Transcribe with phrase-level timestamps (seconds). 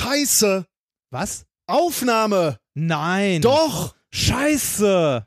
[0.00, 0.64] Scheiße.
[1.10, 1.44] Was?
[1.66, 2.56] Aufnahme.
[2.74, 3.42] Nein.
[3.42, 3.94] Doch.
[4.10, 5.26] Scheiße.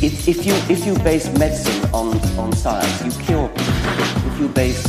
[0.00, 4.32] If, if you if you base medicine on, on science, you cure people.
[4.32, 4.82] If you base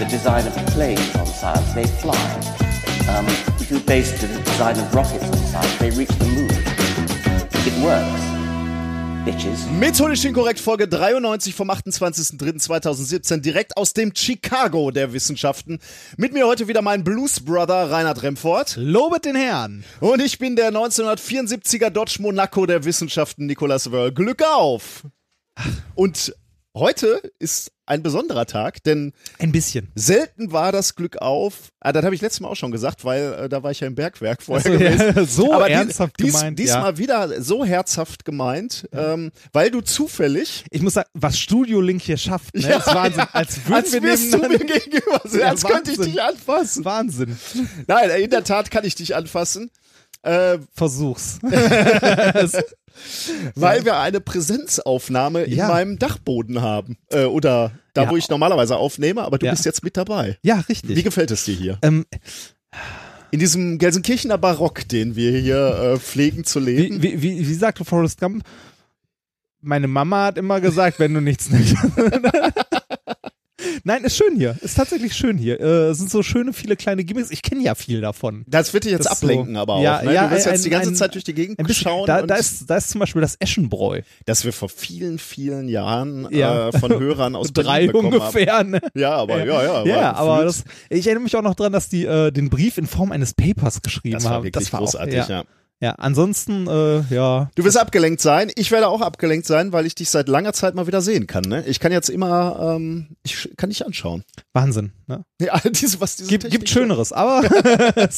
[0.00, 2.18] the design of planes on science, they fly.
[3.08, 3.26] Um,
[3.60, 6.50] if you base the design of rockets on science, they reach the moon.
[7.68, 8.19] It works.
[9.24, 9.66] Bitches.
[9.78, 15.78] Methodisch inkorrekt Folge 93 vom 28.03.2017 direkt aus dem Chicago der Wissenschaften.
[16.16, 18.76] Mit mir heute wieder mein Blues Brother Reinhard Remford.
[18.76, 19.84] Lobet den Herrn.
[20.00, 24.12] Und ich bin der 1974er Dodge Monaco der Wissenschaften Nicolas Wörl.
[24.12, 25.04] Glück auf!
[25.94, 26.34] Und
[26.74, 29.90] heute ist ein besonderer Tag, denn Ein bisschen.
[29.96, 31.70] selten war das Glück auf.
[31.80, 33.88] Ah, das habe ich letztes Mal auch schon gesagt, weil äh, da war ich ja
[33.88, 35.26] im Bergwerk vorher Ach so, ja, gewesen.
[35.28, 36.98] so Aber ernsthaft dies, gemeint, Diesmal ja.
[36.98, 42.16] wieder so herzhaft gemeint, ähm, weil du zufällig Ich muss sagen, was Studio Link hier
[42.16, 43.24] schafft, ne, ist Wahnsinn.
[43.32, 46.12] Als würden als wir wirst du mir gegenüber sein, als könnte ich Wahnsinn.
[46.12, 46.84] dich anfassen.
[46.84, 47.36] Wahnsinn.
[47.88, 49.70] Nein, in der Tat kann ich dich anfassen,
[50.22, 51.38] äh, Versuch's.
[53.54, 55.68] weil wir eine Präsenzaufnahme in Ja.
[55.68, 56.96] meinem Dachboden haben.
[57.10, 58.10] Äh, oder da, Ja.
[58.10, 59.52] wo ich normalerweise aufnehme, aber du Ja.
[59.52, 60.38] bist jetzt mit dabei.
[60.42, 61.04] Ja, Wie richtig.
[61.04, 61.78] gefällt es dir hier?
[61.82, 62.06] Ähm,
[63.32, 67.00] In diesem Gelsenkirchener Barock, den wir hier äh, pflegen zu leben.
[67.02, 68.44] wie, wie, wie, wie sagte Forrest Gump?
[69.60, 71.76] Meine Mama hat immer gesagt, wenn du nichts nimmst.
[73.84, 74.56] Nein, ist schön hier.
[74.60, 75.60] Ist tatsächlich schön hier.
[75.60, 77.30] Äh, es sind so schöne, viele kleine Gimmicks.
[77.30, 78.44] Ich kenne ja viel davon.
[78.46, 79.82] Das wird dich jetzt Das ist so- ablenken, aber auch.
[79.82, 80.14] Ja, ne?
[80.14, 82.06] ja, du wirst ein- jetzt die ganze ein- Zeit durch die Gegend bisschen, schauen.
[82.06, 84.00] da, und da, ist, da ist zum Beispiel das Eschenbräu.
[84.26, 86.68] dass wir vor vielen, vielen Jahren Ja.
[86.68, 88.20] äh, von Hörern aus Drei bekommen Haben.
[88.20, 88.64] ungefähr.
[88.64, 88.80] Ne?
[88.94, 89.84] Ja, aber ja, ja.
[89.86, 92.86] Ja, aber das, ich erinnere mich auch noch dran, dass die äh, den Brief in
[92.86, 94.44] Form eines Papers geschrieben das war haben.
[94.44, 95.36] wirklich das war großartig, auch, ja.
[95.40, 95.44] ja.
[95.80, 97.50] Ja, ansonsten, äh, ja.
[97.54, 98.52] Du wirst abgelenkt sein.
[98.54, 101.44] Ich werde auch abgelenkt sein, weil ich dich seit langer Zeit mal wieder sehen kann.
[101.44, 101.64] Ne?
[101.66, 104.24] Ich kann jetzt immer, ähm, ich kann dich anschauen.
[104.52, 104.92] Wahnsinn.
[105.06, 105.24] Ne?
[105.40, 107.42] Ja, diese, was diese Gibt, gibt Schöneres, aber.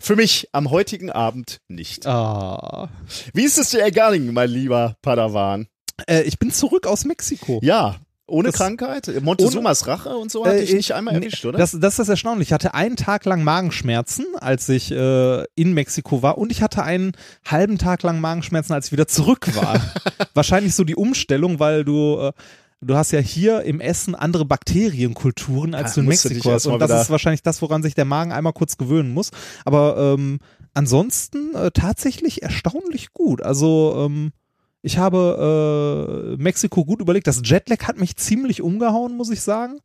[0.00, 2.06] Für mich am heutigen Abend nicht.
[2.06, 2.90] ah.
[3.32, 5.66] Wie ist es dir ergangen, mein lieber Padawan?
[6.06, 7.60] äh, ich bin zurück aus Mexiko.
[7.62, 7.96] Ja,
[8.28, 9.10] ohne Das- Krankheit?
[9.22, 11.58] Montezumas Rache und so hatte ich Äh, nicht einmal erwischt, oder?
[11.58, 12.48] Das, das ist erstaunlich.
[12.48, 16.38] Ich hatte einen Tag lang Magenschmerzen, als ich äh, in Mexiko war.
[16.38, 17.12] Und ich hatte einen
[17.46, 19.80] halben Tag lang Magenschmerzen, als ich wieder zurück war.
[20.34, 22.18] Wahrscheinlich so die Umstellung, weil du.
[22.20, 22.32] Äh,
[22.80, 24.44] Du hast ja hier im Essen andere
[24.92, 26.66] Bakterienkulturen, als Ja, du in Mexiko hast.
[26.66, 29.30] Und das ist wahrscheinlich das, woran sich der Magen einmal kurz gewöhnen muss.
[29.64, 30.38] Aber ähm,
[30.74, 33.42] ansonsten äh, tatsächlich erstaunlich gut.
[33.42, 34.30] Also ähm,
[34.82, 37.26] ich habe äh, Mexiko gut überlegt.
[37.26, 39.80] Das Jetlag hat mich ziemlich umgehauen, muss ich sagen.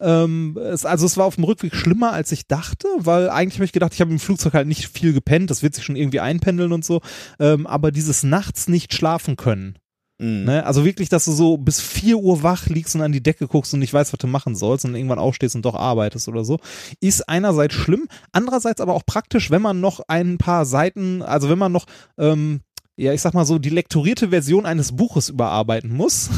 [0.00, 3.64] Ähm, es, also es war auf dem Rückweg schlimmer, als ich dachte, weil eigentlich habe
[3.64, 6.20] ich gedacht, ich habe im Flugzeug halt nicht viel gepennt, das wird sich schon irgendwie
[6.20, 7.00] einpendeln und so.
[7.38, 9.78] Ähm, aber dieses nachts nicht schlafen können.
[10.18, 10.44] Mhm.
[10.44, 10.66] Ne?
[10.66, 13.74] Also wirklich, dass du so bis 4 Uhr wach liegst und an die Decke guckst
[13.74, 16.58] und nicht weißt, was du machen sollst und irgendwann aufstehst und doch arbeitest oder so,
[17.00, 21.58] ist einerseits schlimm, andererseits aber auch praktisch, wenn man noch ein paar Seiten, also wenn
[21.58, 21.86] man noch,
[22.18, 22.60] ähm,
[22.96, 26.30] ja, ich sag mal so, die lektorierte Version eines Buches überarbeiten muss.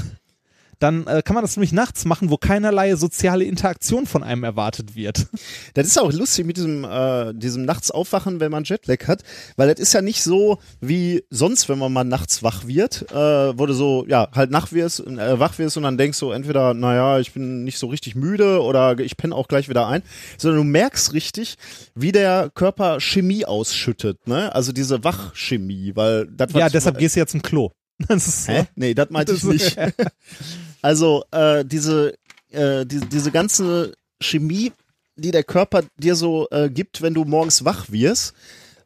[0.78, 4.94] Dann äh, kann man das nämlich nachts machen, wo keinerlei soziale Interaktion von einem erwartet
[4.94, 5.26] wird.
[5.74, 9.22] Das ist auch lustig mit diesem, äh, diesem nachts aufwachen, wenn man Jetlag hat,
[9.56, 13.58] weil das ist ja nicht so wie sonst, wenn man mal nachts wach wird, äh,
[13.58, 16.74] wo du so, ja, halt nach wirst, äh, wach wirst und dann denkst du entweder,
[16.74, 20.02] naja, ich bin nicht so richtig müde oder ich penne auch gleich wieder ein,
[20.38, 21.56] sondern du merkst richtig,
[21.94, 24.54] wie der Körper Chemie ausschüttet, ne?
[24.54, 27.70] Also diese Wachchemie, weil das Ja, deshalb gehst du ja zum Klo.
[28.08, 28.52] Das ist so.
[28.52, 28.66] Hä?
[28.74, 29.76] Nee, das meinte ich nicht.
[30.82, 32.16] Also äh, diese,
[32.50, 34.72] äh, die, diese ganze Chemie,
[35.16, 38.34] die der Körper dir so äh, gibt, wenn du morgens wach wirst,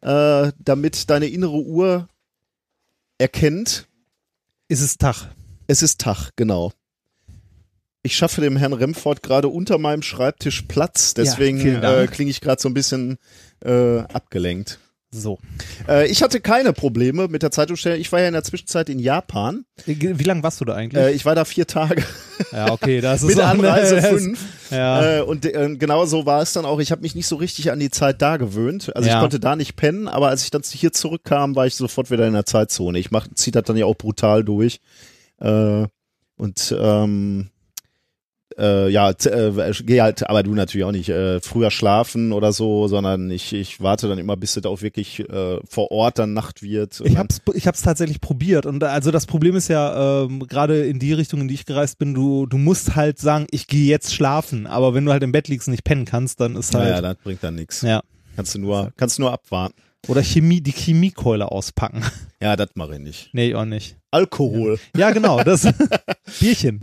[0.00, 2.08] äh, damit deine innere Uhr
[3.18, 3.86] erkennt,
[4.68, 5.30] Ist es Tag.
[5.66, 6.72] es ist Tag, genau.
[8.02, 12.40] Ich schaffe dem Herrn Remford gerade unter meinem Schreibtisch Platz, deswegen vielen äh, klinge ich
[12.40, 13.18] gerade so ein bisschen
[13.62, 14.78] äh, abgelenkt.
[15.12, 15.38] So.
[15.88, 17.98] Äh, ich hatte keine Probleme mit der Zeitumstellung.
[18.00, 19.64] Ich war ja in der Zwischenzeit in Japan.
[19.84, 21.02] Wie lange warst du da eigentlich?
[21.02, 22.04] Äh, ich war da vier Tage.
[22.52, 24.40] ja, okay, das ist mit Anreise das- fünf.
[24.70, 25.18] Ja.
[25.18, 26.78] Äh, und äh, genau so war es dann auch.
[26.78, 28.94] Ich habe mich nicht so richtig an die Zeit da gewöhnt.
[28.94, 29.16] Also Ja.
[29.16, 32.28] ich konnte da nicht pennen, aber als ich dann hier zurückkam, war ich sofort wieder
[32.28, 32.96] in der Zeitzone.
[33.00, 34.80] Ich mach, zieh das dann ja auch brutal durch.
[35.40, 35.86] Äh,
[36.36, 37.50] und ähm,
[38.60, 42.86] äh, ja, äh, gehe halt, aber du natürlich auch nicht äh, früher schlafen oder so,
[42.86, 46.62] sondern ich, ich warte dann immer, bis es auch wirklich äh, vor Ort dann Nacht
[46.62, 47.00] wird.
[47.04, 50.98] Ich hab's, ich hab's tatsächlich probiert und also das Problem ist ja ähm, gerade in
[50.98, 54.14] die Richtung, in die ich gereist bin, du du musst halt sagen, ich gehe jetzt
[54.14, 56.94] schlafen, aber wenn du halt im Bett liegst und nicht pennen kannst, dann ist naja,
[56.94, 57.82] halt das bringt dann nichts.
[57.82, 58.02] ja
[58.36, 59.74] Kannst du nur, kannst du nur abwarten.
[60.08, 62.02] Oder Chemie, die Chemiekeule auspacken.
[62.42, 63.28] Ja, das mache ich nicht.
[63.32, 63.96] Nee, auch nicht.
[64.10, 64.78] Alkohol.
[64.96, 65.68] Ja, genau, das
[66.40, 66.80] Bierchen.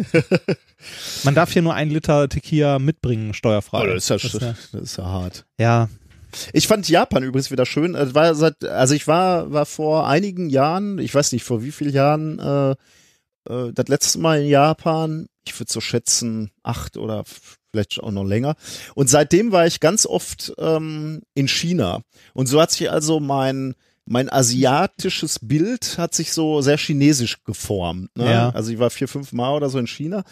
[1.24, 3.82] Man darf hier nur ein Liter Tequila mitbringen, steuerfrei.
[3.82, 5.46] Oh, das, ist ja, Das, das, ja, ist ja hart.
[5.60, 5.90] ja,
[6.54, 7.96] Ich fand Japan übrigens wieder schön.
[7.96, 11.72] Es war seit, also ich war, war vor einigen Jahren, ich weiß nicht vor wie
[11.72, 12.72] vielen Jahren, äh,
[13.52, 15.28] äh, das letzte Mal in Japan.
[15.48, 17.24] Ich würde so schätzen acht oder
[17.72, 18.56] vielleicht auch noch länger.
[18.96, 22.02] Und seitdem war ich ganz oft ähm, in China.
[22.34, 23.74] Und so hat sich also mein
[24.08, 28.16] mein asiatisches Bild hat sich so sehr chinesisch geformt.
[28.16, 28.32] Ne?
[28.32, 28.50] Ja.
[28.52, 30.24] Also ich war vier, fünf Mal oder so in China.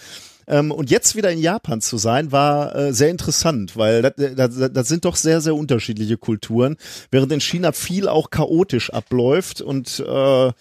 [0.48, 4.72] Ähm, und jetzt wieder in Japan zu sein, war äh, sehr interessant, weil das, das,
[4.72, 6.78] das sind doch sehr, sehr unterschiedliche Kulturen,
[7.12, 10.52] während in China viel auch chaotisch abläuft und äh,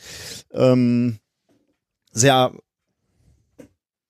[0.52, 1.18] ähm,
[2.12, 2.52] sehr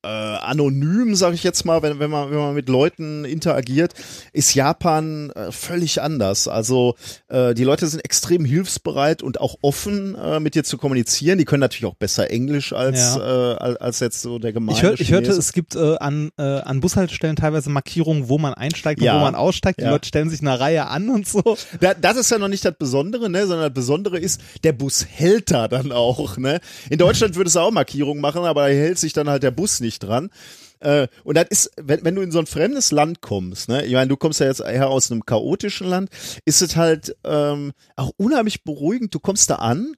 [0.05, 3.95] äh, anonym, sage ich jetzt mal, wenn, wenn, man, wenn man mit Leuten interagiert,
[4.33, 6.47] ist Japan äh, völlig anders.
[6.49, 6.95] Also
[7.29, 11.39] äh, die Leute sind extrem hilfsbereit und auch offen, äh, mit dir zu kommunizieren.
[11.39, 15.01] Die können natürlich auch besser Englisch als, äh, als, jetzt so der gemeine Ich, hör,
[15.01, 19.07] ich hörte, es gibt äh, an, äh, an Bushaltestellen teilweise Markierungen, wo man einsteigt und
[19.07, 19.17] Ja.
[19.17, 19.81] wo man aussteigt.
[19.81, 19.91] Die Ja.
[19.91, 21.57] Leute stellen sich eine Reihe an und so.
[21.81, 25.07] Da, das ist ja noch nicht das Besondere, ne, sondern das Besondere ist, der Bus
[25.09, 26.61] hält da dann auch, ne.
[26.91, 29.81] In Deutschland würde es auch Markierungen machen, aber da hält sich dann halt der Bus
[29.81, 30.31] nicht dran.
[30.81, 33.93] Äh, und das ist, wenn, wenn du in so ein fremdes Land kommst, ne, ich
[33.93, 36.11] meine, du kommst ja jetzt eher aus einem chaotischen Land,
[36.45, 39.15] ist es halt ähm, auch unheimlich beruhigend.
[39.15, 39.95] Du kommst da an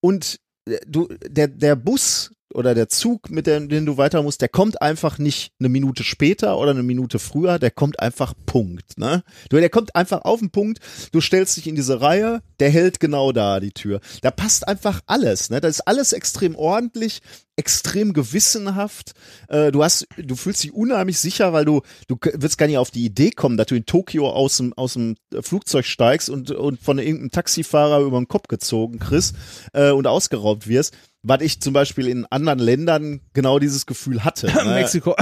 [0.00, 4.40] und äh, du, der, der Bus oder der Zug, mit dem, den du weiter musst,
[4.40, 8.98] der kommt einfach nicht eine Minute später oder eine Minute früher, der kommt einfach Punkt,
[8.98, 9.22] ne?
[9.50, 10.78] Der kommt einfach auf den Punkt,
[11.12, 14.00] du stellst dich in diese Reihe, der hält genau da die Tür.
[14.22, 15.60] Da passt einfach alles, ne?
[15.60, 17.20] Da ist alles extrem ordentlich,
[17.56, 19.12] extrem gewissenhaft.
[19.48, 22.92] Äh, du hast, du fühlst dich unheimlich sicher, weil du, du wirst gar nicht auf
[22.92, 26.80] die Idee kommen, dass du in Tokio aus dem, aus dem Flugzeug steigst und, und
[26.80, 29.34] von irgendeinem Taxifahrer über den Kopf gezogen kriegst
[29.72, 30.96] äh, und ausgeraubt wirst.
[31.28, 34.46] Was ich zum Beispiel in anderen Ländern genau dieses Gefühl hatte.
[34.64, 34.74] ne?
[34.74, 35.14] Mexiko.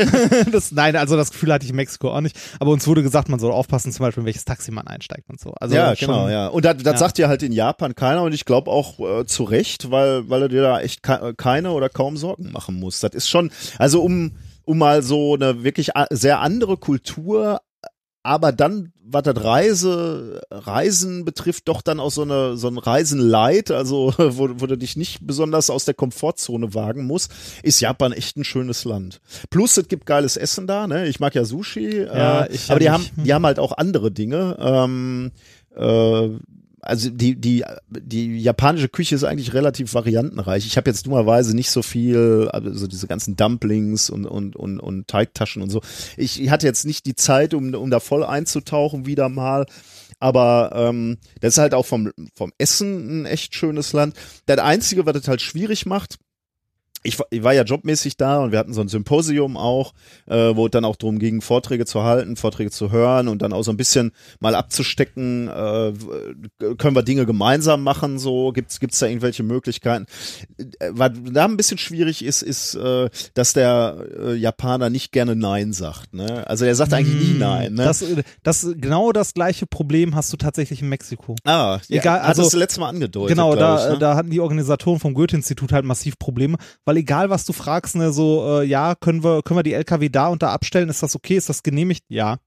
[0.52, 2.36] das, nein, also das Gefühl hatte ich in Mexiko auch nicht.
[2.58, 5.40] Aber uns wurde gesagt, man soll aufpassen, zum Beispiel, in welches Taxi man einsteigt und
[5.40, 5.52] so.
[5.54, 6.48] Also ja, schon- genau, ja.
[6.48, 6.96] Und das, das ja.
[6.98, 10.42] sagt dir halt in Japan keiner und ich glaube auch äh, zu Recht, weil, weil
[10.42, 13.00] er dir da echt ke keine oder kaum Sorgen machen muss.
[13.00, 14.32] Das ist schon, also um,
[14.64, 17.60] um mal so eine wirklich sehr andere Kultur,
[18.22, 23.70] aber dann, was das Reise, Reisen betrifft, doch dann auch so eine, so ein Reisenleid,
[23.70, 27.32] also wo, wo du dich nicht besonders aus der Komfortzone wagen musst,
[27.62, 29.20] ist Japan echt ein schönes Land.
[29.50, 31.08] Plus, es gibt geiles Essen da, ne?
[31.08, 34.56] Ich mag ja Sushi, Ja, äh, aber die haben, die haben halt auch andere Dinge.
[34.60, 35.32] Ähm,
[35.74, 36.28] äh,
[36.82, 40.66] also die, die, die japanische Küche ist eigentlich relativ variantenreich.
[40.66, 45.06] Ich habe jetzt dummerweise nicht so viel, also diese ganzen Dumplings und, und, und, und
[45.06, 45.80] Teigtaschen und so.
[46.16, 49.66] Ich hatte jetzt nicht die Zeit, um, um da voll einzutauchen wieder mal.
[50.18, 54.16] Aber ähm, das ist halt auch vom, vom Essen ein echt schönes Land.
[54.46, 56.18] Das Einzige, was das halt schwierig macht,
[57.04, 59.92] ich, war- ja jobmäßig da und wir hatten so ein Symposium auch,
[60.26, 63.52] äh, wo es dann auch darum ging, Vorträge zu halten, Vorträge zu hören und dann
[63.52, 65.92] auch so ein bisschen mal abzustecken, äh,
[66.78, 70.06] können wir Dinge gemeinsam machen, so gibt's gibt's da irgendwelche Möglichkeiten.
[70.58, 75.34] Äh, Was da ein bisschen schwierig ist, ist, äh, dass der äh, Japaner nicht gerne
[75.36, 76.14] Nein sagt.
[76.14, 76.46] Ne?
[76.48, 77.74] Also er sagt eigentlich nie Hm, Nein.
[77.74, 77.84] Ne?
[77.84, 78.04] Das,
[78.42, 81.34] das, genau das gleiche Problem hast du tatsächlich in Mexiko.
[81.44, 83.36] ah, ja, egal, also- das letzte Mal angedeutet.
[83.36, 83.98] Genau, da, ich, ne?
[83.98, 88.12] da hatten die Organisatoren vom Goethe-Institut halt massiv Probleme, weil egal was du fragst, ne,
[88.12, 91.14] so, äh, ja, können wir, können wir die LKW da und da abstellen, ist das
[91.16, 92.04] okay, ist das genehmigt?
[92.08, 92.38] Ja.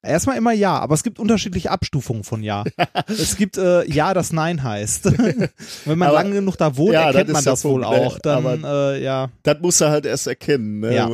[0.00, 2.62] Erstmal immer ja, aber es gibt unterschiedliche Abstufungen von ja.
[3.08, 5.04] es gibt äh, ja, das Nein heißt.
[5.86, 8.06] Wenn man Aber- lange genug da wohnt, Ja, erkennt man das wohl Punkt, ne?
[8.06, 8.18] auch.
[8.20, 9.28] Dann, Aber- äh, ja.
[9.42, 10.80] das muss er halt erst erkennen.
[10.80, 10.94] Ne?
[10.94, 11.10] Ja.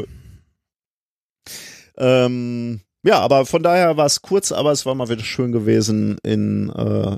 [1.97, 6.19] Ähm, ja, aber von daher war es kurz, aber es war mal wieder schön gewesen,
[6.23, 7.17] in äh,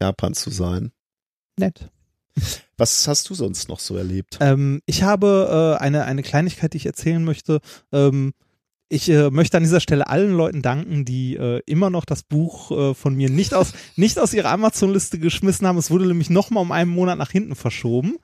[0.00, 0.92] Japan zu sein.
[1.58, 1.90] Nett.
[2.76, 4.38] Was hast du sonst noch so erlebt?
[4.40, 7.60] Ähm, ich habe äh, eine, eine Kleinigkeit, die ich erzählen möchte.
[7.92, 8.32] Ähm,
[8.88, 12.70] ich äh, möchte an dieser Stelle allen Leuten danken, die äh, immer noch das Buch
[12.70, 15.78] äh, von mir nicht aus, nicht aus ihrer Amazon-Liste geschmissen haben.
[15.78, 18.16] Es wurde nämlich nochmal um einen Monat nach hinten verschoben.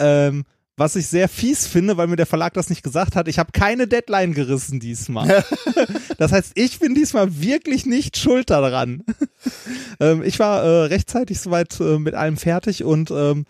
[0.00, 0.44] Ähm,
[0.78, 3.28] was ich sehr fies finde, weil mir der Verlag das nicht gesagt hat.
[3.28, 5.44] Ich habe keine Deadline gerissen diesmal.
[6.18, 9.02] das heißt, ich bin diesmal wirklich nicht schuld daran.
[10.00, 13.44] ähm, ich war äh, rechtzeitig soweit äh, mit allem fertig und ähm,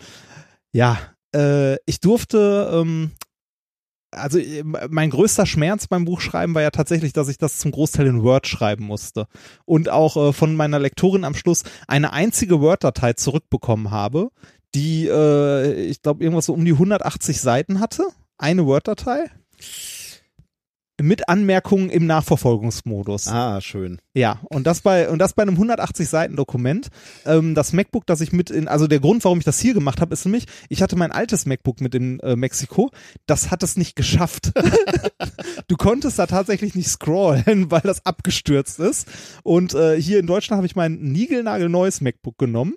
[0.72, 0.98] ja,
[1.34, 3.12] äh, ich durfte, ähm,
[4.10, 8.06] also äh, mein größter Schmerz beim Buchschreiben war ja tatsächlich, dass ich das zum Großteil
[8.06, 9.26] in Word schreiben musste
[9.64, 14.30] und auch äh, von meiner Lektorin am Schluss eine einzige Word-Datei zurückbekommen habe,
[14.78, 18.06] die, äh, ich glaube, irgendwas so um die 180 Seiten hatte.
[18.38, 19.30] Eine Word-Datei.
[21.00, 23.28] mit Anmerkungen im Nachverfolgungsmodus.
[23.28, 24.00] Ah, schön.
[24.14, 26.88] Ja, und das bei und das bei einem 180 Seiten Dokument.
[27.24, 30.00] Ähm, das MacBook, das ich mit in, also der Grund, warum ich das hier gemacht
[30.00, 32.90] habe, ist nämlich, ich hatte mein altes MacBook mit in äh, Mexiko,
[33.26, 34.52] das hat es nicht geschafft.
[35.68, 39.08] du konntest da tatsächlich nicht scrollen, weil das abgestürzt ist.
[39.42, 42.74] Und äh, hier in Deutschland habe ich mein niegelnagelneues MacBook genommen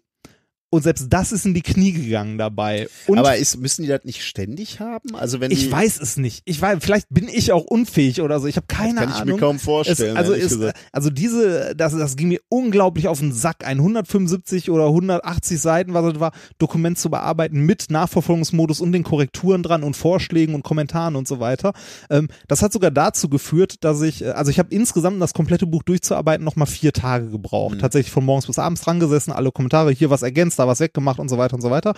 [0.73, 2.87] und selbst das ist in die Knie gegangen dabei.
[3.05, 5.13] Und Aber ist, müssen die das nicht ständig haben?
[5.15, 6.43] Also wenn ich weiß es nicht.
[6.45, 8.47] Ich weiß, vielleicht bin ich auch unfähig oder so.
[8.47, 9.35] Ich habe keine kann ich Ahnung.
[9.35, 10.15] mir kaum vorstellen.
[10.15, 10.79] Es, also, ist, gesagt.
[10.93, 15.93] also diese, das, das ging mir unglaublich auf den Sack, ein 175 oder 180 Seiten,
[15.93, 20.63] was es war, Dokument zu bearbeiten mit Nachverfolgungsmodus und den Korrekturen dran und Vorschlägen und
[20.63, 21.73] Kommentaren und so weiter.
[22.09, 25.33] Ähm, das hat sogar dazu geführt, dass ich, äh, also ich habe insgesamt um das
[25.33, 27.75] komplette Buch durchzuarbeiten nochmal vier Tage gebraucht.
[27.75, 27.79] Mhm.
[27.79, 31.19] Tatsächlich von morgens bis abends dran gesessen, alle Kommentare, hier was ergänzt, da was weggemacht
[31.19, 31.93] und so weiter und so weiter.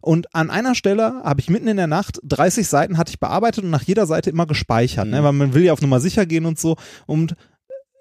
[0.00, 3.64] Und an einer Stelle habe ich mitten in der Nacht 30 Seiten hatte ich bearbeitet
[3.64, 5.20] und nach jeder Seite immer gespeichert, ne?
[5.20, 5.24] Mhm.
[5.24, 6.76] weil man will ja auf Nummer sicher gehen und so.
[7.06, 7.34] Und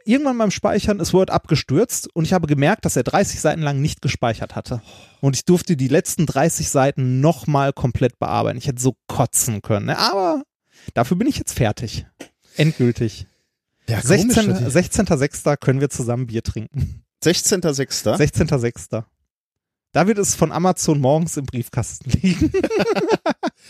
[0.07, 3.81] irgendwann beim Speichern ist Word abgestürzt und ich habe gemerkt, dass er 30 Seiten lang
[3.81, 4.81] nicht gespeichert hatte.
[5.21, 8.57] Und ich durfte die letzten 30 Seiten nochmal komplett bearbeiten.
[8.57, 9.87] Ich hätte so kotzen können.
[9.87, 9.97] Ne?
[9.99, 10.43] Aber
[10.93, 12.05] dafür bin ich jetzt fertig.
[12.55, 13.27] Endgültig.
[13.89, 15.57] Ja, 16 16.06.
[15.57, 17.03] können wir zusammen Bier trinken.
[17.23, 18.17] 16.06.
[18.17, 19.03] 16.06.
[19.97, 22.51] Da wird es von Amazon morgens im Briefkasten liegen.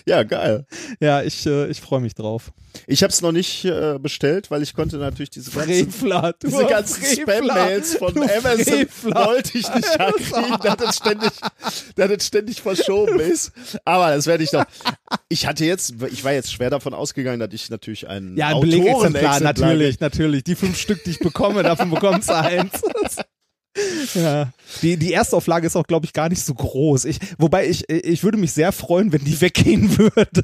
[0.06, 0.66] Ja, geil.
[1.00, 2.54] ja, ich, äh, ich freue mich drauf.
[2.86, 6.48] Ich habe es noch nicht äh, bestellt, weil ich konnte natürlich diese ganzen, Frevler, du
[6.48, 9.26] diese ganzen Spam-Mails von du Amazon Frevler.
[9.26, 11.32] wollte ich nicht ankriegen, dass das ständig,
[11.96, 13.52] dass das ständig verschoben ist.
[13.86, 14.66] Aber das werde ich noch.
[15.30, 18.54] Ich hatte jetzt, ich war jetzt schwer davon ausgegangen, dass ich natürlich einen Ja, ein
[18.56, 20.44] Autorenexemplar natürlich, natürlich.
[20.44, 22.82] Die fünf Stück, die ich bekomme, davon bekommst du eins.
[24.16, 27.06] Ja, die, die Erstauflage ist auch, glaube ich, gar nicht so groß.
[27.06, 30.44] Ich, wobei ich, ich würde mich sehr freuen, wenn die weggehen würde.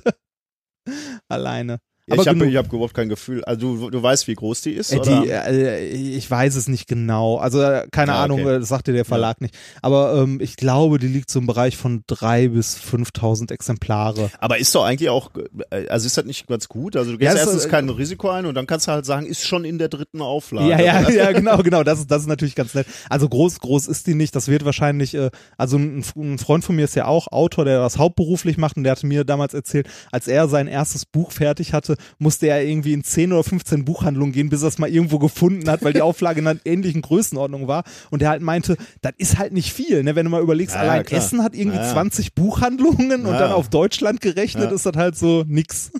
[1.27, 1.79] Alleine.
[2.05, 3.45] Ja, Aber ich habe hab überhaupt kein Gefühl.
[3.45, 5.21] Also du, du weißt, wie groß die ist, Äh, oder?
[5.21, 7.37] Die, äh, ich weiß es nicht genau.
[7.37, 8.55] Also äh, keine Ah, Ahnung, okay.
[8.55, 9.55] äh, das sagte der Verlag nicht.
[9.81, 14.29] Aber ähm, ich glaube, die liegt so im Bereich von drei bis 5.000 Exemplare.
[14.39, 15.31] Aber ist doch eigentlich auch,
[15.71, 16.97] äh, also ist das nicht ganz gut?
[16.97, 19.25] Also du gehst Ja, erstens äh, kein Risiko ein und dann kannst du halt sagen,
[19.25, 20.69] ist schon in der dritten Auflage.
[20.71, 21.83] Ja, ja, ja, genau, genau.
[21.83, 22.85] Das ist, das ist natürlich ganz nett.
[23.09, 24.35] Also groß, groß ist die nicht.
[24.35, 25.17] Das wird wahrscheinlich,
[25.57, 28.83] also ein, ein Freund von mir ist ja auch Autor, der das hauptberuflich macht und
[28.83, 32.93] der hatte mir damals erzählt, als er sein erstes Buch fertig hatte, musste er irgendwie
[32.93, 36.01] in 10 oder 15 Buchhandlungen gehen, bis er es mal irgendwo gefunden hat, weil die
[36.03, 37.83] Auflage in einer ähnlichen Größenordnung war.
[38.09, 40.15] Und er halt meinte, das ist halt nicht viel, ne?
[40.15, 41.19] Wenn du mal überlegst, Ja, allein klar.
[41.21, 41.91] Essen hat irgendwie Ja, ja.
[41.93, 43.39] 20 Buchhandlungen und Ja.
[43.39, 45.91] dann auf Deutschland gerechnet ist das halt so nix.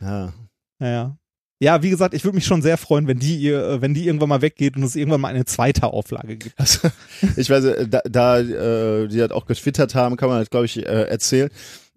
[0.00, 0.32] Ja.
[0.78, 1.16] Naja.
[1.58, 4.28] Ja, wie gesagt, ich würde mich schon sehr freuen, wenn die, äh, wenn die irgendwann
[4.28, 6.54] mal weggeht und es irgendwann mal eine zweite Auflage gibt.
[6.58, 6.88] Also,
[7.36, 10.66] ich weiß, äh, da, da äh, die halt auch getwittert haben, kann man halt, glaube
[10.66, 11.48] ich, äh, erzählen.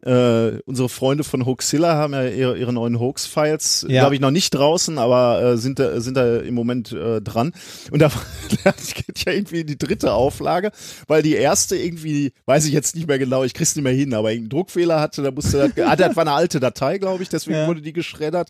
[0.06, 4.02] Äh, unsere Freunde von Hoaxilla haben ja ihre, ihre neuen Hoax-Files, Ja.
[4.02, 7.52] glaube ich, noch nicht draußen, aber äh, sind, da, sind da im Moment äh, dran.
[7.92, 8.10] Und da
[8.64, 10.72] da geht ja irgendwie die dritte Auflage,
[11.08, 14.14] weil die erste irgendwie, weiß ich jetzt nicht mehr genau, ich krieg's nicht mehr hin,
[14.14, 17.58] aber irgendeinen Druckfehler hatte, da musste ah, das war eine alte Datei, glaube ich, deswegen
[17.60, 17.68] Ja.
[17.68, 18.50] wurde die geschreddert.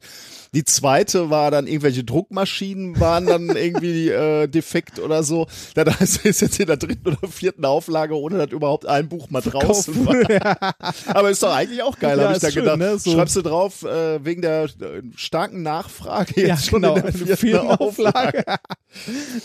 [0.55, 5.47] Die zweite war dann irgendwelche Druckmaschinen waren dann irgendwie äh, defekt oder so.
[5.75, 9.41] Da ist jetzt in der dritten oder vierten Auflage, ohne dass überhaupt ein Buch mal
[9.41, 10.73] draußen war.
[11.07, 12.79] Aber ist doch eigentlich auch geil, Ja, habe ich da schön, gedacht.
[12.79, 12.97] ne?
[12.97, 17.03] So- Schreibst du drauf, äh, wegen der äh, starken Nachfrage jetzt Ja, schon genau, in
[17.03, 18.43] der vierten, vierten Auflage.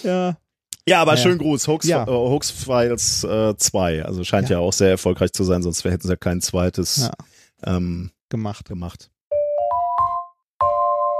[0.02, 0.36] ja.
[0.86, 1.16] Ja, aber Ja.
[1.18, 1.66] schön Gruß.
[1.68, 2.04] Hoax, Ja.
[2.04, 4.04] äh, Hoax Files 2.
[4.04, 4.58] also scheint ja.
[4.58, 4.62] Ja.
[4.62, 7.08] auch sehr erfolgreich zu sein, sonst hätten sie ja kein zweites
[7.64, 7.76] Ja.
[7.76, 8.66] ähm, Gemacht.
[8.68, 9.10] gemacht.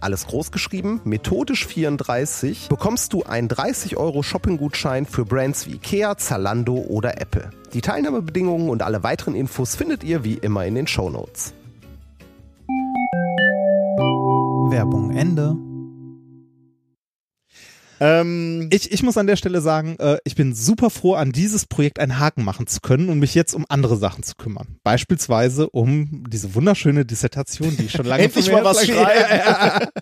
[0.00, 6.16] alles groß geschrieben, methodisch 34, bekommst du einen 30 Euro Shopping-Gutschein für Brands wie Ikea,
[6.16, 7.50] Zalando oder Apple.
[7.72, 11.52] Die Teilnahmebedingungen und alle weiteren Infos findet ihr wie immer in den Show Notes.
[14.70, 15.56] Werbung Ende.
[18.00, 21.66] Ähm, Ich, ich muss an der Stelle sagen, äh, ich bin super froh, an dieses
[21.66, 24.76] Projekt einen Haken machen zu können und mich jetzt um andere Sachen zu kümmern.
[24.82, 29.88] Beispielsweise um diese wunderschöne Dissertation, die ich schon lange Endlich mal was schreiben.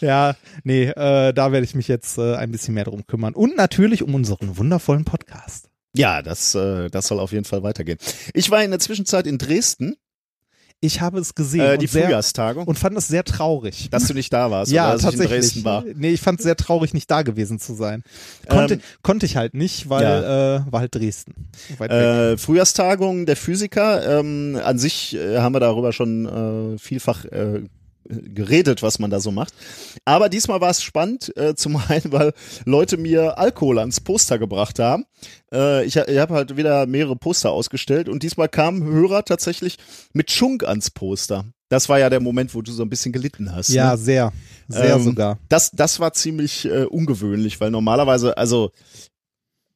[0.00, 3.34] Ja, ja, nee, äh, da werde ich mich jetzt äh, ein bisschen mehr drum kümmern.
[3.34, 5.68] Und natürlich um unseren wundervollen Podcast.
[5.96, 7.98] ja, das, äh, das soll auf jeden Fall weitergehen.
[8.32, 9.94] Ich war in der Zwischenzeit in Dresden,
[10.80, 13.88] Ich habe es gesehen äh, die und, sehr, Frühjahrstagung, und fand es sehr traurig.
[13.90, 15.26] dass du nicht da warst ja, oder dass tatsächlich.
[15.30, 15.84] ich in Dresden war.
[15.94, 18.02] Nee, ich fand es sehr traurig, nicht da gewesen zu sein.
[18.48, 20.04] Konnte, Ähm, konnte ich halt nicht, weil
[20.66, 21.48] äh, war halt Dresden.
[21.80, 24.20] Äh, Frühjahrstagung der Physiker.
[24.20, 27.62] Ähm, an sich äh, haben wir darüber schon äh, vielfach äh,
[28.08, 29.54] geredet, was man da so macht.
[30.04, 32.32] Aber diesmal war es spannend, äh, zum einen, weil
[32.64, 35.04] Leute mir Alkohol ans Poster gebracht haben.
[35.52, 39.78] Äh, ich ich habe halt wieder mehrere Poster ausgestellt und diesmal kamen Hörer tatsächlich
[40.12, 41.44] mit Schunk ans Poster.
[41.68, 43.70] Das war ja der Moment, wo du so ein bisschen gelitten hast.
[43.70, 43.98] ja, ne?
[43.98, 44.32] sehr.
[44.68, 45.38] Sehr Ähm, sogar.
[45.48, 48.70] Das, das war ziemlich äh, ungewöhnlich, weil normalerweise, also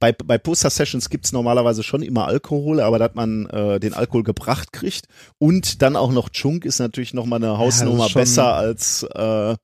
[0.00, 4.72] bei, bei Poster-Sessions gibt's normalerweise schon immer Alkohol, aber dass man äh, den Alkohol gebracht
[4.72, 5.06] kriegt
[5.38, 9.56] und dann auch noch Chunk ist natürlich noch mal eine Hausnummer schon- besser als äh,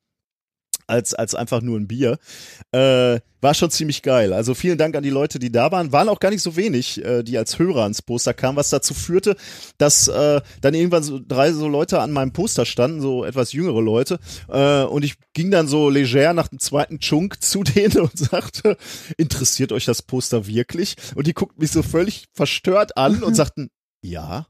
[0.87, 2.19] als als einfach nur ein Bier.
[2.73, 4.33] Äh, war schon ziemlich geil.
[4.33, 5.93] Also vielen Dank an die Leute, die da waren.
[5.93, 8.95] Waren auch gar nicht so wenig, äh, die als Hörer ans Poster kamen, was dazu
[8.95, 9.37] führte,
[9.77, 13.83] dass äh, dann irgendwann so drei so Leute an meinem Poster standen, so etwas jüngere
[13.83, 14.19] Leute.
[14.49, 18.79] Äh, und ich ging dann so leger nach dem zweiten Chunk zu denen und sagte,
[19.19, 20.97] interessiert euch das Poster wirklich?
[21.15, 23.69] Und die guckten mich so völlig verstört an und sagten,
[24.03, 24.47] ja.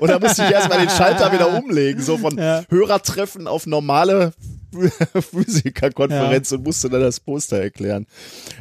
[0.00, 2.62] Und da musste ich erstmal den Schalter wieder umlegen, so von Ja.
[2.68, 4.32] Hörertreffen auf normale
[5.20, 8.06] Physikerkonferenz und musste dann das Poster erklären.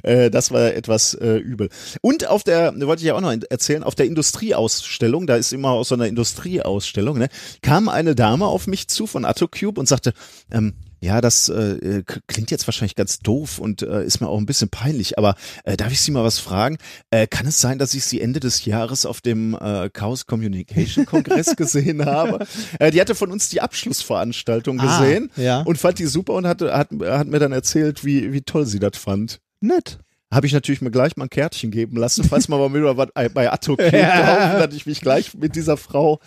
[0.03, 1.69] Äh, das war etwas äh, übel.
[2.01, 5.71] Und auf der, wollte ich ja auch noch erzählen, auf der Industrieausstellung, da ist immer
[5.71, 7.29] aus so einer Industrieausstellung, ne,
[7.61, 10.13] kam eine Dame auf mich zu von Attocube und sagte,
[10.51, 10.73] ähm,
[11.05, 14.45] ja, das äh, k- klingt jetzt wahrscheinlich ganz doof und äh, ist mir auch ein
[14.45, 16.77] bisschen peinlich, aber äh, darf ich Sie mal was fragen?
[17.11, 21.05] Äh, kann es sein, dass ich Sie Ende des Jahres auf dem äh, Chaos Communication
[21.05, 22.45] Kongress gesehen habe?
[22.79, 25.61] Äh, die hatte von uns die Abschlussveranstaltung Ah, gesehen ja.
[25.61, 28.79] und fand die super und hat, hat, hat mir dann erzählt, wie, wie toll sie
[28.79, 29.39] das fand.
[29.61, 29.99] Nett.
[30.33, 33.09] Habe ich natürlich mir gleich mal ein Kärtchen geben lassen, falls man mal wieder was
[33.33, 33.85] bei Atto ja.
[33.89, 34.65] Ja.
[34.67, 36.19] dass ich mich gleich mit dieser Frau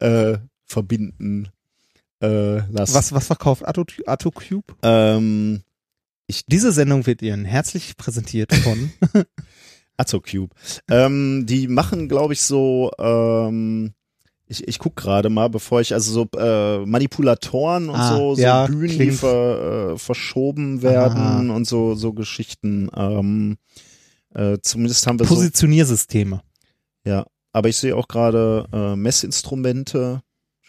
[0.00, 1.48] äh, verbinden
[2.22, 2.62] äh.
[2.70, 4.74] Was, was verkauft Atto, Atto Cube?
[4.82, 5.62] Ähm,
[6.46, 8.92] Diese Sendung wird Ihnen herzlich präsentiert von
[9.96, 10.54] Attocube.
[10.90, 13.92] ähm, die machen, glaube ich, so, ähm,
[14.46, 18.40] ich, ich guck gerade mal, bevor ich, also so äh, Manipulatoren und Ah, so, so
[18.42, 22.90] ja, Bühnen, die ver, äh, verschoben werden und so, so Geschichten.
[22.94, 23.58] Ähm,
[24.34, 26.42] äh, zumindest haben wir so, Positioniersysteme.
[27.06, 30.22] ja, aber ich sehe auch gerade äh, Messinstrumente,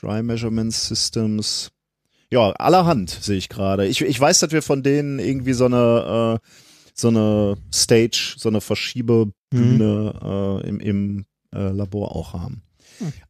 [0.04, 1.72] Dry Measurement Systems.
[2.30, 3.88] Ja, allerhand sehe ich gerade.
[3.88, 6.48] Ich, ich weiß, dass wir von denen irgendwie so eine äh,
[6.96, 12.62] so eine Stage, so eine Verschiebebühne äh, im, im äh, Labor auch haben.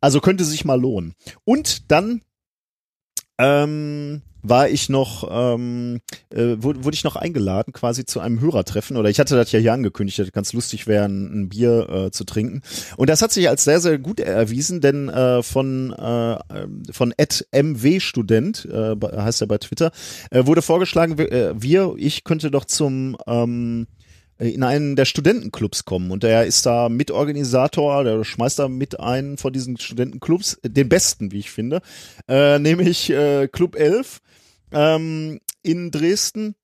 [0.01, 1.13] Also könnte sich mal lohnen.
[1.45, 2.21] Und dann
[3.37, 8.97] ähm, war ich noch, ähm, äh, wurde, wurde ich noch eingeladen quasi zu einem Hörertreffen
[8.97, 12.11] oder ich hatte das ja hier angekündigt, dass ganz lustig wäre, ein, ein Bier äh,
[12.11, 12.61] zu trinken.
[12.97, 17.13] Und das hat sich als sehr, sehr gut erwiesen, denn äh, von, äh, ähm, von
[17.17, 19.91] Ed MW Student, äh, heißt er bei Twitter,
[20.29, 23.87] äh, wurde vorgeschlagen, wir, äh, ich könnte doch zum ähm,
[24.39, 29.37] in einen der Studentenclubs kommen und der ist da Mitorganisator, der schmeißt da mit einen
[29.37, 31.81] von diesen Studentenclubs, den besten, wie ich finde,
[32.27, 34.19] äh, nämlich äh, Club 11
[34.73, 36.55] ähm, in Dresden.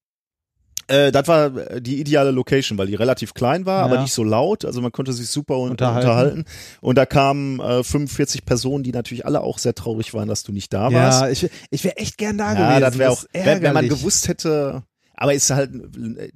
[0.87, 4.01] Äh, das war die ideale Location, weil die relativ klein war, aber Ja.
[4.01, 4.65] nicht so laut.
[4.65, 6.07] Also man konnte sich super un Unterhalten.
[6.07, 6.45] unterhalten.
[6.81, 10.51] Und da kamen äh, 45 Personen, die natürlich alle auch sehr traurig waren, dass du
[10.51, 11.21] nicht da warst.
[11.21, 12.81] Ja, ich, ich wäre echt gern da Ja, gewesen.
[12.81, 14.81] das wäre auch, ist wenn, man gewusst hätte,
[15.21, 15.71] aber ist halt,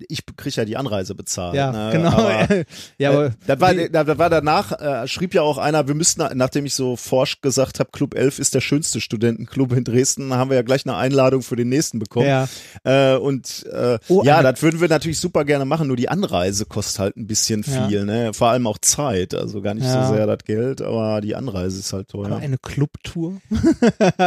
[0.10, 1.56] ich krieg ja die Anreise bezahlt.
[1.56, 1.90] Ja, ne?
[1.94, 2.10] genau.
[2.10, 2.48] Aber,
[2.98, 6.22] ja, aber äh, das war, das war danach, äh, schrieb ja auch einer, wir müssten,
[6.38, 10.50] nachdem ich so forsch gesagt habe, Club 11 ist der schönste Studentenclub in Dresden, haben
[10.50, 12.28] wir ja gleich eine Einladung für den nächsten bekommen.
[12.28, 12.48] Ja.
[12.84, 16.66] Äh, und äh, Oh, ja, das würden wir natürlich super gerne machen, nur die Anreise
[16.66, 17.88] kostet halt ein bisschen Ja.
[17.88, 18.34] viel, ne?
[18.34, 20.08] Vor allem auch Zeit, also gar nicht Ja.
[20.08, 22.26] so sehr das Geld, aber die Anreise ist halt teuer.
[22.26, 23.38] aber eine Clubtour.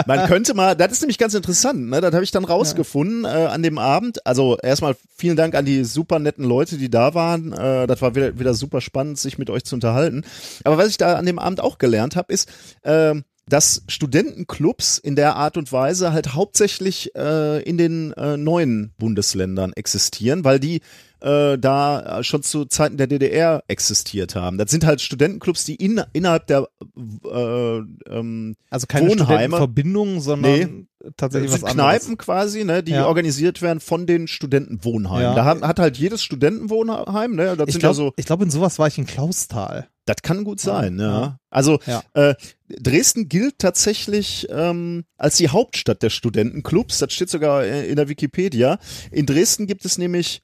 [0.07, 2.01] Man könnte mal, das ist nämlich ganz interessant, ne?
[2.01, 4.25] Das habe ich dann rausgefunden äh, an dem Abend.
[4.27, 7.53] Also erstmal vielen Dank an die super netten Leute, die da waren.
[7.53, 10.25] Äh, das war wieder, wieder super spannend, sich mit euch zu unterhalten.
[10.65, 12.49] Aber was ich da an dem Abend auch gelernt habe, ist,
[12.85, 18.93] ähm, dass Studentenclubs in der Art und Weise halt hauptsächlich äh, in den äh, neuen
[18.99, 20.81] Bundesländern existieren, weil die
[21.21, 24.59] äh, da schon zu Zeiten der DDR existiert haben.
[24.59, 27.79] Das sind halt Studentenclubs, die in, innerhalb der äh,
[28.11, 29.27] ähm, Also keine Wohnheime.
[29.27, 30.87] Studentenverbindung, sondern Nee.
[31.17, 32.01] Tatsächlich das was sind anderes.
[32.05, 33.07] Kneipen quasi, ne, die Ja.
[33.07, 35.23] organisiert werden von den Studentenwohnheimen.
[35.23, 35.35] Ja.
[35.35, 38.45] Da hat, hat halt jedes Studentenwohnheim, ne, das Ich sind ja glaube, so, ich glaube,
[38.45, 39.89] in sowas war ich in Klausthal.
[40.07, 41.21] das kann gut sein, ja.
[41.21, 41.39] Ja.
[41.51, 42.03] Also Ja.
[42.15, 42.35] äh,
[42.69, 46.99] Dresden gilt tatsächlich ähm, als die Hauptstadt der Studentenclubs.
[46.99, 48.79] Das steht sogar äh, in der Wikipedia.
[49.11, 50.43] In Dresden gibt es nämlich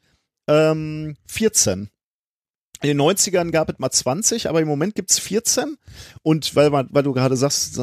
[0.49, 1.91] ähm, 14.
[2.83, 5.77] In den 90ern gab es mal 20, aber im Moment gibt's 14.
[6.23, 7.79] Und weil, man, weil du gerade sagst,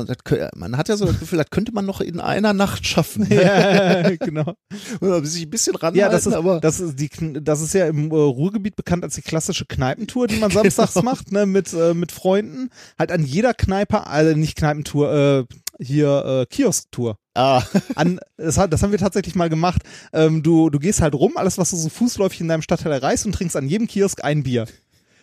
[0.56, 3.26] man hat ja so das Gefühl, das könnte man noch in einer Nacht schaffen.
[3.32, 4.54] ja, genau.
[5.02, 7.10] Oder sich ein bisschen ranhalten, Ja, das ist, aber das ist die,
[7.42, 11.06] das ist ja im äh, Ruhrgebiet bekannt als die klassische Kneipentour, die man samstags Genau.
[11.06, 12.70] macht, ne, mit, äh, mit Freunden.
[12.98, 15.46] Halt an jeder Kneipe, also nicht Kneipentour, äh,
[15.82, 17.16] hier äh, Kiosktour.
[17.36, 17.64] ah,
[17.96, 19.82] An, das, hat, das haben wir tatsächlich mal gemacht.
[20.12, 23.26] Ähm, du, du gehst halt rum, alles, was du so fußläufig in deinem Stadtteil erreichst
[23.26, 24.66] und trinkst an jedem Kiosk ein Bier.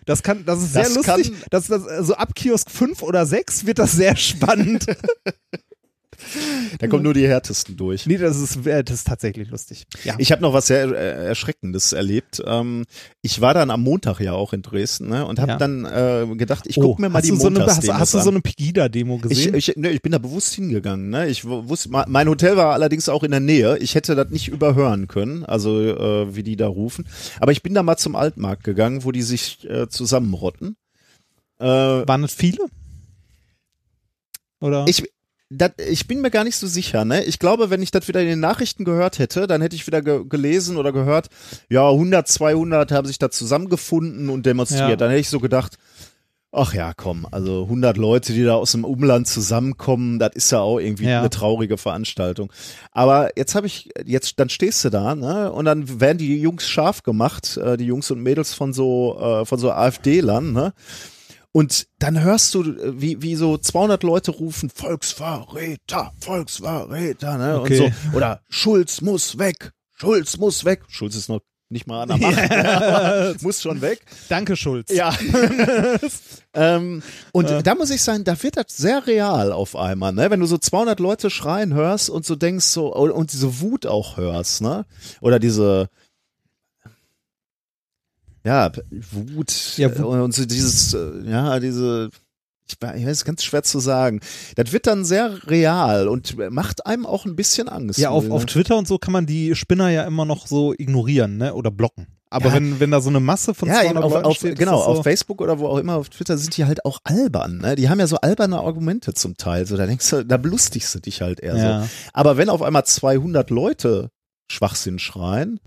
[0.07, 1.33] Das kann, das ist sehr Das lustig.
[1.33, 4.87] kann- Das, das, also ab Kiosk 5 oder 6 wird das sehr spannend.
[6.79, 8.07] da kommen nur die härtesten durch.
[8.07, 9.87] nee, das ist, äh, das ist tatsächlich lustig.
[10.05, 10.15] Ja.
[10.19, 12.43] Ich habe noch was sehr äh, Erschreckendes erlebt.
[12.47, 12.85] Ähm,
[13.23, 15.59] ich war dann am Montag ja auch in Dresden ne, und habe Ja.
[15.59, 18.21] dann äh, gedacht, ich guck mir mal Oh, die so eine, hast, Montagsdemos hast du
[18.21, 19.55] so eine Pegida-Demo Ich, gesehen?
[19.55, 21.11] ich, ne, ich bin da bewusst hingegangen.
[21.11, 21.29] Ne?
[21.29, 23.79] Ich wu- wusste, mein Hotel war allerdings auch in der Nähe.
[23.79, 27.07] Ich hätte das nicht überhören können, also äh, wie die da rufen.
[27.41, 30.77] Aber ich bin da mal zum Altmarkt gegangen, wo die sich äh, zusammenrotten.
[31.59, 32.59] Äh, Waren es viele?
[34.61, 34.85] Oder?
[34.89, 35.05] ich,
[35.51, 37.05] dat, ich bin mir gar nicht so sicher.
[37.05, 37.25] Ne?
[37.25, 40.03] Ich glaube, wenn ich das wieder in den Nachrichten gehört hätte, dann hätte ich wieder
[40.03, 41.29] ge gelesen oder gehört,
[41.71, 44.89] ja, 100, 200 haben sich da zusammengefunden und demonstriert.
[44.91, 44.97] Ja.
[44.97, 45.77] Dann hätte ich so gedacht,
[46.53, 50.61] ach ja, komm, also 100 Leute, die da aus dem Umland zusammenkommen, das ist ja
[50.61, 51.21] auch irgendwie Ja.
[51.21, 52.51] eine traurige Veranstaltung.
[52.93, 56.67] Aber jetzt habe ich, jetzt, dann stehst du da, ne, und dann werden die Jungs
[56.67, 60.73] scharf gemacht, äh, die Jungs und Mädels von so, äh, von so AfD-Lern, ne.
[61.57, 67.61] Und dann hörst du, äh, wie, wie so 200 Leute rufen, Volksverräter, Volksverräter, ne?
[67.63, 67.81] Okay.
[67.81, 68.17] Und so.
[68.19, 70.83] Oder Schulz muss weg, Schulz muss weg.
[70.89, 71.41] Schulz ist noch
[71.71, 72.19] nicht mal an der
[73.31, 74.03] Macht, muss schon weg.
[74.29, 74.93] Danke, Schulz.
[74.93, 75.17] Ja.
[76.53, 80.31] ähm, und da muss ich sagen, da wird das sehr real auf einmal, ne?
[80.31, 83.87] Wenn du so 200 Leute schreien hörst und so denkst so, und, und diese Wut
[83.87, 84.85] auch hörst, ne?
[85.23, 85.89] Oder diese,
[88.47, 88.71] ja,
[89.11, 92.11] Wut, Ja, äh, und so dieses, äh, ja, diese,
[92.69, 94.21] ich weiß, ganz schwer zu sagen.
[94.57, 97.99] Das wird dann sehr real und macht einem auch ein bisschen Angst.
[97.99, 98.33] Ja, auf, ne?
[98.35, 101.55] auf Twitter und so kann man die Spinner ja immer noch so ignorieren, ne?
[101.55, 102.07] Oder blocken.
[102.29, 102.55] Aber Ja.
[102.55, 104.79] wenn, wenn da so eine Masse von Ja, 200 eben auf, Leuten auf, steht, genau,
[104.79, 107.77] so, auf Facebook oder wo auch immer, auf Twitter sind die halt auch albern, ne?
[107.77, 110.99] Die haben ja so alberne Argumente zum Teil, so da denkst du, da belustigst du
[110.99, 111.83] dich halt eher Ja.
[111.83, 111.89] so.
[112.13, 114.11] Aber wenn auf einmal 200 Leute
[114.51, 115.61] Schwachsinn schreien,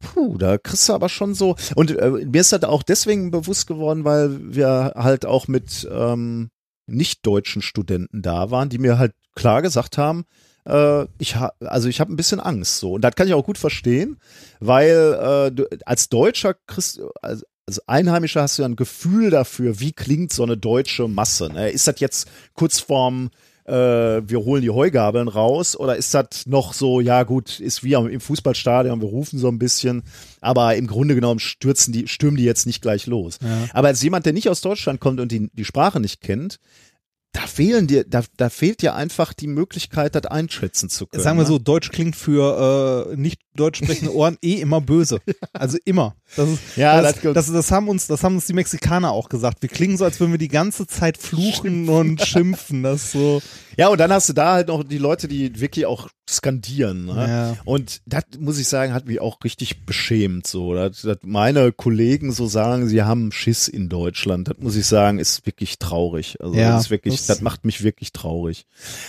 [0.00, 3.66] puh, da kriegst du aber schon so, und äh, mir ist das auch deswegen bewusst
[3.66, 6.50] geworden, weil wir halt auch mit ähm,
[6.86, 10.24] nicht-deutschen Studenten da waren, die mir halt klar gesagt haben,
[10.66, 13.44] äh, ich ha also ich habe ein bisschen Angst so und das kann ich auch
[13.44, 14.18] gut verstehen,
[14.58, 19.78] weil äh, du, als Deutscher kriegst also als Einheimischer hast du ja ein Gefühl dafür,
[19.78, 21.52] wie klingt so eine deutsche Masse.
[21.52, 21.70] Ne?
[21.70, 23.30] Ist das jetzt kurz vorm
[23.70, 27.92] äh, wir holen die Heugabeln raus oder ist das noch so, ja gut, ist wie
[27.92, 30.02] im Fußballstadion, wir rufen so ein bisschen,
[30.40, 33.38] aber im Grunde genommen stürzen die, stürmen die jetzt nicht gleich los.
[33.42, 33.68] Ja.
[33.72, 36.58] Aber als jemand, der nicht aus Deutschland kommt und die, die Sprache nicht kennt,
[37.32, 41.22] da fehlen dir, da, da fehlt dir einfach die Möglichkeit, das einschätzen zu können.
[41.22, 41.48] Sagen wir ne?
[41.48, 45.20] so, Deutsch klingt für äh, nicht deutsch sprechende Ohren eh immer böse.
[45.52, 46.16] Also immer.
[46.36, 49.28] Das, ist, Ja, das, das das, das, haben uns, das haben uns die Mexikaner auch
[49.28, 49.62] gesagt.
[49.62, 52.82] Wir klingen so, als würden wir die ganze Zeit fluchen und schimpfen.
[52.82, 53.42] Das so.
[53.76, 57.06] Ja, und dann hast du da halt noch die Leute, die wirklich auch skandieren.
[57.06, 57.26] Ne?
[57.28, 57.56] Ja.
[57.64, 60.46] Und das muss ich sagen, hat mich auch richtig beschämt.
[60.46, 64.48] So, dass, dass meine Kollegen so sagen, sie haben Schiss in Deutschland.
[64.48, 66.40] Das muss ich sagen, ist wirklich traurig.
[66.40, 68.66] Also Ja, das ist wirklich, das- das, macht mich wirklich traurig.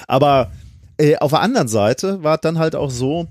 [0.07, 0.51] Aber
[0.97, 3.27] äh, auf der anderen Seite war es dann halt auch so,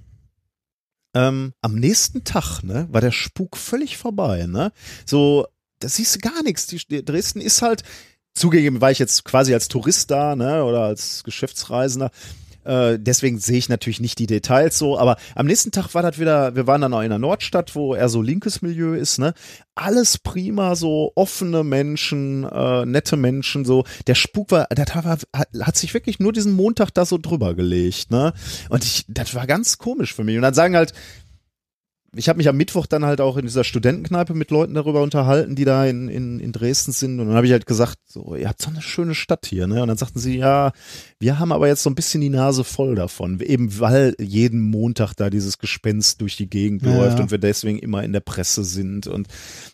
[1.12, 4.70] Ähm, am nächsten Tag, ne, war der Spuk völlig vorbei, ne?
[5.04, 5.44] So,
[5.80, 6.68] da siehst du gar nichts.
[6.68, 7.82] Die, Dresden ist halt,
[8.32, 12.12] zugegeben war ich jetzt quasi als Tourist da, ne, oder als Geschäftsreisender.
[12.64, 16.18] Äh, deswegen sehe ich natürlich nicht die Details so, aber am nächsten Tag war das
[16.18, 19.34] wieder, wir waren dann auch in der Nordstadt, wo eher so linkes Milieu ist, ne?
[19.74, 23.84] Alles prima, so offene Menschen, äh, nette Menschen, so.
[24.06, 28.10] Der Spuk war, war, hat, hat sich wirklich nur diesen Montag da so drüber gelegt,
[28.10, 28.34] ne?
[28.68, 30.36] Und ich, das war ganz komisch für mich.
[30.36, 30.92] Und dann sagen halt,
[32.14, 35.54] ich habe mich am Mittwoch dann halt auch in dieser Studentenkneipe mit Leuten darüber unterhalten,
[35.54, 37.20] die da in, in, in Dresden sind.
[37.20, 39.82] Und dann habe ich halt gesagt, so, ihr habt so eine schöne Stadt hier, ne?
[39.82, 40.72] Und dann sagten sie, ja,
[41.20, 43.40] wir haben aber jetzt so ein bisschen die Nase voll davon.
[43.40, 47.78] Eben weil jeden Montag da dieses Gespenst durch die Gegend Ja, läuft und wir deswegen
[47.78, 49.06] immer in der Presse sind.
[49.06, 49.28] Und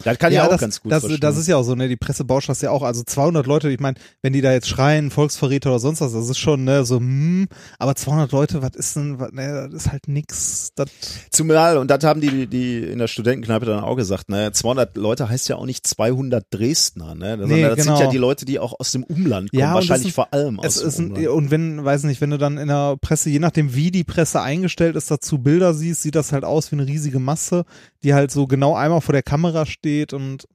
[0.05, 1.21] das kann ich ja, auch das, ganz gut das, verstehen.
[1.21, 1.89] das ist ja auch so, ne?
[1.89, 2.83] Die Presse bauscht das ja auch.
[2.83, 6.29] Also 200 Leute, ich meine, wenn die da jetzt schreien, Volksverräter oder sonst was, das
[6.29, 9.93] ist schon, ne, so, hm, aber 200 Leute, was ist denn, was, ne, das ist
[9.93, 10.73] halt nix.
[10.75, 10.91] Das,
[11.31, 15.29] Zumal, und das haben die, die in der Studentenkneipe dann auch gesagt, ne, 200 Leute
[15.29, 17.97] heißt ja auch nicht 200 Dresdner, ne, sondern Nee, das genau.
[17.97, 20.61] sind ja die Leute, die auch aus dem Umland kommen, Ja, wahrscheinlich sind- vor allem
[20.61, 21.29] aus es dem ist Umland.
[21.29, 24.41] und wenn, weiß nicht, wenn du dann in der Presse, je nachdem wie die Presse
[24.41, 27.65] eingestellt ist, dazu Bilder siehst, sieht das halt aus wie eine riesige Masse,
[28.03, 30.47] die halt so genau einmal vor der Kamera steht und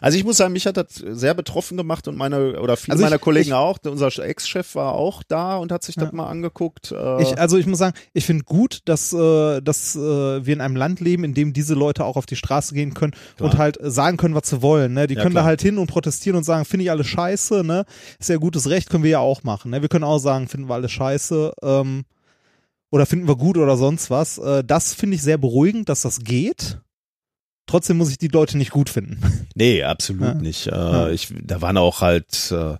[0.00, 3.04] Also ich muss sagen, mich hat das sehr betroffen gemacht und meine, oder viele Also
[3.04, 3.78] ich- meiner Kollegen ich- auch.
[3.86, 6.14] Unser Ex-Chef war auch da und hat sich das Ja.
[6.14, 6.92] mal angeguckt.
[6.92, 9.98] Äh, Ich, also ich muss sagen, ich finde gut, dass, äh, dass äh,
[10.46, 13.12] wir in einem Land leben, in dem diese Leute auch auf die Straße gehen können
[13.36, 13.50] Klar.
[13.50, 14.94] und halt sagen können, was sie wollen.
[14.94, 15.06] Ne?
[15.06, 15.44] Die Ja, können klar.
[15.44, 17.84] da halt hin und protestieren und sagen, finde ich alles scheiße, ne?
[18.18, 19.70] Ist ja gutes Recht, können wir ja auch machen.
[19.70, 19.82] Ne?
[19.82, 22.04] Wir können auch sagen, finden wir alles scheiße, ähm,
[22.90, 24.40] oder finden wir gut oder sonst was.
[24.66, 26.78] Das finde ich sehr beruhigend, dass das geht.
[27.70, 29.20] Trotzdem muss ich die Leute nicht gut finden.
[29.54, 30.34] nee, absolut Ja.
[30.34, 30.66] nicht.
[30.66, 31.08] Äh, Ja.
[31.10, 32.76] ich, da waren auch halt, äh,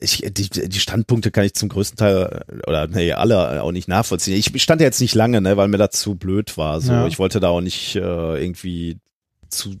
[0.00, 3.88] ich, die, die Standpunkte kann ich zum größten Teil, äh, oder nee, alle auch nicht
[3.88, 4.34] nachvollziehen.
[4.36, 6.80] Ich stand ja jetzt nicht lange, ne, weil mir das zu blöd war.
[6.80, 7.06] So, Ja.
[7.06, 8.98] ich wollte da auch nicht äh, irgendwie
[9.48, 9.76] zu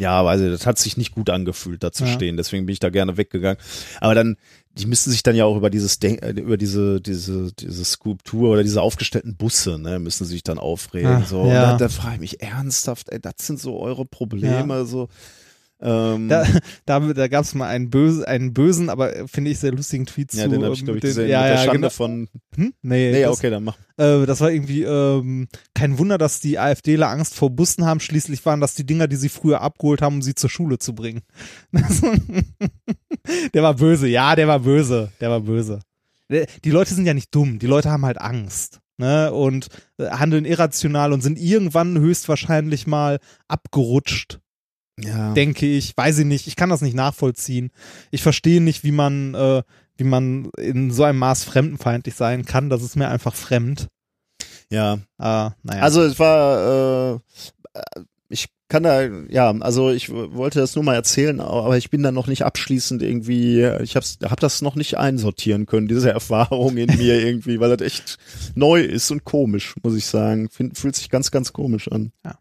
[0.00, 2.10] ja, weiß ich, das hat sich nicht gut angefühlt, da zu Ja.
[2.12, 2.36] stehen.
[2.36, 3.58] Deswegen bin ich da gerne weggegangen.
[4.00, 4.36] Aber dann,
[4.76, 8.50] die müssten sich dann ja auch über dieses, Den äh, über diese, diese, diese Skulptur
[8.50, 11.22] oder diese aufgestellten Busse, ne, müssen sich dann aufregen.
[11.22, 11.72] Ach, so, und ja.
[11.72, 15.08] da, da frage ich mich ernsthaft, ey, das sind so eure Probleme, so.
[15.80, 16.46] Ähm, Da,
[16.86, 20.06] da, da gab es mal einen, böse, einen bösen, aber äh, finde ich sehr lustigen
[20.06, 20.50] Tweet ja, zu.
[20.50, 21.28] den habe ich, ähm, glaube ich, den- gesehen.
[21.28, 21.90] ja, mit der ja, Schande genau.
[21.90, 22.28] von.
[22.56, 22.72] Hm?
[22.82, 23.76] Nee, Nee, das, okay, dann mach.
[23.96, 28.00] Äh, das war irgendwie ähm, kein Wunder, dass die AfDler Angst vor Bussen haben.
[28.00, 30.94] Schließlich waren das die Dinger, die sie früher abgeholt haben, um sie zur Schule zu
[30.94, 31.22] bringen.
[33.54, 35.80] der war böse, ja, der war böse, der war böse.
[36.30, 38.80] Der- Die Leute sind ja nicht dumm, die Leute haben halt Angst.
[38.96, 39.66] Ne, und
[39.98, 44.38] äh, handeln irrational und sind irgendwann höchstwahrscheinlich mal abgerutscht,
[44.98, 45.32] Ja.
[45.32, 45.96] denke ich.
[45.96, 47.70] Weiß ich nicht, ich kann das nicht nachvollziehen.
[48.10, 49.62] Ich verstehe nicht, wie man, äh,
[49.96, 52.70] wie man in so einem Maß fremdenfeindlich sein kann.
[52.70, 53.88] Das ist mir einfach fremd.
[54.70, 54.94] ja.
[54.94, 55.80] Äh, naja.
[55.80, 57.16] Also es war,
[57.74, 57.80] äh,
[58.28, 62.10] ich kann da, ja, also ich wollte das nur mal erzählen, aber ich bin da
[62.10, 66.96] noch nicht abschließend irgendwie, ich hab's, hab das noch nicht einsortieren können, diese Erfahrung in
[66.96, 68.18] mir irgendwie, weil das echt
[68.54, 70.48] neu ist und komisch, muss ich sagen.
[70.50, 72.12] Find, fühlt sich ganz, ganz komisch an.
[72.24, 72.38] Ja.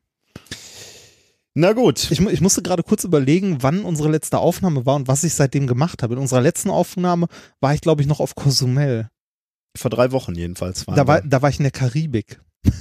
[1.56, 2.10] Na gut.
[2.12, 5.68] Ich, ich musste gerade kurz überlegen, wann unsere letzte Aufnahme war und was ich seitdem
[5.68, 6.16] gemacht habe.
[6.16, 7.28] In unserer letzten Aufnahme
[7.60, 9.10] war ich, glaube ich, noch auf Cozumel.
[9.78, 11.30] Vor drei Wochen jedenfalls waren Da war, wir.
[11.30, 12.42] da war ich in der Karibik.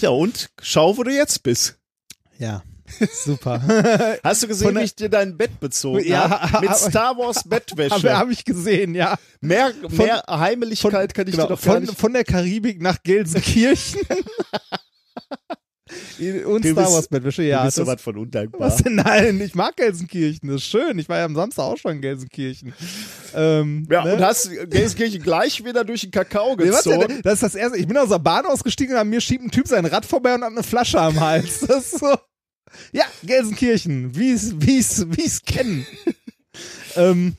[0.00, 1.78] Ja, und schau, wo du jetzt bist.
[2.38, 2.64] Ja,
[3.24, 3.62] super.
[4.24, 6.66] Hast du gesehen, Von wie ich dir dein Bett bezogen Ja, habe?
[6.66, 7.94] Mit Star Wars Bettwäsche.
[7.94, 9.16] Habe hab ich gesehen, ja.
[9.40, 13.00] mehr, von- mehr Heimeligkeit kann ich Genau, dir doch von, nicht von der Karibik nach
[13.04, 14.00] Gelsenkirchen.
[16.46, 17.64] Und Du Star bist- Wars Bettwäsche, Du ja.
[17.64, 18.60] bist so das- was von undankbar.
[18.60, 18.94] was denn?
[18.96, 20.98] Nein, ich mag Gelsenkirchen, das ist schön.
[20.98, 22.72] Ich war ja am Samstag auch schon in Gelsenkirchen.
[23.34, 24.14] Ähm, Ja, ne?
[24.14, 27.20] und hast Gelsenkirchen gleich wieder durch den Kakao Nee, gezogen.
[27.22, 27.78] Das ist das erste.
[27.78, 30.34] Ich bin aus der Bahn ausgestiegen und an mir schiebt ein Typ sein Rad vorbei
[30.34, 31.60] und hat eine Flasche am Hals.
[31.60, 32.14] Das ist so.
[32.92, 35.86] Ja, Gelsenkirchen, wie es, wie es, wie es kennen.
[36.96, 37.36] ähm,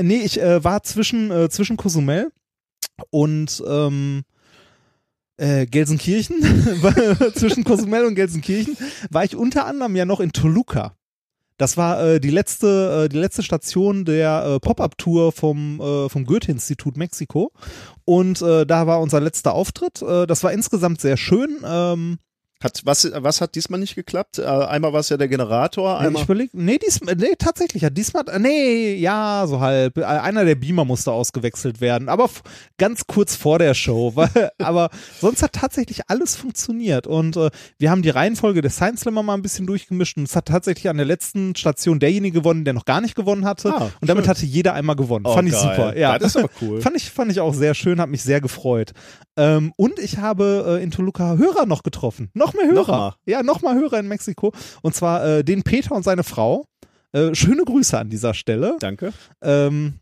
[0.00, 2.30] nee, ich äh, war zwischen, äh, zwischen Cozumel
[3.10, 4.22] und ähm,
[5.40, 6.36] äh, Gelsenkirchen,
[7.34, 8.76] zwischen Cozumel und Gelsenkirchen,
[9.10, 10.94] war ich unter anderem ja noch in Toluca.
[11.56, 16.24] Das war äh, die letzte, äh, die letzte Station der äh, Pop-up-Tour vom, äh, vom
[16.24, 17.52] Goethe-Institut Mexiko.
[18.06, 20.00] Und äh, da war unser letzter Auftritt.
[20.00, 21.58] Äh, das war insgesamt sehr schön.
[21.62, 22.18] Ähm,
[22.62, 24.38] Hat, was, was hat diesmal nicht geklappt?
[24.38, 26.24] Äh, einmal war es ja der Generator, ich einmal.
[26.24, 29.96] überleg, nee, diesmal, nee, tatsächlich hat diesmal, äh, nee, ja, so halb.
[29.96, 32.28] Äh, Einer der Beamer musste ausgewechselt werden, aber
[32.76, 34.12] ganz kurz vor der Show.
[34.14, 39.00] Weil, aber sonst hat tatsächlich alles funktioniert und äh, wir haben die Reihenfolge des Science
[39.00, 42.64] Slammer mal ein bisschen durchgemischt und es hat tatsächlich an der letzten Station derjenige gewonnen,
[42.66, 44.30] der noch gar nicht gewonnen hatte Ah, und damit schön.
[44.30, 45.24] hatte jeder einmal gewonnen.
[45.26, 45.62] Oh, fand ich geil.
[45.62, 46.18] super, ja.
[46.18, 46.80] Das ist aber cool.
[46.82, 48.92] Fand ich, fand ich auch sehr schön, hat mich sehr gefreut.
[49.40, 52.28] Ähm, und ich habe äh, in Toluca Hörer noch getroffen.
[52.34, 52.74] Noch mehr Hörer.
[52.74, 53.14] Nochmal?
[53.24, 54.52] Ja, nochmal Hörer in Mexiko.
[54.82, 56.66] Und zwar äh, den Peter und seine Frau.
[57.12, 58.76] Äh, schöne Grüße an dieser Stelle.
[58.80, 59.14] Danke.
[59.40, 59.94] Ähm,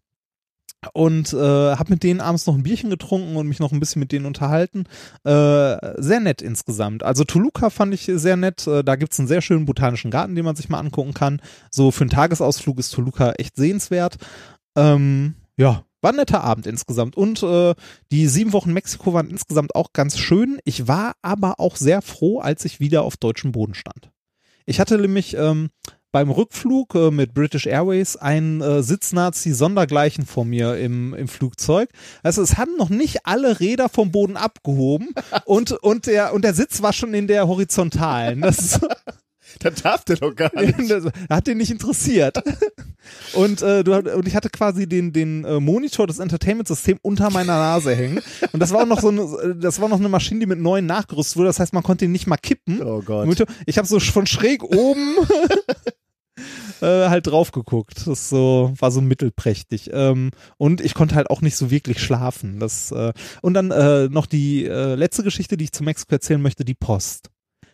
[0.93, 4.01] und äh, habe mit denen abends noch ein Bierchen getrunken und mich noch ein bisschen
[4.01, 4.87] mit denen unterhalten.
[5.23, 7.05] Äh, sehr nett insgesamt.
[7.05, 8.67] Also Toluca fand ich sehr nett.
[8.67, 11.41] Äh, da gibt's einen sehr schönen botanischen Garten, den man sich mal angucken kann.
[11.71, 14.17] So für einen Tagesausflug ist Toluca echt sehenswert.
[14.77, 17.17] Ähm, ja, war ein netter Abend insgesamt.
[17.17, 17.75] Und äh,
[18.11, 20.59] die sieben Wochen Mexiko waren insgesamt auch ganz schön.
[20.65, 24.11] Ich war aber auch sehr froh, als ich wieder auf deutschem Boden stand.
[24.67, 25.71] Ich hatte nämlich ähm,
[26.13, 31.91] beim Rückflug äh, mit British Airways einen äh, Sitznazi sondergleichen vor mir im, im Flugzeug.
[32.23, 35.11] Also es hatten noch nicht alle Räder vom Boden abgehoben
[35.45, 38.41] und, und, der, und der Sitz war schon in der horizontalen.
[38.41, 38.81] Das ist,
[39.61, 40.91] Das darf der doch gar nicht.
[40.91, 42.39] das hat den nicht interessiert.
[43.33, 47.55] Und, äh, du, und ich hatte quasi den, den äh, Monitor des Entertainment-Systems unter meiner
[47.55, 48.21] Nase hängen.
[48.53, 50.85] Und das war auch noch so eine, das war noch eine Maschine, die mit neuen
[50.85, 51.47] nachgerüstet wurde.
[51.49, 52.83] Das heißt, man konnte ihn nicht mal kippen.
[52.83, 53.47] Oh Gott.
[53.65, 55.17] Ich habe so von schräg oben
[56.81, 58.07] äh, halt drauf geguckt.
[58.07, 59.91] Das so war so mittelprächtig.
[59.93, 62.61] Ähm, und ich konnte halt auch nicht so wirklich schlafen.
[62.61, 66.43] Das äh, und dann äh, noch die äh, letzte Geschichte, die ich zu Mexiko erzählen
[66.43, 67.31] möchte, die Post.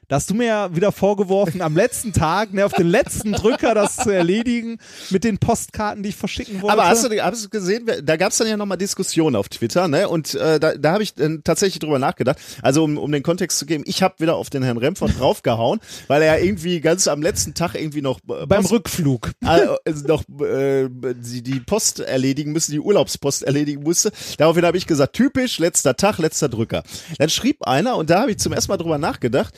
[0.09, 3.75] Da hast du mir ja wieder vorgeworfen, am letzten Tag, ne, auf den letzten Drücker
[3.75, 4.79] das zu erledigen
[5.11, 6.73] mit den Postkarten, die ich verschicken wollte.
[6.73, 9.89] Aber hast du, hast du gesehen, da gab es dann ja nochmal Diskussionen auf Twitter,
[9.89, 10.09] ne?
[10.09, 12.39] Und äh, da, da habe ich äh, tatsächlich drüber nachgedacht.
[12.63, 15.81] Also um, um den Kontext zu geben, ich habe wieder auf den Herrn Remford draufgehauen,
[16.09, 19.33] weil er ja irgendwie ganz am letzten Tag irgendwie noch äh, beim Post- Rückflug.
[19.43, 24.13] äh, noch äh, die, die Post erledigen müssen, die Urlaubspost erledigen musste.
[24.39, 26.83] Daraufhin habe ich gesagt, typisch, letzter Tag, letzter Drücker.
[27.19, 29.55] Dann schrieb einer, und da habe ich zum ersten Mal drüber nachgedacht,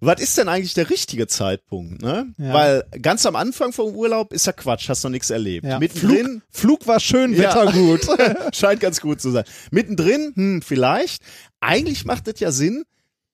[0.00, 2.02] was ist denn eigentlich der richtige Zeitpunkt?
[2.02, 2.32] Ne?
[2.38, 2.52] Ja.
[2.54, 5.66] Weil ganz am Anfang vom Urlaub ist ja Quatsch, hast noch nichts erlebt.
[5.66, 5.78] Ja.
[5.78, 7.40] Mittendrin Flug, Flug war schön, Ja.
[7.54, 8.06] Wetter gut.
[8.54, 9.44] scheint ganz gut zu sein.
[9.70, 11.22] Mittendrin, hm, vielleicht.
[11.60, 12.84] Eigentlich macht es ja Sinn,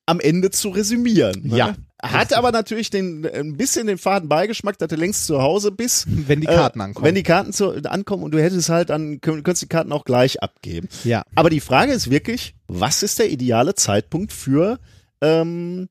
[0.06, 1.48] am Ende zu resümieren.
[1.48, 1.56] Ne?
[1.56, 1.76] Ja.
[2.02, 6.04] Hat aber natürlich den, ein bisschen den faden Beigeschmack, dass du längst zu Hause bist.
[6.06, 7.06] Wenn die Karten ankommen.
[7.06, 10.04] Wenn die Karten zu, ankommen und du hättest halt dann, könnt- könntest die Karten auch
[10.04, 10.88] gleich abgeben.
[11.04, 11.22] Ja.
[11.34, 14.78] Aber die Frage ist wirklich, was ist der ideale Zeitpunkt für,
[15.22, 15.88] ähm,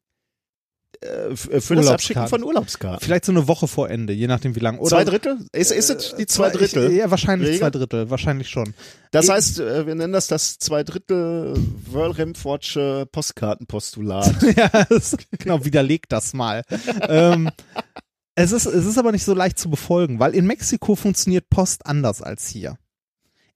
[1.03, 1.87] äh, f- für das.
[1.87, 2.99] Abschicken von Urlaubskarten?
[3.03, 4.79] Vielleicht so eine Woche vor Ende, je nachdem wie lang.
[4.79, 5.37] Oder Zwei Drittel?
[5.51, 6.91] Ist, ist es die zwei Drittel?
[6.91, 7.59] Ich, ja, wahrscheinlich Regel?
[7.59, 8.73] zwei Drittel, wahrscheinlich schon.
[9.11, 11.53] Das heißt, äh, wir nennen das das zwei Drittel
[11.91, 14.35] Wörl-Remfordsche Postkartenpostulat.
[14.57, 16.63] ja, das, genau, widerlegt das mal.
[17.07, 17.49] ähm,
[18.35, 21.85] es, ist, es ist aber nicht so leicht zu befolgen, weil in Mexiko funktioniert Post
[21.85, 22.77] anders als hier.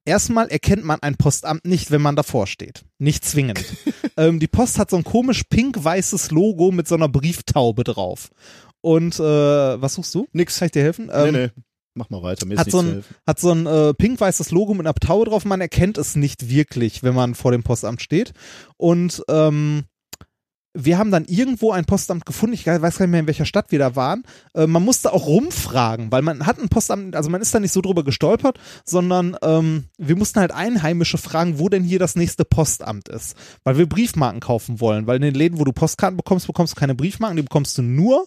[0.08, 2.86] Erstmal erkennt man ein Postamt nicht, wenn man davor steht.
[2.98, 3.62] Nicht zwingend.
[4.16, 8.30] ähm, die Post hat so ein komisch pink-weißes Logo mit so einer Brieftaube drauf.
[8.80, 10.26] Und äh, was suchst du?
[10.32, 10.58] Nix.
[10.58, 11.10] Kann ich dir helfen?
[11.12, 11.50] Ähm, nee, nee.
[11.92, 14.94] Mach mal weiter, mir hat so ein, hat so ein äh, pink-weißes Logo mit einer
[14.94, 15.44] Taue drauf.
[15.44, 18.32] Man erkennt es nicht wirklich, wenn man vor dem Postamt steht.
[18.78, 19.84] Und ähm,
[20.80, 22.54] wir haben dann irgendwo ein Postamt gefunden.
[22.54, 24.22] Ich weiß gar nicht mehr, in welcher Stadt wir da waren.
[24.54, 27.72] Äh, man musste auch rumfragen, weil man hat ein Postamt, also man ist da nicht
[27.72, 32.44] so drüber gestolpert, sondern ähm, wir mussten halt Einheimische fragen, wo denn hier das nächste
[32.44, 33.36] Postamt ist.
[33.64, 35.06] Weil wir Briefmarken kaufen wollen.
[35.06, 37.82] Weil in den Läden, wo du Postkarten bekommst, bekommst du keine Briefmarken, die bekommst du
[37.82, 38.26] nur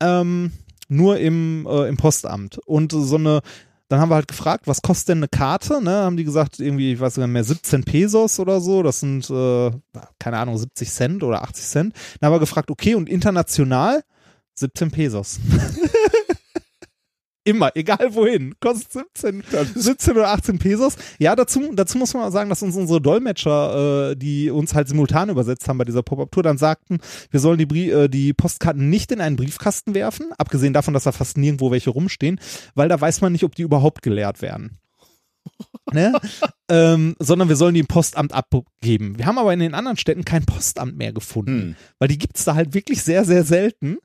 [0.00, 0.52] ähm,
[0.88, 2.58] nur im, äh, im Postamt.
[2.58, 3.42] Und so eine,
[3.88, 5.82] dann haben wir halt gefragt, was kostet denn eine Karte?
[5.82, 5.90] Ne?
[5.90, 8.82] Haben die gesagt, irgendwie, ich weiß nicht mehr, 17 Pesos oder so.
[8.82, 9.70] Das sind, äh,
[10.18, 11.94] keine Ahnung, 70 Cent oder 80 Cent.
[12.20, 14.02] Dann haben wir gefragt, okay, und international
[14.54, 15.40] 17 Pesos.
[17.48, 18.54] Immer, egal wohin.
[18.60, 19.42] Kostet 17,
[19.74, 20.96] 17 oder 18 Pesos.
[21.18, 24.88] Ja, dazu, dazu muss man mal sagen, dass uns unsere Dolmetscher, äh, die uns halt
[24.88, 26.98] simultan übersetzt haben bei dieser Pop-Up-Tour, dann sagten,
[27.30, 31.12] wir sollen die, äh, die Postkarten nicht in einen Briefkasten werfen, abgesehen davon, dass da
[31.12, 32.38] fast nirgendwo welche rumstehen,
[32.74, 34.78] weil da weiß man nicht, ob die überhaupt geleert werden.
[35.92, 36.12] ne?
[36.68, 39.16] Ähm, sondern wir sollen die im Postamt abgeben.
[39.18, 41.76] Wir haben aber in den anderen Städten kein Postamt mehr gefunden, Hm.
[41.98, 43.98] weil die gibt's da halt wirklich sehr, sehr selten.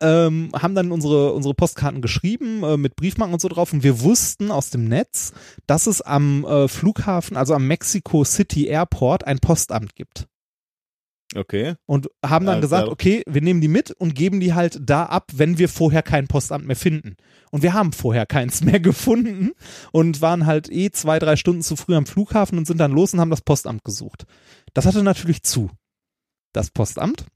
[0.00, 4.00] Ähm, haben dann unsere, unsere Postkarten geschrieben äh, mit Briefmarken und so drauf und wir
[4.00, 5.32] wussten aus dem Netz,
[5.66, 10.26] dass es am äh, Flughafen, also am Mexico City Airport, ein Postamt gibt.
[11.34, 11.74] Okay.
[11.84, 15.04] Und haben dann Ja, gesagt, okay, wir nehmen die mit und geben die halt da
[15.04, 17.16] ab, wenn wir vorher kein Postamt mehr finden.
[17.50, 19.52] Und wir haben vorher keins mehr gefunden
[19.92, 23.12] und waren halt eh zwei, drei Stunden zu früh am Flughafen und sind dann los
[23.12, 24.24] und haben das Postamt gesucht.
[24.72, 25.70] Das hatte natürlich zu.
[26.52, 27.26] Das Postamt.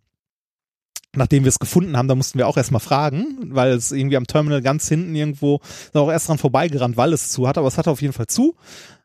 [1.15, 4.27] Nachdem wir es gefunden haben, da mussten wir auch erstmal fragen, weil es irgendwie am
[4.27, 5.61] Terminal ganz hinten irgendwo
[5.93, 8.57] auch erst dran vorbeigerannt, weil es zu hatte, aber es hatte auf jeden Fall zu.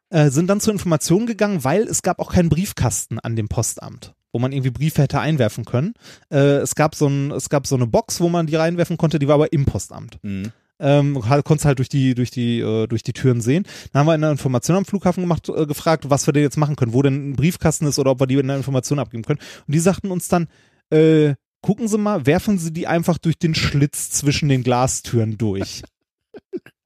[0.10, 4.14] Äh, sind dann zur Information gegangen, weil es gab auch keinen Briefkasten an dem Postamt,
[4.32, 5.94] wo man irgendwie Briefe hätte einwerfen können.
[6.30, 9.20] Äh, es gab so ein, es gab so eine Box, wo man die reinwerfen konnte,
[9.20, 10.20] die war aber im Postamt.
[10.24, 10.52] Mhm.
[10.80, 13.64] Ähm, halt, konntest halt durch die, durch die, äh, durch die Türen sehen.
[13.92, 16.76] Dann haben wir eine Information am Flughafen gemacht, äh, gefragt, was wir denn jetzt machen
[16.76, 19.40] können, wo denn ein Briefkasten ist oder ob wir die eine Information abgeben können.
[19.66, 20.48] Und die sagten uns dann,
[20.92, 25.82] äh, gucken Sie mal, werfen Sie die einfach durch den Schlitz zwischen den Glastüren durch.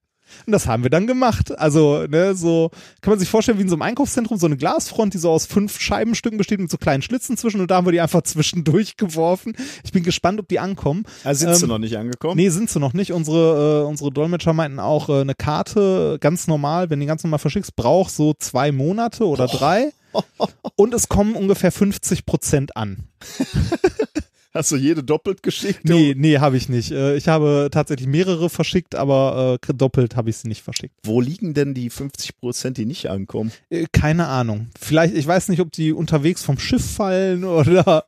[0.45, 1.57] Und das haben wir dann gemacht.
[1.57, 2.71] Also, ne, so
[3.01, 5.45] kann man sich vorstellen, wie in so einem Einkaufszentrum, so eine Glasfront, die so aus
[5.45, 8.97] fünf Scheibenstücken besteht mit so kleinen Schlitzen zwischen und da haben wir die einfach zwischendurch
[8.97, 9.55] geworfen.
[9.83, 11.03] Ich bin gespannt, ob die ankommen.
[11.23, 12.35] Da sind sie Ähm, noch nicht angekommen.
[12.35, 13.13] Nee, sind sie noch nicht.
[13.13, 17.23] Unsere, äh, unsere Dolmetscher meinten auch, äh, eine Karte ganz normal, wenn du die ganz
[17.23, 19.91] normal verschickst, braucht so zwei Monate oder drei.
[20.75, 23.07] Und es kommen ungefähr 50 Prozent an.
[24.53, 25.81] Hast du jede doppelt geschickt?
[25.83, 26.91] Nee, nee, habe ich nicht.
[26.91, 30.95] Äh, Ich habe tatsächlich mehrere verschickt, aber äh, doppelt habe ich sie nicht verschickt.
[31.03, 33.51] Wo liegen denn die 50 Prozent, die nicht ankommen?
[33.69, 34.67] Äh, Keine Ahnung.
[34.79, 38.05] Vielleicht, ich weiß nicht, ob die unterwegs vom Schiff fallen oder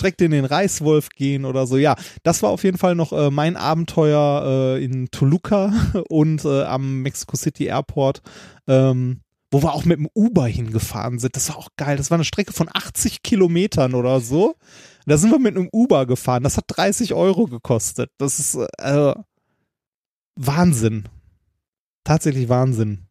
[0.00, 1.76] direkt in den Reißwolf gehen oder so.
[1.76, 5.72] Ja, das war auf jeden Fall noch äh, mein Abenteuer äh, in Toluca
[6.08, 8.22] und äh, am Mexico City Airport,
[8.66, 9.20] ähm,
[9.50, 11.34] wo wir auch mit dem Uber hingefahren sind.
[11.36, 11.96] Das war auch geil.
[11.96, 14.56] Das war eine Strecke von 80 Kilometern oder so.
[15.08, 16.42] Da sind wir mit einem Uber gefahren.
[16.42, 18.10] Das hat 30 Euro gekostet.
[18.18, 19.14] Das ist äh,
[20.36, 21.04] Wahnsinn.
[22.04, 23.06] Tatsächlich Wahnsinn.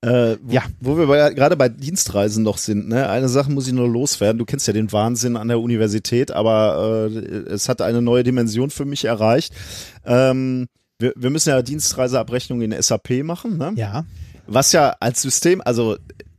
[0.00, 0.62] Äh, wo, Ja.
[0.80, 3.08] Wo wir bei, gerade bei Dienstreisen noch sind, ne?
[3.08, 4.38] Eine Sache muss ich nur loswerden.
[4.38, 7.18] Du kennst ja den Wahnsinn an der Universität, aber äh,
[7.50, 9.54] es hat eine neue Dimension für mich erreicht.
[10.04, 10.66] Ähm,
[10.98, 13.72] wir, wir müssen ja Dienstreiseabrechnung in SAP machen, ne?
[13.76, 14.04] Ja.
[14.46, 15.96] Was ja als System, also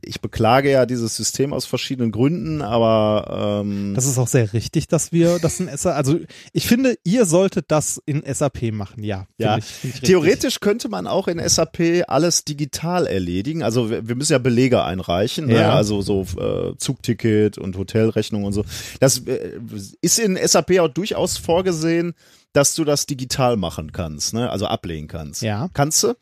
[0.08, 4.88] ich beklage ja dieses System aus verschiedenen Gründen, aber ähm, Das ist auch sehr richtig,
[4.88, 6.18] dass wir das in SAP, also
[6.52, 9.26] ich finde, ihr solltet das in SAP machen, ja.
[9.36, 10.00] Ja, ich, ich.
[10.00, 13.62] Theoretisch könnte man auch in SAP alles digital erledigen.
[13.62, 15.60] Also wir, wir müssen ja Belege einreichen, ne?
[15.60, 15.74] Ja.
[15.74, 18.64] also so äh, Zugticket und Hotelrechnung und so.
[19.00, 19.58] Das äh,
[20.00, 22.14] ist in SAP auch durchaus vorgesehen,
[22.52, 24.50] dass du das digital machen kannst, ne?
[24.50, 25.42] also ablegen kannst.
[25.42, 25.68] Ja.
[25.74, 26.14] Kannst du.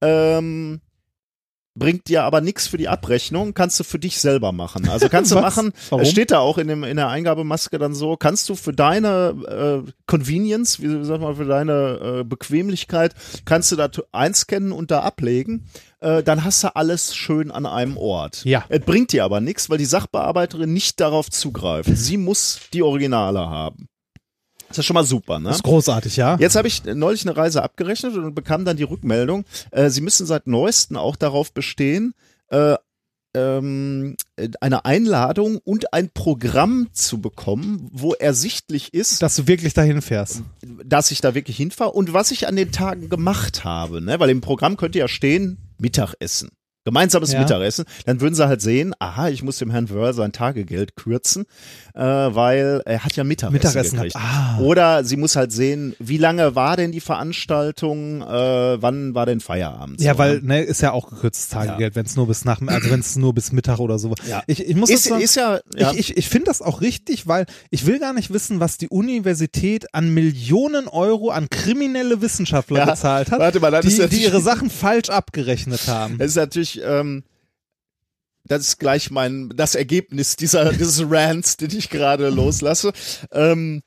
[0.00, 0.80] Ähm,
[1.78, 4.88] bringt dir aber nichts für die Abrechnung, kannst du für dich selber machen.
[4.88, 6.02] Also kannst du machen, Warum?
[6.02, 9.84] es steht da auch in, dem, in der Eingabemaske dann so, kannst du für deine
[9.86, 13.14] äh, Convenience, wie sag mal, für deine äh, Bequemlichkeit,
[13.44, 15.66] kannst du da einscannen und da ablegen,
[16.00, 18.44] äh, dann hast du alles schön an einem Ort.
[18.44, 18.64] Ja.
[18.68, 21.90] Es bringt dir aber nichts, weil die Sachbearbeiterin nicht darauf zugreift.
[21.94, 23.88] Sie muss die Originale haben.
[24.68, 25.48] Das ist schon mal super, ne?
[25.48, 26.36] Das ist großartig, ja.
[26.38, 30.26] Jetzt habe ich neulich eine Reise abgerechnet und bekam dann die Rückmeldung, äh, sie müssen
[30.26, 32.14] seit neuestem auch darauf bestehen,
[32.48, 32.76] äh,
[33.34, 34.16] ähm,
[34.60, 40.42] eine Einladung und ein Programm zu bekommen, wo ersichtlich ist, Dass du wirklich dahin fährst.
[40.84, 44.00] dass ich da wirklich hinfahre und was ich an den Tagen gemacht habe.
[44.00, 44.18] Ne?
[44.18, 46.50] Weil im Programm könnte ja stehen, Mittagessen.
[46.88, 47.40] Gemeinsames Ja.
[47.40, 51.44] Mittagessen, dann würden sie halt sehen, aha, ich muss dem Herrn Wörl sein Tagegeld kürzen,
[51.94, 54.14] äh, weil er hat ja Mittagessen, Mittagessen gekriegt.
[54.14, 54.58] hat- ah.
[54.60, 59.40] Oder sie muss halt sehen, wie lange war denn die Veranstaltung, äh, wann war denn
[59.40, 60.00] Feierabend?
[60.00, 60.46] Ja, So, weil, ne?
[60.48, 63.34] ne, ist ja auch gekürztes Tagegeld, wenn es nur bis nach, also wenn es nur
[63.34, 64.14] bis Mittag oder so.
[64.28, 64.42] Ja.
[64.46, 66.80] Ich, ich muss ist, das sagen, ist ja, ja Ich, ich, ich finde das auch
[66.80, 72.20] richtig, weil ich will gar nicht wissen, was die Universität an Millionen Euro an kriminelle
[72.22, 76.16] Wissenschaftler Ja, gezahlt hat, warte mal, das die, die ihre Sachen falsch abgerechnet haben.
[76.18, 77.24] Es ist natürlich, ähm,
[78.44, 82.92] das ist gleich mein, das Ergebnis dieser, dieses Rants, den ich gerade loslasse.
[83.32, 83.82] Ähm,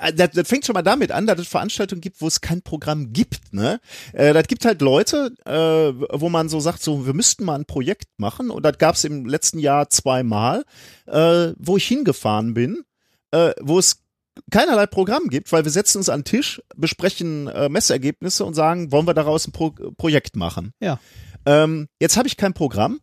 [0.00, 2.62] äh, das, das fängt schon mal damit an, dass es Veranstaltungen gibt, wo es kein
[2.62, 3.52] Programm gibt.
[3.52, 3.80] Ne?
[4.12, 7.66] Äh, das gibt halt Leute, äh, wo man so sagt, so wir müssten mal ein
[7.66, 8.50] Projekt machen.
[8.50, 10.64] Und das gab es im letzten Jahr zweimal,
[11.06, 12.84] äh, wo ich hingefahren bin,
[13.30, 14.02] äh, wo es
[14.50, 18.92] keinerlei Programm gibt, weil wir setzen uns an den Tisch, besprechen äh, Messergebnisse und sagen,
[18.92, 20.72] wollen wir daraus ein Pro Projekt machen.
[20.80, 21.00] Ja.
[21.48, 23.00] Ähm, jetzt habe ich kein Programm.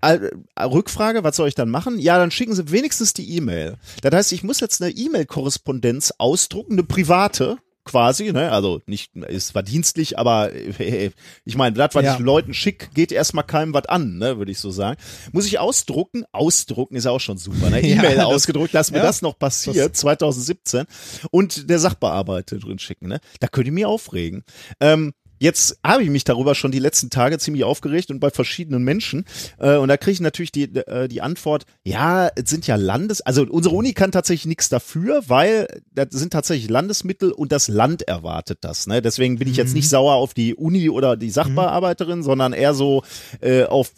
[0.00, 0.18] Äh,
[0.60, 1.98] Rückfrage, was soll ich dann machen?
[1.98, 3.76] Ja, dann schicken Sie wenigstens die E-Mail.
[4.00, 8.52] Das heißt, ich muss jetzt eine E-Mail-Korrespondenz ausdrucken, eine private quasi, ne?
[8.52, 11.10] Also nicht, es war dienstlich, aber äh,
[11.44, 12.14] ich meine, das, was Ja.
[12.14, 14.96] ich Leuten schick, geht erstmal keinem was an, ne, würde ich so sagen.
[15.32, 16.24] Muss ich ausdrucken?
[16.30, 17.80] Ausdrucken ist ja auch schon super, ne?
[17.86, 20.84] Ja, E-Mail das- ausgedruckt, dass mir ja, das noch passiert, 2017
[21.32, 23.18] und der Sachbearbeiter drin schicken, ne?
[23.40, 24.44] Da könnte ich mich aufregen.
[24.80, 25.12] Ähm,
[25.42, 29.24] Jetzt habe ich mich darüber schon die letzten Tage ziemlich aufgeregt und bei verschiedenen Menschen.
[29.58, 33.22] Äh, und da kriege ich natürlich die, äh, die Antwort, ja, es sind ja Landes,
[33.22, 38.02] also unsere Uni kann tatsächlich nichts dafür, weil das sind tatsächlich Landesmittel und das Land
[38.02, 38.86] erwartet das.
[38.86, 39.02] Ne?
[39.02, 43.02] Deswegen bin ich jetzt nicht sauer auf die Uni oder die Sachbearbeiterin, sondern eher so
[43.40, 43.90] äh, auf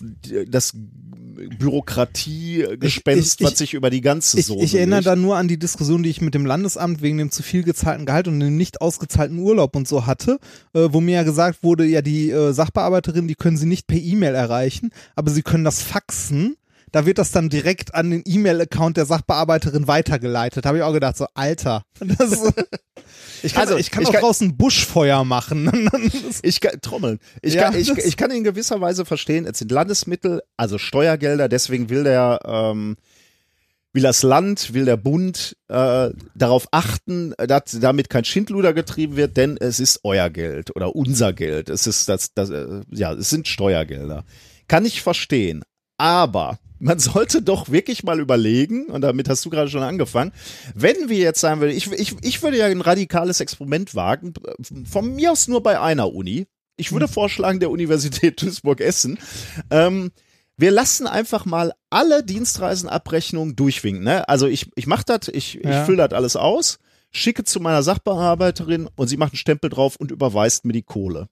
[0.49, 0.73] das
[1.59, 5.07] Bürokratiegespenst, Ich- ich- was sich über die ganze Ich, Soße ich erinnere legt.
[5.07, 8.07] da nur an die Diskussion, die ich mit dem Landesamt wegen dem zu viel gezahlten
[8.07, 10.39] Gehalt und dem nicht ausgezahlten Urlaub und so hatte,
[10.75, 13.99] äh, wo mir ja gesagt wurde, ja, die äh, Sachbearbeiterin, die können sie nicht per
[13.99, 16.57] E-Mail erreichen, aber sie können das faxen.
[16.95, 20.65] Da wird das dann direkt an den E-Mail-Account der Sachbearbeiterin weitergeleitet.
[20.65, 21.83] Habe ich auch gedacht, so, Alter.
[21.99, 22.31] Das,
[23.43, 25.91] ich kann, Also, ich kann ich auch kann- draußen Buschfeuer machen.
[26.43, 27.19] Ich kann, trommeln.
[27.43, 31.49] Ich, Ja, kann, ich, ich kann in gewisser Weise verstehen, es sind Landesmittel, also Steuergelder,
[31.49, 32.97] deswegen will der, ähm,
[33.93, 39.37] will das Land, will der Bund äh, darauf achten, dass damit kein Schindluder getrieben wird,
[39.37, 41.71] denn es ist euer Geld oder unser Geld.
[41.71, 44.25] Es ist das, das äh, ja, es sind Steuergelder.
[44.69, 45.65] Kann ich verstehen.
[45.99, 50.33] Aber man sollte doch wirklich mal überlegen, und damit hast du gerade schon angefangen,
[50.75, 54.35] wenn wir jetzt sagen würden, ich, ich, ich würde ja ein radikales Experiment wagen,
[54.85, 56.47] von mir aus nur bei einer Uni.
[56.77, 59.19] Ich würde vorschlagen, der Universität Duisburg-Essen.
[59.71, 60.11] Ähm,
[60.57, 64.05] wir lassen einfach mal alle Dienstreisenabrechnungen durchwinken.
[64.05, 64.29] Ne?
[64.29, 65.81] Also ich, ich mache das, ich, Ja.
[65.81, 66.79] ich fülle das alles aus,
[67.11, 71.29] schicke zu meiner Sachbearbeiterin und sie macht einen Stempel drauf und überweist mir die Kohle.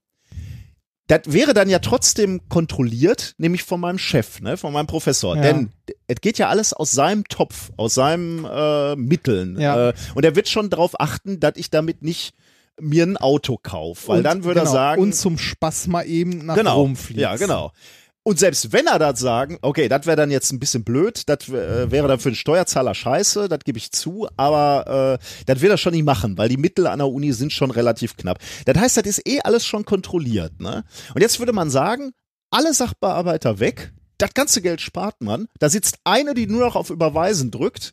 [1.12, 5.36] Das wäre dann ja trotzdem kontrolliert, nämlich von meinem Chef, ne, von meinem Professor.
[5.36, 5.42] Ja.
[5.42, 5.70] Denn
[6.06, 9.60] es geht ja alles aus seinem Topf, aus seinen äh, Mitteln.
[9.60, 9.90] Ja.
[9.90, 12.34] Äh, und er wird schon darauf achten, dass ich damit nicht
[12.80, 14.08] mir ein Auto kaufe.
[14.08, 16.80] Weil Und- dann würde genau, er sagen, Und zum Spaß mal eben nach genau.
[16.80, 17.20] Rom fliegen.
[17.20, 17.72] Ja, genau.
[18.24, 21.48] Und selbst wenn er das sagen, okay, das wäre dann jetzt ein bisschen blöd, das
[21.48, 25.72] äh, wäre dann für den Steuerzahler scheiße, das gebe ich zu, aber äh, das wird
[25.72, 28.38] er schon nicht machen, weil die Mittel an der Uni sind schon relativ knapp.
[28.64, 30.60] Das heißt, das ist eh alles schon kontrolliert.
[30.60, 30.84] Ne?
[31.14, 32.12] Und jetzt würde man sagen,
[32.50, 36.90] alle Sachbearbeiter weg, das ganze Geld spart man, da sitzt eine, die nur noch auf
[36.90, 37.92] Überweisen drückt,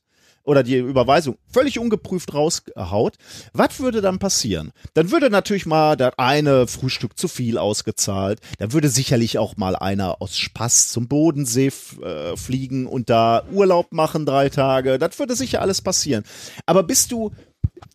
[0.49, 3.17] oder die Überweisung völlig ungeprüft raushaut,
[3.53, 4.71] was würde dann passieren?
[4.95, 9.75] Dann würde natürlich mal das eine Frühstück zu viel ausgezahlt, dann würde sicherlich auch mal
[9.75, 11.71] einer aus Spaß zum Bodensee
[12.01, 16.23] äh, fliegen und da Urlaub machen drei Tage, das würde sicher alles passieren.
[16.65, 17.31] Aber bist du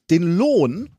[0.09, 0.91] den Lohn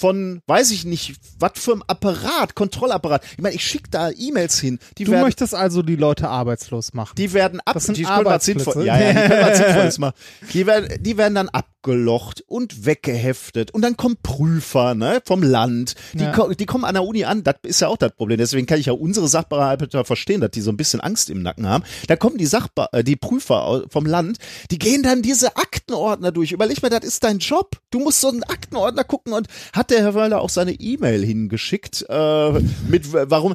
[0.00, 3.22] von, weiß ich nicht, was für ein Apparat, Kontrollapparat.
[3.32, 6.94] Ich meine, ich schicke da E-Mails hin, die Du werden möchtest also die Leute arbeitslos
[6.94, 7.14] machen.
[7.18, 8.06] die werden ab, Das sind die
[8.40, 10.14] sinnvoll, ja, ja, die können was Sinnvolles machen.
[10.54, 15.94] Die werden, die werden dann abgelocht und weggeheftet und dann kommen Prüfer, ne, vom Land.
[16.14, 16.32] Die, Ja.
[16.32, 18.38] ko die kommen an der Uni an, das ist ja auch das Problem.
[18.38, 21.68] Deswegen kann ich ja unsere Sachbearbeiter verstehen, dass die so ein bisschen Angst im Nacken
[21.68, 21.84] haben.
[22.08, 24.38] Da kommen die Sachbe äh, die Prüfer vom Land,
[24.70, 26.52] die gehen dann diese Aktenordner durch.
[26.52, 27.76] Überleg mal, das ist dein Job.
[27.90, 32.04] Du musst so einen Aktenordner gucken und hat der Herr Wöller auch seine E-Mail hingeschickt,
[32.08, 32.52] äh,
[32.88, 33.54] mit, warum,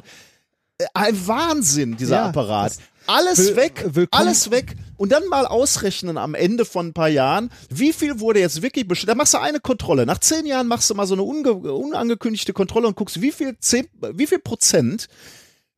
[0.78, 2.74] äh, ein Wahnsinn, dieser Ja, Apparat.
[3.08, 7.08] Alles Will- weg, willkommen- alles weg und dann mal ausrechnen am Ende von ein paar
[7.08, 9.10] Jahren, wie viel wurde jetzt wirklich bestellt.
[9.10, 10.06] Da machst du eine Kontrolle.
[10.06, 13.86] Nach zehn Jahren machst du mal so eine unangekündigte Kontrolle und guckst, wie viel, zehn,
[14.14, 15.06] wie viel Prozent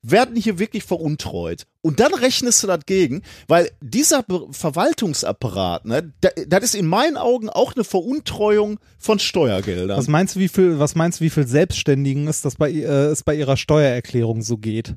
[0.03, 1.65] werden hier wirklich veruntreut.
[1.83, 6.87] Und dann rechnest du das gegen, weil dieser Be Verwaltungsapparat, ne, da- das ist in
[6.87, 9.97] meinen Augen auch eine Veruntreuung von Steuergeldern.
[9.99, 12.83] Was meinst du, wie viel, was meinst du, wie viel Selbstständigen ist, das bei, äh,
[13.07, 14.95] es bei ihrer Steuererklärung so geht?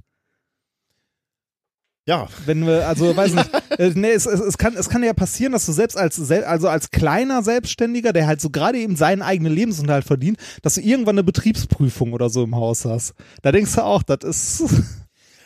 [2.07, 5.13] Ja, Wenn wir, also weiß nicht, äh, nee, es, es, es, kann, es kann ja
[5.13, 9.21] passieren, dass du selbst als, also als kleiner Selbstständiger, der halt so gerade eben seinen
[9.21, 13.13] eigenen Lebensunterhalt verdient, dass du irgendwann eine Betriebsprüfung oder so im Haus hast.
[13.43, 14.63] Da denkst du auch, das ist,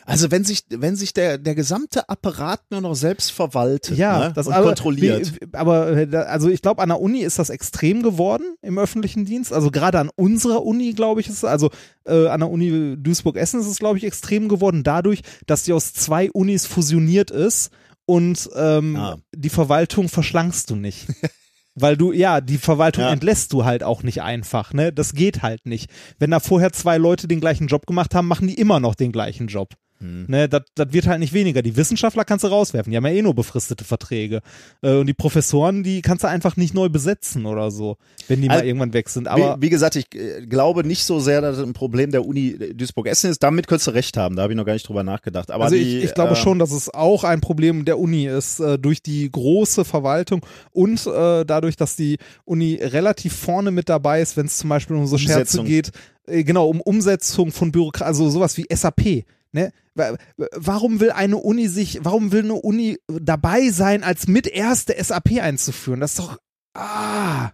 [0.06, 4.32] Also wenn sich, wenn sich der, der gesamte Apparat nur noch selbst verwaltet ja, ne?
[4.34, 5.32] das und aber, kontrolliert.
[5.52, 9.52] Aber, äh, also ich glaube, an der Uni ist das extrem geworden im öffentlichen Dienst.
[9.52, 11.70] Also gerade an unserer Uni, glaube ich, ist es, also
[12.06, 15.92] äh, an der Uni Duisburg-Essen ist es, glaube ich, extrem geworden, dadurch, dass die aus
[15.92, 17.70] zwei Unis fusioniert ist
[18.06, 19.16] und ähm, Ah.
[19.34, 21.06] die Verwaltung verschlankst du nicht.
[21.78, 23.12] Weil du, ja, die Verwaltung Ja.
[23.12, 24.92] entlässt du halt auch nicht einfach, ne?
[24.94, 25.90] Das geht halt nicht.
[26.18, 29.12] Wenn da vorher zwei Leute den gleichen Job gemacht haben, machen die immer noch den
[29.12, 29.74] gleichen Job.
[29.98, 30.26] Hm.
[30.28, 31.62] Ne, das das wird halt nicht weniger.
[31.62, 34.42] Die Wissenschaftler kannst du rauswerfen, die haben ja eh nur befristete Verträge.
[34.82, 37.96] Äh, und die Professoren, die kannst du einfach nicht neu besetzen oder so,
[38.28, 39.28] wenn die Also, mal irgendwann weg sind.
[39.28, 42.26] Aber wie, wie gesagt, ich äh, glaube nicht so sehr, dass es ein Problem der
[42.26, 43.42] Uni Duisburg-Essen ist.
[43.42, 44.36] Damit könntest du recht haben.
[44.36, 45.50] Da habe ich noch gar nicht drüber nachgedacht.
[45.50, 48.26] Aber also die, ich, ich glaube äh, schon, dass es auch ein Problem der Uni
[48.26, 53.88] ist, äh, durch die große Verwaltung und äh, dadurch, dass die Uni relativ vorne mit
[53.88, 55.64] dabei ist, wenn es zum Beispiel um so Scherze Umsetzung.
[55.66, 55.92] geht,
[56.26, 59.24] äh, genau, um Umsetzung von Bürokratie, also sowas wie SAP.
[59.56, 59.72] Ne?
[59.94, 60.16] Wa-
[60.54, 65.40] Warum will eine Uni sich, warum will eine Uni dabei sein, als mit erste SAP
[65.40, 66.00] einzuführen?
[66.00, 66.38] Das ist doch,
[66.74, 67.50] ah.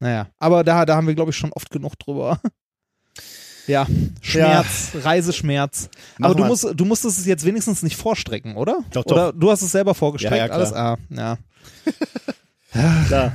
[0.00, 2.40] Naja, aber da, da haben wir, glaube ich, schon oft genug drüber.
[3.66, 3.86] Ja,
[4.22, 5.90] Schmerz, Reiseschmerz.
[6.16, 6.48] Mach Aber du mal.
[6.48, 8.78] musst, du musstest es jetzt wenigstens nicht vorstrecken, oder?
[8.92, 9.12] Doch, doch.
[9.12, 10.58] Oder du hast es selber vorgestreckt, Ja, ja, klar.
[10.58, 10.72] alles?
[10.72, 11.38] Ah, ja.
[13.08, 13.32] Klar.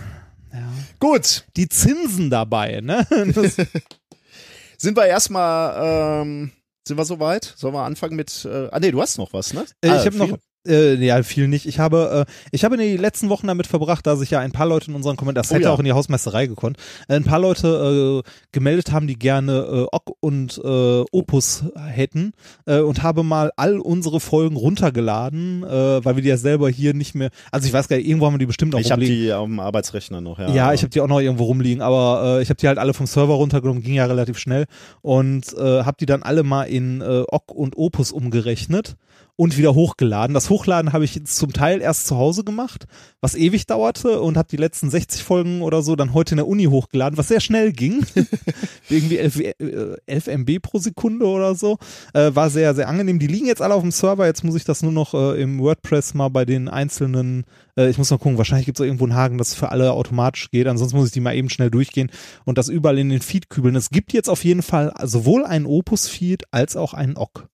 [1.00, 3.06] Gut, Die Zinsen dabei, ne?
[4.80, 6.52] Sind wir erstmal, ähm,
[6.88, 7.54] sind wir soweit?
[7.58, 9.66] Sollen wir anfangen mit, äh, ah nee, du hast noch was, ne?
[9.82, 10.38] Äh, ah, ich habe noch.
[10.66, 11.66] Äh, ja, viel nicht.
[11.66, 14.52] Ich habe, äh, ich habe in den letzten Wochen damit verbracht, da sich ja ein
[14.52, 15.74] paar Leute in unseren Kommentaren, das Oh hätte ja.
[15.74, 16.78] auch in die Hausmeisterei gekonnt,
[17.10, 22.34] äh, ein paar Leute äh, gemeldet haben, die gerne äh, OGG und äh, Opus hätten
[22.66, 26.94] äh, und habe mal all unsere Folgen runtergeladen, äh, weil wir die ja selber hier
[26.94, 29.04] nicht mehr, also ich weiß gar nicht, irgendwo haben wir die bestimmt auch Ich habe
[29.04, 30.50] die dem Arbeitsrechner noch, ja.
[30.50, 32.94] Ja, ich habe die auch noch irgendwo rumliegen, aber äh, ich habe die halt alle
[32.94, 34.66] vom Server runtergenommen, ging ja relativ schnell
[35.02, 38.96] und äh, habe die dann alle mal in äh, OGG und Opus umgerechnet
[39.36, 40.34] und wieder hochgeladen.
[40.34, 42.86] Das Hochladen habe ich zum Teil erst zu Hause gemacht,
[43.20, 46.48] was ewig dauerte und habe die letzten 60 Folgen oder so dann heute in der
[46.48, 48.06] Uni hochgeladen, was sehr schnell ging.
[48.90, 51.78] Irgendwie 11, äh, 11 MB pro Sekunde oder so.
[52.14, 53.20] Äh, war sehr, sehr angenehm.
[53.20, 55.60] Die liegen jetzt alle auf dem Server, jetzt muss ich das nur noch äh, im
[55.60, 59.16] WordPress mal bei den einzelnen äh, ich muss mal gucken, wahrscheinlich gibt es irgendwo einen
[59.16, 60.68] Haken, das für alle automatisch geht.
[60.68, 62.12] Ansonsten muss ich die mal eben schnell durchgehen
[62.46, 63.76] und das überall in den Feed kübeln.
[63.76, 67.53] Es gibt jetzt auf jeden Fall sowohl einen Opus-Feed als auch einen OGG.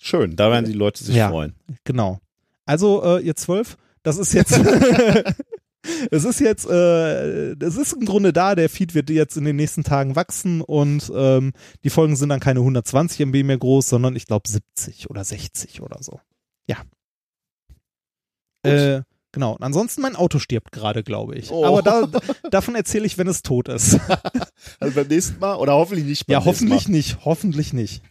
[0.00, 1.28] Schön, da werden die Leute sich Ja.
[1.30, 1.54] freuen.
[1.84, 2.20] Genau.
[2.64, 4.58] Also, äh, ihr zwölf, das ist jetzt.
[6.10, 9.56] Es ist jetzt, äh, es ist im Grunde da, der Feed wird jetzt in den
[9.56, 11.52] nächsten Tagen wachsen und ähm,
[11.84, 15.80] die Folgen sind dann keine 120 MB mehr groß, sondern ich glaube 70 oder 60
[15.80, 16.20] oder so.
[16.68, 16.78] Ja.
[18.64, 19.54] Äh, genau.
[19.54, 21.50] Und ansonsten mein Auto stirbt gerade, glaube ich.
[21.50, 21.64] Oh.
[21.64, 22.06] Aber da,
[22.50, 23.98] davon erzähle ich, wenn es tot ist.
[24.80, 27.24] Also beim nächsten Mal oder hoffentlich nicht beim ja, hoffentlich nicht.
[27.24, 28.02] Hoffentlich nicht.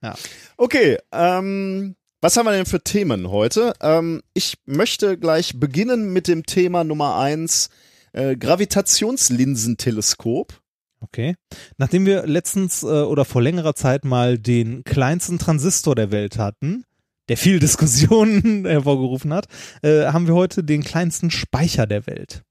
[0.00, 0.14] Mal.
[0.56, 3.74] Okay, ähm, was haben wir denn für Themen heute?
[3.80, 7.70] Ähm, ich möchte gleich beginnen mit dem Thema Nummer eins,
[8.12, 10.60] äh, Gravitationslinsenteleskop.
[11.00, 11.36] Okay.
[11.76, 16.84] Nachdem wir letztens äh, oder vor längerer Zeit mal den kleinsten Transistor der Welt hatten,
[17.28, 19.46] der viel Diskussionen hervorgerufen hat,
[19.82, 22.42] äh, haben wir heute den kleinsten Speicher der Welt.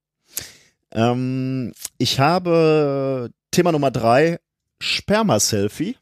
[0.92, 4.40] Ähm, ich habe Thema Nummer drei,
[4.80, 5.98] Sperma-Selfie.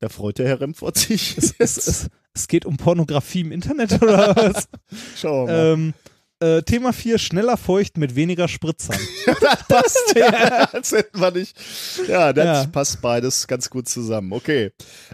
[0.00, 1.36] Da freut der Herr Remford sich.
[1.38, 4.68] Es, es, es, es geht um Pornografie im Internet oder was?
[5.16, 5.72] Schauen wir mal.
[5.72, 5.94] ähm,
[6.38, 8.98] äh, Thema 4, schneller feucht mit weniger Spritzern.
[9.40, 10.66] das passt ja.
[10.66, 11.56] Das hätten wir nicht.
[12.08, 12.66] Ja, das Ja.
[12.70, 14.32] passt beides ganz gut zusammen.
[14.34, 14.72] Okay.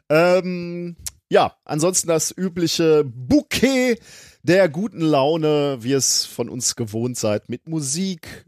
[0.09, 0.97] Ähm,
[1.31, 4.01] ja, ansonsten das übliche Bouquet
[4.43, 8.45] der guten Laune, wie es von uns gewohnt seid, mit Musik,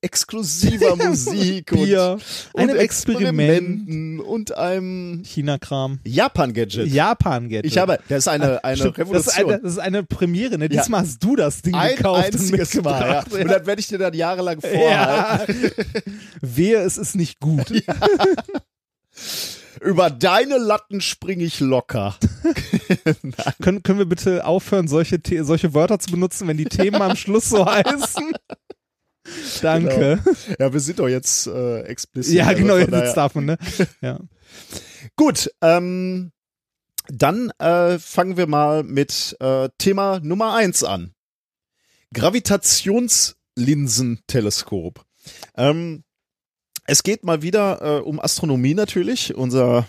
[0.00, 2.18] exklusiver Musik Bier,
[2.52, 3.40] und, einem und Experiment.
[3.40, 6.00] Experimenten und einem China-Kram.
[6.04, 6.86] Japan-Gadget.
[6.88, 7.66] Japan-Gadget.
[7.66, 9.24] Ich habe, das ist eine, eine Stimmt, Revolution.
[9.24, 10.64] Das ist eine, das ist eine Premiere, ne?
[10.64, 10.68] Ja.
[10.68, 13.38] Diesmal hast du das Ding ein gekauft einziges und Mal, ja.
[13.38, 15.62] Und das werde ich dir dann jahrelang vorhalten.
[15.62, 15.72] Ja.
[16.40, 17.72] Wehe, es ist nicht gut.
[19.80, 22.16] Über deine Latten springe ich locker.
[23.62, 27.48] Können, können wir bitte aufhören, solche, solche Wörter zu benutzen, wenn die Themen am Schluss
[27.48, 28.32] so heißen?
[29.62, 30.22] Danke.
[30.58, 32.34] Ja, wir sind doch jetzt äh, explizit.
[32.34, 33.58] Ja, genau, jetzt daher- man, ne?
[34.00, 34.18] Ja.
[35.16, 36.32] Gut, ähm,
[37.08, 41.14] dann äh, fangen wir mal mit äh, Thema Nummer eins an.
[42.14, 45.04] Gravitationslinsenteleskop.
[45.56, 46.04] Ähm,
[46.86, 49.86] es geht mal wieder äh, um Astronomie natürlich, unser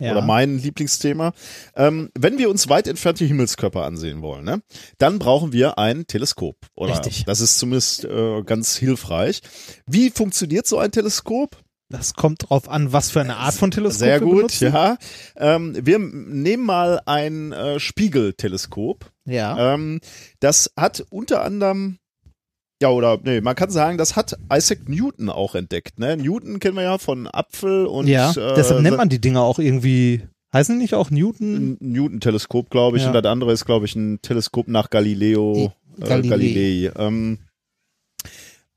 [0.00, 0.12] ja.
[0.12, 1.32] oder mein Lieblingsthema.
[1.76, 4.62] Ähm, wenn wir uns weit entfernte Himmelskörper ansehen wollen, ne,
[4.98, 6.56] dann brauchen wir ein Teleskop.
[6.74, 7.24] Oder Richtig.
[7.26, 9.42] Das ist zumindest äh, ganz hilfreich.
[9.86, 11.56] Wie funktioniert so ein Teleskop?
[11.90, 14.72] Das kommt drauf an, was für eine Art von Teleskop Sehr wir gut, benutzen.
[14.72, 14.96] ja.
[15.36, 19.10] Ähm, wir nehmen mal ein äh, Spiegelteleskop.
[19.26, 19.74] Ja.
[19.74, 20.00] Ähm,
[20.38, 21.98] das hat unter anderem,
[22.82, 25.98] ja, oder nee, man kann sagen, das hat Isaac Newton auch entdeckt.
[25.98, 26.16] Ne?
[26.16, 28.30] Newton kennen wir ja von Apfel und ja.
[28.30, 30.22] äh, Deshalb nennt man die Dinger auch irgendwie,
[30.54, 31.76] heißen die nicht auch Newton?
[31.80, 33.08] Newton-Teleskop, glaube ich, Ja.
[33.10, 36.28] und das andere ist, glaube ich, ein Teleskop nach Galileo äh, Galilei.
[36.28, 36.92] Galilei.
[36.96, 37.38] Ähm,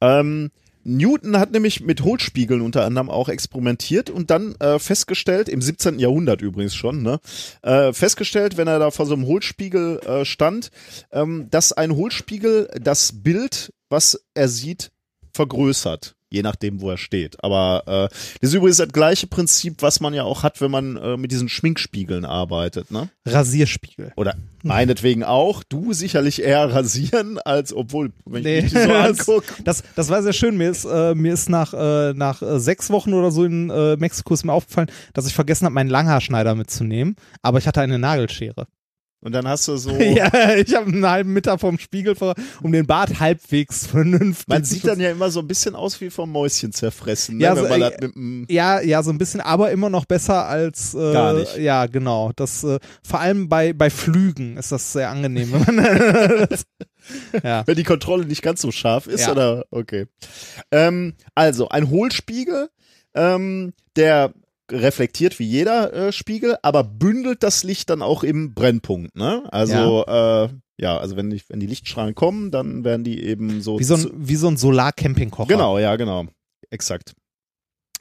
[0.01, 0.51] ähm,
[0.85, 5.97] Newton hat nämlich mit Hohlspiegeln unter anderem auch experimentiert und dann äh, festgestellt, im 17.
[5.97, 7.19] Jahrhundert übrigens schon, ne,
[7.61, 10.71] äh, festgestellt, wenn er da vor so einem Hohlspiegel äh, stand,
[11.11, 14.91] ähm, dass ein Hohlspiegel das Bild, was er sieht,
[15.33, 16.15] vergrößert.
[16.29, 17.43] Je nachdem, wo er steht.
[17.43, 20.97] Aber äh, das ist übrigens das gleiche Prinzip, was man ja auch hat, wenn man
[20.97, 23.09] äh, mit diesen Schminkspiegeln arbeitet, ne?
[23.27, 24.13] Rasierspiegel.
[24.15, 25.61] Oder meinetwegen auch.
[25.63, 29.63] Du sicherlich eher rasieren, als obwohl, wenn Nee, ich mich so das, angucke.
[29.63, 30.57] das, das war sehr schön.
[30.57, 33.95] Mir ist, äh, mir ist nach, äh, nach äh, sechs Wochen oder so in äh,
[33.97, 37.15] Mexiko ist mir aufgefallen, dass ich vergessen habe, meinen Langhaarschneider mitzunehmen.
[37.43, 38.65] Aber ich hatte eine Nagelschere.
[39.23, 39.91] Und dann hast du so.
[39.99, 44.63] Ja, ich habe einen halben Meter vom Spiegel vor, um den Bart halbwegs vernünftig Man
[44.63, 47.43] sieht dann ja immer so ein bisschen aus wie vom Mäuschen zerfressen, ne?
[47.45, 51.33] Ja, so, äh, Ja, ja, so ein bisschen, aber immer noch besser als äh, Gar
[51.33, 51.57] nicht.
[51.57, 52.31] Ja, genau.
[52.35, 55.53] Das äh, vor allem bei bei Flügen ist das sehr angenehm.
[55.53, 56.47] Wenn
[57.43, 59.31] ja, wenn die Kontrolle nicht ganz so scharf ist, Ja.
[59.31, 59.65] oder?
[59.71, 60.07] Okay.
[60.71, 62.69] Ähm, also, ein Hohlspiegel,
[63.15, 64.33] ähm, der
[64.71, 69.15] reflektiert wie jeder äh, Spiegel, aber bündelt das Licht dann auch im Brennpunkt.
[69.15, 69.43] Ne?
[69.51, 70.45] Also ja.
[70.45, 70.49] Äh,
[70.79, 73.95] ja, also wenn die, wenn die Lichtstrahlen kommen, dann werden die eben so wie so
[73.95, 75.47] ein, wie so ein Solar-Campingkocher.
[75.47, 76.25] Genau, ja, genau,
[76.71, 77.13] exakt.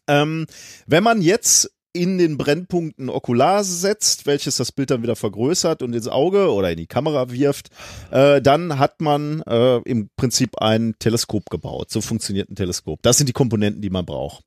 [0.08, 0.46] Ähm,
[0.86, 5.92] wenn man jetzt in den Brennpunkten Okular setzt, welches das Bild dann wieder vergrößert und
[5.92, 7.68] ins Auge oder in die Kamera wirft,
[8.10, 11.90] äh, dann hat man äh, im Prinzip ein Teleskop gebaut.
[11.90, 13.02] So funktioniert ein Teleskop.
[13.02, 14.42] Das sind die Komponenten, die man braucht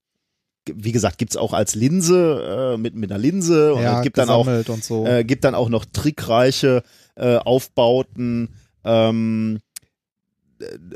[0.74, 4.18] wie gesagt, gibt's auch als Linse äh, mit mit einer Linse und ja, es gibt
[4.18, 4.48] dann auch
[4.82, 5.06] so.
[5.06, 6.84] äh, gibt dann auch noch trickreiche
[7.16, 8.50] äh, Aufbauten,
[8.84, 9.60] ähm,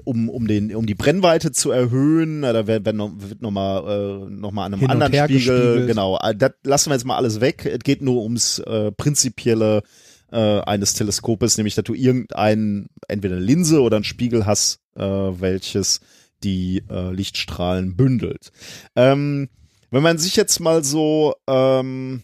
[0.05, 2.41] um um den um die Brennweite zu erhöhen.
[2.41, 5.37] Da wird, wird noch, wird noch mal äh, noch mal an einem Hin anderen Spiegel
[5.37, 5.87] gespiegelt.
[5.87, 6.17] genau.
[6.21, 7.65] Äh, Das lassen wir jetzt mal alles weg.
[7.65, 9.83] Es geht nur ums äh, prinzipielle
[10.31, 15.01] äh, eines Teleskopes, nämlich dass du irgendein entweder eine Linse oder einen Spiegel hast, äh,
[15.03, 16.01] welches
[16.43, 18.51] die äh, Lichtstrahlen bündelt.
[18.95, 19.49] Ähm,
[19.91, 22.23] wenn man sich jetzt mal so ähm,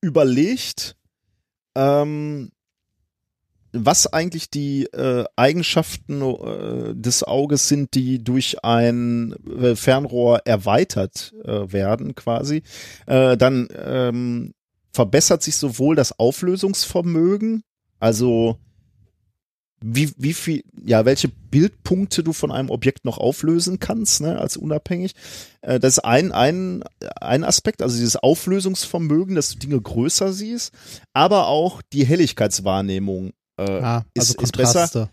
[0.00, 0.96] überlegt,
[1.74, 2.50] ähm,
[3.72, 11.34] was eigentlich die äh, Eigenschaften äh, des Auges sind, die durch ein äh, Fernrohr erweitert
[11.44, 12.62] äh, werden, quasi,
[13.06, 14.54] äh, dann ähm,
[14.92, 17.62] verbessert sich sowohl das Auflösungsvermögen,
[18.00, 18.58] also
[19.80, 24.56] wie, wie viel, ja, welche Bildpunkte du von einem Objekt noch auflösen kannst, ne, als
[24.56, 25.14] unabhängig.
[25.60, 26.82] Äh, das ist ein, ein,
[27.20, 30.72] ein Aspekt, also dieses Auflösungsvermögen, dass du Dinge größer siehst,
[31.12, 35.10] aber auch die Helligkeitswahrnehmung äh, ah, also ist, ist besser.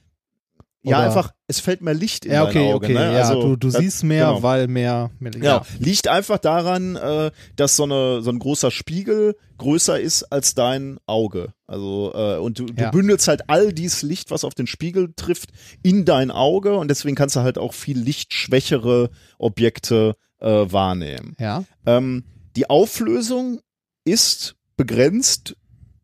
[0.83, 0.89] Kontraste.
[0.89, 2.85] Ja, Oder- einfach, es fällt mehr Licht in Ja, dein okay, Auge.
[2.85, 2.93] okay.
[2.93, 3.13] Ne?
[3.13, 4.43] Ja, Also, du, du das- siehst mehr, genau.
[4.43, 5.45] weil mehr, mehr Genau.
[5.45, 5.65] ja.
[5.79, 10.97] Liegt einfach daran, äh, dass so, eine, so ein großer Spiegel größer ist als dein
[11.05, 11.53] Auge.
[11.67, 12.85] Also, äh, und du, Ja.
[12.85, 15.49] du bündelst halt all dieses Licht, was auf den Spiegel trifft,
[15.83, 21.35] in dein Auge und deswegen kannst du halt auch viel lichtschwächere Objekte äh, wahrnehmen.
[21.39, 21.63] Ja.
[21.85, 22.25] Ähm,
[22.57, 23.61] die Auflösung
[24.03, 25.55] ist begrenzt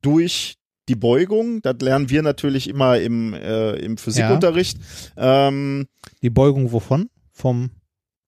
[0.02, 0.56] durch
[0.90, 1.62] die Beugung.
[1.62, 4.78] Das lernen wir natürlich immer im, äh, im Physikunterricht.
[5.16, 5.88] Ähm,
[6.22, 7.10] Die Beugung wovon?
[7.32, 7.70] Vom,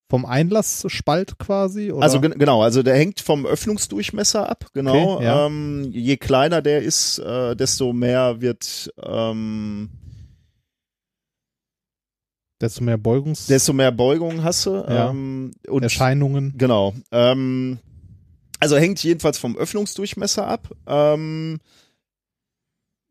[0.10, 1.92] vom Einlassspalt quasi?
[1.92, 2.04] Oder?
[2.04, 5.16] Also gen- genau, also der hängt vom Öffnungsdurchmesser ab, genau.
[5.16, 5.46] Okay, ja.
[5.48, 9.90] ähm, je kleiner der ist, äh, desto mehr wird, ähm,
[12.62, 14.76] desto mehr Beugungs desto mehr Beugung hast du.
[14.76, 15.10] Ja.
[15.10, 16.54] Ähm, und Erscheinungen.
[16.58, 16.94] genau.
[17.12, 17.80] Ähm,
[18.60, 20.70] also hängt jedenfalls vom Öffnungsdurchmesser ab.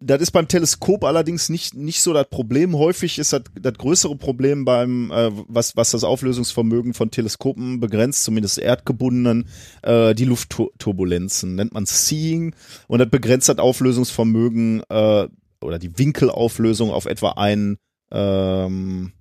[0.02, 2.74] Das ist beim Teleskop allerdings nicht, nicht so das Problem.
[2.74, 8.24] Häufig ist das, das größere Problem beim, äh, was, was das Auflösungsvermögen von Teleskopen begrenzt,
[8.24, 9.46] zumindest erdgebundenen,
[9.82, 12.54] äh, die Luftturbulenzen, nennt man Seeing.
[12.88, 15.28] Und das begrenzt das Auflösungsvermögen äh,
[15.60, 17.76] oder die Winkelauflösung auf etwa ein,
[18.10, 19.12] ähm,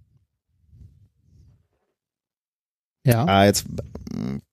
[3.05, 3.25] Ja.
[3.25, 3.65] ah, jetzt,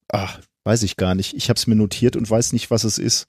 [0.08, 1.34] ach, weiß ich gar nicht.
[1.34, 3.28] Ich habe es mir notiert und weiß nicht, was es ist.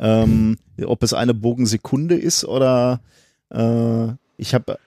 [0.00, 3.00] Ähm, ob es eine Bogensekunde ist oder
[3.50, 4.78] äh, ich habe,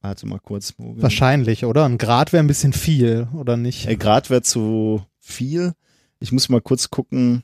[0.00, 0.72] warte mal kurz.
[0.72, 1.84] Bogen- Wahrscheinlich, oder?
[1.84, 3.86] Ein Grad wäre ein bisschen viel, oder nicht?
[3.88, 5.74] Äh, Grad wäre zu viel.
[6.20, 7.42] Ich muss mal kurz gucken.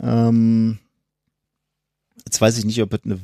[0.00, 0.78] Ähm,
[2.24, 3.20] jetzt weiß ich nicht, ob es eine.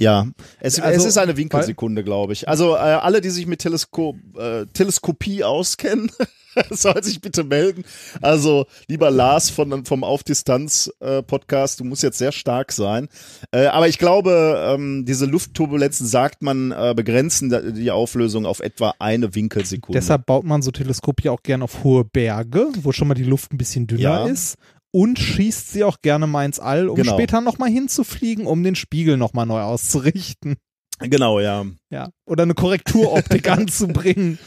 [0.00, 0.26] Ja,
[0.60, 2.48] es, Also, es ist eine Winkelsekunde, glaube ich.
[2.48, 6.10] Also äh, alle, die sich mit Teleskop, äh, Teleskopie auskennen,
[6.70, 7.84] sollen sich bitte melden.
[8.22, 13.08] Also lieber Lars von, vom Auf Distanz äh, Podcast, du musst jetzt sehr stark sein.
[13.52, 18.94] Äh, aber ich glaube, ähm, diese Luftturbulenzen, sagt man, äh, begrenzen die Auflösung auf etwa
[18.98, 19.98] eine Winkelsekunde.
[19.98, 23.24] Deshalb baut man so Teleskope ja auch gerne auf hohe Berge, wo schon mal die
[23.24, 24.26] Luft ein bisschen dünner Ja.
[24.26, 24.56] ist.
[24.92, 27.14] Und schießt sie auch gerne mal ins All, um Genau.
[27.14, 30.54] später nochmal hinzufliegen, um den Spiegel nochmal neu auszurichten.
[31.00, 31.64] Genau, ja.
[31.90, 32.10] Ja.
[32.24, 34.38] Oder eine Korrekturoptik anzubringen.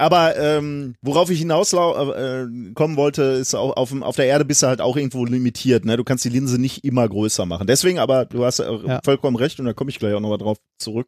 [0.00, 4.62] Aber ähm, worauf ich hinaus äh, kommen wollte, ist auch auf, auf der Erde bist
[4.62, 5.84] du halt auch irgendwo limitiert.
[5.84, 5.98] Ne?
[5.98, 7.66] Du kannst die Linse nicht immer größer machen.
[7.66, 9.00] Deswegen aber, du hast äh, Ja.
[9.04, 11.06] vollkommen recht und da komme ich gleich auch nochmal drauf zurück.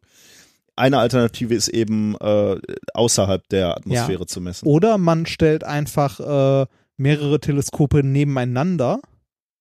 [0.75, 2.57] Eine Alternative ist eben äh,
[2.93, 4.67] außerhalb der Atmosphäre zu messen.
[4.67, 6.67] Oder man stellt einfach äh,
[6.97, 8.99] mehrere Teleskope nebeneinander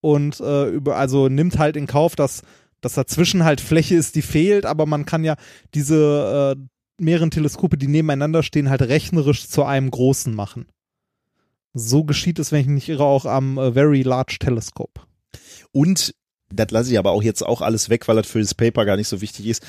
[0.03, 2.43] und äh, über, also nimmt halt in Kauf, dass,
[2.83, 5.37] dass dazwischen halt Fläche ist, die fehlt, aber man kann ja
[5.75, 6.63] diese äh,
[7.03, 10.67] mehreren Teleskope, die nebeneinander stehen, halt rechnerisch zu einem großen machen.
[11.75, 15.01] So geschieht es, wenn ich mich nicht irre, auch am äh, Very Large Telescope.
[15.73, 16.15] Und
[16.53, 18.97] das lasse ich aber auch jetzt auch alles weg, weil das für das Paper gar
[18.97, 19.63] nicht so wichtig ist.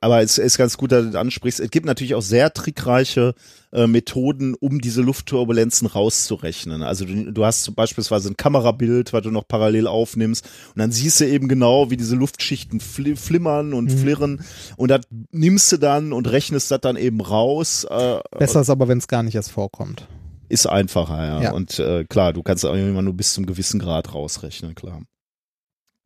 [0.00, 1.60] Aber es ist ganz gut, dass du das ansprichst.
[1.60, 3.34] Es gibt natürlich auch sehr trickreiche
[3.72, 6.82] äh, Methoden, um diese Luftturbulenzen rauszurechnen.
[6.82, 10.44] Also du, du hast beispielsweise ein Kamerabild, was du noch parallel aufnimmst
[10.74, 13.98] und dann siehst du eben genau, wie diese Luftschichten fli flimmern und Mhm.
[13.98, 14.40] flirren
[14.76, 15.00] und das
[15.32, 17.84] nimmst du dann und rechnest das dann eben raus.
[17.84, 20.06] Äh, Besser ist aber, wenn es gar nicht erst vorkommt.
[20.48, 21.42] Ist einfacher, ja.
[21.42, 21.52] Ja.
[21.52, 25.02] Und äh, klar, du kannst auch immer nur bis zum gewissen Grad rausrechnen, klar.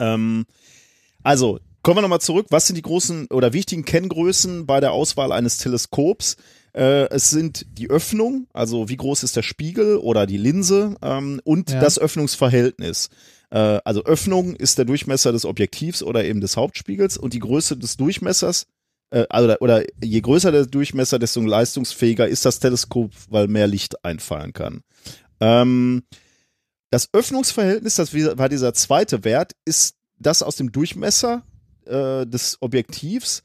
[0.01, 0.47] Ähm,
[1.23, 2.47] also, kommen wir nochmal zurück.
[2.51, 6.37] Was sind die großen oder wichtigen Kenngrößen bei der Auswahl eines Teleskops?
[6.73, 11.41] Äh, es sind die Öffnung, also wie groß ist der Spiegel oder die Linse ähm,
[11.45, 11.81] und Ja.
[11.81, 13.09] das Öffnungsverhältnis.
[13.51, 17.77] Äh, also Öffnung ist der Durchmesser des Objektivs oder eben des Hauptspiegels und die Größe
[17.77, 18.67] des Durchmessers
[19.11, 24.05] äh, oder, oder je größer der Durchmesser, desto leistungsfähiger ist das Teleskop, weil mehr Licht
[24.05, 24.83] einfallen kann.
[25.41, 26.05] Ähm,
[26.91, 31.43] das Öffnungsverhältnis, das war dieser zweite Wert, ist das aus dem Durchmesser
[31.87, 33.43] äh, des Objektivs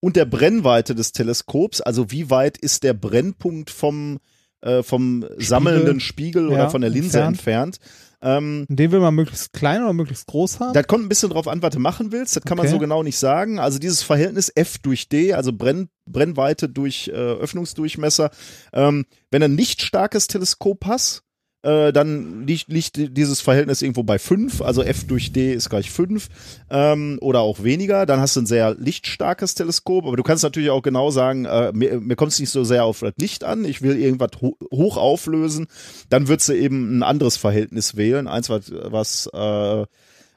[0.00, 1.80] und der Brennweite des Teleskops.
[1.80, 4.18] Also wie weit ist der Brennpunkt vom,
[4.62, 7.76] äh, vom sammelnden Spiegel oder Ja, von der Linse entfernt.
[7.78, 7.78] entfernt.
[8.22, 10.72] Ähm, Den will man möglichst klein oder möglichst groß haben.
[10.72, 12.34] das kommt ein bisschen drauf an, was du machen willst.
[12.34, 12.72] Das kann man Okay.
[12.74, 13.58] so genau nicht sagen.
[13.58, 18.30] Also dieses Verhältnis F durch D, also Brenn, Brennweite durch äh, Öffnungsdurchmesser.
[18.72, 21.22] Ähm, wenn du ein nicht starkes Teleskop hast,
[21.66, 25.90] äh, dann liegt, liegt dieses Verhältnis irgendwo bei 5, also F durch D ist gleich
[25.90, 26.28] 5
[26.70, 28.06] ähm, oder auch weniger.
[28.06, 31.72] Dann hast du ein sehr lichtstarkes Teleskop, aber du kannst natürlich auch genau sagen, äh,
[31.72, 34.56] mir, mir kommt es nicht so sehr auf das Licht an, ich will irgendwas ho
[34.70, 35.66] hoch auflösen,
[36.08, 39.82] dann würdest du eben ein anderes Verhältnis wählen, eins, was, was äh,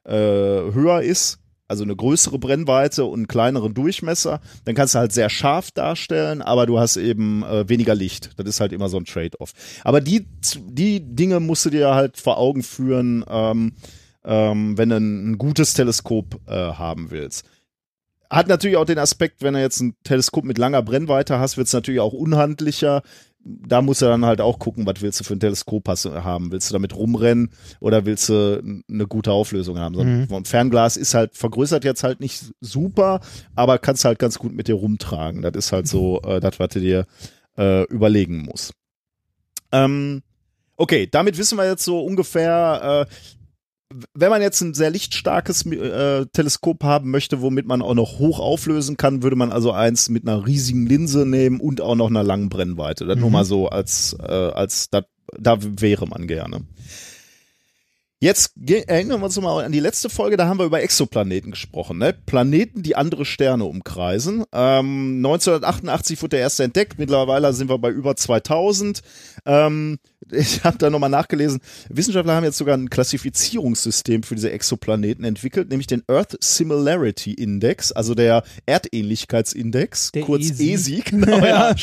[0.05, 1.39] äh, höher ist,
[1.69, 6.41] also eine größere Brennweite und einen kleineren Durchmesser, dann kannst du halt sehr scharf darstellen,
[6.41, 8.31] aber du hast eben äh, weniger Licht.
[8.37, 9.53] Das ist halt immer so ein Trade-off.
[9.83, 10.27] Aber die,
[10.67, 13.73] die Dinge musst du dir halt vor Augen führen, ähm,
[14.25, 17.45] ähm, wenn du ein, ein gutes Teleskop äh, haben willst.
[18.31, 21.67] Hat natürlich auch den Aspekt, wenn du jetzt ein Teleskop mit langer Brennweite hast, wird
[21.67, 23.03] es natürlich auch unhandlicher.
[23.45, 26.51] Da musst du dann halt auch gucken, was willst du für ein Teleskop hast, haben.
[26.51, 29.95] Willst du damit rumrennen oder willst du eine gute Auflösung haben?
[29.95, 30.45] So ein Mhm.
[30.45, 33.21] Fernglas ist halt vergrößert jetzt halt nicht super,
[33.55, 35.41] aber kannst halt ganz gut mit dir rumtragen.
[35.41, 37.05] Das ist halt so äh, das, was du dir
[37.57, 38.73] äh, überlegen musst.
[39.71, 40.21] Ähm,
[40.75, 43.13] okay, damit wissen wir jetzt so ungefähr, äh,
[44.13, 48.39] wenn man jetzt ein sehr lichtstarkes äh, Teleskop haben möchte, womit man auch noch hoch
[48.39, 52.23] auflösen kann, würde man also eins mit einer riesigen Linse nehmen und auch noch einer
[52.23, 53.05] langen Brennweite.
[53.05, 53.33] Das nur Mhm.
[53.33, 55.03] mal so als, äh, als da,
[55.37, 56.61] da wäre man gerne.
[58.21, 61.99] Jetzt erinnern wir uns mal an die letzte Folge, da haben wir über Exoplaneten gesprochen,
[61.99, 62.13] ne?
[62.13, 64.43] Planeten, die andere Sterne umkreisen.
[64.51, 69.01] Ähm, 1988 wurde der erste entdeckt, mittlerweile sind wir bei über 2000.
[69.45, 69.99] Ähm,
[70.31, 71.59] ich habe da nochmal nachgelesen,
[71.89, 77.91] Wissenschaftler haben jetzt sogar ein Klassifizierungssystem für diese Exoplaneten entwickelt, nämlich den Earth Similarity Index,
[77.91, 81.03] also der Erdähnlichkeitsindex, Der kurz ESI.
[81.09, 81.75] Genau, ja.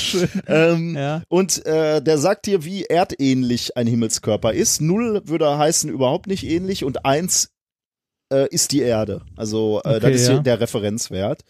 [0.47, 1.23] Ähm, Ja.
[1.29, 4.81] und äh, der sagt dir, wie erdähnlich ein Himmelskörper ist.
[4.81, 7.51] Null würde heißen überhaupt nicht ähnlich und eins
[8.33, 9.23] äh, ist die Erde.
[9.37, 10.39] Also äh, Okay, das ist ja.
[10.39, 11.43] der Referenzwert.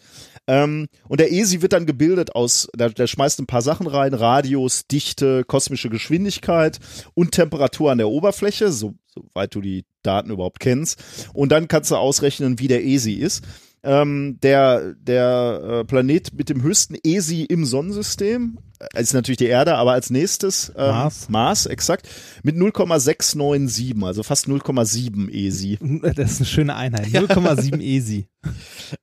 [0.47, 4.13] Ähm, und der ESI wird dann gebildet aus, der, der schmeißt ein paar Sachen rein,
[4.13, 6.79] Radius, Dichte, kosmische Geschwindigkeit
[7.13, 11.03] und Temperatur an der Oberfläche, so, soweit du die Daten überhaupt kennst.
[11.33, 13.43] Und dann kannst du ausrechnen, wie der ESI ist.
[13.87, 19.45] Ähm, der der äh, Planet mit dem höchsten ESI im Sonnensystem äh, ist natürlich die
[19.45, 21.29] Erde, aber als nächstes ähm, Mars.
[21.29, 22.09] Mars, exakt,
[22.43, 25.79] mit 0,697, also fast 0,7 ESI.
[26.17, 27.07] Das ist eine schöne Einheit.
[27.07, 28.27] 0,7 ESI.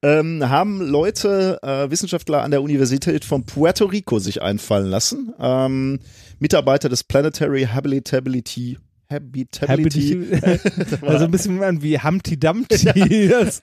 [0.03, 5.33] ähm, haben Leute, äh, Wissenschaftler an der Universität von Puerto Rico sich einfallen lassen.
[5.41, 6.01] Ähm,
[6.39, 8.77] Mitarbeiter des Planetary Habitability
[9.11, 10.27] Habitability,
[11.03, 13.29] also ein bisschen wie Humpty Dumpty.
[13.29, 13.63] Das-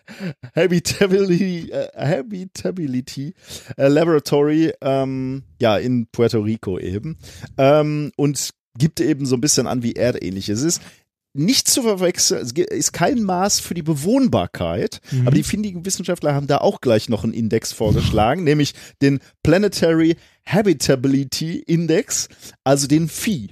[0.55, 3.33] Habitability, äh, Habitability
[3.77, 7.17] äh, Laboratory, ähm, ja, in Puerto Rico eben.
[7.57, 10.81] Ähm, und gibt eben so ein bisschen an, wie erdähnlich es ist.
[11.33, 15.27] Nicht zu verwechseln, es ist kein Maß für die Bewohnbarkeit, Mhm.
[15.27, 20.17] aber die findigen Wissenschaftler haben da auch gleich noch einen Index vorgeschlagen, nämlich den Planetary
[20.45, 22.27] Habitability Index,
[22.65, 23.51] also den Phi.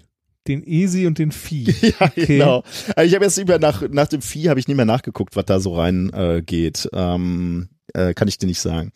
[0.49, 1.73] Den ESI und den Vieh.
[1.81, 2.25] Ja, Okay.
[2.25, 2.63] genau.
[2.95, 5.35] Also ich habe jetzt nicht mehr nach, nach dem Vieh habe ich nicht mehr nachgeguckt,
[5.37, 6.89] was da so rein äh, geht.
[6.91, 8.91] Ähm, äh, kann ich dir nicht sagen.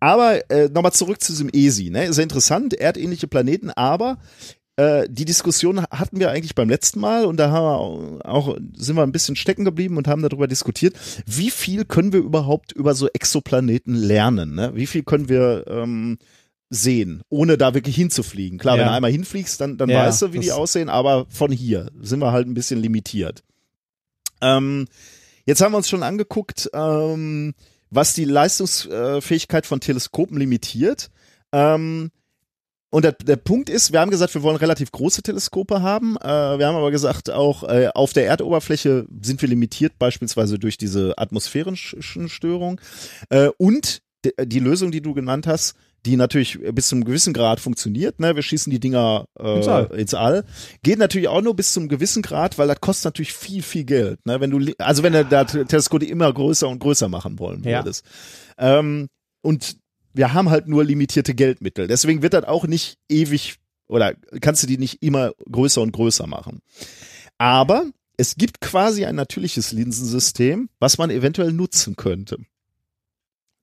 [0.00, 1.90] Aber äh, nochmal zurück zu diesem ESI.
[1.90, 2.12] Ne?
[2.12, 4.18] Sehr interessant, erdähnliche Planeten, aber
[4.76, 7.64] äh, die Diskussion hatten wir eigentlich beim letzten Mal und da haben
[8.20, 10.94] wir auch, sind wir ein bisschen stecken geblieben und haben darüber diskutiert,
[11.26, 14.54] wie viel können wir überhaupt über so Exoplaneten lernen?
[14.54, 14.70] Ne?
[14.74, 16.18] Wie viel können wir ähm,
[16.70, 18.58] sehen, ohne da wirklich hinzufliegen?
[18.58, 18.88] Klar, wenn Ja.
[18.90, 22.20] du einmal hinfliegst, dann, dann Ja, weißt du, wie die aussehen, aber von hier sind
[22.20, 23.42] wir halt ein bisschen limitiert.
[24.40, 24.86] Ähm,
[25.46, 27.54] jetzt haben wir uns schon angeguckt, ähm,
[27.90, 31.10] was die Leistungsfähigkeit von Teleskopen limitiert.
[31.52, 32.10] Ähm,
[32.90, 36.16] und der, der Punkt ist, wir haben gesagt, wir wollen relativ große Teleskope haben.
[36.16, 40.78] Äh, wir haben aber gesagt, auch äh, auf der Erdoberfläche sind wir limitiert, beispielsweise durch
[40.78, 42.80] diese atmosphärischen Störungen.
[43.30, 44.02] Äh, und
[44.42, 48.20] die Lösung, die du genannt hast, die natürlich bis zum gewissen Grad funktioniert.
[48.20, 48.34] Ne?
[48.36, 49.86] Wir schießen die Dinger äh, Ins All.
[49.96, 50.44] ins All.
[50.82, 54.24] Geht natürlich auch nur bis zum gewissen Grad, weil das kostet natürlich viel, viel Geld.
[54.24, 54.40] Ne?
[54.40, 57.80] Wenn du, also wenn du das Teleskop immer größer und größer machen wollen Ja.
[57.84, 58.04] würdest.
[58.58, 59.08] Ähm,
[59.42, 59.76] und
[60.14, 61.86] wir haben halt nur limitierte Geldmittel.
[61.88, 63.56] Deswegen wird das auch nicht ewig
[63.88, 66.60] oder kannst du die nicht immer größer und größer machen.
[67.38, 67.84] Aber
[68.16, 72.38] es gibt quasi ein natürliches Linsensystem, was man eventuell nutzen könnte.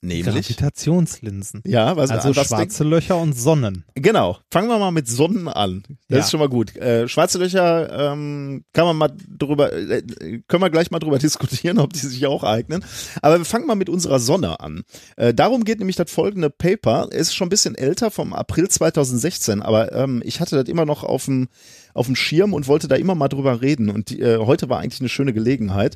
[0.05, 0.25] Nämlich.
[0.25, 1.61] Gravitationslinsen.
[1.65, 3.83] Ja, was, Also schwarze Löcher und Sonnen.
[3.95, 4.37] Genau.
[4.51, 5.83] Fangen wir mal mit Sonnen an.
[6.07, 6.19] Das Ja.
[6.23, 6.75] ist schon mal gut.
[6.75, 10.01] Äh, schwarze Löcher ähm, kann man mal drüber, äh,
[10.47, 12.83] können wir gleich mal drüber diskutieren, ob die sich auch eignen.
[13.21, 14.83] Aber wir fangen mal mit unserer Sonne an.
[15.17, 17.07] Äh, darum geht nämlich das folgende Paper.
[17.11, 20.85] Es ist schon ein bisschen älter, vom April 2016, aber ähm, ich hatte das immer
[20.85, 21.47] noch auf dem
[21.95, 23.89] auf dem Schirm und wollte da immer mal drüber reden.
[23.89, 25.95] Und die, äh, heute war eigentlich eine schöne Gelegenheit.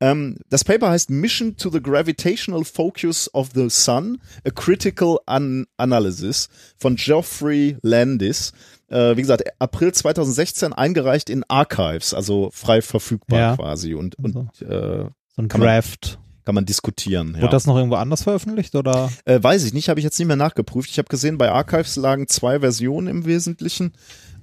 [0.00, 5.66] Ähm, das Paper heißt Mission to the Gravitational Focus of the Sun, a Critical An
[5.76, 6.48] Analysis
[6.78, 8.52] von Geoffrey Landis.
[8.88, 13.56] Äh, wie gesagt, April 2016 eingereicht in Archives, also frei verfügbar Ja.
[13.56, 15.04] quasi und, und äh,
[15.36, 16.18] So ein Kann man- Draft.
[16.44, 17.34] kann man diskutieren.
[17.36, 17.42] Ja.
[17.42, 19.10] Wurde das noch irgendwo anders veröffentlicht oder?
[19.26, 20.90] Äh, weiß ich nicht, habe ich jetzt nicht mehr nachgeprüft.
[20.90, 23.92] Ich habe gesehen, bei Archives lagen zwei Versionen im Wesentlichen.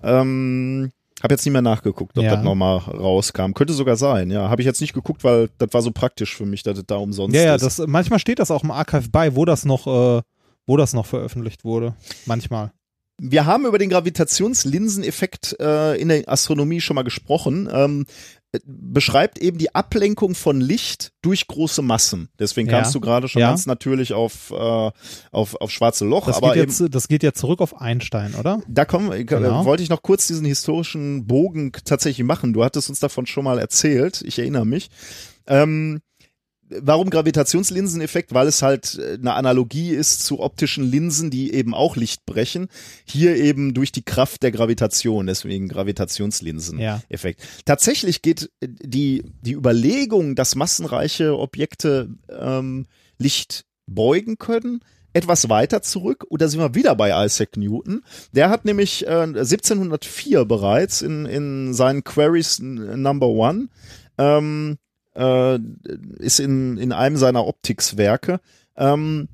[0.03, 0.91] Ähm,
[1.23, 2.35] habe jetzt nicht mehr nachgeguckt, ob Ja.
[2.35, 3.53] das nochmal rauskam.
[3.53, 4.49] Könnte sogar sein, ja.
[4.49, 6.97] Habe ich jetzt nicht geguckt, weil das war so praktisch für mich, dass das da
[6.97, 7.63] umsonst Ja, ja, ist.
[7.63, 10.21] das, manchmal steht das auch im Archive bei, wo das noch, äh,
[10.67, 11.95] wo das noch veröffentlicht wurde.
[12.25, 12.71] Manchmal.
[13.19, 17.67] Wir haben über den Gravitationslinseneffekt äh, in der Astronomie schon mal gesprochen.
[17.71, 22.29] Ähm, äh, beschreibt eben die Ablenkung von Licht durch große Massen.
[22.39, 22.77] Deswegen Ja.
[22.79, 23.49] kamst du gerade schon Ja.
[23.49, 24.91] ganz natürlich auf, äh,
[25.31, 26.27] auf, auf schwarze Loch.
[26.27, 28.61] Das, aber geht eben, jetzt, das geht ja zurück auf Einstein, oder?
[28.67, 29.65] Da kommen, äh, Genau.
[29.65, 32.53] wollte ich noch kurz diesen historischen Bogen tatsächlich machen.
[32.53, 34.21] Du hattest uns davon schon mal erzählt.
[34.25, 34.89] Ich erinnere mich.
[35.47, 35.99] Ähm,
[36.69, 38.33] warum Gravitationslinseneffekt?
[38.33, 42.67] Weil es halt äh, eine Analogie ist zu optischen Linsen, die eben auch Licht brechen.
[43.05, 47.41] Hier eben durch die Kraft der Gravitation, deswegen Gravitationslinseneffekt.
[47.41, 47.47] Ja.
[47.65, 52.87] Tatsächlich geht äh, die, die Überlegung, dass massenreiche Objekte ähm,
[53.17, 54.81] Licht beugen können,
[55.13, 56.25] etwas weiter zurück.
[56.27, 58.03] Und da sind wir wieder bei Isaac Newton.
[58.33, 63.69] Der hat nämlich äh, 1704 bereits in, in seinen Queries Number One
[64.17, 64.77] ähm,
[65.17, 65.59] äh,
[66.19, 68.39] ist in, in einem seiner Optikswerke
[68.77, 69.27] ähm,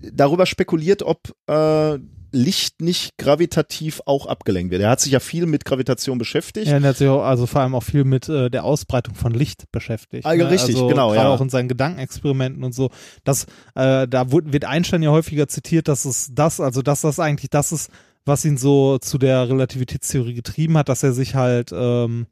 [0.00, 1.98] darüber spekuliert, ob äh,
[2.30, 4.82] Licht nicht gravitativ auch abgelenkt wird.
[4.82, 6.66] Er hat sich ja viel mit Gravitation beschäftigt.
[6.66, 9.32] Ja, er hat sich auch, also vor allem auch viel mit äh, der Ausbreitung von
[9.32, 10.26] Licht beschäftigt.
[10.26, 11.28] Ah, ja, richtig, also genau, ja.
[11.28, 12.90] auch in seinen Gedankenexperimenten und so.
[13.24, 17.50] Das, äh, da wird Einstein ja häufiger zitiert, dass es das, also dass das eigentlich
[17.50, 17.90] das ist,
[18.26, 22.26] was ihn so zu der Relativitätstheorie getrieben hat, dass er sich halt ähm,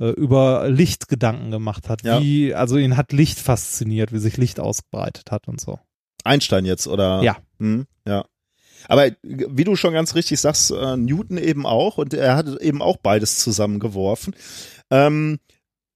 [0.00, 2.02] äh, über Licht Gedanken gemacht hat.
[2.02, 2.20] Ja.
[2.20, 5.78] Wie, also ihn hat Licht fasziniert, wie sich Licht ausgebreitet hat und so.
[6.24, 7.22] Einstein jetzt, oder?
[7.22, 7.38] Ja.
[7.58, 8.24] Hm, ja.
[8.86, 12.80] Aber wie du schon ganz richtig sagst, äh, Newton eben auch und er hat eben
[12.80, 14.34] auch beides zusammengeworfen.
[14.90, 15.38] Ähm,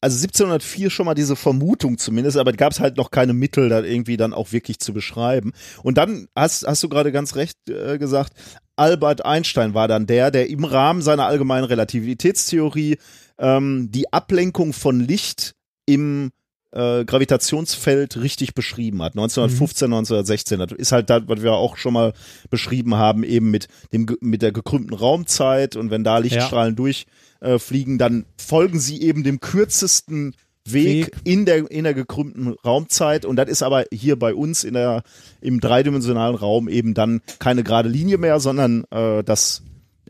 [0.00, 3.82] also 1704 schon mal diese Vermutung zumindest, aber gab es halt noch keine Mittel, da
[3.82, 5.52] irgendwie dann auch wirklich zu beschreiben.
[5.84, 8.32] Und dann hast, hast du gerade ganz recht äh, gesagt,
[8.76, 12.98] Albert Einstein war dann der, der im Rahmen seiner allgemeinen Relativitätstheorie
[13.38, 15.54] ähm, die Ablenkung von Licht
[15.86, 16.30] im
[16.72, 19.12] äh, Gravitationsfeld richtig beschrieben hat.
[19.12, 20.58] 1915, 1916.
[20.58, 22.12] Das ist halt das, was wir auch schon mal
[22.50, 27.98] beschrieben haben, eben mit dem mit der gekrümmten Raumzeit und wenn da Lichtstrahlen durchfliegen, äh,
[27.98, 30.34] dann folgen sie eben dem kürzesten
[30.68, 31.16] Weg, Weg.
[31.24, 35.02] in der in der gekrümmten Raumzeit und das ist aber hier bei uns in der
[35.40, 39.62] im dreidimensionalen Raum eben dann keine gerade Linie mehr, sondern äh, das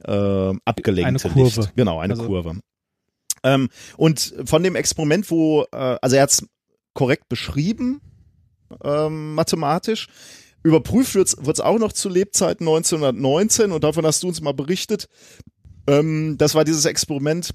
[0.05, 1.61] äh, abgelenkte Eine Kurve.
[1.63, 1.77] Licht.
[1.77, 2.61] Genau, eine Also- Kurve.
[3.45, 6.47] Ähm, und von dem Experiment, wo, äh, also er hat es
[6.95, 8.01] korrekt beschrieben,
[8.85, 10.07] ähm, mathematisch.
[10.63, 15.09] Überprüft wird es auch noch zu Lebzeiten 1919 und davon hast du uns mal berichtet.
[15.89, 17.51] Ähm, das war dieses Experiment,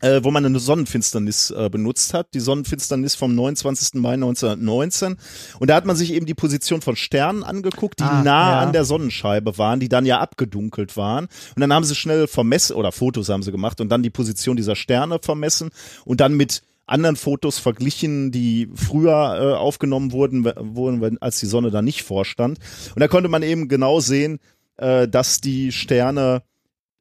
[0.00, 2.28] äh, wo man eine Sonnenfinsternis äh, benutzt hat.
[2.34, 3.94] Die Sonnenfinsternis vom 29.
[3.94, 5.16] Mai 1919.
[5.58, 8.60] Und da hat man sich eben die Position von Sternen angeguckt, die Ah, nah ja.
[8.60, 11.28] an der Sonnenscheibe waren, die dann ja abgedunkelt waren.
[11.54, 14.56] Und dann haben sie schnell vermessen, oder Fotos haben sie gemacht und dann die Position
[14.56, 15.70] dieser Sterne vermessen
[16.04, 21.70] und dann mit anderen Fotos verglichen, die früher äh, aufgenommen wurden, wurden, als die Sonne
[21.70, 22.58] da nicht vorstand.
[22.94, 24.38] Und da konnte man eben genau sehen,
[24.78, 26.42] äh, dass die Sterne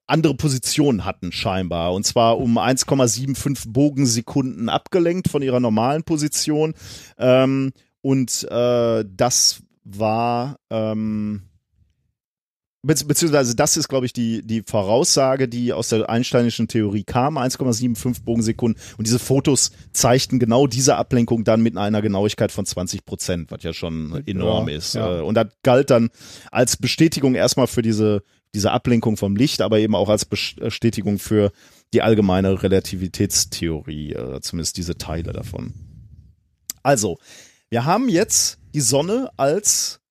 [0.08, 6.74] andere Positionen hatten scheinbar und zwar um 1,75 Bogensekunden abgelenkt von ihrer normalen Position
[7.18, 11.44] ähm, und äh, das war ähm,
[12.88, 17.38] Be beziehungsweise das ist, glaube ich, die, die Voraussage, die aus der Einsteinischen Theorie kam,
[17.38, 18.82] 1,75 Bogensekunden.
[18.98, 23.64] Und diese Fotos zeigten genau diese Ablenkung dann mit einer Genauigkeit von 20 Prozent, was
[23.64, 24.96] ja schon enorm ist.
[24.96, 25.20] ja.
[25.20, 26.10] Äh, Und das galt dann
[26.50, 28.24] als Bestätigung erstmal für diese,
[28.58, 31.52] diese Ablenkung vom Licht, aber eben auch als Bestätigung für
[31.94, 35.74] die allgemeine Relativitätstheorie, äh, zumindest diese Teile davon.
[36.82, 37.20] Also,
[37.70, 40.02] wir haben jetzt die Sonne als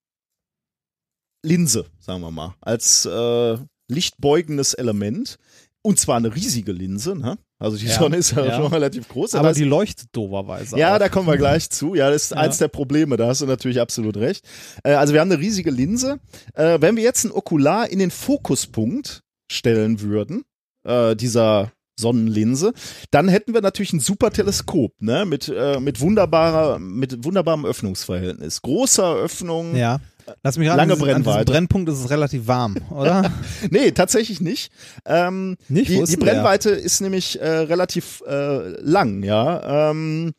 [1.45, 5.39] Linse, sagen wir mal, als äh, lichtbeugendes Element.
[5.83, 7.39] Und zwar eine riesige Linse, ne?
[7.59, 8.57] Also die Ja, Sonne ist ja, ja.
[8.57, 9.35] schon relativ groß.
[9.35, 10.79] Aber die leuchtet doverweise.
[10.79, 10.99] ja, auch.
[10.99, 11.95] da kommen wir gleich zu.
[11.95, 12.37] Ja, das ist Ja.
[12.39, 14.45] eins der Probleme, da hast du natürlich absolut recht.
[14.85, 16.19] Äh, also wir haben eine riesige Linse.
[16.55, 20.43] Äh, wenn wir jetzt ein Okular in den Fokuspunkt stellen würden,
[20.85, 22.75] äh, dieser Sonnenlinse,
[23.11, 28.61] dann hätten wir natürlich ein super Teleskop, ne, mit, äh, mit wunderbarer, mit wunderbarem Öffnungsverhältnis.
[28.61, 29.75] Großer Öffnung.
[29.75, 30.01] Ja.
[30.43, 31.45] Lass mich Lange an diesem- an Brennweite.
[31.53, 33.33] Brennpunkt ist es relativ warm, oder?
[33.71, 34.73] Nee, tatsächlich nicht.
[35.05, 35.89] Ähm, Nicht?
[35.89, 36.27] Die, die denn der?
[36.35, 40.33] Brennweite ist nämlich äh, relativ äh, lang, ja, ähm,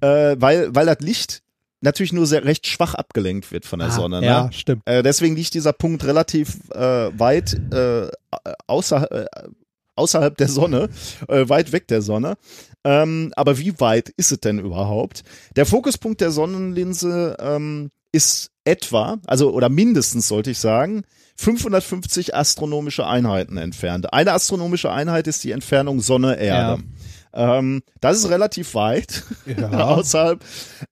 [0.00, 1.40] äh, weil, weil das Licht
[1.80, 4.20] natürlich nur sehr recht schwach abgelenkt wird von der Ah, Sonne.
[4.20, 4.26] Ne?
[4.26, 4.82] Ja, stimmt.
[4.86, 8.08] Äh, deswegen liegt dieser Punkt relativ äh, weit äh,
[8.66, 9.26] außer, äh,
[9.96, 10.88] außerhalb der Sonne,
[11.28, 12.36] äh, weit weg der Sonne.
[12.84, 15.22] Ähm, aber wie weit ist es denn überhaupt?
[15.56, 21.04] Der Fokuspunkt der Sonnenlinse ähm, ist etwa, also oder mindestens sollte ich sagen,
[21.36, 24.12] 550 astronomische Einheiten entfernt.
[24.12, 26.82] Eine astronomische Einheit ist die Entfernung Sonne-Erde.
[27.34, 29.68] Ähm, das ist relativ weit Ja.
[29.96, 30.40] außerhalb.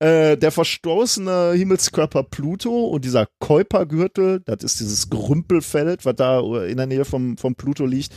[0.00, 6.76] Äh, der verstoßene Himmelskörper Pluto und dieser Kuipergürtel, das ist dieses Gerümpelfeld, was da in
[6.76, 8.12] der Nähe vom, vom Pluto liegt.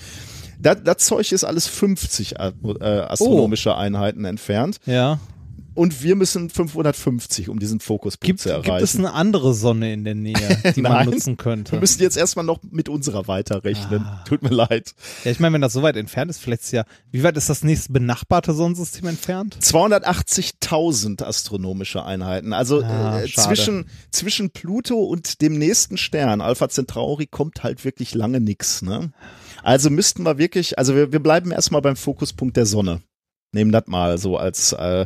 [0.60, 2.52] Das, das Zeug ist alles 50 äh,
[2.84, 4.78] astronomische Einheiten entfernt.
[4.86, 5.20] Ja.
[5.76, 8.84] Und wir müssen 550, um diesen Fokuspunkt Gibt, zu gibt erreichen.
[8.84, 10.36] es eine andere Sonne in der Nähe,
[10.76, 11.80] die man nutzen wir könnte?
[11.80, 14.02] müssen jetzt erstmal noch mit unserer weiterrechnen.
[14.04, 14.24] Ah.
[14.28, 14.96] Tut mir leid.
[15.24, 17.50] Ja, ich meine, wenn das so weit entfernt ist, vielleicht ist ja, wie weit ist
[17.50, 19.58] das nächste benachbarte Sonnensystem entfernt?
[19.62, 22.54] 280.000 astronomische Einheiten.
[22.54, 28.14] Also Ah, äh, zwischen, zwischen Pluto und dem nächsten Stern, Alpha Centauri, kommt halt wirklich
[28.16, 28.82] lange nix.
[28.82, 29.12] Ne?
[29.64, 33.02] Also müssten wir wirklich, also wir, wir bleiben erstmal beim Fokuspunkt der Sonne.
[33.56, 35.06] Nehmen das mal so als, äh,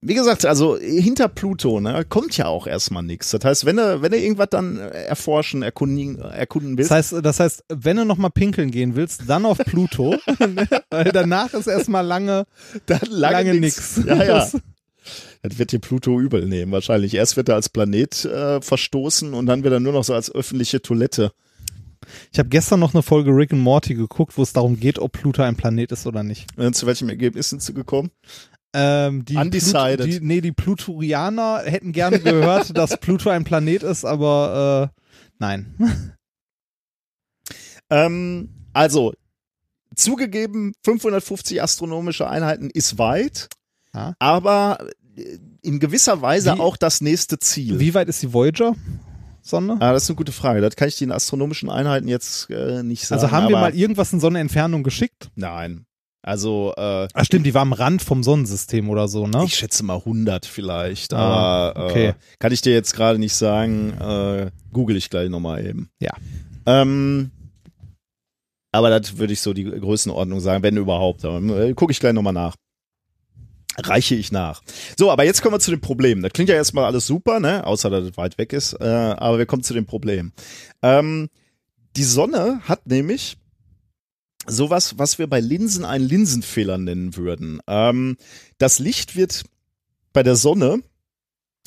[0.00, 3.30] wie gesagt, also hinter Pluto ne, kommt ja auch erstmal nix.
[3.30, 7.38] Das heißt, wenn du, wenn du irgendwas dann erforschen, erkunden, erkunden willst, Das heißt, das
[7.38, 10.16] heißt, wenn du noch mal pinkeln gehen willst, dann auf Pluto,
[10.90, 12.46] weil danach ist erstmal lange,
[12.86, 13.96] dann lange, lange nix.
[13.98, 14.06] nix.
[14.08, 14.34] Ja, ja.
[14.38, 14.56] Das-
[15.42, 17.14] Das wird dir Pluto übel nehmen, wahrscheinlich.
[17.14, 20.32] Erst wird er als Planet äh, verstoßen und dann wird er nur noch so als
[20.32, 21.32] öffentliche Toilette.
[22.32, 25.12] Ich habe gestern noch eine Folge Rick and Morty geguckt, wo es darum geht, ob
[25.12, 26.46] Pluto ein Planet ist oder nicht.
[26.58, 28.10] Äh, zu welchem Ergebnis sind sie gekommen?
[28.74, 29.98] Ähm, die Undecided.
[29.98, 35.00] Pluto, die, nee, die Pluturianer hätten gerne gehört, dass Pluto ein Planet ist, aber äh,
[35.38, 35.74] nein.
[37.90, 39.12] Ähm, also,
[39.94, 43.48] zugegeben, 550 astronomische Einheiten ist weit,
[43.94, 44.14] Ja.
[44.18, 44.78] aber
[45.16, 47.78] äh, in gewisser Weise Wie- auch das nächste Ziel.
[47.80, 48.74] Wie weit ist die Voyager?
[49.42, 49.76] Sonne?
[49.80, 50.60] Ah, das ist eine gute Frage.
[50.60, 53.20] Das kann ich dir in astronomischen Einheiten jetzt äh, nicht sagen.
[53.20, 55.30] also haben wir mal irgendwas in Sonnenentfernung geschickt?
[55.34, 55.84] Nein.
[56.24, 59.42] Also, äh, Ah, stimmt, die war am Rand vom Sonnensystem oder so, ne?
[59.44, 62.06] ich schätze mal 100 vielleicht, Ah, aber okay.
[62.10, 63.92] äh, kann ich dir jetzt gerade nicht sagen.
[63.98, 65.88] Äh, google ich gleich nochmal eben.
[66.00, 66.12] Ja.
[66.64, 67.32] Ähm,
[68.70, 71.24] aber das würde ich so die Größenordnung sagen, wenn überhaupt.
[71.24, 72.54] Äh, gucke ich gleich nochmal nach.
[73.78, 74.62] Reiche ich nach.
[74.98, 76.22] So, aber jetzt kommen wir zu den Problemen.
[76.22, 77.66] Das klingt ja erstmal alles super, ne?
[77.66, 78.74] Außer dass es weit weg ist.
[78.74, 80.32] Äh, aber wir kommen zu den Problemen.
[80.82, 81.28] Ähm,
[81.96, 83.38] die Sonne hat nämlich
[84.46, 87.60] sowas, was wir bei Linsen einen Linsenfehler nennen würden.
[87.66, 88.16] Ähm,
[88.58, 89.44] das Licht wird
[90.12, 90.82] bei der Sonne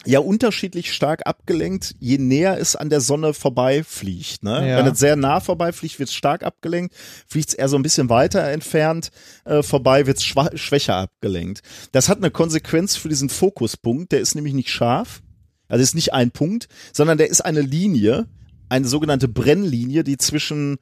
[0.06, 4.44] ja unterschiedlich stark abgelenkt, je näher es an der Sonne vorbeifliegt.
[4.44, 4.70] Ne?
[4.70, 4.78] Ja.
[4.78, 6.96] Wenn es sehr nah vorbeifliegt, wird es stark abgelenkt.
[7.28, 9.12] Fliegt es eher so ein bisschen weiter entfernt
[9.46, 11.62] äh, vorbei, wird es schwächer abgelenkt.
[11.92, 14.12] Das hat eine Konsequenz für diesen Fokuspunkt.
[14.12, 15.22] Der ist nämlich nicht scharf.
[15.68, 18.28] Also ist nicht ein Punkt, sondern der ist eine Linie,
[18.70, 20.78] eine sogenannte Brennlinie, die zwischen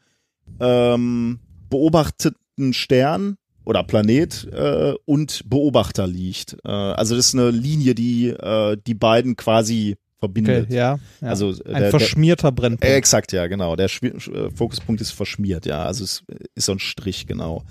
[0.60, 6.58] ähm, beobachteten Stern oder Planet äh, und Beobachter liegt.
[6.66, 10.66] Äh, also das ist eine Linie, die äh, die beiden quasi verbindet.
[10.68, 11.28] Okay, ja, ja.
[11.28, 12.86] Also äh, ein der, der, verschmierter Brennpunkt.
[12.86, 13.76] äh, exakt, ja, genau.
[13.76, 15.84] Der Schwi- äh, Fokuspunkt ist verschmiert, ja.
[15.84, 16.24] Also es
[16.56, 17.64] ist so ein Strich, genau.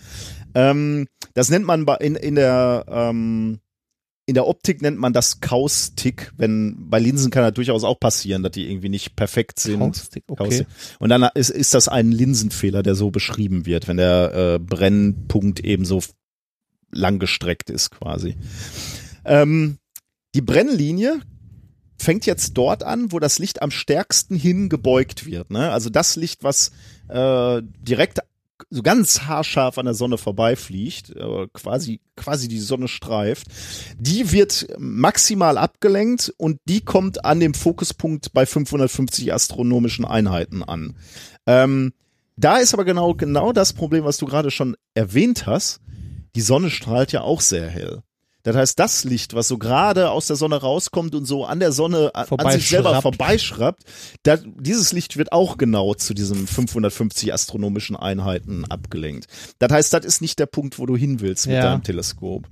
[0.54, 3.60] Ähm, das nennt man in, in der ähm,
[4.26, 8.42] in der Optik nennt man das Kaustik, wenn bei Linsen kann das durchaus auch passieren,
[8.42, 9.80] dass die irgendwie nicht perfekt sind.
[9.80, 10.44] Kaustik, okay.
[10.44, 10.66] Kaustik.
[11.00, 15.60] Und dann ist, ist das ein Linsenfehler, der so beschrieben wird, wenn der äh, Brennpunkt
[15.60, 16.00] eben so
[16.92, 18.36] langgestreckt ist quasi.
[19.24, 19.78] Ähm,
[20.34, 21.20] die Brennlinie
[21.98, 25.50] fängt jetzt dort an, wo das Licht am stärksten hingebeugt wird.
[25.50, 25.70] Ne?
[25.70, 26.70] Also das Licht, was
[27.08, 28.20] äh, direkt
[28.70, 33.46] so ganz haarscharf an der Sonne vorbeifliegt, äh, quasi, quasi die Sonne streift,
[33.98, 40.96] die wird maximal abgelenkt und die kommt an dem Fokuspunkt bei 550 astronomischen Einheiten an.
[41.46, 41.92] Ähm,
[42.36, 45.80] da ist aber genau, genau das Problem, was du gerade schon erwähnt hast.
[46.34, 48.02] Die Sonne strahlt ja auch sehr hell.
[48.44, 51.72] Das heißt, das Licht, was so gerade aus der Sonne rauskommt und so an der
[51.72, 53.82] Sonne an, an sich selber Vorbeischrappt.
[53.82, 53.82] vorbeischrappt,
[54.24, 59.26] da, dieses Licht wird auch genau zu diesen 550 astronomischen Einheiten abgelenkt.
[59.58, 61.62] Das heißt, das ist nicht der Punkt, wo du hin willst mit Ja.
[61.62, 62.48] deinem Teleskop.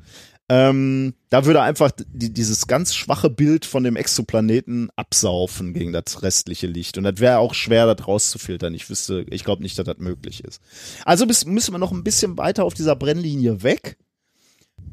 [0.48, 6.22] Ähm, da würde einfach die, dieses ganz schwache Bild von dem Exoplaneten absaufen gegen das
[6.24, 6.98] restliche Licht.
[6.98, 8.74] Und das wäre auch schwer, das rauszufiltern.
[8.74, 10.60] Ich wüsste, ich glaube nicht, dass das möglich ist.
[11.04, 13.96] Also bis, müssen wir noch ein bisschen weiter auf dieser Brennlinie weg.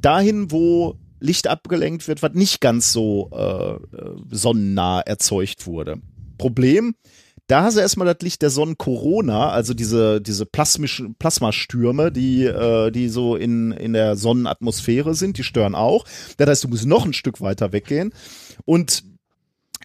[0.02, 3.80] Dahin, wo Licht abgelenkt wird, was nicht ganz so äh, äh,
[4.30, 6.00] sonnennah erzeugt wurde.
[6.38, 6.96] Problem,
[7.48, 12.92] da hast du erstmal das Licht der Sonnenkorona, also diese, diese plasmischen Plasmastürme, die, äh,
[12.92, 16.04] die so in, in der Sonnenatmosphäre sind, die stören auch.
[16.36, 18.14] Das heißt, du musst noch ein Stück weiter weggehen.
[18.66, 19.04] Und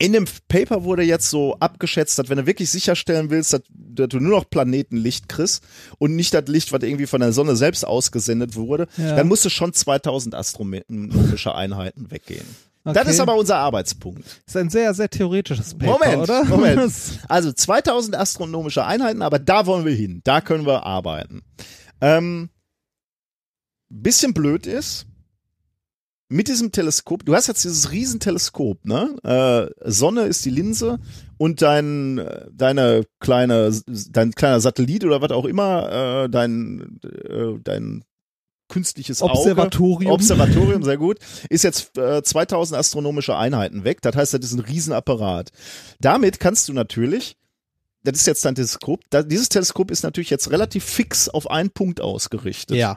[0.02, 4.08] in dem Paper wurde jetzt so abgeschätzt, dass wenn du wirklich sicherstellen willst, dass, dass
[4.08, 5.62] du nur noch Planetenlicht kriegst
[5.98, 9.14] und nicht das Licht, was irgendwie von der Sonne selbst ausgesendet wurde, Ja.
[9.14, 12.44] dann musst du schon 2000 astronomische Einheiten weggehen.
[12.82, 13.10] Das Okay.
[13.10, 14.24] ist aber unser Arbeitspunkt.
[14.44, 16.44] ist ein sehr, sehr theoretisches Paper, Moment, oder?
[16.46, 16.78] Moment.
[16.78, 20.20] Das- Also 2000 astronomische Einheiten, aber da wollen wir hin.
[20.24, 21.42] Da können wir arbeiten.
[22.00, 22.50] Ähm,
[23.88, 25.06] bisschen blöd ist,
[26.32, 29.14] mit diesem Teleskop, du hast jetzt dieses Riesenteleskop, ne?
[29.22, 30.98] Äh, Sonne ist die Linse
[31.36, 33.70] und dein, äh, deine kleine,
[34.10, 38.04] dein kleiner Satellit oder was auch immer, äh, dein, äh, dein
[38.68, 39.32] künstliches Auge.
[39.34, 40.12] Observatorium.
[40.12, 41.18] Observatorium, sehr gut.
[41.50, 44.00] Ist jetzt äh, 2000 astronomische Einheiten weg.
[44.00, 45.50] Das heißt, das ist ein Riesenapparat.
[46.00, 47.36] Damit kannst du natürlich,
[48.02, 51.70] das ist jetzt dein Teleskop, da, dieses Teleskop ist natürlich jetzt relativ fix auf einen
[51.70, 52.78] Punkt ausgerichtet.
[52.78, 52.96] ja,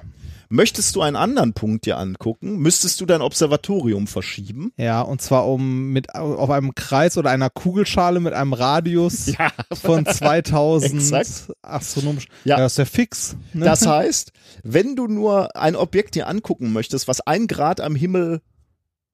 [0.50, 4.72] Möchtest du einen anderen Punkt dir angucken, müsstest du dein Observatorium verschieben.
[4.78, 9.52] ja, und zwar um mit auf einem Kreis oder einer Kugelschale mit einem Radius Ja,
[9.74, 11.52] von 2000 Exakt.
[11.62, 12.28] astronomisch.
[12.44, 12.58] Ja.
[12.58, 13.36] Ja, das ist ja fix.
[13.54, 13.66] Ne?
[13.66, 14.32] Das heißt,
[14.64, 18.42] wenn du nur ein Objekt dir angucken möchtest, was ein Grad am Himmel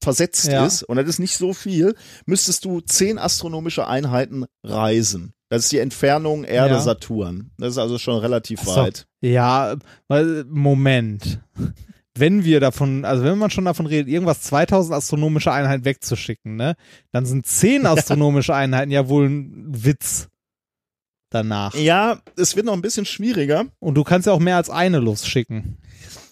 [0.04, 0.66] versetzt Ja.
[0.66, 1.96] ist, und das ist nicht so viel,
[2.26, 5.34] müsstest du zehn astronomische Einheiten reisen.
[5.52, 6.46] Das ist die Entfernung.
[6.46, 7.52] Erde-Saturn.
[7.58, 8.74] Das ist also schon relativ so.
[8.74, 9.06] weit.
[9.20, 9.76] Ja,
[10.08, 11.42] weil, Moment.
[12.18, 16.76] Wenn wir davon, also wenn man schon davon redet, irgendwas 2000 astronomische Einheiten wegzuschicken, ne,
[17.12, 20.30] dann sind 10 astronomische Einheiten ja wohl ein Witz
[21.30, 21.76] danach.
[21.76, 23.66] Ja, es wird noch ein bisschen schwieriger.
[23.80, 25.80] Und du kannst ja auch mehr als eine losschicken.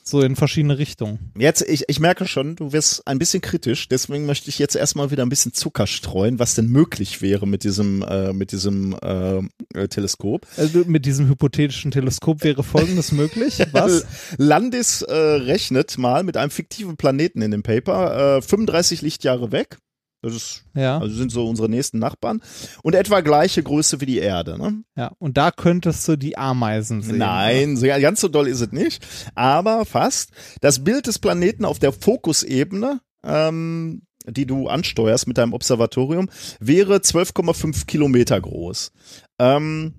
[0.10, 1.32] So in verschiedene Richtungen.
[1.38, 5.12] Jetzt, ich, ich merke schon, du wirst ein bisschen kritisch, deswegen möchte ich jetzt erstmal
[5.12, 9.38] wieder ein bisschen Zucker streuen, was denn möglich wäre mit diesem, äh, mit diesem äh,
[9.76, 10.48] äh, Teleskop.
[10.58, 13.60] Also mit diesem hypothetischen Teleskop wäre folgendes möglich.
[13.72, 14.08] Was?
[14.38, 19.78] Landis äh, rechnet mal mit einem fiktiven Planeten in dem Paper, äh, 35 Lichtjahre weg.
[20.22, 22.42] Das ist, Ja, also sind so unsere nächsten Nachbarn.
[22.84, 24.58] Und etwa gleiche Größe wie die Erde.
[24.58, 24.84] Ne?
[24.98, 25.14] ja.
[25.18, 27.20] Und da könntest du die Ameisen sehen.
[27.20, 29.06] Nein, so, ganz so doll ist es nicht.
[29.36, 30.32] Aber fast.
[30.60, 36.30] Das Bild des Planeten auf der Fokusebene, ähm, die du ansteuerst mit deinem Observatorium,
[36.60, 38.92] wäre 12,5 Kilometer groß.
[39.40, 39.94] Ähm,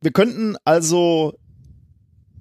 [0.00, 1.38] wir könnten also,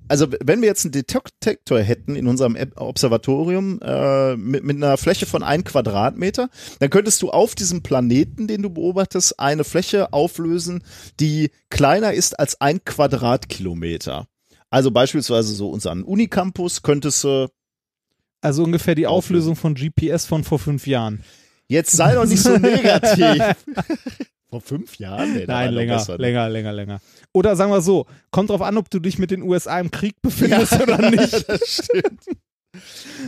[0.07, 5.25] also wenn wir jetzt einen Detektor hätten in unserem Observatorium äh, mit, mit einer Fläche
[5.25, 10.83] von ein Quadratmeter, dann könntest du auf diesem Planeten, den du beobachtest, eine Fläche auflösen,
[11.19, 14.27] die kleiner ist als ein Quadratkilometer.
[14.69, 17.47] Also beispielsweise so unseren Unicampus könntest du,
[18.41, 21.23] Also ungefähr die Auflösung von GPS von vor fünf Jahren.
[21.67, 23.43] jetzt sei doch nicht so negativ.
[24.49, 25.33] Vor fünf Jahren?
[25.33, 26.17] Nee, da Nein, länger, besser.
[26.17, 27.01] länger, länger, länger.
[27.33, 30.21] Oder sagen wir so, kommt drauf an, ob du dich mit den USA im Krieg
[30.21, 31.49] befindest oder nicht.
[31.49, 32.23] das stimmt.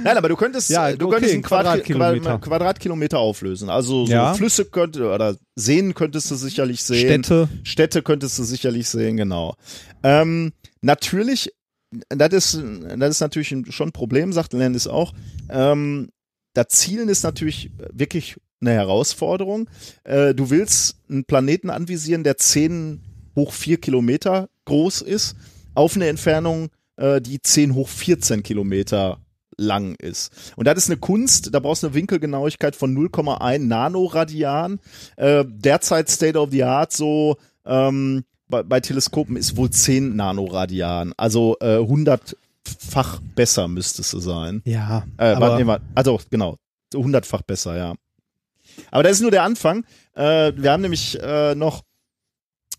[0.03, 2.39] Nein, aber du könntest, Ja, du okay, könntest einen Quadratkilometer.
[2.39, 3.19] Quadratkilometer.
[3.19, 3.69] Auflösen.
[3.69, 4.33] Also so Ja.
[4.33, 7.23] Flüsse könnte oder Seen könntest du sicherlich sehen.
[7.23, 7.49] Städte.
[7.63, 9.55] Städte könntest du sicherlich sehen, genau.
[10.03, 11.51] Ähm, natürlich,
[12.09, 12.63] das ist,
[12.97, 15.13] das ist natürlich schon ein Problem, sagt Landis auch.
[15.49, 16.09] Ähm,
[16.53, 19.69] das Zielen ist natürlich wirklich eine Herausforderung.
[20.03, 23.01] Äh, du willst einen Planeten anvisieren, der 10
[23.35, 25.35] hoch 4 Kilometer groß ist,
[25.75, 29.19] auf eine Entfernung, äh, die 10 hoch 14 Kilometer
[29.57, 30.31] lang ist.
[30.55, 34.79] Und das ist eine Kunst, da brauchst du eine Winkelgenauigkeit von 0,1 Nanoradian.
[35.17, 41.13] Äh, derzeit State of the Art so ähm, bei, bei Teleskopen ist wohl 10 Nanoradian,
[41.17, 44.61] also äh, 100-fach besser müsste es sein.
[44.65, 46.57] Ja, Äh, aber warte, nee, warte, also genau,
[46.93, 47.95] 100-fach besser, ja.
[48.91, 49.85] Aber das ist nur der Anfang.
[50.15, 51.83] Äh, wir haben nämlich äh, noch,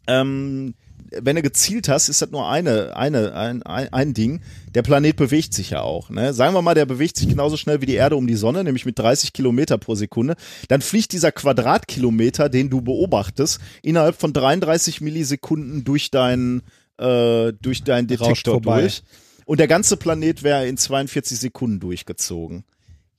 [0.07, 0.75] ähm,
[1.11, 4.43] wenn du gezielt hast, ist das nur eine, eine, ein, ein, ein Ding.
[4.75, 6.11] Der Planet bewegt sich ja auch.
[6.11, 6.33] Ne?
[6.33, 8.87] Sagen wir mal, der bewegt sich genauso schnell wie die Erde um die Sonne, nämlich
[8.87, 10.37] mit 30 Kilometer pro Sekunde.
[10.69, 16.63] Dann fliegt dieser Quadratkilometer, den du beobachtest, innerhalb von 33 Millisekunden durch deinen
[16.99, 19.03] äh, durch deinen Detektor durch.
[19.47, 22.65] Und der ganze Planet wäre in 42 Sekunden durchgezogen.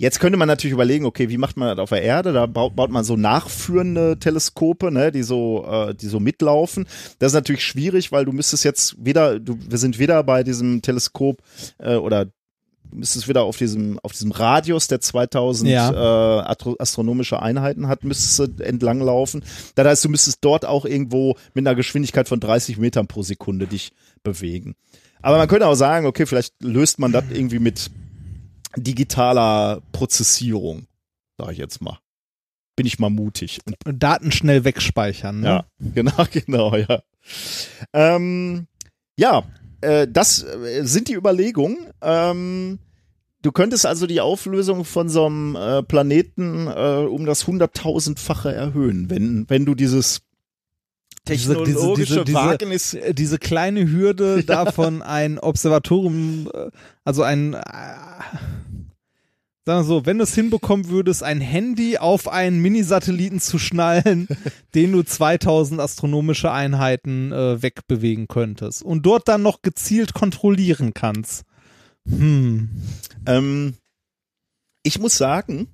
[0.02, 2.34] Jetzt könnte man natürlich überlegen, okay, wie macht man das auf der Erde?
[2.34, 6.88] Da baut, baut man so nachführende Teleskope, ne, die so, äh, die so mitlaufen.
[7.20, 10.82] Das ist natürlich schwierig, weil du müsstest jetzt wieder, du, wir sind wieder bei diesem
[10.82, 11.44] Teleskop
[11.78, 12.32] äh, oder du
[12.94, 15.92] müsstest wieder auf diesem, auf diesem Radius, der 2000 Ja.
[15.92, 19.44] äh, astro astronomische Einheiten hat, müsstest du entlang laufen.
[19.76, 23.68] Das heißt, du müsstest dort auch irgendwo mit einer Geschwindigkeit von 30 Metern pro Sekunde
[23.68, 23.92] dich
[24.24, 24.74] bewegen.
[25.22, 27.92] Aber man könnte auch sagen, okay, vielleicht löst man das irgendwie mit
[28.78, 30.88] digitaler Prozessierung,
[31.38, 32.00] sag ich jetzt mal.
[32.76, 33.60] Bin ich mal mutig.
[33.66, 35.42] Und, Daten schnell wegspeichern.
[35.42, 35.48] Ne?
[35.48, 37.02] ja, genau, genau, ja.
[37.94, 38.68] Ähm,
[39.18, 39.44] ja,
[39.82, 41.78] äh, das äh, sind die Überlegungen.
[42.02, 42.80] Ähm,
[43.42, 49.10] du könntest also die Auflösung von so einem äh, Planeten äh, um das hunderttausendfache erhöhen,
[49.10, 50.22] wenn, wenn du dieses
[51.28, 56.72] Diese- diese- technologische diese- diese- Wagnis Äh, Diese kleine Hürde davon, ein Observatorium, äh,
[57.04, 57.60] also ein, äh,
[59.66, 64.28] sagen wir so, wenn du es hinbekommen würdest, ein Handy auf einen Minisatelliten zu schnallen,
[64.76, 71.44] den du 2000 astronomische Einheiten äh, wegbewegen könntest und dort dann noch gezielt kontrollieren kannst.
[72.08, 72.70] Hm.
[73.28, 73.76] Ähm,
[74.84, 75.68] ich muss sagen,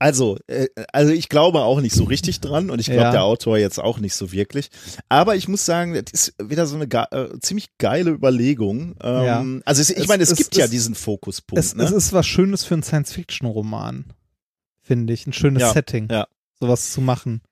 [0.00, 3.10] also, äh, also ich glaube auch nicht so richtig dran und ich glaube Ja.
[3.12, 4.70] der Autor jetzt auch nicht so wirklich.
[5.08, 8.96] Aber ich muss sagen, das ist wieder so eine äh, ziemlich geile Überlegung.
[9.02, 9.44] Ähm, Ja.
[9.66, 11.62] Also es, ich meine, es, es- gibt ja es- diesen Fokuspunkt.
[11.62, 11.84] Es, ne?
[11.84, 14.06] ist was Schönes für einen Science-Fiction-Roman,
[14.82, 15.26] finde ich.
[15.26, 16.26] Ein schönes Ja, Setting, ja.
[16.58, 17.42] sowas zu machen.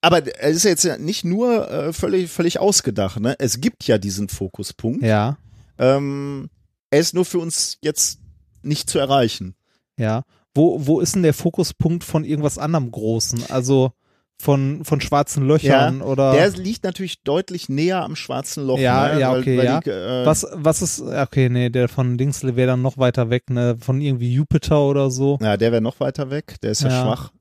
[0.00, 3.20] Aber es ist ja jetzt ja nicht nur äh, völlig, völlig ausgedacht.
[3.20, 3.36] Ne?
[3.38, 5.02] Es gibt ja diesen Fokuspunkt.
[5.04, 5.36] Ja,
[5.78, 6.48] Ähm,
[6.90, 8.20] er ist nur für uns jetzt
[8.62, 9.54] nicht zu erreichen.
[9.96, 10.22] ja.
[10.54, 13.44] Wo, wo ist denn der Fokuspunkt von irgendwas anderem Großen?
[13.50, 13.92] Also
[14.40, 18.78] von, von schwarzen Löchern oder Der liegt natürlich deutlich näher am schwarzen Loch.
[18.78, 19.20] Ja, ne?
[19.20, 19.80] ja, Weil- okay, weil ja.
[19.80, 23.50] Die, äh, was, was ist, okay, nee, der von Dingsle wäre dann noch weiter weg,
[23.50, 23.76] ne?
[23.80, 25.38] Von irgendwie Jupiter oder so.
[25.40, 27.02] Ja, der wäre noch weiter weg, der ist ja, Ja.
[27.02, 27.32] schwach.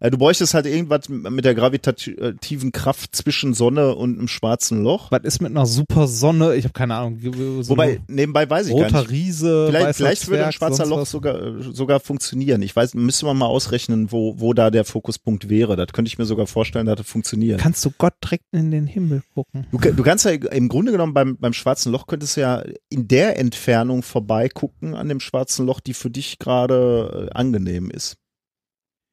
[0.00, 5.10] Äh, Du bräuchtest halt irgendwas mit der gravitativen Kraft zwischen Sonne und einem schwarzen Loch.
[5.10, 6.54] Was ist mit einer super Sonne?
[6.56, 7.18] Ich habe keine Ahnung.
[7.62, 9.10] So Wobei, nebenbei weiß ich gar roter nicht.
[9.10, 11.10] Riese, Vielleicht, vielleicht würde ein Zwerg, schwarzer Loch was.
[11.10, 12.62] sogar, äh, sogar funktionieren.
[12.62, 15.76] Ich weiß, müsste man mal ausrechnen, wo, wo da der Fokuspunkt wäre.
[15.76, 17.60] Das könnte ich mir sogar vorstellen, dass das funktioniert.
[17.60, 19.66] Kannst du Gott direkt in den Himmel gucken?
[19.70, 23.06] Du, du kannst ja im Grunde genommen beim, beim schwarzen Loch könntest du ja in
[23.06, 28.16] der Entfernung vorbeigucken an dem schwarzen Loch, die für dich gerade äh, angenehm ist.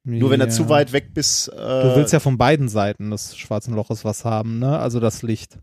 [0.08, 0.46] Nur wenn Ja.
[0.46, 4.04] er zu weit weg bist, äh, Du willst ja von beiden Seiten des schwarzen Loches
[4.04, 4.78] was haben, ne?
[4.78, 5.58] Also das Licht.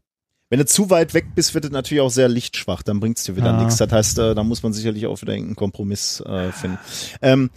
[0.52, 3.36] wenn du zu weit weg bist, wird es natürlich auch sehr lichtschwach, dann bringt's dir
[3.36, 3.60] wieder Ah.
[3.64, 3.78] nichts.
[3.78, 6.78] Das heißt, äh, da muss man sicherlich auch wieder irgendeinen Kompromiss äh, finden.
[7.22, 7.50] Ähm,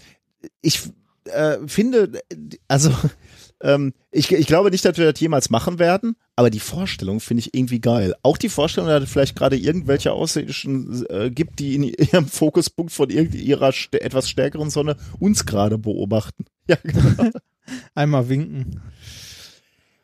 [0.62, 0.80] ich
[1.26, 2.22] äh, finde,
[2.68, 2.90] also
[3.62, 7.40] ähm, ich, ich glaube nicht, dass wir das jemals machen werden, aber die Vorstellung finde
[7.42, 8.14] ich irgendwie geil.
[8.22, 12.92] Auch die Vorstellung, dass es vielleicht gerade irgendwelche Außerirdischen äh, gibt, die in ihrem Fokuspunkt
[12.92, 16.46] von irgend- ihrer st etwas stärkeren Sonne uns gerade beobachten.
[16.68, 17.30] Ja, genau.
[17.94, 18.80] Einmal winken.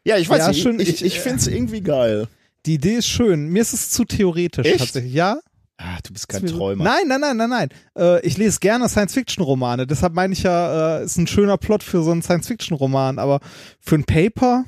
[0.05, 2.27] ja ich weiß Ja, nicht, schön, ich, ich- ich finde es irgendwie geil.
[2.67, 3.49] Die Idee ist schön.
[3.49, 4.79] Mir ist es zu theoretisch Echt?
[4.79, 5.13] tatsächlich.
[5.13, 5.39] Ja?
[5.77, 6.85] Ah, du bist kein Träumer.
[6.85, 7.69] Nein, nein, nein, nein, nein.
[7.99, 9.87] Äh, ich lese gerne Science-Fiction-Romane.
[9.87, 13.19] Deshalb meine ich ja, äh, ist ein schöner Plot für so einen Science-Fiction-Roman.
[13.19, 13.41] Aber
[13.81, 14.65] für ein Paper,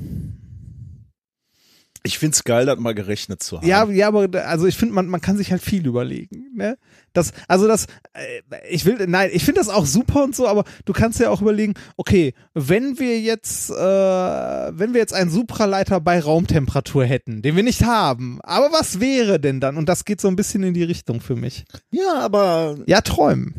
[2.03, 3.67] Ich find's geil, das mal gerechnet zu haben.
[3.67, 6.51] ja, ja, aber also ich finde, man, man kann sich halt viel überlegen.
[6.55, 6.77] Ne?
[7.17, 10.65] Das, also das, äh, ich will, nein, ich finde das auch super und so, aber
[10.85, 16.01] du kannst ja auch überlegen, okay, wenn wir jetzt, äh, wenn wir jetzt einen Supraleiter
[16.01, 19.77] bei Raumtemperatur hätten, den wir nicht haben, aber was wäre denn dann?
[19.77, 21.65] Und das geht so ein bisschen in die Richtung für mich.
[21.91, 23.55] ja, aber Ja, träumen.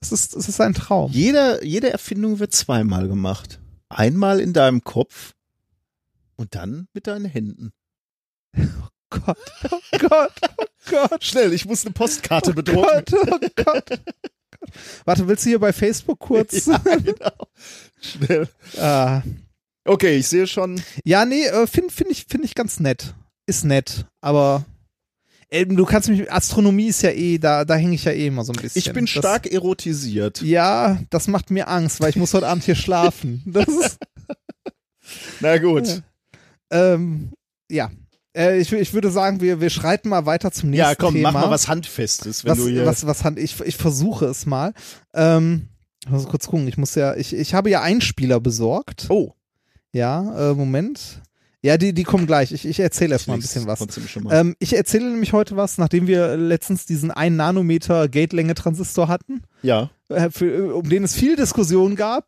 [0.00, 1.10] Es ist, es ist ein Traum.
[1.12, 3.60] jede, jede Erfindung wird zweimal gemacht.
[3.88, 5.34] Einmal in deinem Kopf
[6.36, 7.72] und dann mit deinen Händen.
[9.24, 9.38] Gott,
[9.70, 11.24] oh Gott, oh Gott.
[11.24, 13.04] Schnell, ich muss eine Postkarte Oh bedrucken.
[13.10, 14.00] Gott, oh Gott.
[15.04, 16.66] Warte, willst du hier bei Facebook kurz?
[16.66, 17.46] Ja, genau.
[18.00, 18.48] Schnell.
[18.78, 19.22] Ah.
[19.84, 20.80] Okay, ich sehe schon.
[21.04, 23.14] Ja, nee, äh, finde find ich, find ich ganz nett.
[23.46, 24.64] Ist nett, aber
[25.50, 28.44] ähm, du kannst mich, Astronomie ist ja eh, da, da hänge ich ja eh immer
[28.44, 28.78] so ein bisschen.
[28.78, 30.40] Ich bin Das- stark erotisiert.
[30.42, 33.42] Ja, das macht mir Angst, weil ich muss heute Abend hier schlafen.
[33.44, 33.98] Das ist,
[35.40, 36.02] Na gut.
[36.70, 37.32] ähm,
[37.70, 37.90] ja.
[38.36, 41.32] Äh, ich, ich würde sagen, wir, wir schreiten mal weiter zum nächsten Ja, komm, Thema.
[41.32, 42.86] mach mal was Handfestes, wenn was, du hier.
[42.86, 44.72] was, was hand, ich, ich versuche es mal.
[45.14, 45.68] Ähm,
[46.04, 46.66] Ich muss kurz gucken.
[46.68, 49.06] Ich muss ja, ich, ich habe ja Einspieler besorgt.
[49.08, 49.32] Oh.
[49.92, 51.20] Ja, äh, Moment.
[51.64, 52.50] Ja, die, die kommen gleich.
[52.50, 53.78] Ich, ich erzähle erst mal ein bisschen was.
[54.30, 59.90] Ähm, ich erzähle nämlich heute was, nachdem wir letztens diesen 1 Nanometer Gatelänge-Transistor hatten, ja.
[60.08, 62.26] äh, für, um den es viel Diskussion gab,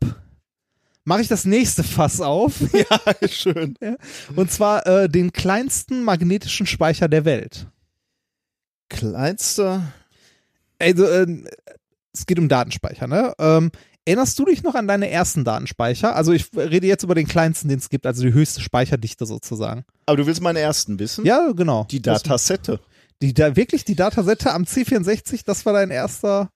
[1.05, 2.55] mache ich das nächste Fass auf.
[2.73, 3.75] Ja, schön.
[4.35, 7.67] Und zwar äh, den kleinsten magnetischen Speicher der Welt.
[8.89, 9.93] Kleinster.
[10.79, 11.27] Also, äh,
[12.13, 13.33] es geht um Datenspeicher, ne?
[13.39, 13.71] Ähm,
[14.05, 16.15] erinnerst du dich noch an deine ersten Datenspeicher?
[16.15, 19.83] Also ich rede jetzt über den kleinsten, den es gibt, also die höchste Speicherdichte sozusagen.
[20.05, 21.25] Aber du willst meinen ersten wissen?
[21.25, 21.85] Ja, genau.
[21.89, 22.79] Die Datasette.
[23.21, 26.49] Die da wirklich die Datasette am C64, das war dein erster.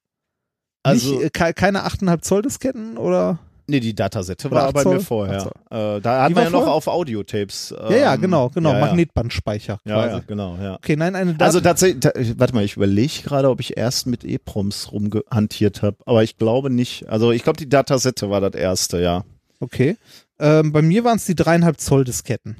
[0.83, 3.39] Also- nicht, äh, ke- keine 8,5 Zoll Disketten oder?
[3.69, 4.95] Nee, die Datasette war bei Zoll?
[4.95, 5.51] mir vorher.
[5.69, 7.73] Äh, da hatten wir ja noch auf Audiotapes.
[7.89, 8.71] ja, ja, ähm, genau, genau.
[8.71, 8.85] ja, ja.
[8.87, 10.15] Magnetbandspeicher Ja, quasi.
[10.15, 10.75] ja, genau, ja.
[10.75, 14.07] Okay, nein, eine Dat Also tatsächlich, ta- warte mal, ich überlege gerade, ob ich erst
[14.07, 17.07] mit EPROMs rumgehantiert habe, aber ich glaube nicht.
[17.09, 19.23] Also ich glaube, die Datasette war das erste, ja.
[19.59, 19.97] Okay.
[20.39, 22.57] Ähm, bei mir waren es die dreieinhalb Zoll Disketten.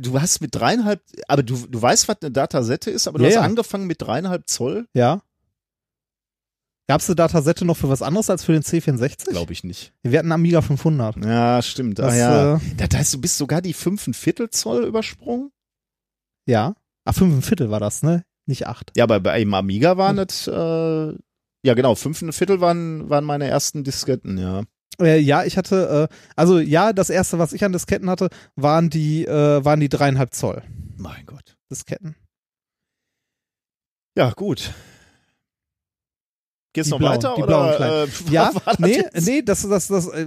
[0.00, 3.30] Du hast mit dreieinhalb, aber du, du weißt, was eine Datasette ist, aber du Ja,
[3.30, 3.40] hast ja.
[3.40, 4.86] angefangen mit dreieinhalb Zoll?
[4.94, 5.20] Ja.
[6.88, 9.28] Gab es eine Datasette noch für was anderes als für den C64?
[9.28, 9.92] Glaube ich nicht.
[10.02, 11.22] Wir hatten Amiga 500.
[11.24, 11.98] Ja, stimmt.
[11.98, 12.56] Das, ah, ja.
[12.56, 15.50] äh, Das heißt, du bist sogar die fünfeinviertel Zoll übersprungen?
[16.46, 16.74] Ja.
[17.04, 18.24] Ach, fünf und Viertel war das, ne?
[18.46, 18.90] Nicht acht.
[18.96, 20.26] Ja, aber bei einem Amiga waren Hm.
[20.26, 21.18] das, äh,
[21.66, 24.62] ja genau, fünfeinviertel waren, waren meine ersten Disketten, ja.
[25.00, 28.88] Äh, ja, ich hatte, äh, also ja, das erste, was ich an Disketten hatte, waren
[28.88, 30.62] die, äh, waren die dreieinhalb Zoll
[30.96, 31.56] Mein Gott.
[31.70, 32.16] Disketten.
[34.16, 34.72] Ja, gut.
[36.74, 37.34] Geht's Die noch blauen, weiter?
[37.36, 38.08] die oder, blauen kleinen.
[38.08, 39.26] Äh, Ja, nee, jetzt?
[39.26, 40.26] nee, das, das, das, äh,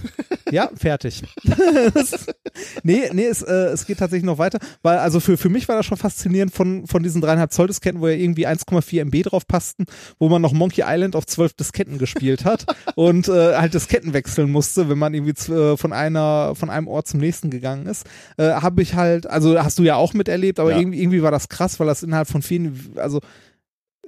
[0.50, 1.22] ja, fertig.
[2.82, 5.76] nee, nee, es, äh, es geht tatsächlich noch weiter, weil, also für, für mich war
[5.76, 9.46] das schon faszinierend von, von diesen dreieinhalb Zoll Disketten, wo ja irgendwie 1,4 MB drauf
[9.46, 9.84] passten,
[10.18, 14.50] wo man noch Monkey Island auf zwölf Disketten gespielt hat und äh, halt Disketten wechseln
[14.50, 18.06] musste, wenn man irgendwie äh, von einer, von einem Ort zum nächsten gegangen ist,
[18.36, 20.78] äh, habe ich halt, also hast du ja auch miterlebt, aber Ja.
[20.78, 23.20] irgendwie, irgendwie war das krass, weil das innerhalb von vielen, also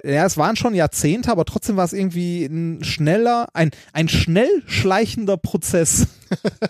[0.03, 4.63] ja, es waren schon Jahrzehnte, aber trotzdem war es irgendwie ein schneller, ein, ein schnell
[4.65, 6.07] schleichender Prozess.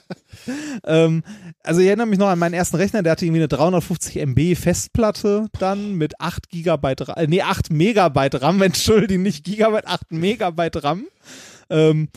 [0.85, 1.23] ähm,
[1.63, 4.55] also ich erinnere mich noch an meinen ersten Rechner, der hatte irgendwie eine 350 MB
[4.55, 10.83] Festplatte dann mit 8 Gigabyte, äh, nee, 8 Megabyte RAM, entschuldigung, nicht Gigabyte, 8 Megabyte
[10.83, 11.05] RAM.
[11.69, 12.09] Ähm,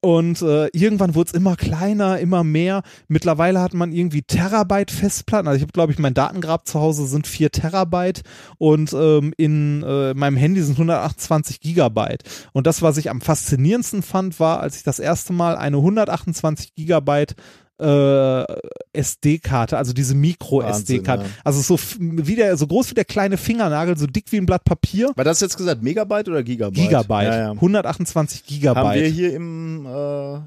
[0.00, 2.82] und äh, irgendwann wurde es immer kleiner, immer mehr.
[3.08, 5.48] Mittlerweile hat man irgendwie Terabyte Festplatten.
[5.48, 8.22] Also ich habe, glaube ich, mein Datengrab zu Hause sind 4 Terabyte
[8.58, 12.22] und ähm, in äh, meinem Handy sind 128 Gigabyte.
[12.52, 16.74] Und das, was ich am faszinierendsten fand, war, als ich das erste Mal eine 128
[16.74, 17.34] Gigabyte
[17.80, 18.44] äh,
[18.92, 21.22] SD-Karte, also diese Micro-SD-Karte.
[21.22, 24.46] Wahnsinn, Also so wie der, so groß wie der kleine Fingernagel, so dick wie ein
[24.46, 25.12] Blatt Papier.
[25.16, 26.74] War das jetzt gesagt Megabyte oder Gigabyte?
[26.82, 27.24] Gigabyte.
[27.28, 27.50] Ja, ja.
[27.52, 28.84] 128 Gigabyte.
[28.84, 30.40] Haben wir hier im, äh,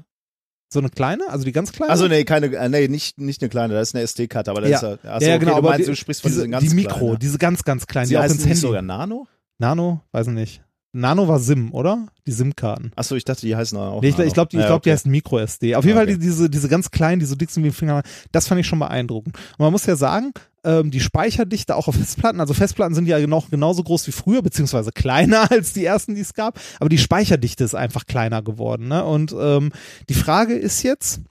[0.72, 1.90] so eine kleine, also die ganz kleine?
[1.92, 4.70] also nee, keine, äh, nee, nicht, nicht eine kleine, das ist eine SD-Karte, aber das
[4.70, 4.76] Ja.
[4.76, 6.50] ist ja, achso, ja, okay, genau, du aber meinst, die, du sprichst von diese, diesen
[6.52, 7.18] ganz die Mikro, kleinen.
[7.18, 8.56] diese ganz, ganz kleinen, Sie die auch ins Handy.
[8.56, 9.26] sogar Nano?
[9.58, 10.62] Nano, weiß ich nicht.
[10.94, 12.06] Nano war SIM, oder?
[12.26, 12.92] Die SIM-Karten.
[12.96, 14.94] Achso, ich dachte, die heißen auch Nee, ich ich glaube, die, Ja, glaub, die okay.
[14.96, 15.74] heißen Micro-SD.
[15.74, 16.06] Auf jeden Okay.
[16.06, 18.60] Fall die, diese, diese ganz kleinen, die so dick sind wie ein Finger, das fand
[18.60, 19.34] ich schon beeindruckend.
[19.36, 20.32] Und man muss ja sagen,
[20.64, 24.42] ähm, die Speicherdichte auch auf Festplatten, also Festplatten sind ja noch genauso groß wie früher,
[24.42, 28.88] beziehungsweise kleiner als die ersten, die es gab, aber die Speicherdichte ist einfach kleiner geworden.
[28.88, 29.02] Ne?
[29.02, 29.72] Und ähm,
[30.10, 31.22] die Frage ist jetzt,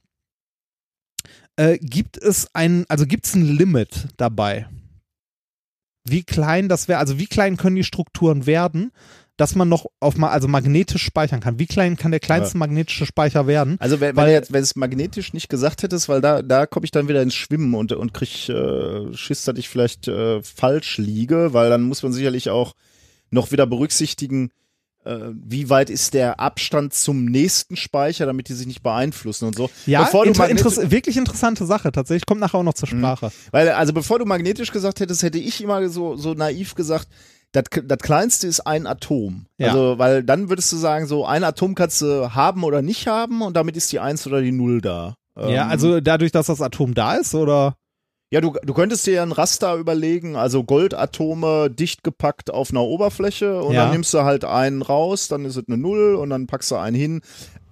[1.56, 4.68] äh, gibt es ein, also gibt es ein Limit dabei?
[6.04, 8.92] Wie klein das wäre, also wie klein können die Strukturen werden,
[9.42, 11.58] dass man noch auf ma also magnetisch speichern kann?
[11.60, 13.76] Wie klein kann der kleinste magnetische Speicher werden?
[13.80, 16.86] Also wenn, Weil- weil jetzt, wenn es magnetisch nicht gesagt hättest, weil da, da komme
[16.86, 20.98] ich dann wieder ins Schwimmen und, und krieg äh, Schiss, dass ich vielleicht äh, falsch
[21.00, 22.74] liege, weil dann muss man sicherlich auch
[23.32, 24.52] noch wieder berücksichtigen,
[25.06, 29.56] äh, wie weit ist der Abstand zum nächsten Speicher, damit die sich nicht beeinflussen und
[29.56, 29.70] so.
[29.88, 31.92] Ja, bevor du inter magnetisch, interess wirklich interessante Sache.
[31.92, 33.32] Tatsächlich kommt nachher auch noch zur Sprache.
[33.50, 37.08] weil also bevor du magnetisch gesagt hättest, hätte ich immer so so naiv gesagt,
[37.54, 39.46] das, das kleinste ist ein Atom.
[39.58, 39.68] Ja.
[39.70, 43.42] Also, weil dann würdest du sagen, so ein Atom kannst du haben oder nicht haben
[43.42, 45.16] und damit ist die Eins oder die Null da.
[45.38, 47.76] Ja, Ähm, also dadurch, dass das Atom da ist, oder?
[48.34, 53.62] Ja, du, du könntest dir ein Raster überlegen, also Goldatome dicht gepackt auf einer Oberfläche
[53.62, 53.84] und Ja.
[53.84, 56.76] dann nimmst du halt einen raus, dann ist es eine Null und dann packst du
[56.78, 57.22] einen hin.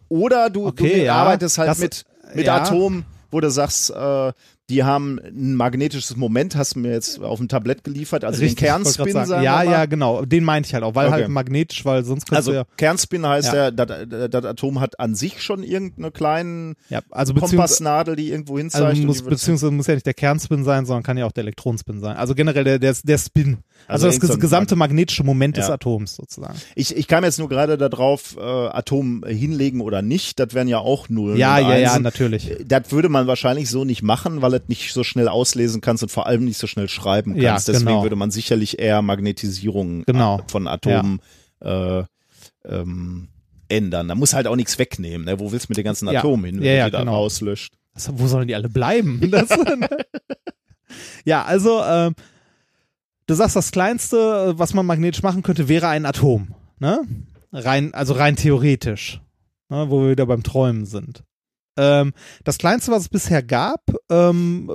[0.10, 2.04] Oder du, Okay, du ja, arbeitest halt das- mit,
[2.34, 2.58] mit ja.
[2.58, 4.34] Atomen, wo du sagst, äh,
[4.70, 8.58] die haben ein magnetisches Moment, hast du mir jetzt auf dem Tablett geliefert, also Richtig,
[8.60, 9.28] den Kernspin sagen.
[9.28, 10.24] sagen Ja, ja, genau.
[10.26, 11.16] Den meinte ich halt auch, weil Okay.
[11.22, 13.70] halt magnetisch, weil sonst Also ja, Kernspin heißt Ja.
[13.70, 18.58] ja, das, das Atom hat an sich schon irgendeine kleine ja, also Kompassnadel, die irgendwo
[18.58, 18.86] hinzeigt.
[18.86, 22.00] also muss, beziehungsweise muss ja nicht der Kernspin sein, sondern kann ja auch der Elektronenspin
[22.00, 22.16] sein.
[22.18, 23.60] Also generell der, der, der Spin.
[23.88, 25.70] Also, Also das gesamte magnetische Moment des.
[25.70, 26.56] Atoms sozusagen.
[26.76, 30.80] ich, ich kam jetzt nur gerade darauf, äh, Atom hinlegen oder nicht, das wären ja
[30.80, 32.52] auch Nullen Ja, ja, ja, natürlich.
[32.66, 36.10] Das würde man wahrscheinlich so nicht machen, weil es nicht so schnell auslesen kannst und
[36.10, 37.68] vor allem nicht so schnell schreiben kannst.
[37.68, 38.04] Ja, Deswegen genau.
[38.04, 40.42] würde man sicherlich eher Magnetisierung Genau.
[40.48, 41.22] von Atomen
[41.62, 42.04] äh,
[42.66, 43.28] ähm,
[43.68, 44.08] ändern.
[44.08, 45.26] Da muss halt auch nichts wegnehmen.
[45.26, 45.40] Ne?
[45.40, 46.20] Wo willst du mit den ganzen Ja.
[46.20, 47.16] Atomen hin, wenn Ja, du ja, die da genau.
[47.16, 47.74] rauslöscht?
[47.94, 49.20] Das, wo sollen die alle bleiben?
[49.32, 49.50] Das,
[51.26, 52.16] ja, also ähm,
[53.28, 56.56] du sagst, das Kleinste, was man magnetisch machen könnte, wäre ein Atom.
[56.80, 57.02] Ne?
[57.52, 59.22] Rein, also rein theoretisch.
[59.70, 59.86] Ne?
[59.90, 61.24] Wo wir wieder beim Träumen sind.
[61.80, 62.12] Ähm,
[62.44, 63.82] das Kleinste, was es bisher gab,
[64.12, 64.70] ähm,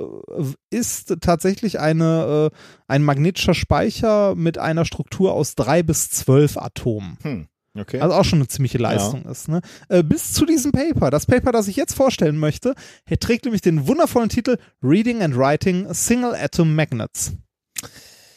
[0.71, 2.57] ist tatsächlich eine, äh,
[2.87, 7.19] ein magnetischer Speicher mit einer Struktur aus drei bis zwölf Atomen.
[7.21, 7.47] Hm.
[7.77, 7.99] Okay.
[7.99, 9.49] Also auch schon eine ziemliche Leistung ist.
[9.49, 9.61] Ne?
[9.89, 11.11] Äh, bis zu diesem Paper.
[11.11, 12.73] Das Paper, das ich jetzt vorstellen möchte,
[13.19, 17.33] trägt nämlich den wundervollen Titel Reading and Writing Single Atom Magnets.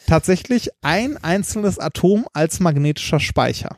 [0.07, 3.77] Tatsächlich ein einzelnes Atom als magnetischer Speicher.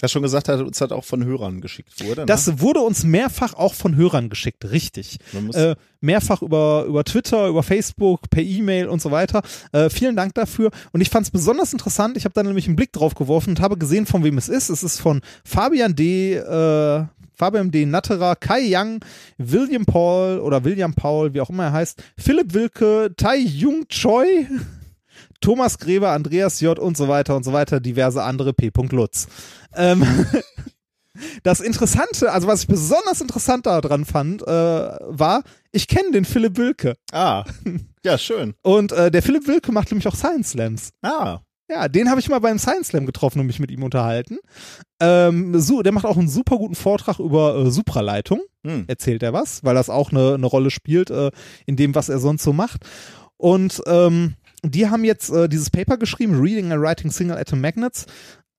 [0.00, 2.20] Hast schon gesagt, dass uns das auch von Hörern geschickt wurde.
[2.20, 2.26] Ne?
[2.26, 5.18] Das wurde uns mehrfach auch von Hörern geschickt, richtig.
[5.54, 9.42] Äh, mehrfach über, über Twitter, über Facebook, per E-Mail und so weiter.
[9.72, 10.70] Äh, vielen Dank dafür.
[10.92, 12.16] Und ich fand es besonders interessant.
[12.16, 14.68] Ich habe da nämlich einen Blick drauf geworfen und habe gesehen, von wem es ist.
[14.68, 16.34] Es ist von Fabian D.
[16.34, 17.04] Äh,
[17.34, 17.84] Fabian D.
[17.84, 19.00] Natterer, Kai Young,
[19.36, 24.46] William Paul oder William Paul, wie auch immer er heißt, Philipp Wilke, Tai Jung Choi,
[25.40, 26.78] Thomas Gräber, Andreas J.
[26.78, 28.70] und so weiter und so weiter, diverse andere P.
[28.90, 29.26] Lutz.
[29.74, 30.04] Ähm,
[31.42, 35.42] das Interessante, also was ich besonders interessant daran fand, äh, war,
[35.72, 36.94] ich kenne den Philipp Wilke.
[37.12, 37.44] ah,
[38.04, 38.54] ja, schön.
[38.62, 40.90] Und äh, der Philipp Wilke macht nämlich auch Science Slams.
[41.02, 41.40] Ah,
[41.70, 44.38] Ja, den habe ich mal beim Science Slam getroffen und mich mit ihm unterhalten.
[45.00, 48.40] Ähm, so, der macht auch einen super guten Vortrag über äh, Supraleitung.
[48.64, 48.84] hm.
[48.88, 51.30] Erzählt er was, weil das auch eine, eine Rolle spielt äh,
[51.66, 52.84] in dem, was er sonst so macht.
[53.36, 58.06] Und ähm, die haben jetzt äh, dieses Paper geschrieben, Reading and Writing Single Atom Magnets.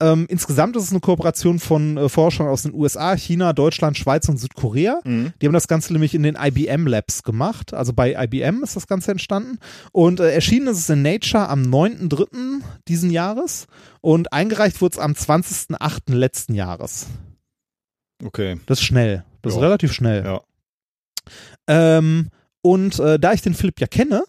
[0.02, 4.30] Ähm, insgesamt ist es eine Kooperation von äh, Forschern aus den USA, China, Deutschland, Schweiz
[4.30, 5.02] und Südkorea.
[5.04, 5.34] Mhm.
[5.42, 7.74] Die haben das Ganze nämlich in den IBM Labs gemacht.
[7.74, 9.58] Also bei IBM ist das Ganze entstanden.
[9.92, 12.62] Und äh, erschienen ist es in Nature am 9.3.
[12.88, 13.68] diesen Jahres.
[14.00, 16.14] Und eingereicht wurde es am 20.8.
[16.14, 17.08] letzten Jahres.
[18.24, 18.58] okay.
[18.68, 19.26] Das ist schnell.
[19.42, 19.64] Das ist Ja.
[19.66, 20.24] relativ schnell.
[20.24, 20.42] Ja.
[21.68, 22.30] Ähm,
[22.62, 24.24] und äh, da ich den Philipp ja kenne,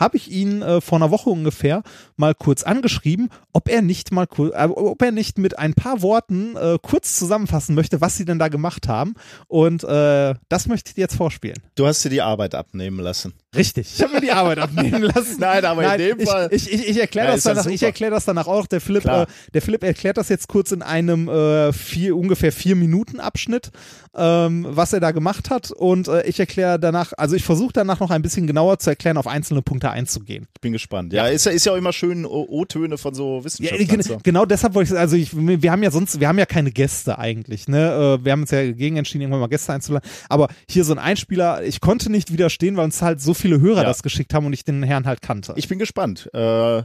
[0.00, 1.82] habe ich ihn äh, vor einer Woche ungefähr
[2.16, 6.56] mal kurz angeschrieben, ob er nicht mal äh, ob er nicht mit ein paar Worten
[6.56, 9.14] äh, kurz zusammenfassen möchte, was sie denn da gemacht haben.
[9.46, 11.58] Und äh, das möchte ich dir jetzt vorspielen.
[11.74, 13.34] Du hast dir die Arbeit abnehmen lassen.
[13.54, 13.92] Richtig.
[13.96, 15.36] Ich habe mir die Arbeit abnehmen lassen.
[15.40, 17.66] Nein, aber in dem ich, Fall- Ich, ich, ich erkläre Ja, das danach.
[17.66, 17.86] Ich super.
[17.86, 18.66] erkläre das danach auch.
[18.66, 22.76] Der Philipp, äh, der Philipp erklärt das jetzt kurz in einem äh, vier, ungefähr vier
[22.76, 23.70] Minuten Abschnitt,
[24.14, 25.70] ähm, was er da gemacht hat.
[25.72, 29.26] Und ich erkläre danach, also ich versuche danach noch ein bisschen genauer zu erklären, auf
[29.26, 30.46] einzelne Punkte einzugehen.
[30.54, 31.12] Ich bin gespannt.
[31.12, 34.02] Ja, ist ja, ist ja auch immer schön O-Töne von so Ja, Wissenschaftlern.
[34.02, 34.18] so.
[34.22, 37.18] genau deshalb wollte ich, also ich, wir haben ja sonst, wir haben ja keine Gäste
[37.18, 38.18] eigentlich, ne?
[38.20, 40.08] Äh, Wir haben uns ja gegen entschieden, irgendwann mal Gäste einzuladen.
[40.28, 43.82] Aber hier so ein Einspieler, ich konnte nicht widerstehen, weil uns halt so viele Hörer
[43.82, 43.84] Ja.
[43.84, 45.54] das geschickt haben und ich den Herrn halt kannte.
[45.56, 46.28] Ich bin gespannt.
[46.34, 46.84] Äh, äh,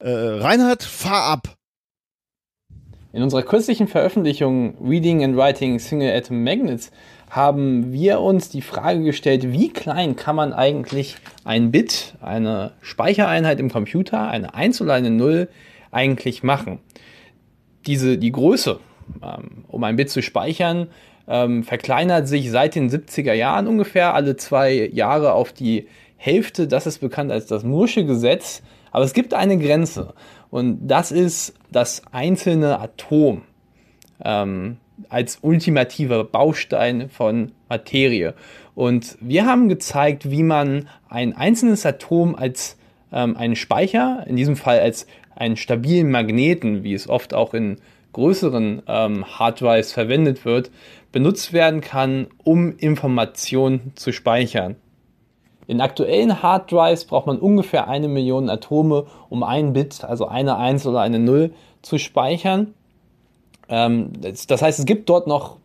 [0.00, 1.56] Reinhard, fahr ab.
[3.12, 6.90] In unserer kürzlichen Veröffentlichung Reading and Writing Single Atom Magnets
[7.28, 13.60] haben wir uns die Frage gestellt, wie klein kann man eigentlich ein Bit, eine Speichereinheit
[13.60, 15.48] im Computer, eine 1 oder eine 0
[15.90, 16.78] eigentlich machen.
[17.86, 18.80] Diese, die Größe,
[19.22, 20.88] ähm, um ein Bit zu speichern,
[21.28, 26.68] ähm, verkleinert sich seit den 70er Jahren ungefähr alle zwei Jahre auf die Hälfte.
[26.68, 28.62] Das ist bekannt als das Mursche Gesetz.
[28.92, 30.14] Aber es gibt eine Grenze.
[30.50, 33.42] Und das ist das einzelne Atom
[34.24, 34.78] ähm,
[35.08, 38.34] als ultimativer Baustein von Materie.
[38.74, 42.78] Und wir haben gezeigt, wie man ein einzelnes Atom als
[43.12, 47.78] ähm, einen Speicher, in diesem Fall als einen stabilen Magneten, wie es oft auch in
[48.12, 50.70] größeren ähm, Harddives verwendet wird,
[51.12, 54.76] benutzt werden kann, um Informationen zu speichern.
[55.66, 60.86] In aktuellen Harddrives braucht man ungefähr eine Million Atome, um ein Bit, also eine 1
[60.86, 61.52] oder eine 0,
[61.82, 62.74] zu speichern.
[63.68, 65.56] Ähm, das, heißt, es gibt dort noch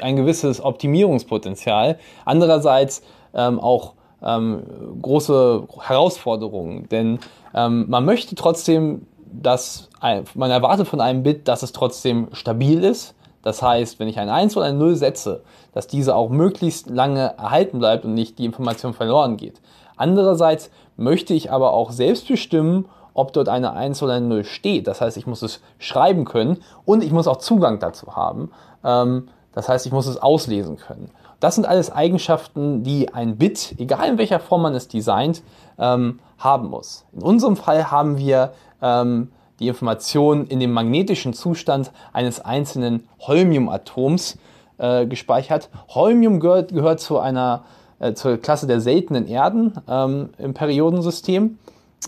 [0.00, 1.98] ein gewisses Optimierungspotenzial.
[2.24, 3.02] Andererseits
[3.34, 4.62] ähm, auch ähm,
[5.00, 7.18] große Herausforderungen, denn
[7.52, 9.88] man möchte trotzdem, dass
[10.34, 14.28] man erwartet von einem Bit, dass es trotzdem stabil ist, Das heißt, wenn ich ein
[14.28, 15.42] 1 oder ein 0 setze,
[15.72, 19.60] dass diese auch möglichst lange erhalten bleibt und nicht die Information verloren geht.
[19.96, 24.86] Andererseits möchte ich aber auch selbst bestimmen, ob dort eine 1 oder eine 0 steht.
[24.86, 28.50] Das heißt, ich muss es schreiben können und ich muss auch Zugang dazu haben.
[28.84, 31.10] Ähm, das heißt, ich muss es auslesen können.
[31.40, 35.42] Das sind alles Eigenschaften, die ein Bit, egal in welcher Form man es designt,
[35.78, 37.06] ähm, haben muss.
[37.12, 44.38] In unserem Fall haben wir ähm, die Information in dem magnetischen Zustand eines einzelnen Holmiumatoms
[44.78, 45.68] äh, gespeichert.
[45.88, 47.64] Holmium gehört, gehört zu einer
[48.00, 51.58] äh, zur Klasse der seltenen Erden ähm, im Periodensystem,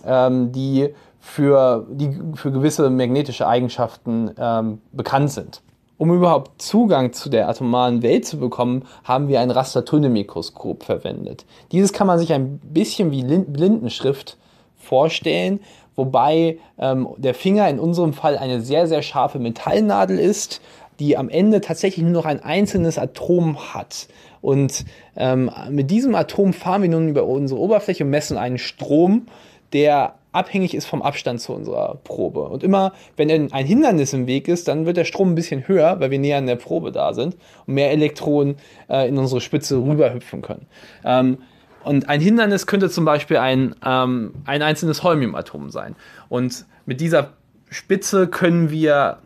[0.04, 0.88] die,
[1.20, 5.62] für, die für gewisse magnetische Eigenschaften ähm, bekannt sind.
[6.02, 11.44] Um überhaupt Zugang zu der atomaren Welt zu bekommen, haben wir ein Rastertunnelmikroskop verwendet.
[11.70, 14.36] Dieses kann man sich ein bisschen wie Blindenschrift
[14.76, 15.60] vorstellen,
[15.94, 20.60] wobei ähm, der Finger in unserem Fall eine sehr, sehr scharfe Metallnadel ist,
[20.98, 24.08] die am Ende tatsächlich nur noch ein einzelnes Atom hat.
[24.40, 24.84] Und
[25.16, 29.26] ähm, mit diesem Atom fahren wir nun über unsere Oberfläche und messen einen Strom,
[29.72, 32.48] der abhängig ist vom Abstand zu unserer Probe.
[32.48, 36.00] Und immer, wenn ein Hindernis im Weg ist, dann wird der Strom ein bisschen höher,
[36.00, 37.36] weil wir näher an der Probe da sind
[37.66, 38.56] und mehr Elektronen
[38.88, 40.66] äh, in unsere Spitze rüberhüpfen können.
[41.04, 41.38] Ähm,
[41.84, 45.96] und ein Hindernis könnte zum Beispiel ein, ähm, ein einzelnes Holmiumatom sein.
[46.28, 47.30] Und mit dieser
[47.70, 49.18] Spitze können wir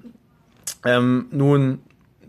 [0.84, 1.80] ähm, nun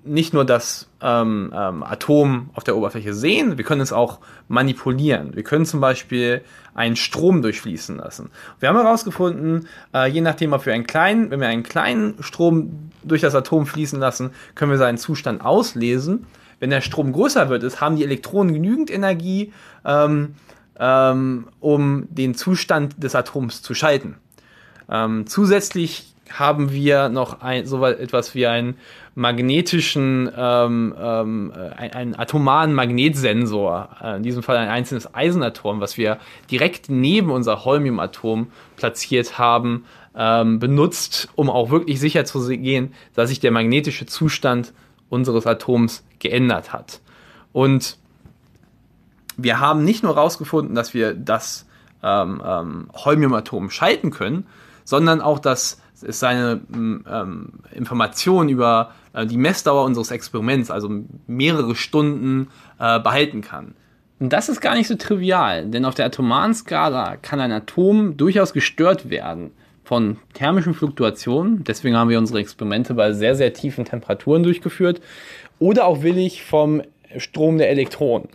[0.03, 5.35] nicht nur das ähm, ähm, Atom auf der Oberfläche sehen, wir können es auch manipulieren.
[5.35, 6.41] Wir können zum Beispiel
[6.73, 8.29] einen Strom durchfließen lassen.
[8.59, 12.91] Wir haben herausgefunden, äh, je nachdem, ob wir einen kleinen, wenn wir einen kleinen Strom
[13.03, 16.25] durch das Atom fließen lassen, können wir seinen Zustand auslesen.
[16.59, 19.53] Wenn der Strom größer wird, ist, haben die Elektronen genügend Energie,
[19.85, 20.35] ähm,
[20.79, 24.15] ähm, um den Zustand des Atoms zu schalten.
[24.89, 28.77] Ähm, zusätzlich haben wir noch ein, so etwas wie einen
[29.15, 35.97] magnetischen, ähm, ähm, ein, einen atomaren Magnetsensor, äh, in diesem Fall ein einzelnes Eisenatom, was
[35.97, 36.19] wir
[36.51, 39.85] direkt neben unser Holmiumatom platziert haben,
[40.15, 44.73] ähm, benutzt, um auch wirklich sicher zu gehen, dass sich der magnetische Zustand
[45.09, 47.01] unseres Atoms geändert hat.
[47.53, 47.97] Und
[49.37, 51.67] wir haben nicht nur herausgefunden, dass wir das
[52.03, 54.47] ähm, ähm, Holmiumatom schalten können,
[54.83, 60.89] sondern auch, dass es seine ähm, Informationen über äh, die Messdauer unseres Experiments, also
[61.27, 62.49] mehrere Stunden,
[62.79, 63.75] äh, behalten kann.
[64.19, 68.17] Und das ist gar nicht so trivial, denn auf der atomaren Skala kann ein Atom
[68.17, 69.51] durchaus gestört werden
[69.83, 71.63] von thermischen Fluktuationen.
[71.63, 75.01] Deswegen haben wir unsere Experimente bei sehr, sehr tiefen Temperaturen durchgeführt.
[75.59, 76.81] Oder auch willig vom
[77.17, 78.29] Strom der Elektronen.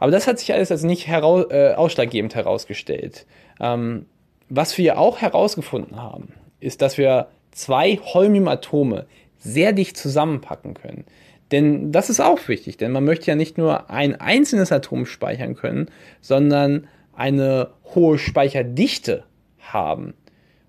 [0.00, 3.26] Aber das hat sich alles als nicht heraus, äh, ausschlaggebend herausgestellt.
[3.60, 4.06] Ähm,
[4.48, 6.28] was wir auch herausgefunden haben,
[6.64, 9.06] ist, dass wir zwei Holmium-Atome
[9.38, 11.04] sehr dicht zusammenpacken können.
[11.52, 15.54] Denn das ist auch wichtig, denn man möchte ja nicht nur ein einzelnes Atom speichern
[15.54, 15.88] können,
[16.20, 19.24] sondern eine hohe Speicherdichte
[19.60, 20.14] haben.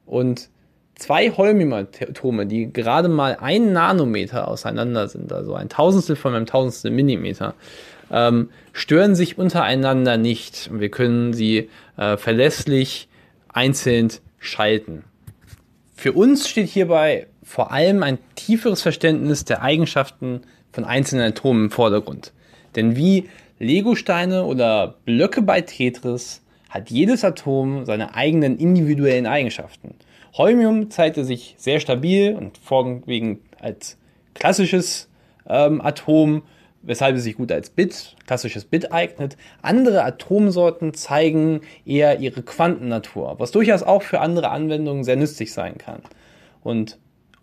[0.05, 0.49] Und
[0.95, 6.91] zwei Holmium-Atome, die gerade mal ein Nanometer auseinander sind, also ein Tausendstel von einem Tausendstel
[6.91, 7.55] Millimeter,
[8.11, 10.69] ähm, stören sich untereinander nicht.
[10.71, 13.07] Wir können sie äh, verlässlich
[13.47, 15.05] einzeln schalten.
[15.95, 20.41] Für uns steht hierbei vor allem ein tieferes Verständnis der Eigenschaften
[20.71, 22.33] von einzelnen Atomen im Vordergrund.
[22.75, 29.95] Denn wie Legosteine oder Blöcke bei Tetris hat jedes Atom seine eigenen individuellen Eigenschaften.
[30.33, 33.97] Holmium zeigte sich sehr stabil und vorwiegend als
[34.33, 35.09] klassisches
[35.47, 36.43] ähm, Atom
[36.85, 39.37] weshalb es sich gut als Bit, klassisches Bit eignet.
[39.61, 45.77] Andere Atomsorten zeigen eher ihre Quantennatur, was durchaus auch für andere Anwendungen sehr nützlich sein
[45.77, 46.01] kann.
[46.63, 46.97] Und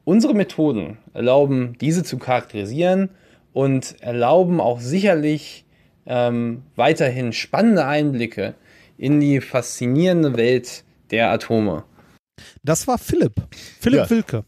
[0.04, 3.10] unsere Methoden erlauben, diese zu charakterisieren
[3.52, 5.64] und erlauben auch sicherlich
[6.06, 8.54] ähm, weiterhin spannende Einblicke
[8.96, 11.84] in die faszinierende Welt der Atome.
[12.62, 13.34] Das war Philipp.
[13.80, 14.10] Philipp ja.
[14.10, 14.44] Wilke.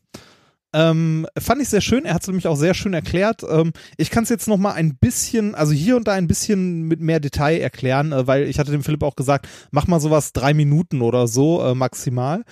[0.74, 2.04] Ähm, fand ich sehr schön.
[2.04, 3.42] Er hat es nämlich auch sehr schön erklärt.
[3.48, 6.82] Ähm, ich kann es jetzt noch mal ein bisschen, also hier und da ein bisschen
[6.82, 10.32] mit mehr Detail erklären, äh, weil ich hatte dem Philipp auch gesagt, mach mal sowas
[10.32, 12.42] drei Minuten oder so äh, maximal.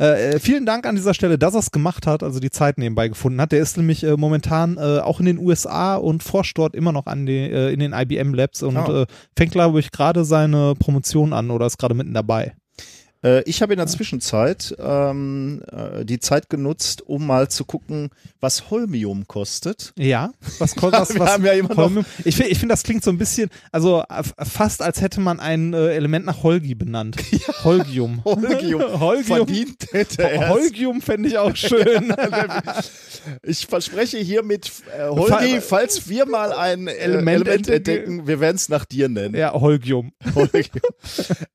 [0.00, 2.76] Äh, äh vielen Dank an dieser Stelle, dass er es gemacht hat, also die Zeit
[2.76, 3.52] nebenbei gefunden hat.
[3.52, 7.06] Der ist nämlich äh, momentan äh, auch in den USA und forscht dort immer noch
[7.06, 9.04] an die, äh, in den IBM Labs und oh.
[9.36, 12.54] fängt, glaube ich, gerade seine Promotion an oder ist gerade mitten dabei.
[13.22, 18.10] Äh, ich habe in der Zwischenzeit ähm, äh, die Zeit genutzt, um mal zu gucken,
[18.40, 19.92] was Holmium kostet.
[19.98, 23.04] Ja, was kommt was, Wir was haben ja Holmium- Ich finde, ich finde, das klingt
[23.04, 24.02] so ein bisschen, also
[24.38, 27.16] fast als hätte man ein äh, Element nach Holgi benannt.
[27.64, 28.22] Holgium.
[28.24, 29.00] Holgium.
[29.00, 29.24] Holgium.
[29.24, 30.48] Verdient hätte er.
[30.48, 32.14] Holgium fände ich auch schön.
[33.42, 38.40] Ich verspreche hiermit, äh, Holgi, Fall- falls wir mal ein Element Element, entdecken- entdecken, wir
[38.40, 39.34] werden es nach dir nennen.
[39.34, 40.12] ja, Holgium.
[40.34, 40.80] Holgium.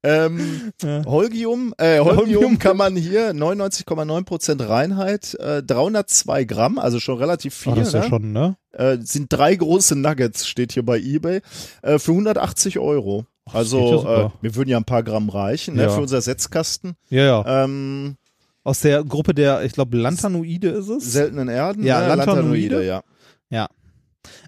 [0.03, 1.03] ähm, Ja.
[1.05, 2.60] Holgium, äh, Holmium Holmium.
[2.60, 7.73] kann man hier 99,9% Reinheit, äh, 302 Gramm, also schon relativ viel.
[7.73, 8.07] Oh, das ist ja ne?
[8.10, 8.57] schon, ne?
[8.73, 11.41] äh, sind drei große Nuggets, steht hier bei eBay,
[11.82, 13.26] äh, für 180 Euro.
[13.48, 14.26] ja Also super.
[14.26, 15.90] äh, mir würden ja ein paar Gramm reichen ne, Ja.
[15.90, 16.95] für unser Setzkasten.
[17.10, 17.64] Ja, ja.
[17.64, 18.15] Ähm,
[18.64, 21.11] Aus der Gruppe der, ich glaube, Lanthanoide ist es.
[21.14, 22.15] seltenen Erden, Ja, ne?
[22.15, 22.84] Lanthanoide.
[22.86, 23.68] ja.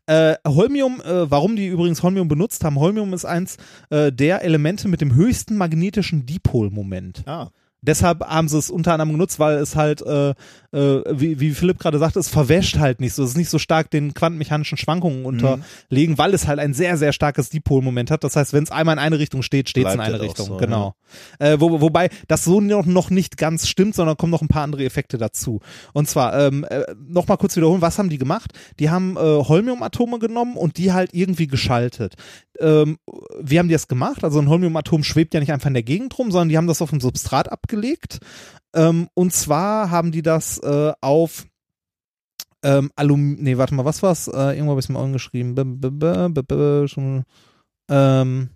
[0.06, 3.58] Äh, Holmium, äh, warum die übrigens Holmium benutzt haben, Holmium ist eins
[3.90, 7.24] äh, der Elemente mit dem höchsten magnetischen Dipolmoment.
[7.26, 7.50] Ah,
[7.82, 10.34] Deshalb haben sie es unter anderem genutzt, weil es halt, äh,
[10.72, 13.24] äh, wie, wie Philipp gerade sagte, es verwäscht halt nicht so.
[13.24, 17.14] Es ist nicht so stark den quantenmechanischen Schwankungen unterlegen, weil es halt ein sehr, sehr
[17.14, 18.24] starkes Dipolmoment hat.
[18.24, 20.46] Das heißt, wenn es einmal in eine Richtung steht, steht es in eine Richtung.
[20.46, 20.96] so, genau.
[21.40, 24.64] Äh, wo, wobei das so noch, noch nicht ganz stimmt, sondern kommen noch ein paar
[24.64, 25.62] andere Effekte dazu.
[25.94, 28.52] Und zwar, ähm, äh, nochmal kurz wiederholen, was haben die gemacht?
[28.80, 32.16] Die haben äh, Holmiumatome genommen und die halt irgendwie geschaltet.
[32.60, 32.98] Ähm,
[33.40, 34.24] wie haben die das gemacht?
[34.24, 36.82] Also ein Holmiumatom schwebt ja nicht einfach in der Gegend rum, sondern die haben das
[36.82, 38.20] auf ein Substrat abgelegt.
[38.76, 41.46] Ähm, und zwar haben die das äh, auf
[42.64, 44.28] ähm, Alum, nee, warte mal, was war's?
[44.28, 45.56] Äh, irgendwo habe ich es mir geschrieben.
[45.56, 47.24] B -b -b -b -b schon,
[47.90, 48.50] ähm,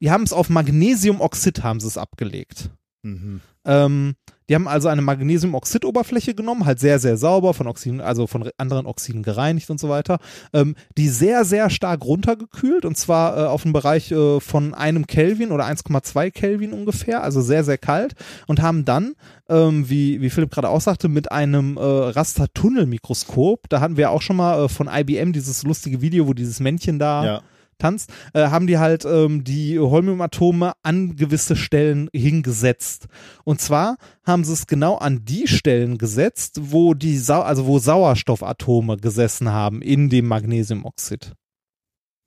[0.00, 2.70] die haben es auf Magnesiumoxid haben sie es abgelegt.
[3.02, 3.40] Mhm.
[3.66, 4.14] Ähm,
[4.48, 8.52] die haben also eine Magnesiumoxidoberfläche genommen, halt sehr, sehr sauber, von Oxiden, also von re-
[8.56, 10.18] anderen Oxiden gereinigt und so weiter,
[10.52, 15.06] ähm, die sehr, sehr stark runtergekühlt und zwar äh, auf einen Bereich äh, von einem
[15.06, 18.14] Kelvin oder 1,2 Kelvin ungefähr, also sehr, sehr kalt
[18.46, 19.12] und haben dann,
[19.48, 24.22] ähm, wie, wie Philipp gerade auch sagte, mit einem äh, Rastertunnelmikroskop, da hatten wir auch
[24.22, 27.42] schon mal äh, von IBM dieses lustige Video, wo dieses Männchen da ja.
[27.80, 33.06] Tanzt, äh, haben die halt ähm, die Holmiumatome an gewisse Stellen hingesetzt.
[33.44, 37.78] Und zwar haben sie es genau an die Stellen gesetzt, wo die Sau also wo
[37.78, 41.32] Sauerstoffatome gesessen haben in dem Magnesiumoxid.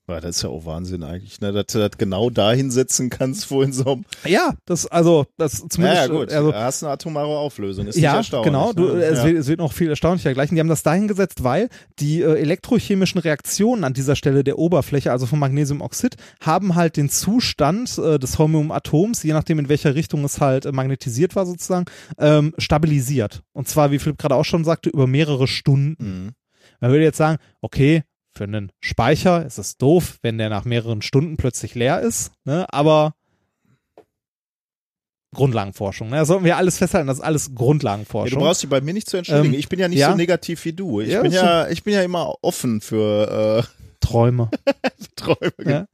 [0.10, 1.54] Ja, das ist ja auch Wahnsinn eigentlich, ne?
[1.54, 4.06] dass du das genau da hinsetzen kannst, wo in so einem.
[4.26, 6.32] Ja, das also das Ja, zumindest ja, gut.
[6.32, 7.88] also da hast eine atomare Auflösung.
[7.88, 8.52] Ist ja, nicht erstaunlich.
[8.52, 8.74] genau.
[8.74, 9.02] Du, ne?
[9.02, 9.26] es, ja.
[9.26, 10.56] wird, es wird noch viel erstaunlicher gleichen.
[10.56, 11.70] Die haben das dahingesetzt, weil
[12.00, 17.08] die äh, elektrochemischen Reaktionen an dieser Stelle der Oberfläche, also vom Magnesiumoxid, haben halt den
[17.08, 21.86] Zustand äh, des Holmiumatoms, je nachdem in welcher Richtung es halt äh, magnetisiert war sozusagen,
[22.18, 23.42] ähm, stabilisiert.
[23.54, 25.96] Und zwar, wie Philipp gerade auch schon sagte, über mehrere Stunden.
[25.98, 26.32] Mhm.
[26.82, 28.04] Man würde jetzt sagen, okay,
[28.36, 32.66] für einen Speicher ist es doof, wenn der nach mehreren Stunden plötzlich leer ist, ne?
[32.72, 33.14] aber
[35.34, 36.10] Grundlagenforschung.
[36.10, 36.18] Ne?
[36.18, 38.40] Da sollten wir alles festhalten, das ist alles Ja, Grundlagenforschung.
[38.40, 39.54] du brauchst dich bei mir nicht zu entschuldigen.
[39.54, 40.12] Ähm, ich bin ja nicht ja.
[40.12, 41.02] so negativ wie du.
[41.02, 44.50] Ich Ja, bin ja, ich bin ja immer offen für äh, Träume.
[45.16, 45.54] Träume.
[45.66, 45.86] Ja.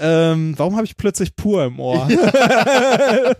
[0.00, 2.08] ähm, warum habe ich plötzlich pur im Ohr?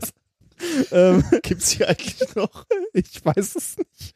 [0.93, 2.67] ähm, Gibt's hier eigentlich noch?
[2.93, 4.15] ich weiß es nicht.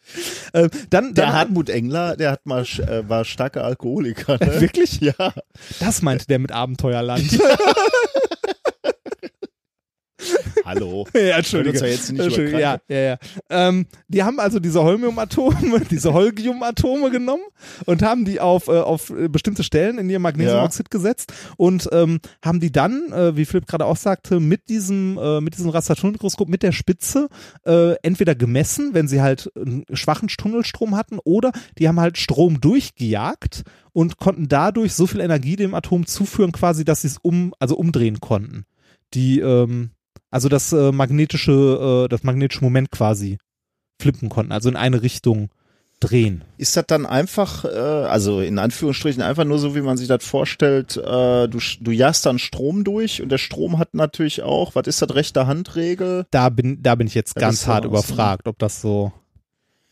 [0.55, 4.39] Ähm, dann, Der dann Hartmut Engler, der hat mal äh, war starker Alkoholiker.
[4.41, 4.61] Ne?
[4.61, 5.01] wirklich?
[5.01, 5.33] Ja.
[5.81, 7.39] Das meinte der mit Abenteuerland.
[10.65, 11.07] Hallo.
[11.15, 11.71] ja, Entschuldige.
[11.71, 13.19] uns ja jetzt nicht Entschuldige, ja, ja, ja.
[13.51, 17.43] Ähm, die haben also diese Holmiumatome, diese Holgiumatome genommen
[17.87, 22.61] und haben die auf, äh, auf bestimmte Stellen in ihr Magnesiumoxid gesetzt und ähm, haben
[22.61, 26.63] die dann, äh, wie Philipp gerade auch sagte, mit diesem, äh, mit diesem Rastertunnelmikroskop, mit
[26.63, 27.29] der Spitze
[27.67, 32.61] äh, entweder gemessen, wenn sie halt einen schwachen Tunnelstrom hatten, oder die haben halt Strom
[32.61, 33.63] durchgejagt
[33.93, 37.77] und konnten dadurch so viel Energie dem Atom zuführen, quasi, dass sie es um, also
[37.77, 38.65] umdrehen konnten.
[39.15, 39.91] Die, ähm,
[40.33, 43.39] also das äh, magnetische, äh, das magnetische Moment quasi
[44.01, 45.51] flippen konnten, also in eine Richtung
[46.01, 46.43] drehen.
[46.59, 50.25] Ist das dann einfach, äh, also in Anführungsstrichen einfach nur so, wie man sich das
[50.25, 54.89] vorstellt, äh, du, du jagst dann Strom durch und der Strom hat natürlich auch, was
[54.89, 56.27] ist das, rechte Handregel?
[56.31, 59.13] Da bin, da bin ich jetzt Ja, ganz hart so überfragt, ob das so.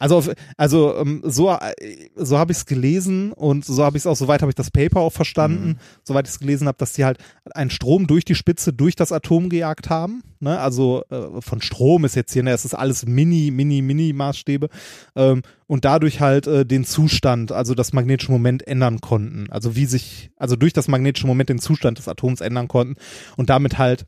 [0.00, 1.74] Also, also ähm, so, äh,
[2.16, 4.70] so habe ich es gelesen und so habe ich es auch, soweit habe ich das
[4.70, 7.18] Paper auch verstanden, soweit ich es gelesen habe, dass die halt
[7.52, 10.22] einen Strom durch die Spitze, durch das Atom gejagt haben.
[10.40, 10.58] Ne?
[10.58, 14.70] Also äh, von Strom ist jetzt hier, ne, es ist alles mini, mini, mini Maßstäbe
[15.16, 19.50] ähm, und dadurch halt äh, den Zustand, also das magnetische Moment ändern konnten.
[19.50, 22.96] Also wie sich, also durch das magnetische Moment den Zustand des Atoms ändern konnten
[23.36, 24.06] und damit halt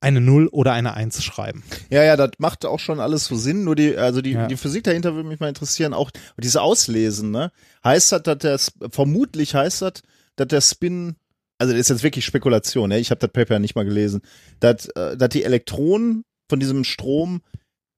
[0.00, 1.62] eine Null oder eine Eins schreiben.
[1.90, 4.46] Ja, ja, das macht auch schon alles so Sinn, nur die, also die, Ja.
[4.46, 7.52] die Physik dahinter würde mich mal interessieren, auch dieses Auslesen, ne?
[7.84, 8.58] Heißt das, dass der,
[8.90, 9.94] vermutlich heißt das,
[10.36, 11.16] dass der Spin
[11.58, 12.98] also das ist jetzt wirklich Spekulation, ne?
[12.98, 14.22] ich habe das Paper nicht mal gelesen,
[14.60, 17.42] dass, äh, dass die Elektronen von diesem Strom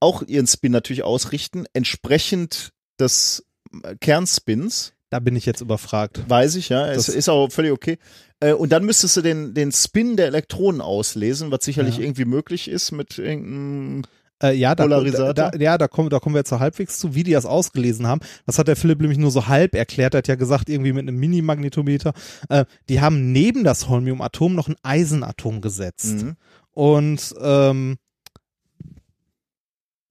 [0.01, 3.45] auch ihren Spin natürlich ausrichten, entsprechend des
[3.83, 4.91] äh, Kernspins.
[5.13, 6.21] Da bin ich jetzt überfragt.
[6.27, 6.87] Weiß ich, ja.
[6.87, 7.99] Es Das- ist auch völlig okay.
[8.39, 12.03] Äh, Und dann müsstest du den, den Spin der Elektronen auslesen, was sicherlich Ja.
[12.03, 14.01] irgendwie möglich ist mit irgendeinem.
[14.41, 15.33] Äh, ja, da, Polarisator?
[15.35, 18.07] da, ja, da kommen, da kommen wir jetzt so halbwegs zu, wie die das ausgelesen
[18.07, 18.21] haben.
[18.47, 20.15] Das hat der Philipp nämlich nur so halb erklärt.
[20.15, 22.13] Er hat ja gesagt, irgendwie mit einem Mini-Magnetometer.
[22.49, 26.23] Äh, die haben neben das Holmium-Atom noch ein Eisenatom gesetzt.
[26.23, 26.35] Mhm.
[26.71, 27.97] Und ähm,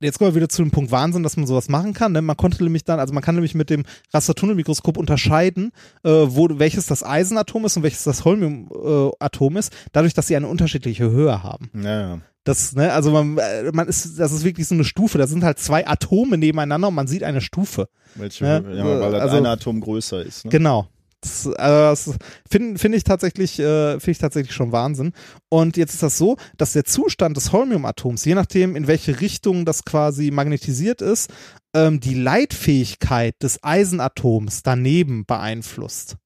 [0.02, 2.12] jetzt kommen wir wieder zu dem Punkt Wahnsinn, dass man sowas machen kann.
[2.12, 2.22] Ne?
[2.22, 5.72] Man konnte nämlich dann, also man kann nämlich mit dem Rastertunnelmikroskop unterscheiden,
[6.04, 10.48] äh, wo welches das Eisenatom ist und welches das Holmium-Atom ist, dadurch, dass sie eine
[10.48, 11.70] unterschiedliche Höhe haben.
[11.74, 12.20] Ja.
[12.44, 15.16] Das, ne, also man, äh, man ist, das ist wirklich so eine Stufe.
[15.16, 17.88] Da sind halt zwei Atome nebeneinander und man sieht eine Stufe.
[18.16, 20.44] Welche, Ja, ja, weil das also- eine Atom größer ist.
[20.44, 20.50] Ne?
[20.50, 20.88] Genau.
[21.22, 22.18] Das, also das
[22.50, 25.12] finde find ich tatsächlich, äh, finde ich tatsächlich schon Wahnsinn.
[25.48, 29.64] Und jetzt ist das so, dass der Zustand des Holmiumatoms, je nachdem in welche Richtung
[29.64, 31.30] das quasi magnetisiert ist,
[31.74, 36.16] ähm, die Leitfähigkeit des Eisenatoms daneben beeinflusst.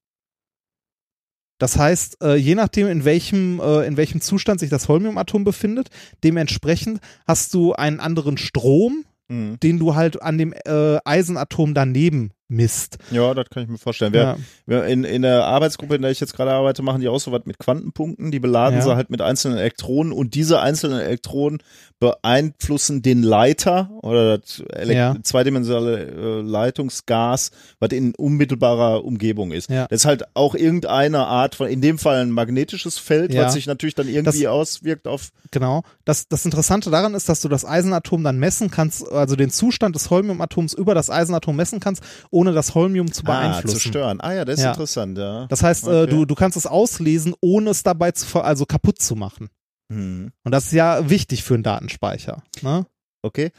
[1.58, 5.88] Das heißt, äh, je nachdem, in welchem, äh, in welchem Zustand sich das Holmiumatom befindet,
[6.24, 9.58] dementsprechend hast du einen anderen Strom, Mhm.
[9.60, 12.98] den du halt an dem äh, Eisenatom daneben misst.
[13.10, 14.12] Ja, das kann ich mir vorstellen.
[14.12, 14.36] Wir,
[14.68, 14.82] Ja.
[14.84, 17.42] in, in der Arbeitsgruppe, in der ich jetzt gerade arbeite, machen die auch so was
[17.44, 18.30] mit Quantenpunkten.
[18.30, 18.84] Die beladen Ja.
[18.84, 21.58] sie halt mit einzelnen Elektronen und diese einzelnen Elektronen
[21.98, 25.16] beeinflussen den Leiter oder das Ja.
[25.22, 27.50] zweidimensionale äh, Leitungsgas,
[27.80, 29.70] was in unmittelbarer Umgebung ist.
[29.70, 29.86] Ja.
[29.88, 33.66] Das ist halt auch irgendeine Art von, in dem Fall ein magnetisches Feld, was sich
[33.66, 35.82] natürlich dann irgendwie Das- auswirkt auf Genau.
[36.04, 39.94] Das, das Interessante daran ist, dass du das Eisenatom dann messen kannst, also den Zustand
[39.94, 42.02] des Holmiumatoms über das Eisenatom messen kannst,
[42.36, 43.78] ohne das Holmium zu ah, beeinflussen.
[43.80, 44.20] zu stören.
[44.20, 44.70] Ah ja, das ist Ja.
[44.72, 45.46] interessant, ja.
[45.48, 46.10] Das heißt, äh, Okay.
[46.10, 49.48] du, du kannst es auslesen, ohne es dabei zu, ver- also kaputt zu machen.
[49.92, 50.30] Hm.
[50.44, 52.42] Und das ist ja wichtig für einen Datenspeicher.
[52.62, 52.86] Ne?
[53.22, 53.50] Okay.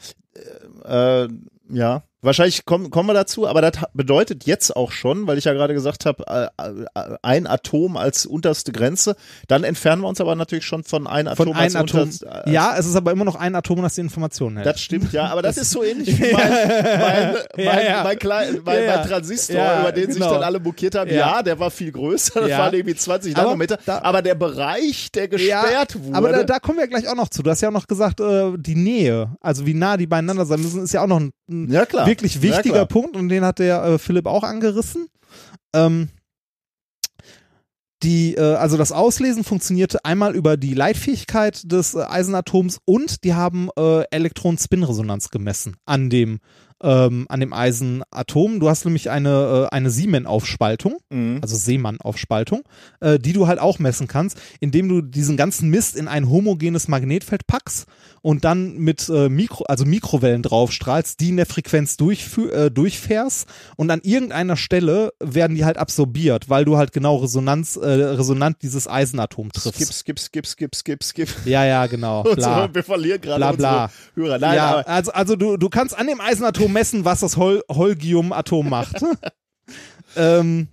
[0.84, 1.28] Äh, äh,
[1.70, 5.52] ja, wahrscheinlich kommen, kommen wir dazu, aber das bedeutet jetzt auch schon, weil ich ja
[5.52, 6.24] gerade gesagt habe,
[6.58, 9.14] äh, äh, ein Atom als unterste Grenze,
[9.46, 12.00] dann entfernen wir uns aber natürlich schon von ein Atom Von als einem Atom.
[12.02, 12.30] unterste.
[12.32, 14.66] als- Ja, es ist aber immer noch ein Atom, das die Informationen hält.
[14.66, 18.04] Das stimmt, ja, aber das, ist so ähnlich wie mein, mein, mein, Ja, ja.
[18.04, 20.34] mein, klein, mein, Ja, mein Transistor, über den sich genau.
[20.34, 21.10] dann alle mokiert haben.
[21.12, 21.42] Ja.
[21.42, 25.28] Der war viel größer, das waren irgendwie 20 Aber Nanometer, da- aber der Bereich, der
[25.28, 26.16] gesperrt wurde.
[26.16, 27.42] Aber da, da kommen wir gleich auch noch zu.
[27.42, 30.60] Du hast ja auch noch gesagt, äh, die Nähe, also wie nah die beieinander sein
[30.60, 32.07] müssen, ist ja auch noch ein, ein ja, klar.
[32.08, 32.86] Wirklich Ja, wichtiger klar.
[32.86, 35.06] Punkt und den hat der äh, Philipp auch angerissen.
[35.74, 36.08] Ähm,
[38.02, 43.34] die, äh, also das Auslesen funktionierte einmal über die Leitfähigkeit des äh, Eisenatoms und die
[43.34, 46.38] haben äh, Elektron-Spin-Resonanz gemessen an dem
[46.82, 48.60] ähm, an dem Eisenatom.
[48.60, 51.38] Du hast nämlich eine äh, eine Siemens-Aufspaltung, Mhm.
[51.42, 52.62] also Seemann-Aufspaltung,
[53.00, 56.88] äh, die du halt auch messen kannst, indem du diesen ganzen Mist in ein homogenes
[56.88, 57.86] Magnetfeld packst
[58.22, 63.46] und dann mit äh, Mikro, also Mikrowellen draufstrahlst, die in der Frequenz durchfü äh, durchfährst
[63.76, 68.58] und an irgendeiner Stelle werden die halt absorbiert, weil du halt genau Resonanz, äh, resonant
[68.62, 69.92] dieses Eisenatom Skip, triffst.
[70.00, 71.28] skip, skip, skip, skip, skip.
[71.44, 72.22] Ja, ja, genau.
[72.34, 72.68] Bla.
[72.72, 73.84] wir verlieren gerade Bla, bla.
[73.84, 74.38] unsere Hörer.
[74.38, 78.68] Nein, ja, also, also du, du kannst an dem Eisenatom messen, was das Hol Holgium-Atom
[78.68, 79.02] macht.
[80.16, 80.68] ähm,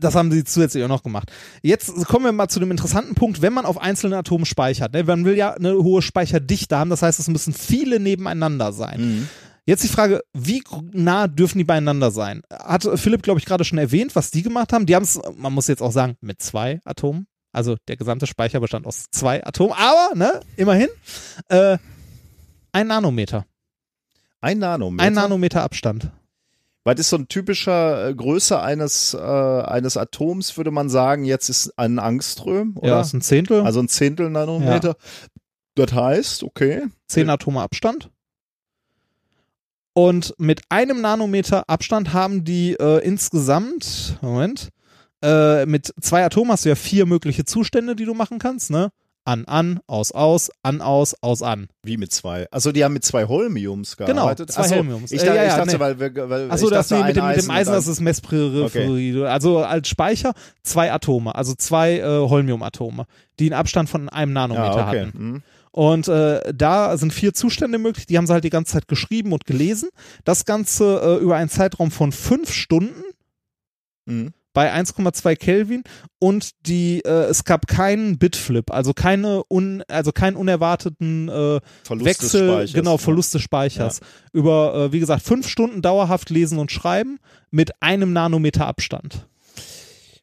[0.00, 1.30] das haben sie zusätzlich auch noch gemacht.
[1.62, 4.92] Jetzt kommen wir mal zu dem interessanten Punkt, wenn man auf einzelnen Atomen speichert.
[4.92, 5.04] Ne?
[5.04, 9.00] Man will ja eine hohe Speicherdichte haben, das heißt, es müssen viele nebeneinander sein.
[9.00, 9.28] Mhm.
[9.64, 12.42] Jetzt die Frage, wie nah dürfen die beieinander sein?
[12.52, 14.86] Hat Philipp, glaube ich, gerade schon erwähnt, was die gemacht haben.
[14.86, 17.26] Die haben es, man muss jetzt auch sagen, mit zwei Atomen.
[17.52, 20.88] Also der gesamte Speicher bestand aus zwei Atomen, aber, ne, immerhin,
[21.48, 21.78] äh,
[22.70, 23.46] ein Nanometer.
[24.40, 25.04] Ein Nanometer.
[25.04, 26.10] Ein Nanometer Abstand.
[26.84, 31.48] Was ist so ein typischer äh, Größe eines, äh, eines Atoms, würde man sagen, jetzt
[31.48, 32.88] ist ein Angström, oder?
[32.88, 33.62] Ja, ist ein Zehntel.
[33.62, 34.94] also ein Zehntel Nanometer.
[35.74, 36.86] Das heißt, okay.
[37.08, 38.10] zehn Atome Abstand.
[39.92, 44.68] Und mit einem Nanometer Abstand haben die äh, insgesamt, Moment,
[45.22, 48.90] äh, mit zwei Atomen hast du ja vier mögliche Zustände, die du machen kannst, ne?
[49.26, 51.66] An, an, aus, aus, an, aus, aus, an.
[51.82, 52.46] Wie mit zwei?
[52.52, 54.52] Also die haben mit zwei Holmiums Genau, gearbeitet.
[54.52, 55.10] zwei Ach so, Holmiums.
[55.10, 55.80] Ich Äh, dachte, ja, ich dachte nee.
[55.80, 58.00] weil, wir, weil Achso, das wie mit dem, ein mit dem Eisen, und das ist
[58.00, 59.24] Messperipherie.
[59.24, 60.32] Also als Speicher
[60.62, 63.06] zwei Atome, also zwei äh, Holmiumatome,
[63.40, 65.00] die einen Abstand von einem Nanometer ja, okay.
[65.06, 65.12] hatten.
[65.18, 65.42] Mhm.
[65.72, 69.32] Und äh, da sind vier Zustände möglich, die haben sie halt die ganze Zeit geschrieben
[69.32, 69.90] und gelesen.
[70.24, 73.02] Das Ganze äh, über einen Zeitraum von fünf Stunden
[74.06, 74.32] Mhm.
[74.56, 75.82] Bei 1,2 Kelvin
[76.18, 82.06] und die äh, es gab keinen Bitflip, also keine un, also keinen unerwarteten äh, Verlust
[82.06, 82.72] Wechsel, des Speichers.
[82.72, 84.00] genau Verlust des Speichers
[84.32, 87.18] über äh, wie gesagt fünf Stunden dauerhaft lesen und schreiben
[87.50, 89.26] mit einem Nanometer Abstand.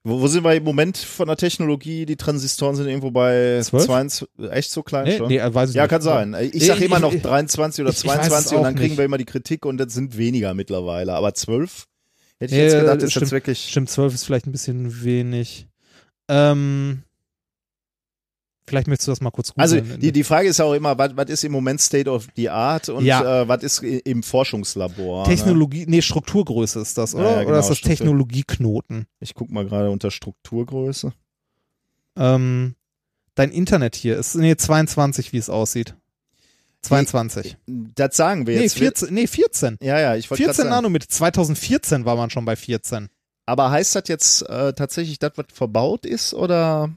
[0.03, 2.07] Wo, wo sind wir im Moment von der Technologie?
[2.07, 3.85] Die Transistoren sind irgendwo bei 12?
[3.85, 5.27] 22, echt so klein Nee, schon?
[5.27, 5.89] nee, weiß ich ja, nicht.
[5.91, 6.35] kann sein.
[6.41, 8.73] Ich Nee, sag immer noch ich- 23 oder ich- ich weiß es 22 und dann
[8.75, 8.97] kriegen nicht.
[8.97, 11.13] wir immer die Kritik und das sind weniger mittlerweile.
[11.13, 11.85] Aber 12
[12.39, 13.21] hätte ich Ja, jetzt gedacht, ist stimmt.
[13.23, 13.69] jetzt wirklich.
[13.69, 15.67] Stimmt, 12 ist vielleicht ein bisschen wenig.
[16.29, 17.03] Ähm,
[18.65, 19.99] vielleicht möchtest du das mal kurz Also googeln.
[19.99, 22.89] die, die Frage ist auch immer, was, was ist im Moment State of the Art
[22.89, 23.41] und Ja.
[23.41, 25.27] äh, was ist im Forschungslabor?
[25.27, 25.35] Ne?
[25.35, 27.23] Technologie, nee, Strukturgröße ist das, oder?
[27.23, 27.97] Ja, ja, oder genau, ist das Struktur.
[27.97, 29.07] Technologieknoten?
[29.19, 31.11] Ich guck mal gerade unter Strukturgröße.
[32.15, 32.75] Ähm,
[33.35, 35.95] dein Internet hier ist, nee, 22, wie es aussieht.
[36.83, 37.57] 22.
[37.65, 38.77] Das sagen wir Nee, jetzt.
[38.77, 39.77] 14, nee, 14.
[39.81, 40.69] Ja, ja, ich wollte 14 gerade sagen.
[40.69, 41.07] Nanometer.
[41.09, 43.09] 2014 war man schon bei 14.
[43.45, 46.89] Aber heißt das jetzt äh, tatsächlich das, was verbaut ist, oder?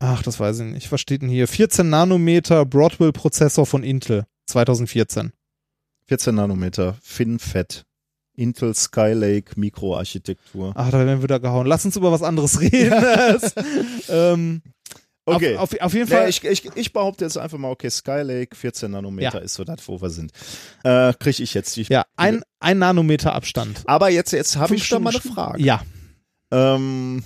[0.00, 0.90] Ach, das weiß ich nicht.
[0.92, 1.48] Was steht denn hier?
[1.48, 4.24] 14 Nanometer Broadwell-Prozessor von Intel.
[4.46, 5.32] 2014.
[6.06, 7.84] 14 Nanometer, FinFET,
[8.34, 10.72] Intel Skylake Mikroarchitektur.
[10.74, 11.66] Ach, da werden wir wieder gehauen.
[11.66, 12.92] Lass uns über was anderes reden.
[14.08, 14.62] Ähm,
[15.36, 15.56] Okay.
[15.56, 16.28] Auf, auf, auf jeden Nee, Fall.
[16.28, 19.44] ich, ich, ich behaupte jetzt einfach mal, okay, Skylake, 14 Nanometer Ja.
[19.44, 20.32] ist so das, wo wir sind.
[20.84, 21.82] Äh, krieg ich jetzt die.
[21.88, 23.82] ja, ein, ein Nanometer Abstand.
[23.86, 25.62] Aber jetzt, jetzt habe ich da mal eine Frage.
[25.62, 25.82] Ja,
[26.52, 27.22] Ähm,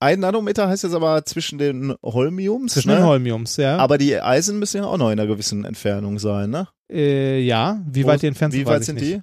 [0.00, 2.74] ein Nanometer heißt jetzt aber zwischen den Holmiums.
[2.74, 2.96] zwischen ne?
[2.96, 3.76] den Holmiums, ja.
[3.78, 6.68] Aber die Eisen müssen ja auch noch in einer gewissen Entfernung sein, ne?
[6.90, 9.20] äh, ja, wie weit die entfernt sind, Wie weit ich sind die?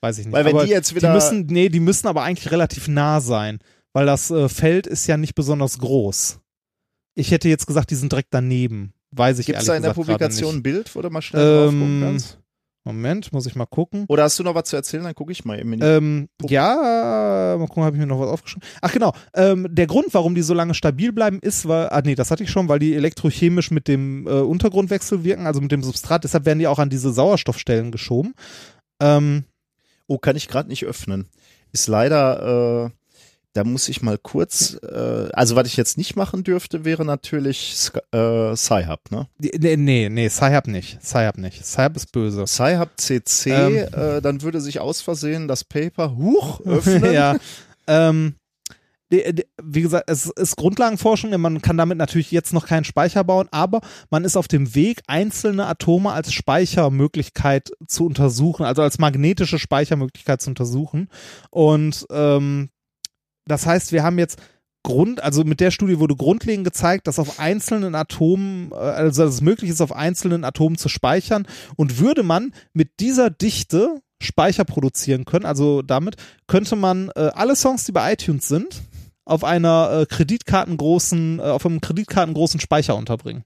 [0.00, 0.34] Weiß ich nicht.
[0.34, 1.08] Weil wenn aber die jetzt wieder.
[1.08, 3.58] die müssen, nee, die müssen aber eigentlich relativ nah sein,
[3.92, 6.40] weil das äh, Feld ist ja nicht besonders groß.
[7.14, 8.92] Ich hätte jetzt gesagt, die sind direkt daneben.
[9.12, 10.62] Weiß ich Gibt es ehrlich da in der Publikation ein.
[10.62, 12.38] Bild, wo du mal schnell drauf gucken Ähm, kannst?
[12.86, 14.04] Moment, muss ich mal gucken.
[14.08, 15.04] Oder hast du noch was zu erzählen?
[15.04, 18.68] Dann gucke ich mal eben Ähm, ja, mal gucken, habe ich mir noch was aufgeschrieben.
[18.82, 22.14] Ach genau, ähm, der Grund, warum die so lange stabil bleiben, ist, weil, ah nee,
[22.14, 25.82] das hatte ich schon, weil die elektrochemisch mit dem äh, Untergrundwechsel wirken, also mit dem
[25.82, 28.34] Substrat, deshalb werden die auch an diese Sauerstoffstellen geschoben.
[29.00, 29.44] Ähm,
[30.06, 31.30] Oh, kann ich gerade nicht öffnen.
[31.72, 32.90] Ist leider, äh,
[33.54, 37.90] da muss ich mal kurz, äh, also was ich jetzt nicht machen dürfte, wäre natürlich
[38.12, 39.28] äh, Sci-Hub, ne?
[39.38, 41.64] nee, nee, nee, Sci-Hub nicht, Sci-Hub nicht.
[41.64, 42.46] Sci-Hub ist böse.
[42.46, 43.76] Sci-Hub CC, Ähm.
[43.76, 47.12] äh, dann würde sich aus Versehen das Paper huch öffnen.
[47.12, 47.36] ja,
[47.86, 48.34] ähm,
[49.62, 53.80] wie gesagt, es ist Grundlagenforschung, man kann damit natürlich jetzt noch keinen Speicher bauen, aber
[54.10, 60.40] man ist auf dem Weg, einzelne Atome als Speichermöglichkeit zu untersuchen, also als magnetische Speichermöglichkeit
[60.40, 61.08] zu untersuchen.
[61.50, 62.70] Und ähm,
[63.46, 64.38] das heißt, wir haben jetzt
[64.84, 69.34] Grund, also mit der Studie wurde grundlegend gezeigt, dass auf einzelnen Atomen, äh, also dass
[69.34, 71.46] es möglich ist, auf einzelnen Atomen zu speichern.
[71.76, 76.16] Und würde man mit dieser Dichte Speicher produzieren können, also damit
[76.46, 78.82] könnte man äh, alle Songs, die bei iTunes sind,
[79.24, 83.44] auf einer äh, Kreditkartengroßen, äh, auf einem Kreditkartengroßen Speicher unterbringen.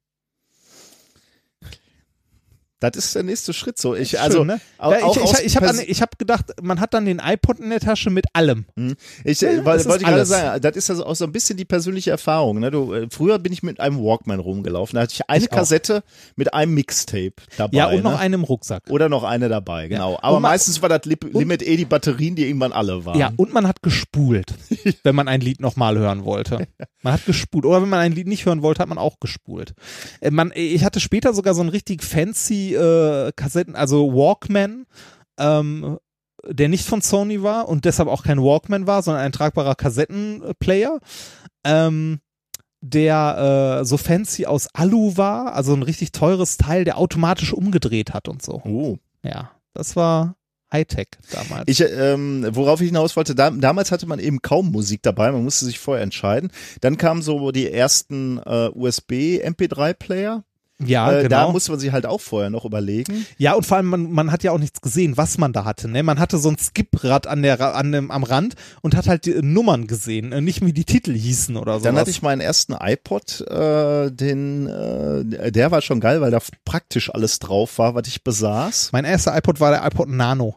[2.80, 3.94] Das ist der nächste Schritt so.
[3.96, 4.60] Ich, Schön, also, ne?
[4.78, 8.08] auch ich ich, ich habe hab gedacht, man hat dann den iPod in der Tasche
[8.10, 8.66] mit allem.
[9.24, 12.10] Ich Ja, das wollte gerade sagen, das ist also auch so ein bisschen die persönliche
[12.10, 12.60] Erfahrung.
[12.60, 12.70] Ne?
[12.70, 14.94] Du, äh, früher bin ich mit einem Walkman rumgelaufen.
[14.94, 15.56] Da hatte ich eine Ich auch.
[15.56, 16.04] Kassette
[16.36, 17.76] mit einem Mixtape dabei.
[17.76, 18.18] Ja, und noch ne?
[18.18, 18.84] einen im Rucksack.
[18.90, 20.12] Oder noch eine dabei, genau.
[20.12, 20.18] Ja.
[20.22, 23.18] Aber Und ma- meistens war das Limit eh die Batterien, die irgendwann alle waren.
[23.18, 24.54] Ja, und man hat gespult,
[25.02, 26.66] wenn man ein Lied nochmal hören wollte.
[27.02, 27.64] Man hat gespult.
[27.64, 29.72] Oder wenn man ein Lied nicht hören wollte, hat man auch gespult.
[30.20, 34.86] Äh, man, ich hatte später sogar so einen richtig fancy äh, Kassetten, also Walkman,
[35.38, 35.98] ähm,
[36.46, 41.00] der nicht von Sony war und deshalb auch kein Walkman war, sondern ein tragbarer Kassettenplayer.
[41.64, 42.20] Ähm,
[42.80, 48.14] der äh, so fancy aus Alu war, also ein richtig teures Teil, der automatisch umgedreht
[48.14, 48.62] hat und so.
[48.64, 48.98] Oh.
[49.24, 50.36] Ja, das war
[50.72, 51.64] Hightech damals.
[51.66, 55.42] Ich, ähm, worauf ich hinaus wollte, da, damals hatte man eben kaum Musik dabei, man
[55.42, 56.50] musste sich vorher entscheiden.
[56.80, 60.44] Dann kamen so die ersten äh, USB-MP3-Player.
[60.84, 61.46] Ja, äh, genau.
[61.46, 63.26] Da musste man sich halt auch vorher noch überlegen.
[63.36, 65.88] Ja, und vor allem, man, man hat ja auch nichts gesehen, was man da hatte.
[65.88, 66.02] Ne?
[66.04, 69.32] Man hatte so ein Skiprad an der, an dem, am Rand und hat halt die
[69.32, 71.84] äh, Nummern gesehen, äh, nicht wie die Titel hießen oder so.
[71.84, 76.38] Dann hatte ich meinen ersten iPod, äh, den, äh, der war schon geil, weil da
[76.64, 78.90] praktisch alles drauf war, was ich besaß.
[78.92, 80.54] mein erster iPod war der iPod Nano.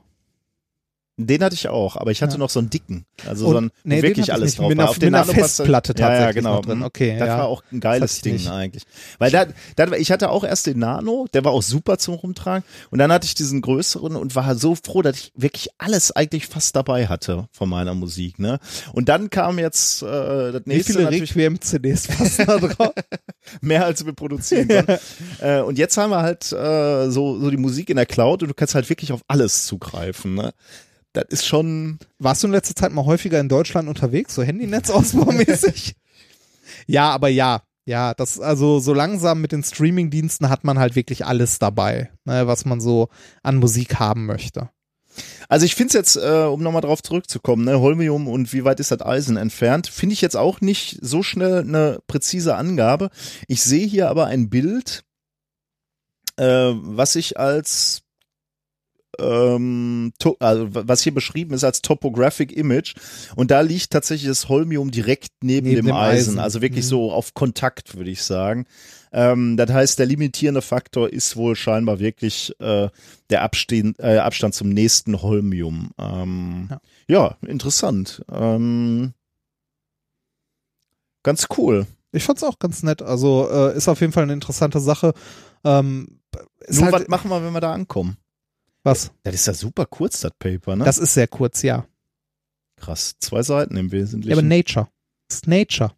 [1.27, 2.37] Den hatte ich auch, aber ich hatte Ja.
[2.39, 4.83] noch so einen dicken, also Und- so ein, nee, wirklich alles drauf Mit war.
[4.85, 6.85] einer- Auf den einer Festplatte ja, ja, tatsächlich genau.
[6.85, 7.37] Okay, das ja.
[7.39, 8.49] war auch ein geiles Ding nicht.
[8.49, 8.83] eigentlich.
[9.19, 9.45] Weil da,
[9.75, 12.63] da, ich hatte auch erst den Nano, der war auch super zum Rumtragen.
[12.89, 16.47] Und dann hatte ich diesen größeren und war so froh, dass ich wirklich alles eigentlich
[16.47, 18.39] fast dabei hatte von meiner Musik.
[18.39, 18.59] Ne?
[18.93, 20.05] Und dann kam jetzt äh,
[20.51, 22.93] das Wie nächste viele natürlich Requiem-CDs passen da drauf?
[23.61, 24.97] mehr als wir produzieren können.
[25.41, 28.49] äh, und jetzt haben wir halt äh, so, so die Musik in der Cloud und
[28.49, 30.35] du kannst halt wirklich auf alles zugreifen.
[30.35, 30.53] Ne?
[31.13, 31.99] Das ist schon.
[32.19, 35.95] Warst du in letzter Zeit mal häufiger in Deutschland unterwegs, so Handynetzausbaumäßig?
[36.87, 37.61] ja, aber ja.
[37.85, 42.45] Ja, das also so langsam mit den Streamingdiensten hat man halt wirklich alles dabei, ne,
[42.45, 43.09] was man so
[43.41, 44.69] an Musik haben möchte.
[45.49, 48.79] Also ich finde es jetzt, äh, um nochmal drauf zurückzukommen, ne, Holmium und wie weit
[48.79, 53.09] ist das Eisen entfernt, finde ich jetzt auch nicht so schnell eine präzise Angabe.
[53.47, 55.03] Ich sehe hier aber ein Bild,
[56.37, 58.03] äh, was ich als
[59.19, 62.95] ähm, also was hier beschrieben ist als Topographic Image
[63.35, 66.39] und da liegt tatsächlich das Holmium direkt neben, Neben dem, dem Eisen, Eisen.
[66.39, 66.89] also wirklich Mhm.
[66.89, 68.65] so auf Kontakt, würde ich sagen.
[69.13, 72.89] Ähm, das heißt, der limitierende Faktor ist wohl scheinbar wirklich äh,
[73.29, 75.91] der Abstand, äh, Abstand zum nächsten Holmium.
[75.97, 76.79] Ähm, ja.
[77.07, 77.37] Ja.
[77.45, 78.23] interessant.
[78.31, 79.13] Ähm,
[81.23, 81.87] ganz cool.
[82.13, 83.01] Ich fand's auch ganz nett.
[83.01, 85.13] Also äh, ist auf jeden Fall eine interessante Sache.
[85.63, 86.19] Ähm,
[86.69, 88.17] Nur halt, was machen wir, wenn wir da ankommen?
[88.83, 89.11] Was?
[89.23, 90.85] Das ist ja super kurz, das Paper, ne?
[90.85, 91.85] Das ist sehr kurz, ja.
[92.77, 93.15] Krass.
[93.19, 94.47] Zwei Seiten im Ja, aber Wesentlichen.
[94.47, 94.87] Nature.
[95.27, 95.91] Das ist Nature.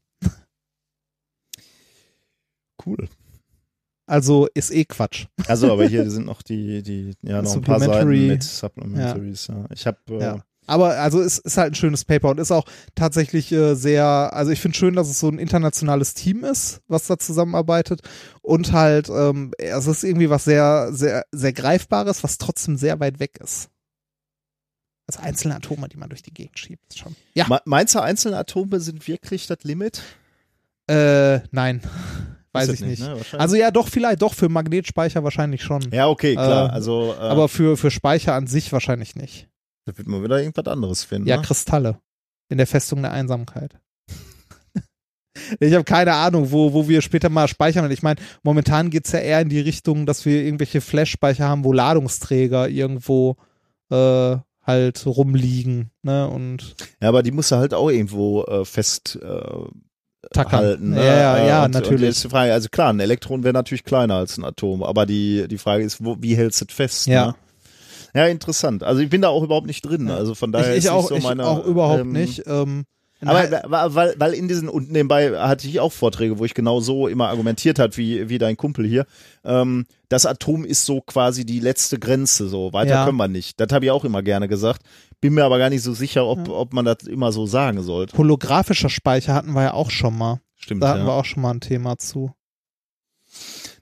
[2.86, 3.08] cool.
[4.06, 5.28] Also ist eh Quatsch.
[5.48, 9.48] Also, aber hier sind noch die, die, ja, noch ein paar Seiten mit Supplementaries.
[9.48, 9.66] Ja.
[9.74, 10.46] Ich habe äh, Ja.
[10.66, 12.66] Aber also es ist halt ein schönes Paper und ist auch
[12.96, 17.08] tatsächlich äh, sehr, also ich finde schön, dass es so ein internationales Team ist, was
[17.08, 18.02] da zusammenarbeitet
[18.42, 23.20] und halt, ähm, es ist irgendwie was sehr, sehr, sehr Greifbares, was trotzdem sehr weit
[23.20, 23.70] weg ist.
[25.06, 27.16] Also einzelne Atome, die man durch die Gegend schiebt, ist schon.
[27.34, 30.02] Ja, Me- Meinst du, einzelne Atome sind wirklich das Limit?
[30.88, 31.82] äh, nein,
[32.54, 33.02] weiß ich das nicht.
[33.02, 33.18] ne?
[33.34, 35.82] Also ja, doch vielleicht, doch für Magnetspeicher wahrscheinlich schon.
[35.92, 36.70] ja, okay, klar.
[36.70, 39.50] äh, also, äh, Aber für, für Speicher an sich wahrscheinlich nicht.
[39.86, 41.28] Da wird man wieder irgendwas anderes finden.
[41.28, 41.44] Ja, ne?
[41.44, 42.00] Kristalle.
[42.50, 43.80] In der Festung der Einsamkeit.
[45.60, 47.86] ich habe keine Ahnung, wo, wo wir später mal speichern.
[47.86, 51.64] Und ich meine, momentan geht's ja eher in die Richtung, dass wir irgendwelche Flash-Speicher haben,
[51.64, 53.38] wo Ladungsträger irgendwo
[53.90, 55.92] äh, halt rumliegen.
[56.02, 56.28] Ne?
[56.28, 59.66] Und Ja, aber die musst du halt auch irgendwo äh, fest äh,
[60.32, 60.60] tackern.
[60.60, 60.90] halten.
[60.92, 60.98] Ne?
[60.98, 62.02] Ja, ja, ja und, Und natürlich.
[62.02, 65.48] jetzt die Frage, also klar, ein Elektron wäre natürlich kleiner als ein Atom, aber die,
[65.48, 67.08] die Frage ist, wo, wie hältst du es fest?
[67.08, 67.28] Ja.
[67.28, 67.36] Ne?
[68.14, 68.84] Ja, interessant.
[68.84, 70.08] Also ich bin da auch überhaupt nicht drin.
[70.08, 70.16] Ja.
[70.16, 72.44] Also von ich daher ich ist auch, so ich meine, auch überhaupt ähm, nicht.
[72.46, 72.86] Ähm,
[73.22, 77.08] Aber weil, weil in diesen, und nebenbei hatte ich auch Vorträge, wo ich genau so
[77.08, 79.06] immer argumentiert hat, wie, wie dein Kumpel hier.
[79.44, 83.06] Ähm, das Atom ist so quasi die letzte Grenze, so weiter Ja.
[83.06, 83.60] können wir nicht.
[83.60, 84.82] Das habe ich auch immer gerne gesagt.
[85.22, 88.18] Bin mir aber gar nicht so sicher, ob, ob man das immer so sagen sollte.
[88.18, 90.42] holographischer Speicher hatten wir ja auch schon mal.
[90.56, 90.84] Stimmt.
[90.84, 91.08] Da hatten ja.
[91.08, 92.32] wir auch schon mal ein Thema zu.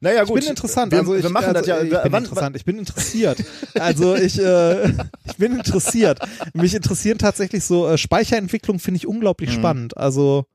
[0.01, 0.39] Naja, Ich gut.
[0.41, 0.91] bin interessant.
[0.91, 1.81] Wir, also ich, wir machen also das ja.
[1.81, 2.55] Ich bin wann, interessant.
[2.57, 3.37] Ich bin interessiert.
[3.75, 4.89] Also ich, äh,
[5.25, 6.19] ich bin interessiert.
[6.53, 9.53] Mich interessieren tatsächlich so äh, Speicherentwicklung finde ich unglaublich Mhm.
[9.53, 9.97] spannend.
[9.97, 10.45] Also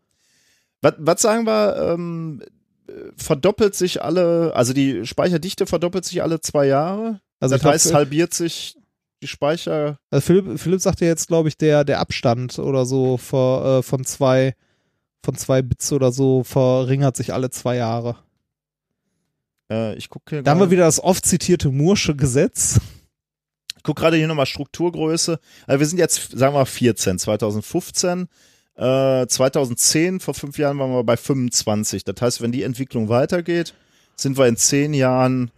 [0.83, 2.43] Was, was sagen wir, ähm,
[2.89, 7.21] äh, verdoppelt sich alle, also die Speicherdichte verdoppelt sich alle zwei Jahre?
[7.41, 8.77] also das ich glaub, heißt, halbiert sich
[9.23, 9.99] die Speicher.
[10.11, 14.05] also Philipp, Philipp sagte jetzt, glaube ich, der der Abstand oder so vor, äh, von
[14.05, 14.55] zwei
[15.25, 18.17] von zwei Bits oder so verringert sich alle zwei Jahre.
[19.71, 22.81] Äh, ich gucke Da haben wir wieder das oft zitierte Moore'sche Gesetz.
[23.77, 25.39] Ich gucke gerade hier nochmal Strukturgröße.
[25.67, 28.29] Also wir sind jetzt, sagen wir mal, 14, 2015.
[28.77, 32.05] Äh, 2010, vor fünf Jahren waren wir bei 25.
[32.05, 33.75] Das heißt, wenn die Entwicklung weitergeht,
[34.17, 35.51] sind wir in zehn Jahren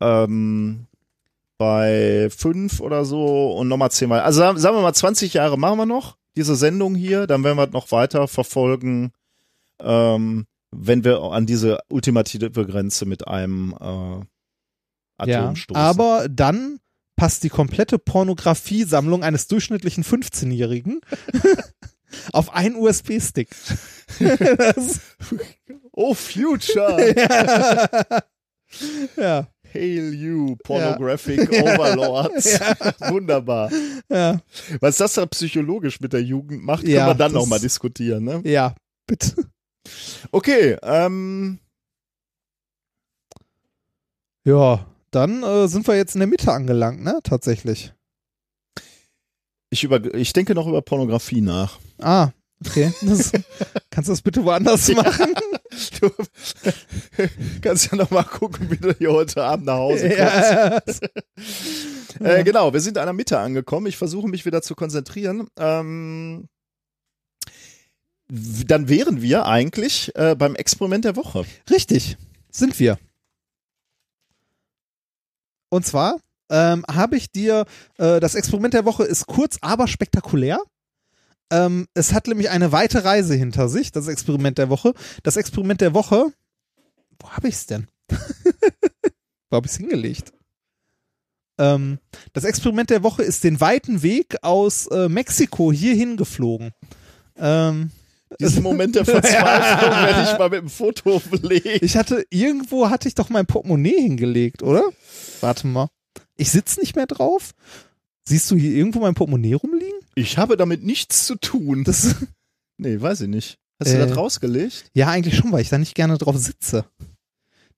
[0.00, 0.86] ähm,
[1.58, 4.24] bei fünf oder so und nochmal zehn weiter.
[4.24, 7.26] Also sagen, sagen wir mal, 20 Jahre machen wir noch, diese Sendung hier.
[7.26, 9.12] Dann werden wir noch weiter verfolgen,
[9.80, 10.46] ähm,
[10.76, 14.20] wenn wir an diese ultimative Grenze mit einem äh,
[15.16, 15.80] Atom Ja, stoßen.
[15.80, 16.80] aber dann
[17.16, 21.00] passt die komplette Pornografie-Sammlung eines durchschnittlichen 15-Jährigen
[22.32, 23.48] auf einen USB-Stick.
[25.96, 27.14] Oh, Future!
[29.16, 32.58] ja, Hail you, Pornographic Overlords.
[33.08, 33.70] Wunderbar.
[34.10, 34.40] ja,
[34.80, 38.24] Was das da psychologisch mit der Jugend macht, können Ja, wir dann nochmal diskutieren.
[38.24, 38.40] Ne?
[38.44, 38.74] ja,
[39.06, 39.34] bitte.
[40.32, 41.58] Okay, ähm,
[44.44, 47.18] Ja, dann äh, sind wir jetzt in der Mitte angelangt, ne?
[47.22, 47.92] Tatsächlich.
[49.70, 51.78] ich, über, ich denke noch über Pornografie nach.
[51.98, 52.30] Ah,
[52.64, 52.92] okay.
[53.00, 53.32] Das,
[53.90, 55.34] kannst du das bitte woanders machen?
[56.00, 56.10] Du
[57.62, 61.02] kannst ja nochmal gucken, wie du hier heute Abend nach Hause kommst.
[62.20, 62.26] ja.
[62.26, 63.86] Äh, genau, wir sind an der Mitte angekommen.
[63.86, 65.48] Ich versuche mich wieder zu konzentrieren.
[65.58, 66.48] Ähm,
[68.28, 71.44] dann wären wir eigentlich äh, beim Experiment der Woche.
[71.70, 72.16] Richtig,
[72.50, 72.98] sind wir.
[75.68, 76.18] Und zwar
[76.50, 77.66] ähm, habe ich dir,
[77.98, 80.58] äh, das Experiment der Woche ist kurz, aber spektakulär.
[81.50, 84.94] Ähm, es hat nämlich eine weite Reise hinter sich, das Experiment der Woche.
[85.22, 86.32] Das Experiment der Woche,
[87.18, 87.88] wo habe ich es denn?
[89.50, 90.32] wo habe ich es hingelegt?
[91.58, 91.98] Ähm,
[92.32, 96.72] das Experiment der Woche ist den weiten Weg aus äh, Mexiko hierhin geflogen.
[97.36, 97.90] Ähm,
[98.40, 101.78] Diesen Moment der Verzweiflung werde ich mal mit dem Foto belegen.
[101.84, 104.82] Ich hatte, irgendwo hatte ich doch mein Portemonnaie hingelegt, oder?
[105.40, 105.88] Warte mal.
[106.36, 107.52] Ich sitze nicht mehr drauf.
[108.26, 109.98] Siehst du hier irgendwo mein Portemonnaie rumliegen?
[110.14, 111.84] Ich habe damit nichts zu tun.
[111.84, 112.14] Das,
[112.78, 113.58] Nee, weiß ich nicht.
[113.80, 114.06] Hast du Äh.
[114.06, 114.86] das rausgelegt?
[114.94, 116.84] ja, eigentlich schon, weil ich da nicht gerne drauf sitze.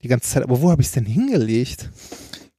[0.03, 0.43] Die ganze Zeit.
[0.43, 1.91] Aber wo habe ich es denn hingelegt?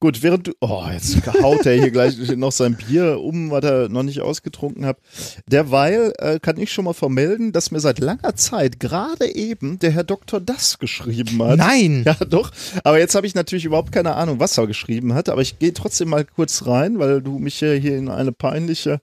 [0.00, 0.52] Gut, während du.
[0.60, 4.86] Oh, jetzt haut er hier gleich noch sein Bier um, was er noch nicht ausgetrunken
[4.86, 4.98] hat.
[5.46, 9.90] Derweil äh, kann ich schon mal vermelden, dass mir seit langer Zeit gerade eben der
[9.90, 10.40] Herr Dr.
[10.40, 11.58] Das geschrieben hat.
[11.58, 12.04] Nein!
[12.08, 12.52] Ja, doch.
[12.84, 15.28] Aber jetzt habe ich natürlich überhaupt keine Ahnung, was er geschrieben hat.
[15.28, 19.00] Aber ich gehe trotzdem mal kurz rein, weil du mich ja hier in eine peinliche.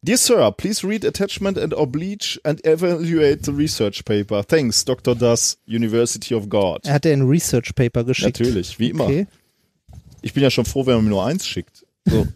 [0.00, 4.44] Dear Sir, please read attachment and oblige and evaluate the research paper.
[4.46, 5.14] Thanks, Dr.
[5.14, 6.86] Das, University of God.
[6.86, 8.38] Er hat dir ein Research Paper geschickt.
[8.38, 9.04] Natürlich, wie immer.
[9.04, 9.26] Okay.
[10.28, 11.86] Ich bin ja schon froh, wenn man mir nur eins schickt.
[12.04, 12.28] So.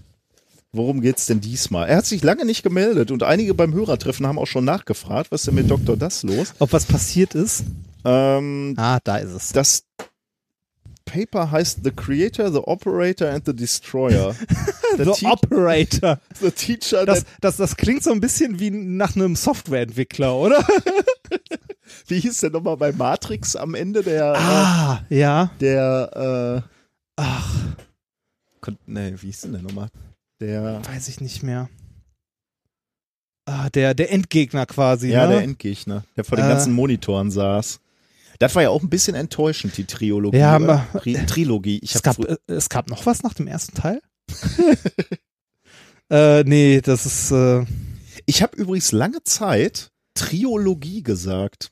[0.73, 1.87] Worum geht's denn diesmal?
[1.91, 5.43] Er hat sich lange nicht gemeldet und einige beim Hörertreffen haben auch schon nachgefragt, was
[5.43, 5.99] ist denn mit Dr.
[5.99, 6.55] Das los?
[6.59, 7.65] Ob was passiert ist?
[8.07, 9.53] Ähm, Ah, da ist es.
[9.53, 9.85] das
[11.05, 14.35] Paper heißt The Creator, The Operator and the Destroyer.
[14.97, 16.19] The, The Operator.
[16.41, 20.67] the Teacher Das, das, das klingt so ein bisschen wie nach einem Softwareentwickler, oder?
[22.07, 25.45] wie hieß der nochmal bei Matrix am Ende der, Ah, ja.
[25.45, 26.72] äh, der, äh,
[27.17, 27.55] Ach,
[28.87, 29.89] nee, wie hieß denn der nochmal?
[30.41, 31.69] Der, weiß ich nicht mehr.
[33.45, 35.09] Ah, der, der Endgegner quasi.
[35.11, 35.35] ja, ne?
[35.35, 36.49] der Endgegner, der vor den Äh.
[36.49, 37.81] ganzen Monitoren saß.
[38.39, 40.37] Das war ja auch ein bisschen enttäuschend, die Trilogie.
[40.39, 41.79] Ja, aber- Tri Trilogie.
[41.83, 44.01] Ich es, gab, äh, es gab noch was nach dem ersten Teil?
[46.11, 47.31] äh, nee, das ist.
[47.31, 47.65] Äh,
[48.27, 51.71] Ich habe übrigens lange Zeit Triologie gesagt.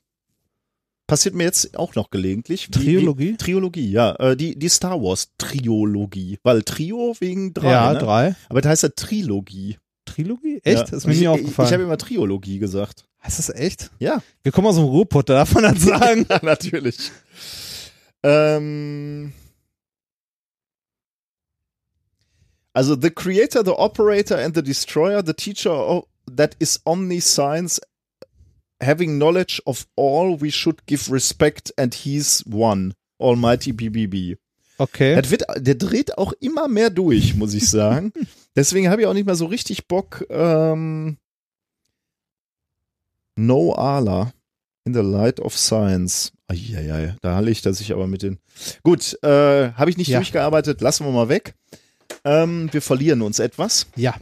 [1.10, 2.68] Passiert mir jetzt auch noch gelegentlich.
[2.68, 3.32] Wie- Triologie?
[3.32, 4.14] Wie, Triologie, ja.
[4.16, 6.38] Äh, die, die Star Wars Triologie.
[6.42, 7.70] Weil Trio wegen drei.
[7.72, 7.98] ja, ne?
[7.98, 8.36] drei.
[8.48, 9.76] Aber das heißt ja Trilogie.
[10.04, 10.60] Trilogie?
[10.64, 10.90] Echt?
[10.90, 10.96] Ja.
[10.96, 11.72] Ist mir ich, nie Ich, ich aufgefallen.
[11.72, 13.04] habe immer Triologie gesagt.
[13.24, 13.90] Heißt das echt?
[13.98, 16.26] Ja, Wir kommen aus dem Ruhrpott, da darf man das sagen.
[16.28, 16.96] ja natürlich.
[18.22, 19.32] Ähm,
[22.72, 26.06] also the creator, the operator and the destroyer, the teacher o-
[26.36, 27.80] that is omniscience,
[28.82, 32.94] having knowledge of all, we should give respect and he's one.
[33.18, 34.38] Almighty BBB.
[34.78, 35.14] Okay.
[35.20, 38.12] Das wird, der dreht auch immer mehr durch, muss ich sagen.
[38.56, 40.24] Deswegen habe ich auch nicht mehr so richtig Bock.
[40.30, 41.18] Ähm,
[43.36, 44.32] no Allah
[44.84, 46.32] in the light of science.
[46.48, 48.38] Eieiei, da halle ich, dass ich aber mit den.
[48.82, 50.18] Gut, äh, habe ich nicht Ja.
[50.18, 51.54] durchgearbeitet, lassen wir mal weg.
[52.24, 53.86] Ähm, wir verlieren uns etwas.
[53.96, 54.14] Ja.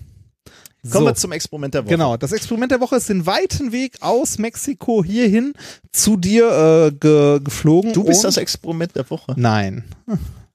[0.83, 1.05] Kommen So.
[1.07, 1.91] wir zum Experiment der Woche.
[1.91, 5.53] Genau, das Experiment der Woche ist den weiten Weg aus Mexiko hierhin
[5.93, 6.49] zu dir
[6.89, 7.93] äh, ge geflogen.
[7.93, 9.35] Du bist das Experiment der Woche.
[9.37, 9.85] Nein,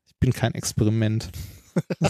[0.07, 1.29] ich bin kein Experiment.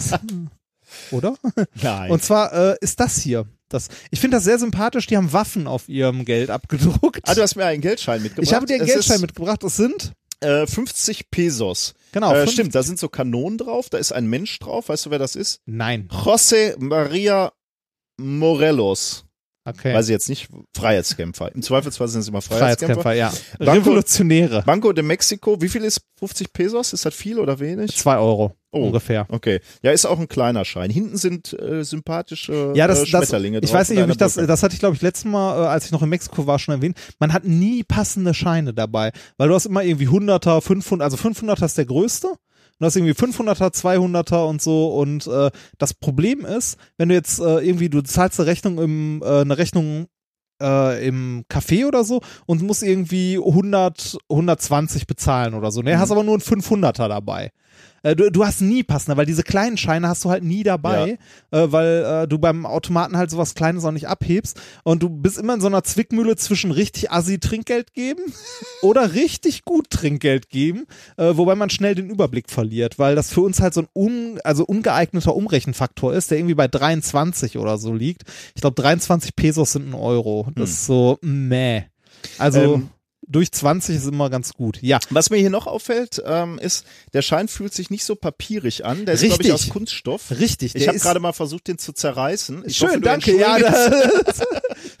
[1.10, 1.34] Oder?
[1.82, 2.10] Nein.
[2.10, 3.46] Und zwar äh, ist das hier.
[3.68, 5.06] Das, ich finde das sehr sympathisch.
[5.06, 7.20] Die haben Waffen auf ihrem Geld abgedruckt.
[7.24, 8.46] ah, du hast mir einen Geldschein mitgebracht.
[8.48, 9.64] ich habe dir einen Es Geldschein mitgebracht.
[9.64, 11.94] Es sind Äh, 50 Pesos.
[12.12, 12.32] genau.
[12.34, 14.88] äh, stimmt, da sind so Kanonen drauf, da ist ein Mensch drauf.
[14.88, 15.62] Weißt du, wer das ist?
[15.66, 16.08] Nein.
[16.12, 17.52] José Maria
[18.18, 19.24] Morelos.
[19.66, 19.94] Okay.
[19.94, 21.54] Weiß ich jetzt nicht, Freiheitskämpfer.
[21.54, 23.00] Im Zweifelsfall sind es immer Freiheitskämpfer.
[23.00, 23.64] Freiheitskämpfer, ja.
[23.64, 24.62] Banco- Revolutionäre.
[24.66, 26.92] Banco de Mexico, wie viel ist 50 Pesos?
[26.92, 27.96] Ist das viel oder wenig?
[27.96, 28.86] Zwei Euro Oh.
[28.88, 29.24] ungefähr.
[29.30, 29.60] Okay.
[29.82, 30.90] Ja, ist auch ein kleiner Schein.
[30.90, 34.16] Hinten sind äh, sympathische Ja, das, äh, das, Schmetterlinge ich drauf weiß nicht, ob ich
[34.18, 36.58] das, das hatte ich glaube ich letztes Mal, äh, als ich noch in Mexiko war,
[36.58, 36.98] schon erwähnt.
[37.18, 41.64] Man hat nie passende Scheine dabei, weil du hast immer irgendwie 100er, 500, also 500er
[41.64, 42.34] ist der größte.
[42.78, 47.38] Du hast irgendwie 500er, 200er und so und äh, das Problem ist, wenn du jetzt
[47.38, 50.06] äh, irgendwie, du zahlst eine Rechnung im, äh, eine Rechnung
[50.60, 55.82] äh, im Café oder so und musst irgendwie 100, 120 bezahlen oder so.
[55.82, 57.50] Ne, hast aber nur einen 500er dabei.
[58.04, 61.18] Äh, Du, du hast nie passende, weil diese kleinen Scheine hast du halt nie dabei,
[61.50, 65.38] äh, weil äh, du beim Automaten halt sowas Kleines auch nicht abhebst und du bist
[65.38, 68.22] immer in so einer Zwickmühle zwischen richtig assi Trinkgeld geben
[68.82, 70.84] oder richtig gut Trinkgeld geben,
[71.16, 74.38] äh, wobei man schnell den Überblick verliert, weil das für uns halt so ein un,
[74.44, 78.22] also ungeeigneter Umrechenfaktor ist, der irgendwie bei 23 oder so liegt.
[78.54, 80.46] Ich glaube 23 Pesos sind ein Euro.
[80.54, 81.84] Das ist so meh.
[82.38, 82.88] Also Ähm,
[83.34, 84.78] durch 20 ist immer ganz gut.
[84.82, 88.84] Ja, Was mir hier noch auffällt, ähm, ist, der Schein fühlt sich nicht so papierig
[88.84, 89.04] an.
[89.06, 90.30] Der ist, glaube ich, aus Kunststoff.
[90.30, 90.74] richtig.
[90.74, 92.62] Ich habe ist- gerade mal versucht, den zu zerreißen.
[92.66, 93.36] Ich Schön, hoffe, danke.
[93.38, 93.90] Ja, das,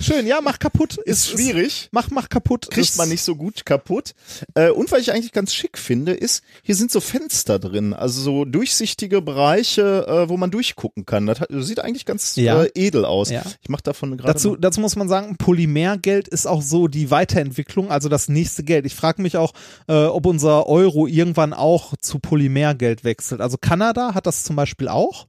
[0.00, 0.96] schön, ja, mach kaputt.
[0.98, 1.88] ist schwierig.
[1.92, 2.68] Mach, mach kaputt.
[2.70, 4.14] Kriegt Ist- man nicht so gut kaputt.
[4.54, 8.20] Äh, und was ich eigentlich ganz schick finde, ist, hier sind so Fenster drin, also
[8.20, 11.26] so durchsichtige Bereiche, äh, wo man durchgucken kann.
[11.26, 12.62] Das hat, sieht eigentlich ganz Ja.
[12.64, 13.30] äh, edel aus.
[13.30, 13.42] Ja.
[13.62, 14.32] Ich mache davon gerade.
[14.32, 18.86] Dazu, dazu muss man sagen, Polymergeld ist auch so die Weiterentwicklung, also das nächste Geld.
[18.86, 19.52] Ich frage mich auch,
[19.88, 23.40] äh, ob unser Euro irgendwann auch zu Polymergeld wechselt.
[23.40, 25.26] Also Kanada hat das zum Beispiel auch.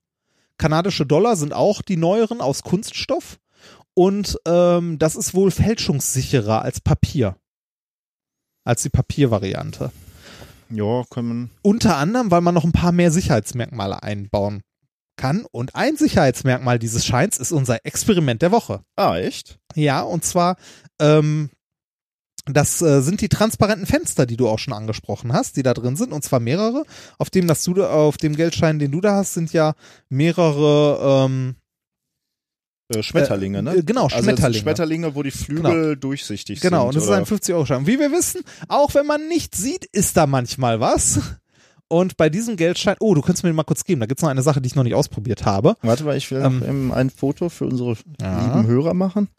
[0.58, 3.38] Kanadische Dollar sind auch die neueren aus Kunststoff.
[3.94, 7.38] Und ähm, das ist wohl fälschungssicherer als Papier.
[8.64, 9.92] Als die Papiervariante.
[10.70, 14.64] ja, können Unter anderem, weil man noch ein paar mehr Sicherheitsmerkmale einbauen
[15.18, 15.46] kann.
[15.52, 18.82] Und ein Sicherheitsmerkmal dieses Scheins ist unser Experiment der Woche.
[18.96, 19.60] Ah, echt?
[19.76, 20.58] Ja, und zwar,
[21.00, 21.50] ähm,
[22.46, 25.96] das äh, sind die transparenten Fenster, die du auch schon angesprochen hast, die da drin
[25.96, 26.84] sind, und zwar mehrere.
[27.18, 29.74] Auf dem, das du, auf dem Geldschein, den du da hast, sind ja
[30.10, 31.56] mehrere ähm,
[32.94, 33.78] Äh, Schmetterlinge, ne?
[33.78, 34.62] äh, genau, Also das sind Schmetterlinge.
[34.62, 36.70] Schmetterlinge, wo die Flügel durchsichtig sind.
[36.70, 37.18] Genau, und das ist oder?
[37.18, 37.88] ein 50-Euro-Schein.
[37.88, 41.20] Wie wir wissen, auch wenn man nicht sieht, ist da manchmal was.
[41.88, 44.30] Und bei diesem Geldschein, oh, du könntest mir den mal kurz geben, da gibt's noch
[44.30, 45.76] eine Sache, die ich noch nicht ausprobiert habe.
[45.82, 48.40] Warte mal, ich will Ähm, noch eben ein Foto für unsere Ja.
[48.56, 49.30] lieben Hörer machen.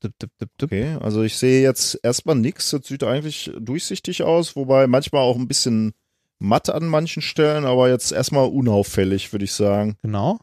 [0.00, 0.50] Tipp, tipp, tipp.
[0.62, 2.70] Okay, also ich sehe jetzt erstmal nichts.
[2.70, 5.92] Das sieht eigentlich durchsichtig aus, wobei manchmal auch ein bisschen
[6.38, 9.96] matt an manchen Stellen, aber jetzt erstmal unauffällig, würde ich sagen.
[10.02, 10.38] Genau.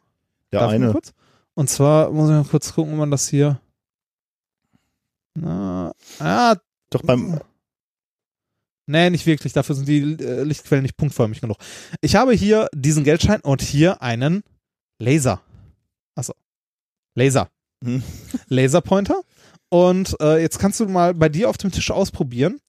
[0.51, 0.93] Der Darf eine.
[1.53, 3.59] Und zwar muss ich mal kurz gucken, ob man das hier.
[5.34, 6.55] Na, ah,
[6.89, 7.39] Doch beim.
[8.85, 9.53] nee, nicht wirklich.
[9.53, 11.57] Dafür sind die äh, Lichtquellen nicht punktförmig genug.
[12.01, 14.43] Ich habe hier diesen Geldschein und hier einen
[14.99, 15.41] Laser.
[16.15, 16.34] Achso.
[17.15, 17.49] Laser.
[17.84, 18.03] Hm.
[18.47, 19.22] Laserpointer.
[19.73, 22.60] Und äh, jetzt kannst du mal bei dir auf dem Tisch ausprobieren.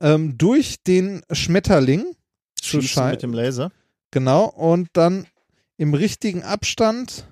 [0.00, 2.04] Ähm, durch den Schmetterling.
[2.60, 3.72] zu Schießen schei- mit dem Laser.
[4.10, 4.44] Genau.
[4.44, 5.26] Und dann
[5.78, 7.26] im richtigen Abstand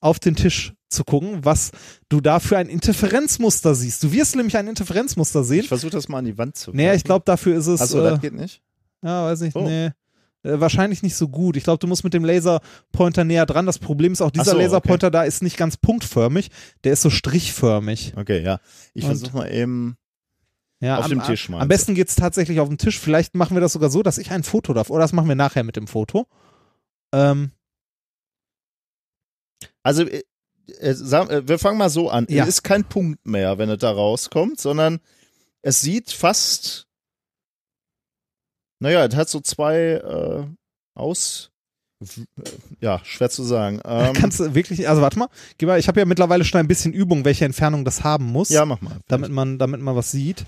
[0.00, 1.70] auf den Tisch zu gucken, was
[2.08, 4.02] du da für ein Interferenzmuster siehst.
[4.02, 5.60] Du wirst nämlich ein Interferenzmuster sehen.
[5.60, 7.80] Ich versuche das mal an die Wand zu Nee, ich glaube, dafür ist es.
[7.80, 8.60] Achso, äh, das geht nicht.
[9.02, 9.62] ja, weiß nicht, Oh.
[9.62, 9.90] nee.
[10.42, 11.56] Äh, wahrscheinlich nicht so gut.
[11.56, 13.66] Ich glaube, du musst mit dem Laserpointer näher dran.
[13.66, 14.62] Das Problem ist auch, dieser so, okay.
[14.62, 16.50] Laserpointer da ist nicht ganz punktförmig.
[16.84, 18.14] Der ist so strichförmig.
[18.16, 18.60] Okay, ja.
[18.94, 19.96] Ich versuche mal eben.
[20.82, 22.98] Ja, Auf am, dem Tisch meinst Am besten geht's tatsächlich auf dem Tisch.
[22.98, 24.88] Vielleicht machen wir das sogar so, dass ich ein Foto darf.
[24.88, 26.26] Oder das machen wir nachher mit dem Foto.
[27.12, 27.50] Ähm,
[29.82, 30.22] Also, äh,
[30.80, 32.26] äh, wir fangen mal so an.
[32.30, 32.44] Ja.
[32.44, 35.00] Es ist kein Punkt mehr, wenn es da rauskommt, sondern
[35.60, 36.86] es sieht fast.
[38.80, 40.46] Naja, es hat so zwei äh,
[40.98, 41.50] aus.
[42.02, 42.06] äh,
[42.80, 43.80] Ja, schwer zu sagen.
[43.84, 45.28] Ähm, kannst du wirklich, also warte mal,
[45.62, 48.64] mal ich habe ja mittlerweile schon ein bisschen Übung, welche Entfernung das haben muss, ja,
[48.64, 48.96] mach mal.
[49.08, 50.44] damit man, damit man was sieht.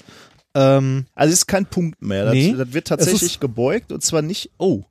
[0.54, 2.24] Ähm, Also es ist kein Punkt mehr.
[2.26, 2.54] Das, Nee.
[2.54, 4.50] das wird tatsächlich gebeugt und zwar nicht.
[4.58, 4.82] Oh,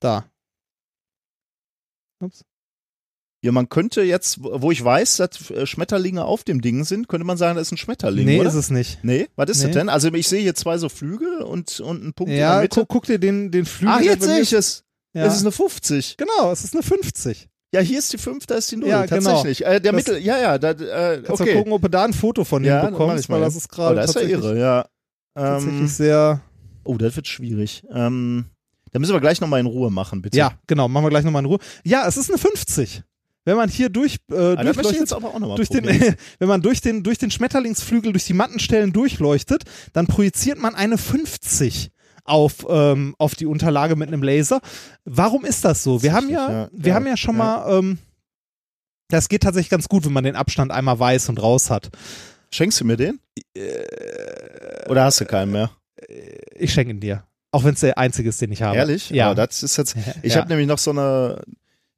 [0.00, 0.24] da.
[2.20, 2.44] Ups.
[3.44, 7.26] Ja, man könnte jetzt, wo ich weiß, dass äh, Schmetterlinge auf dem Ding sind, könnte
[7.26, 8.48] man sagen, das ist ein Schmetterling, Nee, oder?
[8.48, 9.00] ist es nicht.
[9.02, 9.64] nee, was ist Nee.
[9.66, 9.88] das denn?
[9.88, 12.80] Also ich sehe hier zwei so Flügel und, und einen Punkt in der Ja, Mitte.
[12.80, 13.94] guck, guck dir den, den Flügel.
[13.96, 14.84] Ach, der jetzt sehe ich es.
[15.14, 15.26] Ja.
[15.26, 16.16] Es ist eine 50.
[16.16, 17.48] genau, es ist eine 50.
[17.74, 18.88] Ja, hier ist die 5, da ist die 0.
[18.88, 19.20] Ja, genau.
[19.30, 19.64] tatsächlich.
[19.66, 21.54] Äh, der Das- Mittel, ja, ja, da, äh, Kannst okay.
[21.54, 23.96] gucken, ob du da ein Foto von ja, mach bekommst, weil das ist gerade oh,
[23.96, 24.86] das ist ja irre, ja.
[25.34, 26.40] tatsächlich Ähm, sehr.
[26.84, 27.82] oh, das wird schwierig.
[27.92, 28.44] Ähm,
[28.92, 30.36] da müssen wir gleich nochmal in Ruhe machen, bitte.
[30.36, 31.58] Ja, genau, machen wir gleich nochmal in Ruhe.
[31.82, 33.02] Ja, es ist eine 50.
[33.44, 36.16] Wenn man hier durch, äh, Ah, durchleuchtet, durch den, probieren.
[36.38, 40.96] wenn man durch den, durch den Schmetterlingsflügel, durch die Mattenstellen durchleuchtet, dann projiziert man eine
[40.98, 41.90] 50
[42.24, 44.60] auf, ähm, auf die Unterlage mit einem Laser.
[45.04, 46.02] Warum ist das so?
[46.04, 46.68] Wir haben ja, ja.
[46.72, 47.44] wir Ja, haben ja schon ja.
[47.44, 47.98] mal, ähm,
[49.08, 51.90] das geht tatsächlich ganz gut, wenn man den Abstand einmal weiß und raus hat.
[52.52, 53.18] Schenkst du mir den?
[53.56, 55.70] Äh, Oder hast du keinen mehr?
[56.54, 57.24] Ich schenke ihn dir.
[57.50, 58.76] Auch wenn es der einzige ist, den ich habe.
[58.76, 59.10] Ehrlich?
[59.10, 59.26] Ja.
[59.26, 59.96] Aber das ist jetzt.
[60.22, 60.40] Ich Ja.
[60.40, 61.42] habe nämlich noch so eine.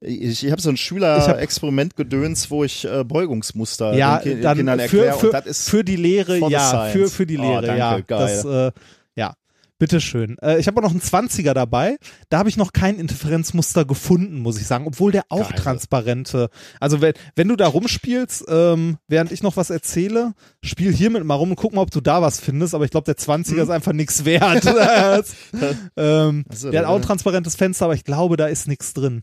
[0.04, 4.80] Ich, ich habe so ein Schülerexperiment gedöns, wo ich äh, Beugungsmuster ja, den dann Kindern
[4.80, 8.00] für, erkläre für, ist für die Lehre, ja, für, für die Oh, Lehre, danke, ja.
[8.00, 8.42] geil.
[8.42, 8.72] Das, äh,
[9.16, 9.34] ja,
[9.78, 10.36] bitteschön.
[10.42, 11.96] Äh, ich habe auch noch einen 20er dabei.
[12.28, 15.58] Da habe ich noch kein Interferenzmuster gefunden, muss ich sagen, obwohl der auch Geil.
[15.58, 16.48] transparente.
[16.80, 20.32] Also wenn, wenn du da rumspielst, ähm, während ich noch was erzähle,
[20.62, 22.74] spiel hiermit mal rum und guck mal, ob du da was findest.
[22.74, 24.64] Aber ich glaube, der 20er ist einfach nichts wert.
[25.96, 29.22] ähm, Also, der hat auch ein transparentes Fenster, aber ich glaube, da ist nichts drin.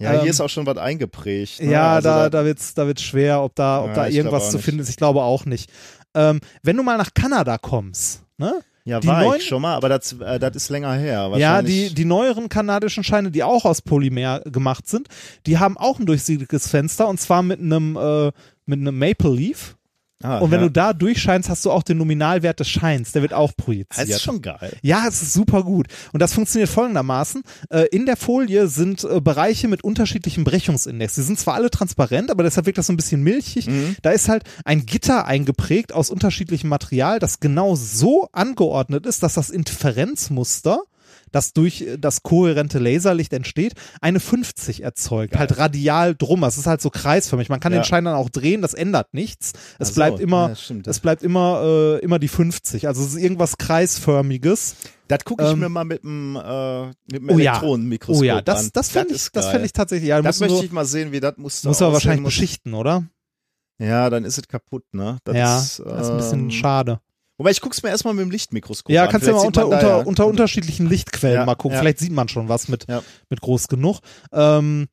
[0.00, 1.62] Ja, ähm, hier ist auch schon was eingeprägt.
[1.62, 1.72] Ne?
[1.72, 4.58] Ja, Also da, da wird's, da wird's schwer, ob da, ob Ja, da irgendwas zu
[4.58, 4.88] finden ist.
[4.88, 5.70] Ich glaube auch nicht.
[6.14, 8.60] Ähm, wenn du mal nach Kanada kommst, ne?
[8.84, 11.30] ja, die war neuen- ich schon mal, aber das, äh, das ist länger her.
[11.36, 15.06] Ja, die, die neueren kanadischen Scheine, die auch aus Polymer gemacht sind,
[15.46, 18.32] die haben auch ein durchsichtiges Fenster und zwar mit einem, äh,
[18.66, 19.76] mit einem Maple Leaf.
[20.22, 20.66] Ah, Und wenn ja.
[20.66, 23.12] du da durchscheinst, hast du auch den Nominalwert des Scheins.
[23.12, 24.08] Der wird auch Das projiziert.
[24.08, 24.76] ist schon geil.
[24.82, 25.86] Ja, es ist super gut.
[26.12, 27.42] Und das funktioniert folgendermaßen.
[27.70, 31.14] Äh, in der Folie sind äh, Bereiche mit unterschiedlichem Brechungsindex.
[31.14, 33.66] Die sind zwar alle transparent, aber deshalb wirkt das so ein bisschen milchig.
[33.66, 33.96] Mhm.
[34.02, 39.34] Da ist halt ein Gitter eingeprägt aus unterschiedlichem Material, das genau so angeordnet ist, dass
[39.34, 40.80] das Interferenzmuster
[41.32, 45.36] das durch äh, das kohärente Laserlicht entsteht, eine 50 erzeugt.
[45.38, 46.42] Halt radial drum.
[46.44, 47.48] Es ist halt so kreisförmig.
[47.48, 47.80] Man kann Ja.
[47.80, 49.52] den Schein dann auch drehen, das ändert nichts.
[49.78, 52.86] Es so, bleibt immer, ja, es bleibt immer, äh, immer die 50.
[52.88, 54.76] Also es ist irgendwas kreisförmiges.
[55.08, 57.52] Das gucke ich Ähm, mir mal mit dem, äh, mit dem Oh ja.
[57.52, 59.52] Elektronenmikroskop Oh ja, das, das fände ich, das geil.
[59.54, 61.82] fänd ich tatsächlich, ja, Das muss, möchte nur, ich mal sehen, wie das Muster muss
[61.82, 62.34] aber wahrscheinlich muss.
[62.34, 63.04] beschichten, oder?
[63.78, 65.16] Ja, dann ist es kaputt, ne?
[65.24, 67.00] Das ja, ist, das ist ein bisschen ähm, schade.
[67.40, 69.08] Wobei ich guck's mir erstmal mit dem Lichtmikroskop Ja, an.
[69.08, 71.76] kannst du mal unter, unter, ja- unter unterschiedlichen Lichtquellen Ja, mal gucken.
[71.76, 71.80] ja.
[71.80, 73.02] Vielleicht sieht man schon was mit, Ja.
[73.30, 74.00] mit groß genug.
[74.30, 74.88] Ähm,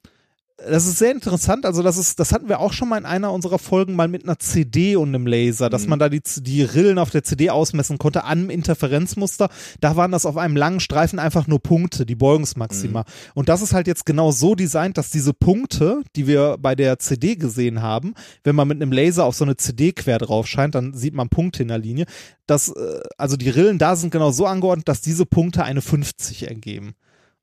[0.57, 1.65] das ist sehr interessant.
[1.65, 4.23] Also das ist, das hatten wir auch schon mal in einer unserer Folgen mal mit
[4.23, 5.71] einer CD und einem Laser, Mhm.
[5.71, 9.49] dass man da die, die Rillen auf der CD ausmessen konnte am Interferenzmuster.
[9.81, 13.01] Da waren das auf einem langen Streifen einfach nur Punkte, die Beugungsmaxima.
[13.01, 13.05] Mhm.
[13.35, 16.97] Und das ist halt jetzt genau so designt, dass diese Punkte, die wir bei der
[16.97, 20.73] CD gesehen haben, wenn man mit einem Laser auf so eine CD quer drauf scheint,
[20.73, 22.05] dann sieht man Punkte in der Linie.
[22.47, 26.47] Das, äh, also die Rillen da sind genau so angeordnet, dass diese Punkte eine 50
[26.47, 26.95] ergeben.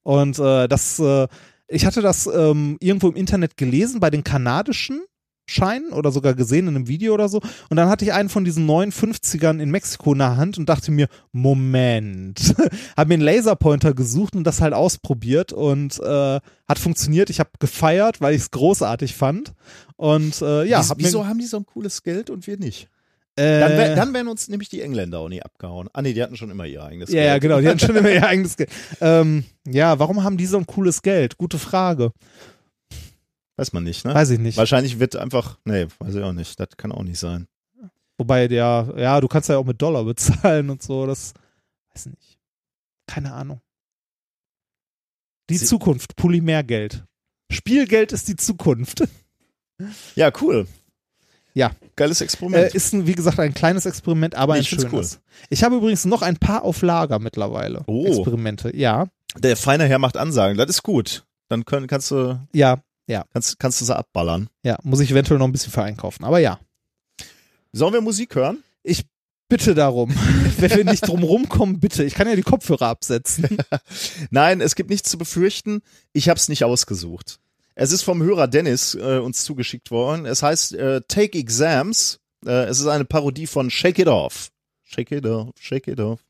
[0.03, 1.29] Und äh, das, äh,
[1.69, 5.03] ich hatte das ähm, irgendwo im Internet gelesen bei den kanadischen
[5.47, 7.41] Scheinen oder sogar gesehen in einem Video oder so.
[7.69, 10.91] Und dann hatte ich einen von diesen 59ern in Mexiko in der Hand und dachte
[10.91, 12.55] mir, Moment.
[12.97, 17.29] Hab mir einen Laserpointer gesucht und das halt ausprobiert und äh, hat funktioniert.
[17.29, 19.53] Ich habe gefeiert, weil ich es großartig fand.
[19.97, 22.89] Und äh, ja, Wieso, hab wieso haben die so ein cooles Geld und wir nicht?
[23.37, 25.89] Äh, Dann, wär, dann wären uns nämlich die Engländer auch nie abgehauen.
[25.93, 27.43] Ah nee, die hatten schon immer ihr eigenes Ja, ja, Geld.
[27.43, 28.71] genau, die hatten schon immer ihr eigenes Geld.
[29.01, 31.37] Ähm, ja, warum haben die so ein cooles Geld?
[31.39, 32.13] Gute Frage.
[33.57, 34.15] Weiß man nicht, ne?
[34.15, 34.57] Weiß ich nicht.
[34.59, 36.59] Wahrscheinlich wird einfach, nee, weiß ich auch nicht.
[36.59, 37.47] Das kann auch nicht sein.
[38.19, 41.35] Wobei der, ja, du kannst ja auch mit Dollar bezahlen und so, das
[41.95, 42.39] weiß nicht.
[43.07, 43.61] Keine Ahnung.
[45.51, 47.05] Die Sie- Zukunft, Polymergeld.
[47.51, 49.05] Spielgeld ist die Zukunft.
[50.15, 50.67] Ja, cool.
[51.55, 51.71] Ja.
[51.97, 52.75] Geiles Äh, Experiment.
[52.75, 55.21] ist ein, wie gesagt ein kleines Experiment, aber ein Ich find's schönes.
[55.51, 57.85] Ich habe übrigens noch ein paar auf Lager mittlerweile.
[57.87, 58.05] Oh.
[58.07, 58.77] Experimente.
[58.77, 59.07] Ja,
[59.39, 60.57] Der feine Herr macht Ansagen.
[60.59, 61.25] Das ist gut.
[61.49, 62.79] Dann können, kannst du, ja,
[63.33, 64.49] kannst, kannst du sie abballern.
[64.65, 64.79] ja.
[64.83, 66.25] Muss ich eventuell noch ein bisschen für einkaufen.
[66.25, 66.59] Aber ja.
[67.73, 68.63] Sollen wir Musik hören?
[68.83, 69.05] Ich
[69.49, 70.13] bitte darum.
[70.59, 72.03] Wenn wir nicht drum rumkommen, bitte.
[72.05, 73.59] Ich kann ja die Kopfhörer absetzen.
[74.31, 75.83] Nein, es gibt nichts zu befürchten.
[76.13, 77.39] Ich habe es nicht ausgesucht.
[77.77, 80.27] Es ist vom Hörer Dennis äh, uns zugeschickt worden.
[80.27, 82.21] Es heißt äh, Take Exams.
[82.47, 84.51] Äh, es ist eine Parodie von Shake It Off.
[84.85, 86.21] Shake It Off, Shake It Off.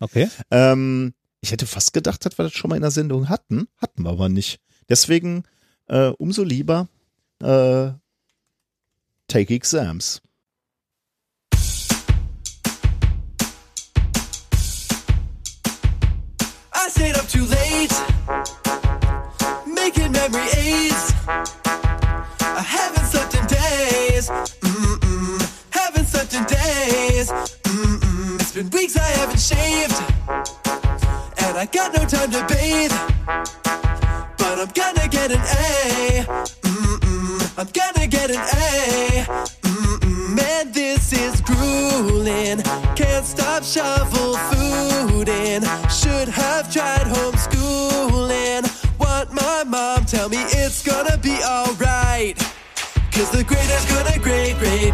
[0.00, 0.28] Okay.
[0.50, 3.68] Ähm, ich hätte fast gedacht, dass wir das schon mal in der Sendung hatten.
[3.76, 4.58] Hatten wir aber nicht.
[4.88, 5.44] Deswegen
[5.86, 6.88] äh, umso lieber
[7.40, 7.92] äh,
[9.28, 10.20] Take Exams.
[16.74, 17.94] I stayed up too late,
[20.20, 20.90] memory.
[22.60, 25.40] I haven't slept in days, mm-mm,
[26.06, 27.30] slept in days.
[27.30, 28.40] Mm-mm.
[28.40, 29.98] It's been weeks I haven't shaved,
[31.44, 32.92] and I got no time to bathe.
[34.36, 36.24] But I'm gonna get an A.
[36.62, 39.24] Mm-mm, I'm gonna get an A.
[39.62, 42.60] Mm-mm, man, this is grueling.
[42.94, 45.62] Can't stop shovel food in.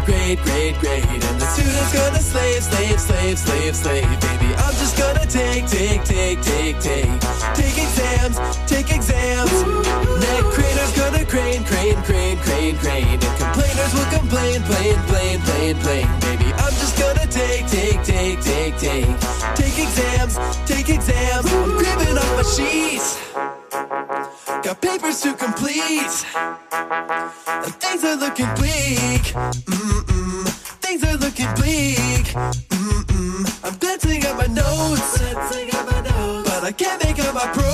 [0.05, 1.23] Grade, grade, grade, grade.
[1.23, 4.19] And the student's gonna slave, slave, slave, slave, slave.
[4.19, 7.11] Baby, I'm just gonna take, take, take, take, take.
[7.55, 8.37] Take exams,
[8.67, 9.53] take exams.
[10.21, 13.07] Neck crater's gonna crane, crane, crane, crane, crane.
[13.07, 16.07] And complainers will complain, plain, plain, plain, plain.
[16.21, 19.07] Baby, I'm just gonna take, take, take, take, take.
[19.55, 21.45] Take exams, take exams.
[21.45, 22.96] I'm cribbing off my sheets.
[24.67, 26.25] Got papers to complete.
[26.35, 29.23] And things are looking bleak.
[29.63, 30.45] Mm-mm.
[30.83, 32.25] Things are looking bleak.
[32.35, 33.63] Mm-mm.
[33.63, 35.19] I'm glancing at my notes.
[36.43, 37.66] But I can't make out my prose.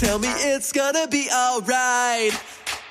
[0.00, 2.32] Tell me it's gonna be alright.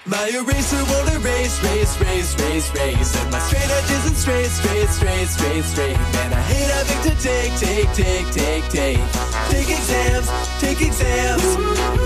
[0.05, 3.11] My eraser won't erase, race, race, race, race.
[3.17, 5.97] And my straight edge isn't straight, straight, straight, straight, straight.
[6.13, 9.01] Man, I hate having to take, take, take, take, take.
[9.49, 10.29] Take exams,
[10.61, 11.49] take exams.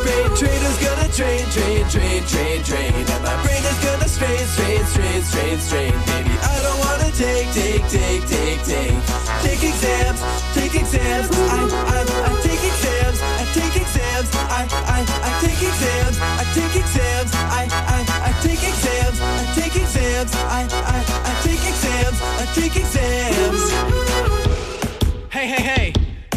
[0.07, 2.93] Brain trainer's gonna train, train, train, train, train.
[2.95, 5.93] And my brain is gonna strain, strain, strain, strain, strain.
[6.07, 8.95] Baby, I don't wanna take, take, take, take, take.
[9.43, 10.19] Take exams,
[10.55, 11.27] take exams.
[11.27, 11.59] I,
[11.91, 13.19] I, I take exams,
[13.53, 14.29] take exams.
[14.33, 14.65] I,
[14.95, 17.31] I, I take exams, I take exams.
[17.33, 20.33] I, I, I take exams, I take exams.
[20.35, 20.97] I, I,
[21.29, 23.63] I take exams, I take exams.
[25.31, 25.93] Hey, hey, hey!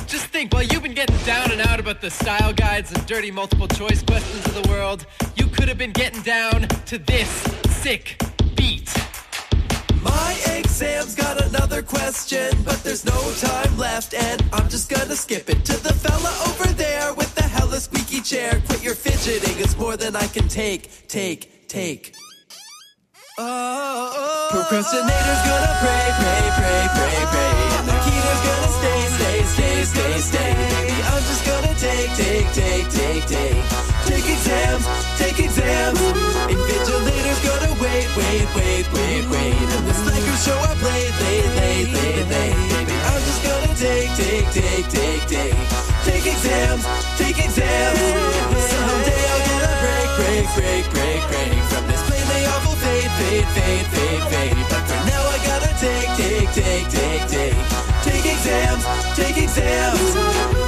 [0.06, 3.30] Just think, while you've been getting down and out about the style guides and dirty
[3.30, 5.06] multiple choice questions of the world,
[5.36, 7.28] you could have been getting down to this
[7.82, 8.22] sick
[8.54, 9.05] beat.
[10.06, 15.50] My exam's got another question, but there's no time left, and I'm just gonna skip
[15.50, 18.62] it to the fella over there with the hella squeaky chair.
[18.68, 22.14] Quit your fidgeting, it's more than I can take, take, take.
[23.38, 27.52] Oh, Procrastinator's gonna pray, pray, pray, pray, pray.
[27.76, 30.50] And the keter's gonna stay, stay, stay, stay, stay.
[30.54, 33.62] Baby, I'm just gonna take, take, take, take, take.
[34.06, 34.84] Take exams,
[35.18, 36.00] take exams.
[36.48, 39.54] Invigilator's gonna wait, wait, wait, wait, wait.
[39.76, 42.56] And the slackers show up late, late, late, late, late.
[42.70, 45.56] Baby, I'm just gonna take, take, take, take, take.
[46.04, 46.84] Take exams,
[47.18, 48.00] take exams.
[48.70, 51.58] Someday I'll get a break, break, break, break, break.
[51.70, 54.56] From this plainly awful fade, fade, fade, fade, fade.
[54.70, 57.58] But for now I gotta take, take, take, take, take.
[58.06, 58.84] Take exams,
[59.16, 60.65] take exams.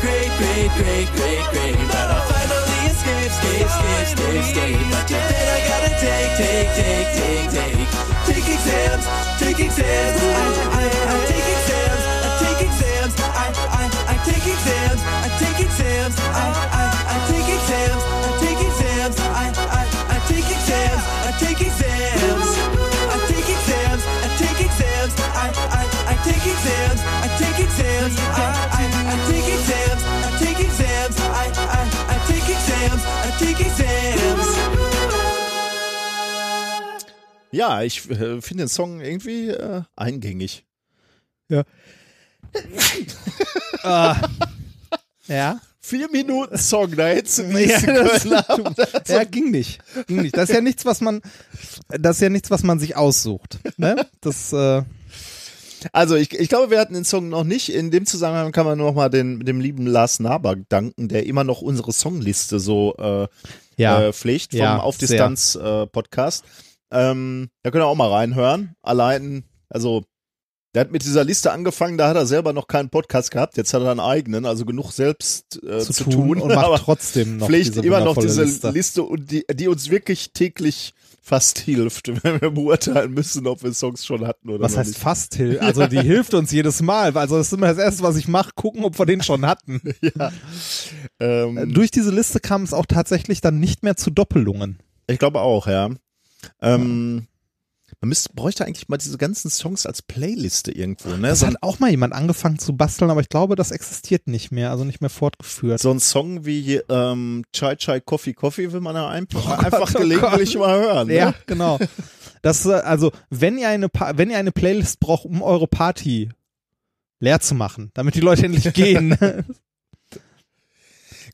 [0.00, 1.76] Great, great, great, great, great.
[1.88, 4.78] But I'll finally escape, escape, escape, escape, escape.
[4.90, 7.88] But till then I gotta take, take, take, take, take.
[8.28, 9.04] Take exams,
[9.40, 10.18] take exams.
[10.20, 13.14] I, I, I take exams, I take exams.
[13.18, 16.14] I, I, I take exams, I take exams.
[16.18, 19.16] I, I, I take exams, I take exams.
[19.18, 22.50] I, I, I take exams, I take exams.
[23.08, 25.12] I take exams, I take exams.
[25.18, 28.14] I, I, I take exams, I take exams.
[28.18, 28.46] I,
[28.76, 28.77] I,
[37.50, 40.66] Ja, ich äh, finde den Song irgendwie äh, eingängig.
[41.48, 41.62] Ja.
[45.80, 48.74] Vier Minuten Song, da hättest du Ja, nächste das, haben.
[49.06, 49.80] ja, ging nicht.
[50.06, 50.36] Ging nicht.
[50.36, 51.22] Das ist ja nichts, was man,
[51.88, 53.58] das ist ja nichts, was man sich aussucht.
[53.78, 54.06] Ne?
[54.20, 54.82] Das, äh,
[55.92, 57.72] Also ich, ich glaube, wir hatten den Song noch nicht.
[57.72, 61.26] In dem Zusammenhang kann man nur noch mal den, dem lieben Lars Naber danken, der
[61.26, 63.26] immer noch unsere Songliste so äh,
[63.76, 64.02] Ja.
[64.08, 66.44] äh, pflegt vom Ja, Auf Distanz äh, Podcast.
[66.90, 68.74] Ähm, da könnt ihr auch mal reinhören.
[68.82, 70.04] Allein, also
[70.74, 73.56] der hat mit dieser Liste angefangen, da hat er selber noch keinen Podcast gehabt.
[73.56, 76.84] Jetzt hat er einen eigenen, also genug selbst äh, zu, zu, tun, und aber macht
[76.84, 78.70] trotzdem noch pflegt immer noch diese Liste.
[78.70, 83.72] Liste, und die, die uns wirklich täglich fast hilft, wenn wir beurteilen müssen, ob wir
[83.72, 85.00] Songs schon hatten oder Was heißt nicht.
[85.00, 85.58] fast Hill?
[85.68, 87.16] Also die hilft uns jedes Mal.
[87.16, 89.80] Also das ist immer das Erste, was ich mache, gucken, ob wir den schon hatten.
[90.00, 90.32] ja.
[91.20, 94.78] ähm, Durch diese Liste kam es auch tatsächlich dann nicht mehr zu Doppelungen.
[95.06, 95.90] Ich glaube auch, ja.
[96.60, 97.26] Ähm,
[98.00, 101.28] man müsste, bräuchte eigentlich mal diese ganzen Songs als Playliste irgendwo, ne?
[101.28, 104.28] Das So ein, hat auch mal jemand angefangen zu basteln, aber ich glaube, das existiert
[104.28, 105.80] nicht mehr, also nicht mehr fortgeführt.
[105.80, 109.92] so ein Song wie ähm, Chai Chai Coffee Coffee will man ja einfach, Gott, einfach
[109.94, 110.60] oh gelegentlich Gott.
[110.66, 111.08] mal hören.
[111.08, 111.14] Ne?
[111.16, 111.78] Ja, genau.
[112.42, 116.30] Das, äh, also, wenn ihr eine, Pa- wenn ihr eine Playlist braucht, um eure Party
[117.18, 119.18] leer zu machen, damit die Leute endlich gehen.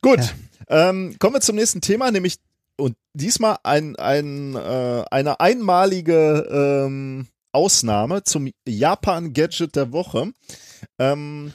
[0.01, 0.33] Gut,
[0.67, 2.37] ähm, kommen wir zum nächsten Thema, nämlich
[2.77, 10.31] und diesmal ein, ein, äh, eine einmalige ähm, Ausnahme zum Japan-Gadget der Woche.
[10.99, 11.53] Ähm,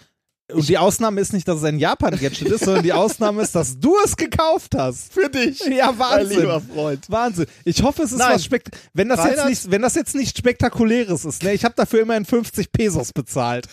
[0.54, 3.78] Und die Ausnahme ist nicht, dass es ein Japan-Gadget ist, sondern die Ausnahme ist, dass
[3.78, 5.12] du es gekauft hast.
[5.12, 6.74] für dich, Ja, mein lieber Wahnsinn.
[6.74, 7.04] Freund.
[7.08, 7.46] Wahnsinn.
[7.64, 8.34] Ich hoffe, es ist Nein.
[8.34, 11.52] was spekt wenn das jetzt nicht, wenn das jetzt nicht spektakuläres ist, ne?
[11.54, 13.66] Ich habe dafür immerhin 50 Pesos bezahlt.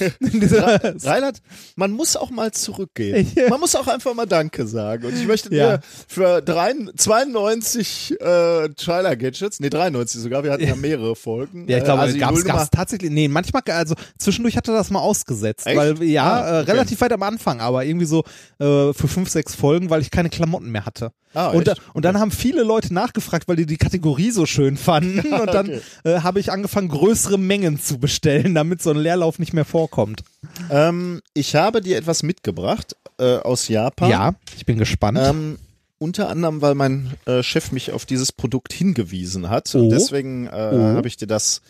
[0.20, 1.38] Reinhard,
[1.76, 3.30] man muss auch mal zurückgehen.
[3.48, 5.06] Man muss auch einfach mal Danke sagen.
[5.06, 5.78] Und ich möchte Ja.
[5.78, 11.66] dir für drei, 92 äh, Trailer Gadgets, nee 93 sogar, wir hatten ja mehrere Folgen.
[11.68, 15.00] Ja, ich glaube, äh, also Nullnummer- gab's tatsächlich, nee, manchmal, also zwischendurch hatte das mal
[15.00, 15.76] ausgesetzt, Echt?
[15.76, 16.70] weil, ja, Ah, äh, okay.
[16.72, 18.24] relativ weit am Anfang, aber irgendwie so
[18.58, 21.12] äh, für fünf, sechs Folgen, weil ich keine Klamotten mehr hatte.
[21.34, 24.76] Ah, und, da, und dann haben viele Leute nachgefragt, weil die die Kategorie so schön
[24.76, 25.80] fanden und dann Okay.
[26.04, 30.22] äh, habe ich angefangen, größere Mengen zu bestellen, damit so ein Leerlauf nicht mehr vorkommt.
[30.70, 34.10] Ähm, ich habe dir etwas mitgebracht äh, aus Japan.
[34.10, 35.18] Ja, ich bin gespannt.
[35.20, 35.58] Ähm,
[35.98, 39.74] unter anderem, weil mein äh, Chef mich auf dieses Produkt hingewiesen hat.
[39.74, 39.80] Oh.
[39.80, 40.96] Und deswegen äh, Oh.
[40.96, 41.60] habe ich dir das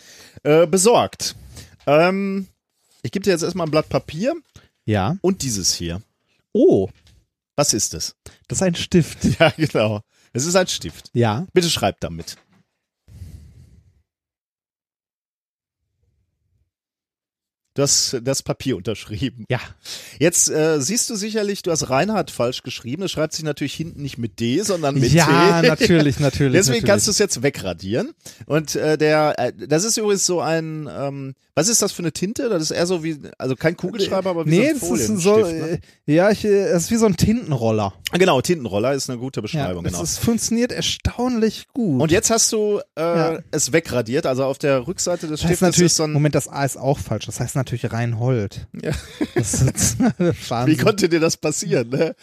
[0.45, 1.35] äh, besorgt.
[1.87, 2.47] Ähm,
[3.03, 4.35] ich gebe dir jetzt erstmal ein Blatt Papier
[4.85, 5.17] ja.
[5.21, 6.03] und dieses hier.
[6.53, 6.89] Oh,
[7.57, 8.17] Was ist es?
[8.49, 9.19] das ist ein Stift.
[9.39, 10.01] Ja, genau.
[10.33, 11.11] Es ist ein Stift.
[11.13, 11.47] Ja.
[11.53, 12.37] Bitte schreib damit.
[17.79, 19.45] Du hast das Papier unterschrieben.
[19.49, 19.61] Ja.
[20.19, 23.03] Jetzt äh, siehst du sicherlich, du hast Reinhard falsch geschrieben.
[23.03, 25.69] Das schreibt sich natürlich hinten nicht mit D, sondern mit ja, T.
[25.69, 26.55] natürlich, natürlich.
[26.55, 26.85] Deswegen natürlich.
[26.85, 28.15] kannst du es jetzt wegradieren.
[28.47, 32.13] Und äh, der, äh, das ist übrigens so ein, ähm, was ist das für eine
[32.13, 32.49] Tinte?
[32.49, 35.07] Das ist eher so wie, also kein Kugelschreiber, aber wie Nee, so ein das ist
[35.23, 35.81] so, Folienstift, ne?
[36.07, 37.95] äh, ja, ich, äh, es ist wie so ein Tintenroller.
[38.13, 40.05] Genau, Tintenroller ist eine gute Ja, Beschreibung, es genau.
[40.05, 42.01] ist, funktioniert erstaunlich gut.
[42.01, 43.39] Und jetzt hast du äh, Ja.
[43.51, 46.13] es wegradiert, also auf der Rückseite des das Stiftes ist so ein.
[46.13, 47.27] Moment, das A ist auch falsch.
[47.27, 48.69] Das heißt natürlich Reinhold.
[48.81, 48.93] Ja.
[49.35, 50.79] Das ist Wie Wahnsinn.
[50.79, 51.89] konnte dir das passieren?
[51.89, 52.15] Ne?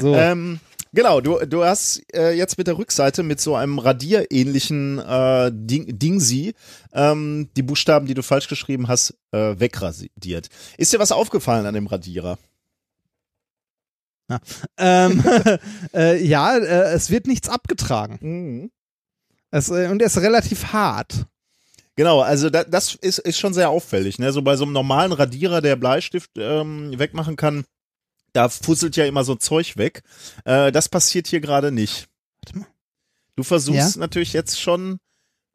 [0.00, 0.14] so.
[0.14, 0.60] Ähm,
[0.92, 5.98] genau, du, du hast äh, jetzt mit der Rückseite mit so einem radierähnlichen äh, Ding,
[5.98, 6.54] Dingsi
[6.92, 10.48] ähm, die Buchstaben, die du falsch geschrieben hast, äh, wegradiert.
[10.76, 12.38] Ist dir was aufgefallen an dem Radierer?
[14.76, 15.24] ähm,
[15.94, 18.18] äh, ja, äh, es wird nichts abgetragen.
[18.20, 18.70] Mhm.
[19.50, 21.26] Es, äh, und er ist relativ hart.
[21.96, 24.18] Genau, also da, das ist, ist schon sehr auffällig.
[24.18, 24.30] Ne?
[24.30, 27.64] So bei so einem normalen Radierer, der Bleistift ähm, wegmachen kann,
[28.38, 30.02] da fusselt ja immer so Zeug weg.
[30.44, 32.06] Äh, das passiert hier gerade nicht.
[32.44, 32.66] Warte mal.
[33.36, 34.00] Du versuchst Ja?
[34.00, 34.98] natürlich jetzt schon.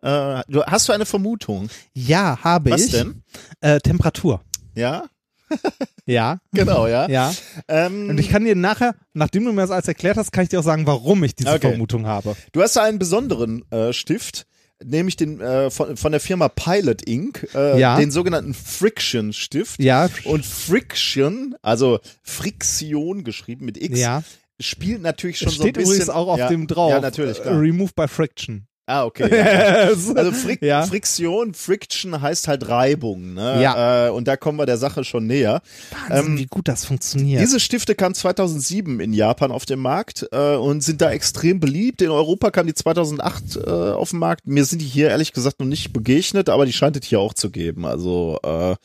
[0.02, 1.70] Äh, du, hast du eine Vermutung?
[1.94, 2.92] Ja, habe Was ich.
[2.92, 3.24] denn?
[3.62, 4.42] Äh, Temperatur.
[4.76, 5.06] Ja,
[6.06, 6.40] Ja.
[6.52, 7.08] genau, ja.
[7.10, 7.34] Ja.
[7.70, 10.50] Ähm, Und ich kann dir nachher, nachdem du mir das alles erklärt hast, kann ich
[10.50, 11.70] dir auch sagen, warum ich diese Okay.
[11.70, 12.36] Vermutung habe.
[12.52, 14.46] Du hast da einen besonderen äh, Stift,
[14.86, 17.98] nämlich den äh, von, von der Firma Pilot Ink, äh, Ja.
[17.98, 19.80] den sogenannten Friction Stift.
[19.82, 20.10] Ja.
[20.26, 24.24] Und Friction, also Friktion geschrieben mit X, Ja.
[24.60, 25.94] spielt natürlich schon Es so ein steht bisschen.
[25.96, 26.92] übrigens auch auf ja, dem drauf.
[26.92, 27.60] Ja, natürlich, klar.
[27.60, 28.68] Remove by Friction.
[28.86, 29.30] Ah, okay.
[29.34, 29.88] Ja.
[30.16, 30.86] also Frik ja.
[30.86, 33.62] Friktion, Friction heißt halt Reibung, ne?
[33.62, 34.08] Ja.
[34.08, 35.62] Äh, und da kommen wir der Sache schon näher.
[35.92, 37.42] Wahnsinn, ähm, wie gut das funktioniert.
[37.42, 42.02] Diese Stifte kamen 2007 in Japan auf den Markt äh, und sind da extrem beliebt.
[42.02, 44.48] In Europa kamen die 2008 äh, auf den Markt.
[44.48, 47.34] Mir sind die hier ehrlich gesagt noch nicht begegnet, aber die scheint es hier auch
[47.34, 47.86] zu geben.
[47.86, 48.76] Also äh,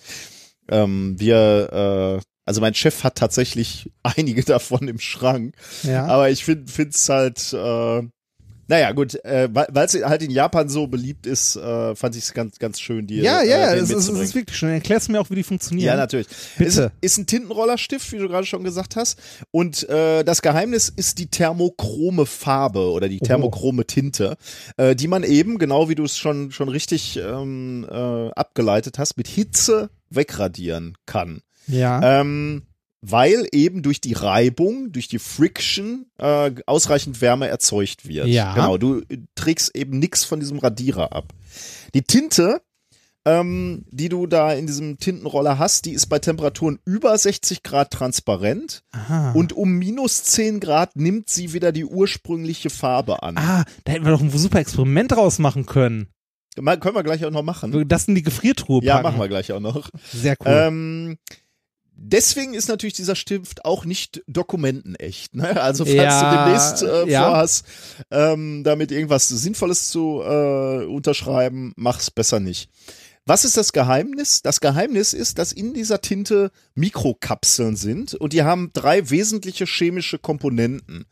[0.70, 6.07] ähm, wir, äh, also mein Chef hat tatsächlich einige davon im Schrank, ja.
[6.07, 8.09] aber ich finde es halt, äh,
[8.69, 12.35] naja gut, äh, weil es halt in Japan so beliebt ist, äh, fand ich es
[12.35, 14.24] ganz, ganz schön, die ja, ja, äh, es, ist, es mitzubringen.
[14.24, 14.69] ist wirklich schön.
[14.70, 15.86] Erklärst du mir auch, wie die funktionieren.
[15.86, 16.28] Ja, natürlich.
[16.59, 16.93] Bitte.
[17.01, 19.19] Ist, ist ein Tintenrollerstift, wie du gerade schon gesagt hast.
[19.51, 24.36] Und äh, das Geheimnis ist die thermochrome Farbe oder die thermochrome Tinte,
[24.77, 29.16] äh, die man eben, genau wie du es schon, schon richtig ähm, äh, abgeleitet hast,
[29.16, 31.40] mit Hitze wegradieren kann.
[31.66, 32.20] Ja.
[32.20, 32.62] Ähm,
[33.01, 38.27] weil eben durch die Reibung, durch die Friction äh, ausreichend Wärme erzeugt wird.
[38.27, 38.55] Ja.
[38.55, 41.33] Genau, du äh, trägst eben nichts von diesem Radierer ab.
[41.95, 42.61] Die Tinte,
[43.25, 47.93] ähm, die du da in diesem Tintenroller hast, die ist bei Temperaturen über 60 Grad
[47.93, 49.33] transparent Aha.
[49.33, 53.37] und um minus 10 Grad nimmt sie wieder die ursprüngliche Farbe an.
[53.39, 56.09] ah, da hätten wir doch ein super Experiment draus machen können.
[56.61, 57.87] Mal, können wir gleich auch noch machen.
[57.87, 59.89] Das in die Gefriertruhe Ja, machen wir gleich auch noch.
[60.12, 60.47] Sehr cool.
[60.49, 61.19] Ähm,
[62.01, 65.35] deswegen ist natürlich dieser Stift auch nicht dokumentenecht.
[65.35, 65.61] Ne?
[65.61, 67.25] Also falls Ja, du demnächst äh, ja.
[67.29, 67.66] vorhast,
[68.11, 72.70] ähm, damit irgendwas Sinnvolles zu äh, unterschreiben, mach's besser nicht.
[73.27, 74.41] Was ist das Geheimnis?
[74.41, 80.19] Das Geheimnis ist, dass in dieser Tinte Mikrokapseln sind und die haben drei wesentliche chemische
[80.19, 81.05] Komponenten.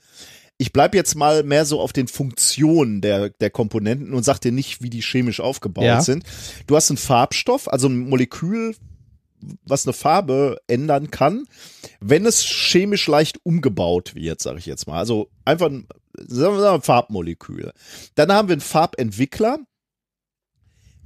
[0.56, 4.52] Ich bleib jetzt mal mehr so auf den Funktionen der, der Komponenten und sag dir
[4.52, 6.00] nicht, wie die chemisch aufgebaut Ja.
[6.00, 6.24] sind.
[6.66, 8.74] Du hast einen Farbstoff, also ein Molekül,
[9.64, 11.46] was eine Farbe ändern kann,
[12.00, 14.98] wenn es chemisch leicht umgebaut wird, sage ich jetzt mal.
[14.98, 15.86] Also einfach ein,
[16.16, 17.72] sagen wir mal, ein Farbmolekül.
[18.14, 19.58] Dann haben wir einen Farbentwickler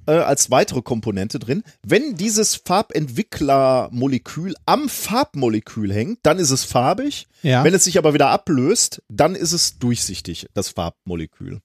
[0.07, 1.62] äh, als weitere Komponente drin.
[1.86, 7.28] Wenn dieses Farbentwicklermolekül am Farbmolekül hängt, dann ist es farbig.
[7.43, 7.65] ja.
[7.65, 11.61] Wenn es sich aber wieder ablöst, dann ist es durchsichtig, das Farbmolekül.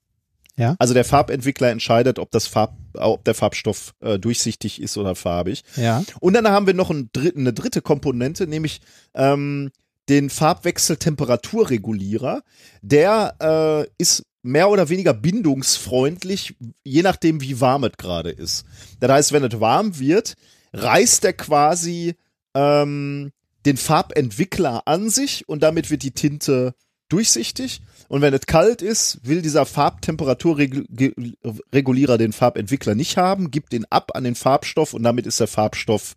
[0.57, 0.75] Ja.
[0.79, 5.63] Also der Farbentwickler entscheidet, ob das Farb, ob der Farbstoff äh, durchsichtig ist oder farbig.
[5.75, 6.01] ja.
[6.19, 8.79] Und dann haben wir noch ein dritt, eine dritte Komponente, nämlich
[9.13, 9.71] ähm,
[10.07, 12.41] den Farbwechsel-Temperaturregulierer.
[12.81, 18.63] Der äh, ist mehr oder weniger bindungsfreundlich, je nachdem, wie warm es gerade ist.
[18.99, 20.35] Das heißt, wenn es warm wird,
[20.73, 22.13] reißt er quasi
[22.53, 23.31] ähm,
[23.65, 26.75] den Farbentwickler an sich und damit wird die Tinte
[27.09, 27.81] durchsichtig.
[28.07, 34.11] Und wenn es kalt ist, will dieser Farbtemperaturregulierer den Farbentwickler nicht haben, gibt den ab
[34.13, 36.15] an den Farbstoff und damit ist der Farbstoff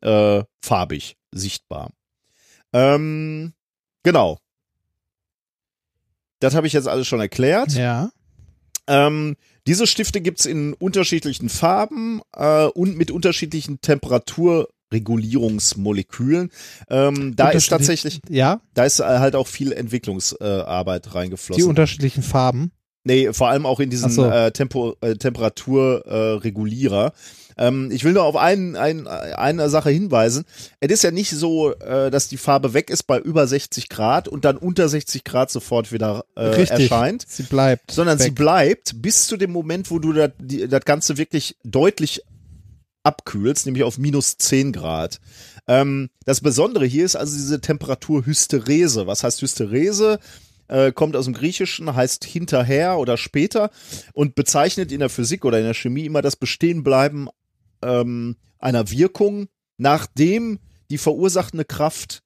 [0.00, 1.90] äh, farbig sichtbar.
[2.72, 3.52] Ähm,
[4.02, 4.38] genau.
[6.40, 7.72] Das habe ich jetzt alles schon erklärt.
[7.72, 8.10] Ja.
[8.86, 9.36] Ähm,
[9.66, 13.80] diese Stifte gibt's in unterschiedlichen Farben äh, und mit unterschiedlichen
[15.02, 16.50] Temperaturregulierungsmolekülen.
[16.90, 18.60] Ähm, da ist tatsächlich, Ja.
[18.74, 21.64] da ist äh, halt auch viel Entwicklungsarbeit äh, Arbeit Die reingeflossen.
[21.64, 22.72] unterschiedlichen Farben.
[23.06, 24.24] Nee, vor allem auch in diesen so.
[24.24, 26.06] äh, Tempo, äh, Temperaturregulierer.
[26.06, 27.12] Äh, Regulierer.
[27.58, 30.44] ähm, ich will nur auf ein, ein, eine Sache hinweisen.
[30.80, 34.26] Es ist ja nicht so, äh, dass die Farbe weg ist bei über 60 Grad
[34.26, 36.80] und dann unter 60 Grad sofort wieder äh, Richtig.
[36.90, 37.90] erscheint, Sie bleibt.
[37.90, 38.36] sondern sie weg.
[38.36, 42.22] bleibt bis zu dem Moment, wo du das Ganze wirklich deutlich
[43.04, 45.20] abkühlst, nämlich auf minus 10 Grad.
[45.68, 49.06] Ähm, das Besondere hier ist also diese Temperaturhysterese.
[49.06, 50.18] Was heißt Hysterese?
[50.66, 53.70] Äh, kommt aus dem Griechischen, heißt hinterher oder später
[54.14, 57.28] und bezeichnet in der Physik oder in der Chemie immer das Bestehenbleiben
[57.82, 60.58] ähm, einer Wirkung, nachdem
[60.90, 62.23] die verursachtende Kraft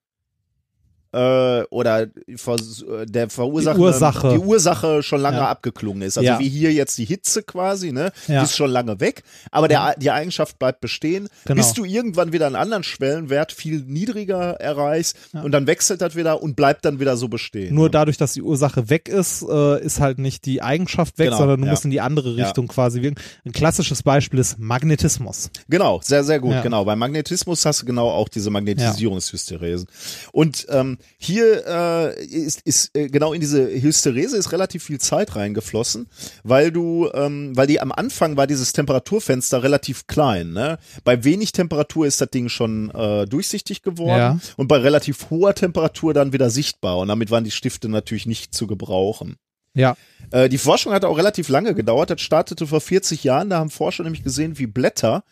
[1.12, 2.06] äh, oder
[2.36, 4.28] vers- der Verursacher Die Ursache.
[4.34, 5.48] die Ursache schon lange Ja.
[5.48, 6.18] abgeklungen ist.
[6.18, 6.38] Also Ja.
[6.38, 8.12] wie hier jetzt die Hitze quasi, ne?
[8.26, 8.34] Ja.
[8.36, 8.38] Mhm.
[8.40, 11.56] Die ist schon lange weg, aber der, die Eigenschaft bleibt bestehen, Genau.
[11.62, 16.42] bis du irgendwann wieder einen anderen Schwellenwert viel niedriger erreichst und dann wechselt das wieder
[16.42, 17.74] und bleibt dann wieder so bestehen.
[17.74, 21.38] Nur dadurch, dass die Ursache weg ist, äh, ist halt nicht die Eigenschaft weg, Genau,
[21.38, 22.36] sondern du musst in die andere.
[22.36, 23.20] Richtung quasi wirken.
[23.44, 25.50] Ein klassisches Beispiel ist Magnetismus.
[25.68, 26.84] Genau, sehr, sehr gut, genau.
[26.84, 29.86] Beim Magnetismus hast du genau auch diese Magnetisierungshysteresen.
[30.32, 35.36] Und ähm, hier äh, ist, ist äh, genau in diese Hysterese ist relativ viel Zeit
[35.36, 36.08] reingeflossen,
[36.44, 40.52] weil du, ähm, weil die am Anfang war dieses Temperaturfenster relativ klein.
[40.52, 40.78] Ne?
[41.04, 44.38] Bei wenig Temperatur ist das Ding schon äh, durchsichtig geworden Ja.
[44.56, 46.98] und bei relativ hoher Temperatur dann wieder sichtbar.
[46.98, 49.36] Und damit waren die Stifte natürlich nicht zu gebrauchen.
[49.74, 49.96] Ja.
[50.30, 52.10] Äh, die Forschung hat auch relativ lange gedauert.
[52.10, 53.50] Das startete vor 40 Jahren.
[53.50, 55.22] Da haben Forscher nämlich gesehen, wie Blätter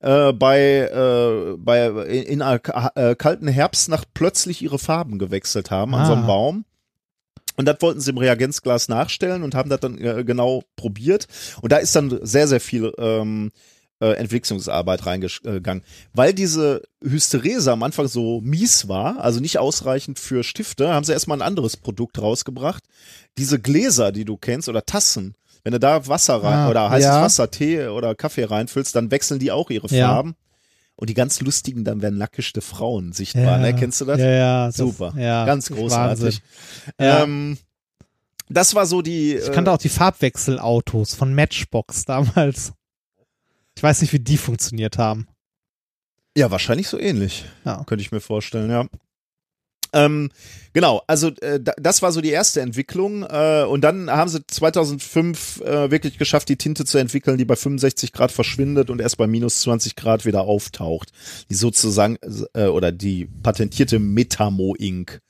[0.00, 2.60] äh, bei, äh, bei in, in einer
[2.96, 6.26] äh, kalten Herbstnacht plötzlich ihre Farben gewechselt haben an so einem Ah.
[6.26, 6.64] Baum.
[7.56, 11.26] Und das wollten sie im Reagenzglas nachstellen und haben das dann äh, genau probiert.
[11.60, 13.50] Und da ist dann sehr, sehr viel ähm,
[14.00, 15.82] äh, Entwicklungsarbeit reingegangen.
[16.12, 21.12] Weil diese Hysterese am Anfang so mies war, also nicht ausreichend für Stifte, haben sie
[21.12, 22.84] erstmal ein anderes Produkt rausgebracht.
[23.38, 25.34] Diese Gläser, die du kennst, oder Tassen,
[25.68, 27.20] wenn du da Wasser rein Ah, oder heißes ja.
[27.20, 30.08] Wasser, Tee oder Kaffee reinfüllst, dann wechseln die auch ihre Ja.
[30.08, 30.34] Farben.
[30.96, 33.74] Und die ganz lustigen, dann werden nackischte Frauen sichtbar, ne?
[33.74, 34.18] Kennst du das?
[34.18, 34.66] Ja, ja.
[34.68, 35.12] Das, Super.
[35.18, 36.40] Ja, Ganz großartig.
[36.98, 37.22] Ja.
[37.22, 37.58] Ähm,
[38.48, 39.34] das war so die.
[39.34, 42.72] Ich kannte äh, auch die Farbwechselautos von Matchbox damals.
[43.76, 45.28] Ich weiß nicht, wie die funktioniert haben.
[46.34, 47.44] Ja, wahrscheinlich so ähnlich.
[47.66, 47.84] Ja.
[47.84, 48.86] Könnte ich mir vorstellen, ja.
[49.92, 50.30] Ähm,
[50.72, 54.46] genau, also äh, da- das war so die erste Entwicklung äh, und dann haben sie
[54.46, 59.16] 2005 äh, wirklich geschafft, die Tinte zu entwickeln, die bei 65 Grad verschwindet und erst
[59.16, 61.12] bei minus 20 Grad wieder auftaucht.
[61.50, 62.18] Die sozusagen
[62.54, 65.20] äh, oder die patentierte Metamo Ink.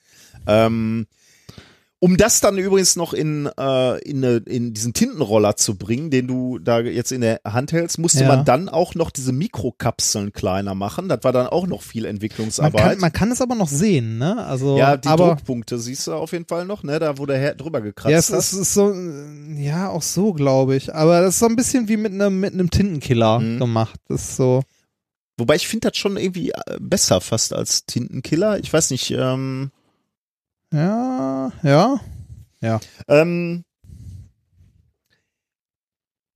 [0.47, 1.07] Ähm,
[2.01, 6.60] um das dann übrigens noch in, äh, in, in diesen Tintenroller zu bringen, den du
[6.60, 8.28] da jetzt in der Hand hältst, musste Ja.
[8.28, 11.09] man dann auch noch diese Mikrokapseln kleiner machen.
[11.09, 12.81] Das war dann auch noch viel Man Entwicklungsarbeit.
[12.81, 14.44] kann, man kann es aber noch sehen, ne?
[14.47, 17.01] Also, ja, die aber Druckpunkte siehst du auf jeden Fall noch, ne?
[17.01, 18.94] Da wo der Herr drüber gekratzt ja, es ist, ist so,
[19.57, 20.94] ja, auch so, glaube ich.
[20.94, 23.59] Aber das ist so ein bisschen wie mit einem mit einem Tintenkiller Mhm.
[23.59, 23.99] gemacht.
[24.09, 24.62] Das ist so.
[25.36, 28.59] Wobei ich finde das schon irgendwie äh, besser fast als Tintenkiller.
[28.60, 29.70] Ich weiß nicht, ähm,
[30.73, 32.01] Ja, ja.
[33.09, 33.65] ähm,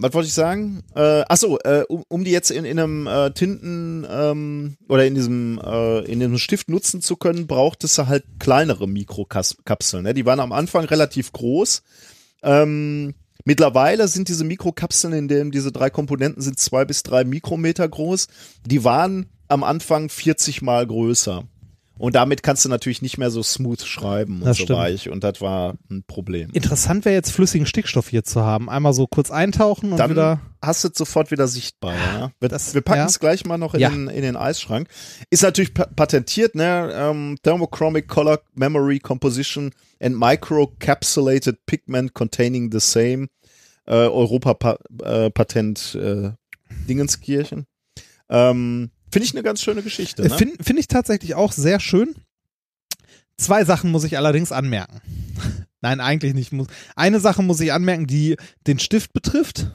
[0.03, 0.83] was wollte ich sagen?
[0.97, 5.15] Äh, achso, äh, um, um die jetzt in, in einem äh, Tinten ähm, oder in
[5.15, 10.03] diesem äh, in diesem Stift nutzen zu können, braucht es halt kleinere Mikrokapseln.
[10.03, 10.13] Ne?
[10.15, 11.83] Die waren am Anfang relativ groß.
[12.43, 17.89] Ähm, mittlerweile sind diese Mikrokapseln, in denen diese drei Komponenten sind zwei bis drei Mikrometer
[17.89, 18.27] groß.
[18.67, 21.45] Die waren am Anfang 40 mal größer.
[21.99, 24.79] Und damit kannst du natürlich nicht mehr so smooth schreiben und Das so stimmt.
[24.79, 25.09] weich.
[25.11, 26.51] Und das war ein Problem.
[26.53, 28.69] Interessant wäre jetzt flüssigen Stickstoff hier zu haben.
[28.71, 30.41] Einmal so kurz eintauchen und Dann wieder.
[30.61, 31.95] hast du es sofort wieder sichtbar.
[31.95, 32.33] Ja?
[32.41, 33.07] Wir, Das- wir packen ja.
[33.07, 33.91] es gleich mal noch in, Ja.
[33.91, 34.89] den, in den Eisschrank.
[35.31, 36.91] Ist natürlich pa patentiert, ne?
[36.93, 43.29] Ähm, Thermochromic Color Memory Composition and Microcapsulated Pigment containing the same
[43.87, 46.31] äh, Europa-Patent äh,
[46.89, 47.67] Dingenskirchen.
[48.29, 50.23] Ähm, Finde ich eine ganz schöne Geschichte.
[50.23, 50.31] Ne?
[50.31, 52.15] Finde find ich tatsächlich auch sehr schön.
[53.37, 55.01] Zwei Sachen muss ich allerdings anmerken.
[55.81, 56.53] Nein, eigentlich nicht.
[56.97, 59.67] Eine Sache muss ich anmerken, die den Stift betrifft.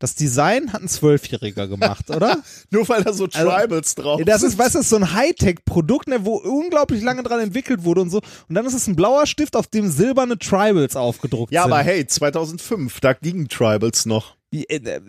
[0.00, 2.42] Das Design hat ein Zwölfjähriger gemacht, oder?
[2.70, 4.50] Nur weil da so Also, Tribals drauf Das sind.
[4.50, 8.00] ist, weißt du, das ist so ein Hightech-Produkt, ne, wo unglaublich lange dran entwickelt wurde
[8.02, 8.20] und so.
[8.48, 11.72] Und dann ist es ein blauer Stift, auf dem silberne Tribals aufgedruckt Ja, sind.
[11.72, 14.36] aber hey, 2005, da gingen Tribals noch.
[14.52, 15.00] Äh, äh,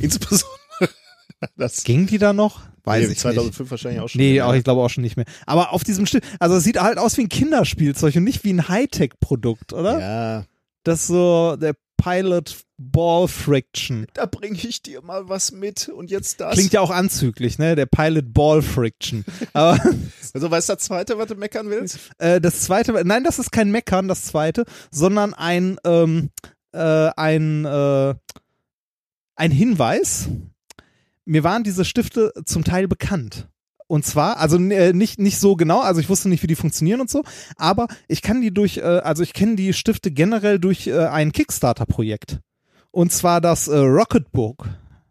[0.00, 0.58] Insbesondere
[1.56, 2.62] das ging die da noch?
[2.84, 3.20] Weiß nee, ich nicht.
[3.20, 4.20] 2005 wahrscheinlich auch schon.
[4.20, 5.26] Nee, auch, ich glaube auch schon nicht mehr.
[5.46, 8.52] Aber auf diesem Stift, also es sieht halt aus wie ein Kinderspielzeug und nicht wie
[8.52, 10.00] ein Hightech-Produkt, oder?
[10.00, 10.44] ja,
[10.82, 14.06] Das ist so der Pilot Ball Friction.
[14.14, 16.54] da bringe ich dir mal was mit und jetzt das.
[16.54, 17.76] Klingt ja auch anzüglich, ne?
[17.76, 19.24] Der Pilot Ball Friction.
[20.34, 21.98] Also, weißt du das zweite, was du meckern willst?
[22.18, 26.30] äh, das zweite, nein, das ist kein Meckern, das zweite, sondern ein, ähm,
[26.72, 28.14] äh, ein, äh,
[29.36, 30.28] ein Hinweis.
[31.24, 33.48] Mir waren diese Stifte zum Teil bekannt.
[33.86, 37.00] Und zwar, also äh, nicht, nicht so genau, also ich wusste nicht, wie die funktionieren
[37.00, 37.24] und so,
[37.56, 41.32] aber ich kann die durch, äh, also ich kenne die Stifte generell durch äh, ein
[41.32, 42.40] Kickstarter-Projekt.
[42.90, 44.68] Und zwar das äh, Rocketbook.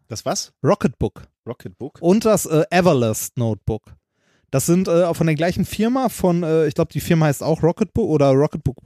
[0.08, 0.52] Das was?
[0.64, 1.22] Rocketbook.
[1.46, 2.00] Rocketbook?
[2.00, 3.94] und das äh, Everlast Notebook.
[4.50, 7.62] Das sind äh, von der gleichen Firma, von, äh, ich glaube, die Firma heißt auch
[7.62, 8.76] Rocketbook oder Rocketbook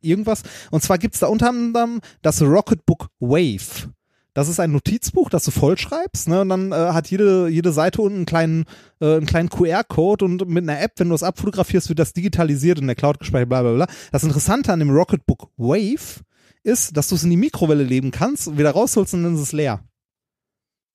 [0.00, 0.42] irgendwas.
[0.70, 3.92] Und zwar gibt's da unter anderem das Rocketbook Wave.
[4.36, 6.42] Das ist ein Notizbuch, das du vollschreibst, ne?
[6.42, 8.64] Und dann äh, hat jede, jede Seite unten einen kleinen,
[9.00, 12.78] äh, einen kleinen QR-Code und mit einer App, wenn du es abfotografierst, wird das digitalisiert
[12.78, 13.86] in der Cloud gespeichert, bla bla bla.
[14.12, 16.20] Das Interessante an dem Rocketbook Wave
[16.62, 19.52] ist, dass du es in die Mikrowelle leben kannst, wieder rausholst und dann ist es
[19.52, 19.80] leer.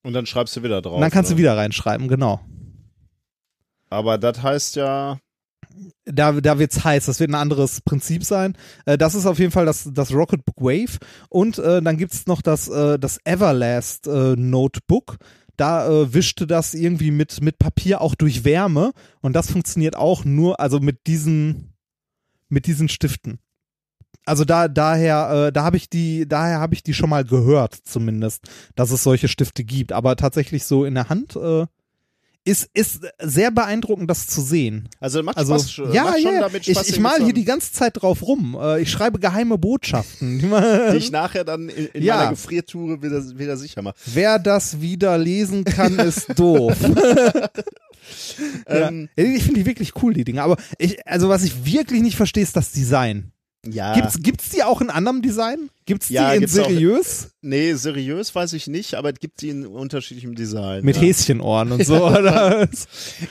[0.03, 0.97] Und dann schreibst du wieder drauf.
[0.97, 1.37] Und dann kannst oder?
[1.37, 2.41] du wieder reinschreiben, genau.
[3.89, 5.17] Aber das heißt ja,
[6.05, 8.57] da, da wird's heiß, das wird ein anderes Prinzip sein.
[8.85, 10.97] Äh, das ist auf jeden Fall das, das Rocketbook Wave.
[11.29, 15.17] Und äh, dann gibt's noch das, äh, das Everlast äh, Notebook.
[15.57, 18.91] Da äh, wischte das irgendwie mit, mit Papier auch durch Wärme.
[19.21, 21.73] Und das funktioniert auch nur, also mit diesen,
[22.49, 23.39] mit diesen Stiften.
[24.25, 27.75] Also da, daher, äh, da habe ich die, daher habe ich die schon mal gehört,
[27.75, 29.91] zumindest, dass es solche Stifte gibt.
[29.93, 31.35] Aber tatsächlich so in der Hand
[32.43, 34.89] ist, ist sehr beeindruckend, das zu sehen.
[34.99, 37.23] also macht Also, Spaß, schon- ja, macht schon ja, damit ich, Spaß, ich den mal
[37.23, 38.57] hier die ganze Zeit drauf rum.
[38.59, 40.39] Äh, ich schreibe geheime Botschaften.
[40.91, 42.17] die ich nachher dann in, in Ja.
[42.17, 43.95] meiner Gefriertruhe wieder, wieder sicher mache.
[44.05, 46.75] Wer das wieder lesen kann, ist doof.
[48.67, 48.87] ja.
[48.87, 50.41] Ähm, Ich finde die wirklich cool, die Dinge.
[50.43, 53.31] Aber ich, also was ich wirklich nicht verstehe, ist das Design.
[53.65, 53.93] Ja.
[53.93, 55.69] Gibt's, gibt's die auch in anderem Design?
[55.85, 56.67] Gibt's die Ja, in gibt's auch.
[56.67, 57.29] seriös?
[57.41, 60.83] Nee, seriös weiß ich nicht, aber es gibt die in unterschiedlichem Design.
[60.83, 61.01] Mit ja.
[61.03, 62.67] Häschenohren und so, oder?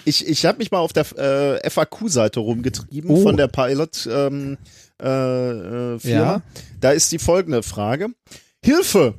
[0.04, 3.22] Ich, ich habe mich mal auf der äh, FAQ-Seite rumgetrieben Oh.
[3.22, 4.58] von der Pilot ähm,
[5.02, 6.22] äh, äh, Firma.
[6.22, 6.42] Ja.
[6.80, 8.08] Da ist die folgende Frage.
[8.64, 9.14] Hilfe!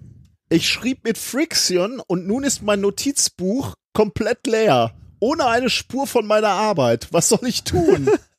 [0.49, 4.93] Ich schrieb mit Friction und nun ist mein Notizbuch komplett leer.
[5.21, 7.07] Ohne eine Spur von meiner Arbeit.
[7.11, 8.09] Was soll ich tun?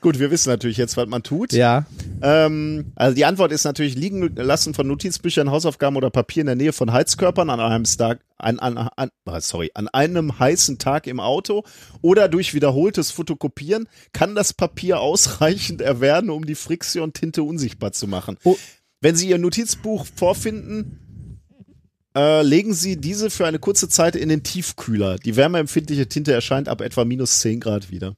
[0.00, 1.52] Gut, wir wissen natürlich jetzt, was man tut.
[1.52, 1.86] Ja.
[2.22, 6.56] Ähm, also die Antwort ist natürlich liegen lassen von Notizbüchern, Hausaufgaben oder Papier in der
[6.56, 11.06] Nähe von Heizkörpern an einem Tag, an, an, an, ah, sorry, an einem heißen Tag
[11.06, 11.64] im Auto
[12.02, 18.36] oder durch wiederholtes Fotokopieren kann das Papier ausreichend erwärmen, um die Friktion-Tinte unsichtbar zu machen.
[18.44, 18.56] Oh.
[19.00, 21.40] Wenn Sie Ihr Notizbuch vorfinden,
[22.14, 25.18] äh, legen Sie diese für eine kurze Zeit in den Tiefkühler.
[25.18, 28.14] Die wärmeempfindliche Tinte erscheint ab etwa minus 10 Grad wieder.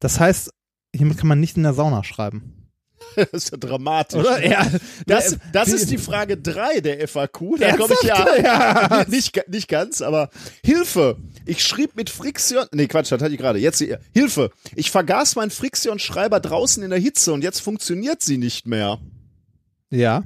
[0.00, 0.50] Das heißt,
[0.94, 2.54] hiermit kann man nicht in der Sauna schreiben.
[3.16, 4.18] Das ist ja dramatisch.
[4.20, 4.44] Oder?
[4.46, 4.66] Ja.
[5.06, 7.56] Das, Äh, das ist die Frage 3 der FAQ.
[7.58, 9.04] Da komme ich ja, Ja.
[9.08, 10.30] Nicht, nicht ganz, aber
[10.64, 11.16] Hilfe!
[11.46, 12.66] Ich schrieb mit Friction.
[12.72, 13.58] Nee, Quatsch, das hatte ich gerade.
[13.60, 13.98] Jetzt hier.
[14.12, 14.50] Hilfe!
[14.74, 18.98] Ich vergaß meinen Friction-Schreiber draußen in der Hitze und jetzt funktioniert sie nicht mehr.
[19.90, 20.22] Ja.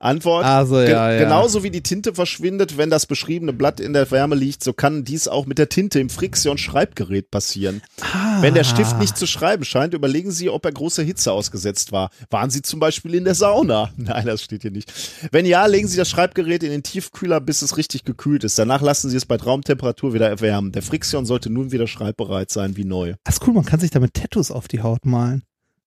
[0.00, 0.44] Antwort.
[0.44, 1.18] Also, ge- ja, ja.
[1.18, 5.04] Genauso wie die Tinte verschwindet, wenn das beschriebene Blatt in der Wärme liegt, so kann
[5.04, 7.82] dies auch mit der Tinte im Friction-Schreibgerät passieren.
[8.00, 8.27] Ah.
[8.40, 12.10] Wenn der Stift nicht zu schreiben scheint, überlegen Sie, ob er großer Hitze ausgesetzt war.
[12.30, 13.90] Waren Sie zum Beispiel in der Sauna?
[13.96, 14.92] Nein, das steht hier nicht.
[15.32, 18.58] Wenn ja, legen Sie das Schreibgerät in den Tiefkühler, bis es richtig gekühlt ist.
[18.58, 20.72] Danach lassen Sie es bei Raumtemperatur wieder erwärmen.
[20.72, 23.14] Der Friction sollte nun wieder schreibbereit sein wie neu.
[23.24, 25.42] Das ist cool, man kann sich damit Tattoos auf die Haut malen.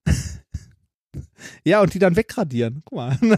[1.63, 2.81] ja, und die dann wegradieren.
[2.85, 3.17] Guck mal.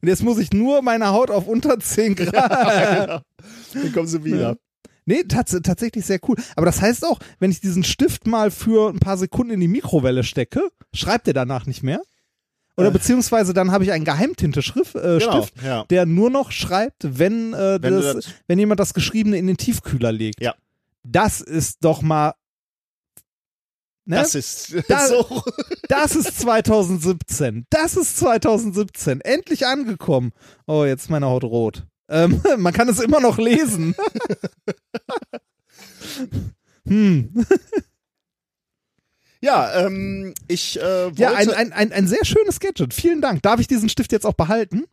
[0.00, 3.22] Und jetzt muss ich nur meine Haut auf unter 10 Grad.
[3.74, 4.56] Dann kommen Sie wieder.
[5.04, 6.36] Nee, tats tatsächlich sehr cool.
[6.56, 9.68] Aber das heißt auch, wenn ich diesen Stift mal für ein paar Sekunden in die
[9.68, 12.00] Mikrowelle stecke, schreibt er danach nicht mehr.
[12.76, 12.92] Oder Äh.
[12.92, 15.84] beziehungsweise dann habe ich einen Geheimtinte-Stift, äh, Genau, ja.
[15.90, 19.56] der nur noch schreibt, wenn, äh, Wenn das, das- wenn jemand das Geschriebene in den
[19.56, 20.40] Tiefkühler legt.
[20.40, 20.54] Ja.
[21.04, 22.34] Das ist doch mal.
[24.04, 24.16] Ne?
[24.16, 25.42] Das ist Da- so.
[25.88, 27.66] Das ist 2017.
[27.70, 29.20] Das ist 2017.
[29.20, 30.32] Endlich angekommen.
[30.66, 31.84] Oh, jetzt ist meine Haut rot.
[32.12, 33.94] Ähm, man kann es immer noch lesen.
[36.86, 37.44] hm.
[39.40, 42.94] Ja, ähm, ich äh, wollte, Ja, ein, ein, ein, ein sehr schönes Gadget.
[42.94, 43.42] Vielen Dank.
[43.42, 44.84] Darf ich diesen Stift jetzt auch behalten?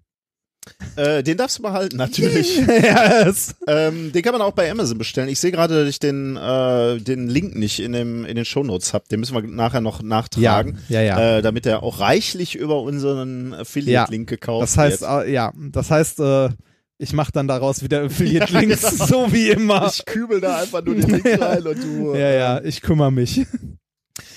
[0.95, 2.57] äh, den darfst du behalten, natürlich.
[2.67, 3.55] yes.
[3.67, 5.29] ähm, den kann man auch bei Amazon bestellen.
[5.29, 8.93] Ich sehe gerade, dass ich den, äh, den Link nicht in, dem, in den Shownotes
[8.93, 9.05] habe.
[9.09, 10.79] Den müssen wir nachher noch nachtragen.
[10.89, 11.37] Ja, ja, ja.
[11.37, 15.27] Äh, damit er auch reichlich über unseren Affiliate-Link gekauft Das heißt, wird.
[15.27, 16.49] äh, ja, das heißt, äh,
[16.99, 19.05] ich mache dann daraus wieder Affiliate-Links, genau.
[19.05, 19.87] so wie immer.
[19.87, 22.13] Ich kübel da einfach nur den Link rein und du.
[22.13, 23.45] Ja, ja, ich kümmere mich.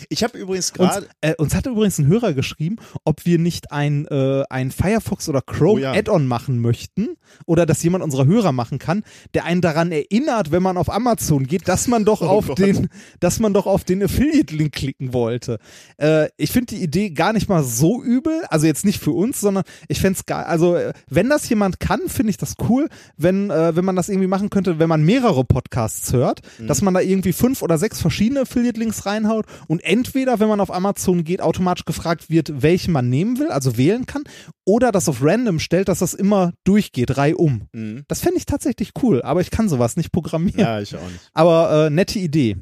[0.09, 1.07] Ich habe übrigens Uns, gerade.
[1.21, 5.41] äh, uns hatte übrigens ein Hörer geschrieben, ob wir nicht ein, äh, ein Firefox oder
[5.43, 5.93] Chrome Oh ja.
[5.93, 9.05] Add-on machen möchten oder dass jemand unserer Hörer machen kann,
[9.35, 12.59] der einen daran erinnert, wenn man auf Amazon geht, dass man doch Oh auf Gott.
[12.59, 12.89] den,
[13.21, 15.59] dass man doch auf den Affiliate-Link klicken wollte.
[15.99, 19.41] Äh, ich finde die Idee gar nicht mal so übel, also jetzt nicht für uns,
[19.41, 20.45] sondern ich fände es geil.
[20.45, 24.09] Also äh, wenn das jemand kann, finde ich das cool, wenn äh, wenn man das
[24.09, 26.67] irgendwie machen könnte, wenn man mehrere Podcasts hört, Mhm.
[26.67, 30.71] dass man da irgendwie fünf oder sechs verschiedene Affiliate-Links reinhaut und entweder, wenn man auf
[30.71, 34.23] Amazon geht, automatisch gefragt wird, welchen man nehmen will, also wählen kann,
[34.67, 37.69] oder das auf random stellt, dass das immer durchgeht, reihum.
[37.73, 38.05] Mhm.
[38.07, 40.61] Das fände ich tatsächlich cool, aber ich kann sowas nicht programmieren.
[40.61, 41.31] Ja, ich auch nicht.
[41.33, 42.59] Aber äh, nette Idee.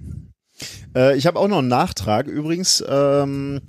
[0.94, 2.28] Äh, ich habe auch noch einen Nachtrag.
[2.28, 3.60] Übrigens, ähm,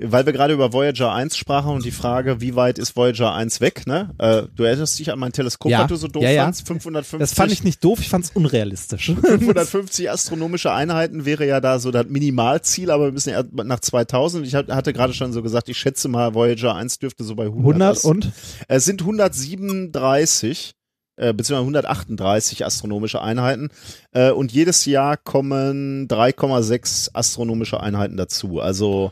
[0.00, 3.60] weil wir gerade über Voyager 1 sprachen und die Frage, wie weit ist Voyager 1
[3.60, 4.14] weg, ne?
[4.18, 5.80] Äh, du erinnerst dich an mein Teleskop, Ja.
[5.80, 6.44] was du so doof Ja, ja.
[6.44, 6.66] fandst?
[6.66, 9.06] 550, Das fand ich nicht doof, ich fand es unrealistisch.
[9.22, 14.46] 550 astronomische Einheiten wäre ja da so das Minimalziel, aber wir müssen ja nach 2000.
[14.46, 17.44] Ich hat- hatte gerade schon so gesagt, ich schätze mal, Voyager 1 dürfte so bei
[17.46, 17.58] 100.
[17.64, 18.30] 100 Ast- und?
[18.68, 20.74] Es sind 137
[21.16, 23.70] äh, beziehungsweise 138 astronomische Einheiten
[24.12, 28.60] äh, und jedes Jahr kommen 3,6 astronomische Einheiten dazu.
[28.60, 29.10] Also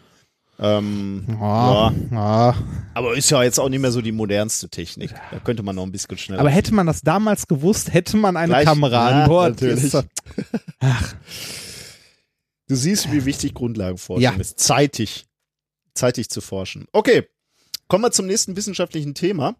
[0.59, 1.93] ähm, ja.
[2.11, 2.55] ja.
[2.95, 5.15] aber ist ja jetzt auch nicht mehr so die modernste Technik.
[5.31, 6.41] Da könnte man noch ein bisschen schneller.
[6.41, 9.51] Aber hätte man das damals gewusst, hätte man eine Gleich- Kamera Ja, an Bord.
[9.51, 9.83] natürlich.
[9.93, 10.07] Jetzt-
[12.69, 14.59] Du siehst, wie wichtig Grundlagenforschung ist.
[14.59, 15.27] Zeitig.
[15.95, 16.87] Zeitig zu forschen.
[16.93, 17.29] Okay.
[17.89, 19.55] Kommen wir zum nächsten wissenschaftlichen Thema.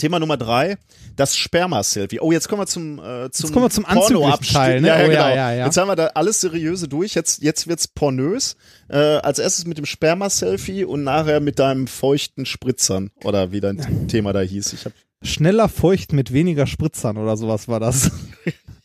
[0.00, 0.76] Thema Nummer drei,
[1.14, 2.20] das Sperma-Selfie.
[2.20, 4.56] Oh, jetzt kommen wir zum, äh, zum kommen wir zum Porno-Abschnitt.
[4.56, 4.88] Teil, ne?
[4.88, 5.28] Ja, ja, Oh, genau.
[5.28, 5.64] ja, ja.
[5.66, 7.14] Jetzt haben wir da alles Seriöse durch.
[7.14, 8.56] Jetzt, jetzt wird's pornös.
[8.88, 13.10] Äh, als erstes mit dem Sperma-Selfie und nachher mit deinem feuchten Spritzern.
[13.22, 14.72] Oder wie dein Thema da hieß.
[14.72, 18.10] Ich hab, Schneller feucht mit weniger Spritzern oder sowas war das.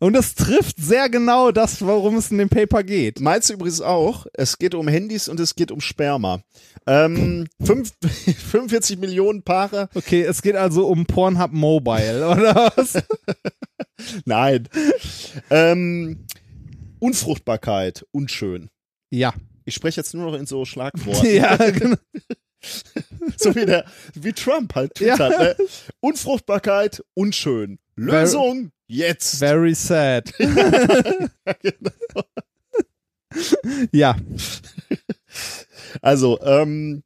[0.00, 3.20] Und das trifft sehr genau das, worum es in dem Paper geht.
[3.20, 6.42] Meinst du übrigens auch, es geht um Handys und es geht um Sperma.
[6.86, 7.92] Ähm, fünf,
[8.50, 9.88] 45 Millionen Paare.
[9.94, 13.02] Okay, es geht also um Pornhub Mobile, oder was?
[14.24, 14.68] Nein.
[15.50, 16.26] ähm,
[17.00, 18.70] Unfruchtbarkeit, unschön.
[19.10, 19.34] Ja.
[19.64, 21.26] Ich spreche jetzt nur noch in so Schlagworten.
[21.34, 21.96] Ja, genau.
[23.36, 25.38] So wie der, wie Trump halt twittert.
[25.38, 25.56] Ne?
[26.00, 27.78] Unfruchtbarkeit, unschön.
[27.94, 29.38] Lösung, jetzt.
[29.38, 30.32] Very sad.
[33.92, 34.16] ja,
[36.00, 37.02] Also, ähm,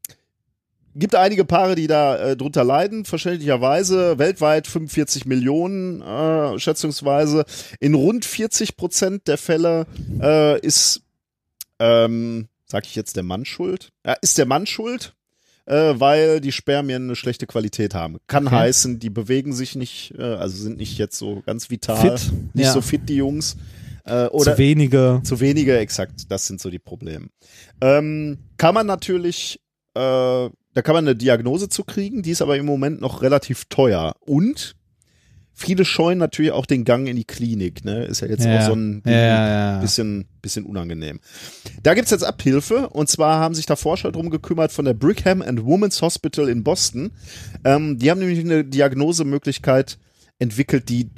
[0.95, 4.19] gibt einige Paare, die da äh, drunter leiden, verständlicherweise.
[4.19, 7.45] Weltweit 45 Millionen äh, schätzungsweise.
[7.81, 9.87] In rund 40 Prozent der Fälle
[10.21, 11.03] äh, ist,
[11.79, 13.91] ähm, sag ich jetzt, der Mann schuld?
[14.07, 15.15] Ja, ist der Mann schuld?
[15.65, 18.19] Äh, weil die Spermien eine schlechte Qualität haben.
[18.27, 18.57] Kann Okay.
[18.57, 22.67] heißen, die bewegen sich nicht, äh, also sind nicht jetzt so ganz vital, Fit, nicht
[22.67, 22.73] ja.
[22.73, 23.57] so fit, die Jungs.
[24.05, 25.21] Äh, oder zu wenige.
[25.23, 26.31] zu wenige, exakt.
[26.31, 27.29] Das sind so die Probleme.
[27.81, 29.61] Ähm, kann man natürlich,
[29.95, 33.67] äh, da kann man eine Diagnose zu kriegen, die ist aber im Moment noch relativ
[33.67, 34.17] teuer.
[34.19, 34.75] Und
[35.63, 37.85] viele scheuen natürlich auch den Gang in die Klinik.
[37.85, 38.05] Ne?
[38.05, 38.59] Ist ja jetzt Ja.
[38.59, 41.21] auch so ein Ja, bisschen, bisschen unangenehm.
[41.83, 45.41] Da gibt's jetzt Abhilfe und zwar haben sich da Forscher drum gekümmert von der Brigham
[45.43, 47.13] and Women's Hospital in Boston.
[47.65, 49.99] Ähm, die haben nämlich eine Diagnosemöglichkeit
[50.39, 51.09] entwickelt, die äh,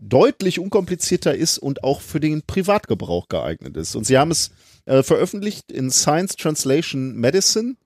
[0.00, 3.94] deutlich unkomplizierter ist und auch für den Privatgebrauch geeignet ist.
[3.94, 4.50] Und sie haben es
[4.86, 7.76] äh, veröffentlicht in Science Translation Medicine.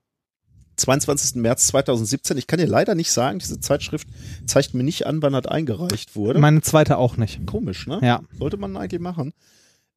[0.77, 1.37] 22.
[1.37, 2.37] März 2017.
[2.39, 4.09] Ich kann dir leider nicht sagen, diese Zeitschrift
[4.47, 6.39] zeigt mir nicht an, wann das eingereicht wurde.
[6.41, 7.47] Meine zweite auch nicht.
[7.47, 8.01] Komisch, ne?
[8.03, 8.23] Ja.
[8.39, 9.33] Sollte man eigentlich machen.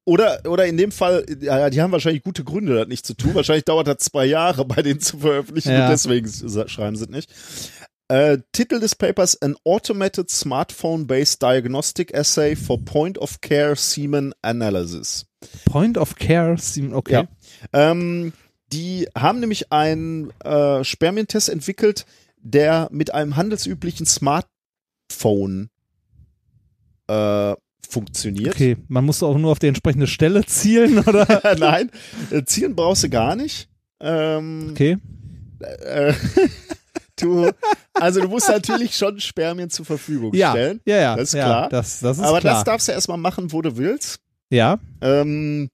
[0.08, 3.34] Oder, oder in dem Fall, ja, die haben wahrscheinlich gute Gründe, das nicht zu tun.
[3.34, 5.86] Wahrscheinlich dauert das zwei Jahre, bei denen zu veröffentlichen Ja.
[5.86, 6.28] und deswegen
[6.70, 7.32] schreiben sie es nicht.
[8.08, 15.26] Äh, Titel des Papers: An Automated Smartphone-Based Diagnostic Assay for Point-of-Care Semen Analysis.
[15.66, 17.14] Point of Care, Seem- okay.
[17.14, 17.28] Ja.
[17.74, 18.32] Ähm,
[18.74, 22.06] die haben nämlich einen äh, Spermientest entwickelt,
[22.38, 25.70] der mit einem handelsüblichen Smartphone
[27.08, 27.54] äh,
[27.88, 28.56] funktioniert.
[28.56, 31.56] Okay, man muss auch nur auf die entsprechende Stelle zielen, oder?
[31.60, 31.92] Nein,
[32.32, 33.70] äh, zielen brauchst du gar nicht.
[34.00, 34.98] Ähm, Okay.
[35.60, 36.14] äh,
[37.20, 37.50] du,
[37.94, 40.82] also du musst natürlich schon Spermien zur Verfügung Ja, stellen.
[40.86, 41.16] ja, ja.
[41.16, 41.70] Das ist ja, klar.
[41.70, 42.56] Das, das ist Aber klar.
[42.56, 44.20] das darfst du erstmal machen, wo du willst.
[44.50, 45.70] ja, Ähm,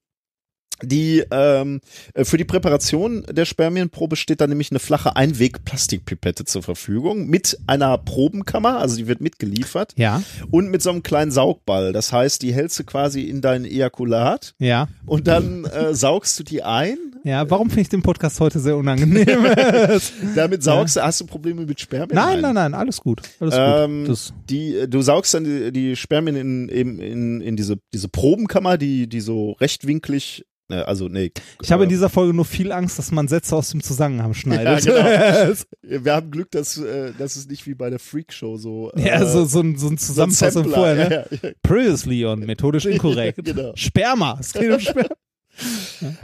[0.82, 1.80] die ähm,
[2.14, 7.58] äh, für die Präparation der Spermienprobe steht da nämlich eine flache Einweg-Plastikpipette zur Verfügung mit
[7.66, 11.92] einer Probenkammer, also die wird mitgeliefert ja, und mit so einem kleinen Saugball.
[11.92, 16.42] Das heißt, die hältst du quasi in dein Ejakulat ja, und dann äh, saugst du
[16.44, 16.96] die ein.
[17.24, 17.48] ja.
[17.50, 19.46] Warum finde ich den Podcast heute sehr unangenehm?
[20.34, 22.14] Damit saugst du, hast du Probleme mit Spermien?
[22.14, 23.22] nein, nein, nein, alles gut.
[23.40, 24.32] Alles Ähm, gut.
[24.50, 29.08] Die, du saugst dann die, die Spermien in, in, in, in diese, diese Probenkammer, die,
[29.08, 31.32] die so rechtwinklig, also nee.
[31.60, 34.34] ich habe in äh, dieser Folge nur viel Angst, dass man Sätze aus dem Zusammenhang
[34.34, 34.84] schneidet.
[34.84, 38.90] Ja, Wir haben Glück, dass, äh, dass es nicht wie bei der Freakshow so.
[38.92, 41.26] Äh, Ja, so, so, ein, so ein Zusammenfassung Sampler, vorher, ne?
[41.30, 41.54] ja, ja.
[41.62, 43.44] Previously on methodisch inkorrekt.
[43.44, 43.72] Genau.
[43.74, 44.38] Sperma.
[44.40, 45.08] Es geht um Sperma.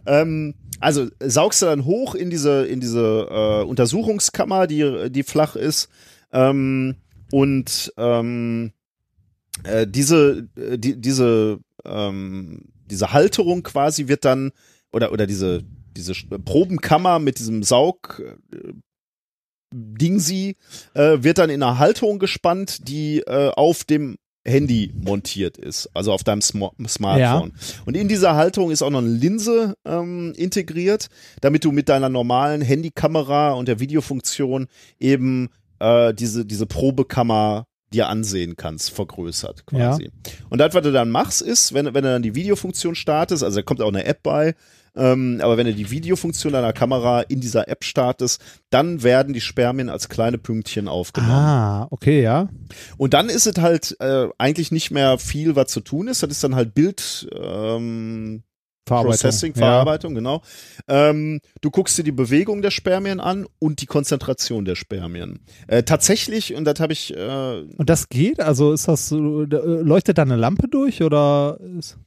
[0.07, 5.57] Ähm, also saugst du dann hoch in diese, in diese äh, Untersuchungskammer, die, die flach
[5.57, 5.89] ist.
[6.33, 6.97] Ähm,
[7.31, 8.73] und ähm,
[9.65, 14.52] äh, diese, äh, die, diese, ähm, diese Halterung quasi wird dann,
[14.92, 15.62] oder, oder diese,
[15.97, 18.23] diese Probenkammer mit diesem Saug.
[18.52, 18.73] Äh,
[19.70, 20.57] Dingsi
[20.94, 26.12] äh, wird dann in einer Halterung gespannt, die äh, auf dem Handy montiert ist, also
[26.12, 27.52] auf deinem Sma Smartphone.
[27.84, 31.08] Und in dieser Halterung ist auch noch eine Linse ähm, integriert,
[31.41, 34.68] damit du mit deiner normalen Handykamera und der Videofunktion
[34.99, 35.50] eben
[35.81, 40.10] äh, diese, diese Probekammer dir ansehen kannst, vergrößert quasi.
[40.50, 43.57] Und das, was du dann machst, ist, wenn, wenn du dann die Videofunktion startest, also
[43.57, 44.55] da kommt auch eine App bei,
[44.99, 49.41] ähm, aber wenn du die Videofunktion deiner Kamera in dieser App startest, dann werden die
[49.41, 51.33] Spermien als kleine Pünktchen aufgenommen.
[51.33, 52.49] Ah, okay, ja.
[52.97, 56.23] Und dann ist es halt äh, eigentlich nicht mehr viel, was zu tun ist.
[56.23, 58.42] Das ist dann halt Bild, ähm,
[58.89, 59.58] Processing, Ja.
[59.58, 60.42] Verarbeitung, genau.
[60.89, 65.41] Ähm, du guckst dir die Bewegung der Spermien an und die Konzentration der Spermien.
[65.67, 68.41] Äh, tatsächlich, und das habe ich, äh, Und das geht?
[68.41, 71.99] Also ist das äh, leuchtet da eine Lampe durch oder ist,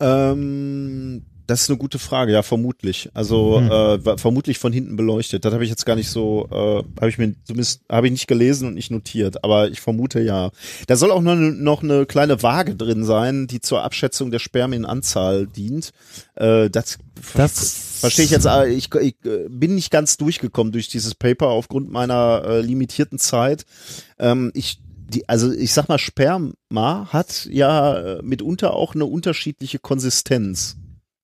[0.00, 3.10] ähm, das ist eine gute Frage, ja, vermutlich.
[3.14, 3.70] Also Hm.
[4.06, 5.44] äh, vermutlich von hinten beleuchtet.
[5.44, 8.28] Das habe ich jetzt gar nicht so, äh, habe ich mir zumindest habe ich nicht
[8.28, 10.50] gelesen und nicht notiert, aber ich vermute ja.
[10.86, 14.38] Da soll auch noch, ne- noch eine kleine Waage drin sein, die zur Abschätzung der
[14.38, 15.90] Spermienanzahl dient.
[16.36, 16.98] Äh, das
[17.34, 18.46] Das- verstehe ich jetzt.
[18.46, 23.18] äh, Ich, ich äh, bin nicht ganz durchgekommen durch dieses Paper aufgrund meiner äh, limitierten
[23.18, 23.64] Zeit.
[24.20, 24.78] Ähm, ich
[25.10, 30.76] die, also ich sag mal, Sperma hat ja äh, mitunter auch eine unterschiedliche Konsistenz,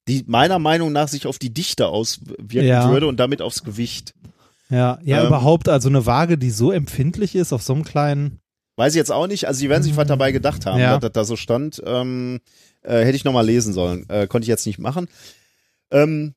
[0.08, 2.90] die meiner Meinung nach sich auf die Dichte auswirken Ja.
[2.90, 4.14] würde und damit aufs Gewicht.
[4.70, 8.40] ja, ja Ähm, überhaupt, also eine Waage, die so empfindlich ist auf so einem kleinen,
[8.76, 9.46] Weiß ich jetzt auch nicht.
[9.46, 10.94] Also die werden sich was dabei gedacht haben, Ja.
[10.94, 11.80] dass das da so stand.
[11.86, 12.40] Ähm,
[12.82, 14.04] äh, hätte ich noch mal lesen sollen.
[14.08, 15.06] Äh, konnte ich jetzt nicht machen.
[15.92, 16.34] Ähm,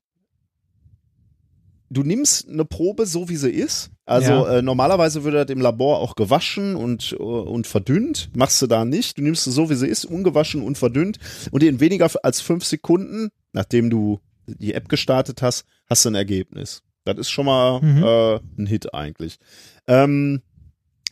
[1.90, 3.90] du nimmst eine Probe so, wie sie ist.
[4.08, 4.58] Also Ja.
[4.58, 8.30] äh, normalerweise würde das im Labor auch gewaschen und, äh, und verdünnt.
[8.36, 9.18] Machst du da nicht.
[9.18, 11.20] Du nimmst sie so, wie sie ist, ungewaschen und verdünnt.
[11.52, 16.16] Und in weniger als fünf Sekunden, nachdem du die App gestartet hast, hast du ein
[16.16, 16.82] Ergebnis.
[17.04, 18.04] Das ist schon mal Mhm.
[18.04, 19.40] äh, ein Hit eigentlich.
[19.88, 20.42] Ähm,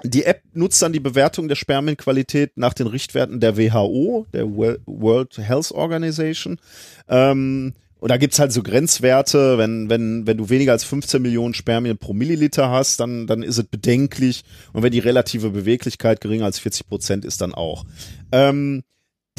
[0.04, 5.38] die App nutzt dann die Bewertung der Spermienqualität nach den Richtwerten der WHO, der World
[5.38, 6.60] Health Organization.
[7.08, 7.74] Ähm,
[8.06, 11.98] und da gibt's halt so Grenzwerte, wenn, wenn, wenn du weniger als 15 Millionen Spermien
[11.98, 14.44] pro Milliliter hast, dann, dann ist es bedenklich.
[14.74, 17.84] Und wenn die relative Beweglichkeit geringer als 40 Prozent ist, dann auch.
[18.32, 18.84] Ähm,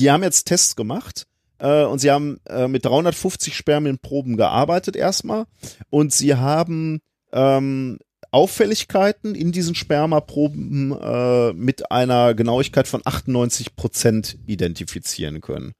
[0.00, 1.28] die haben jetzt Tests gemacht
[1.60, 5.44] äh, und sie haben äh, mit 350 Spermienproben gearbeitet erstmal
[5.88, 6.98] und sie haben
[7.32, 8.00] ähm,
[8.32, 15.72] Auffälligkeiten in diesen Spermaproben äh, mit einer Genauigkeit von 98 Prozent identifizieren können.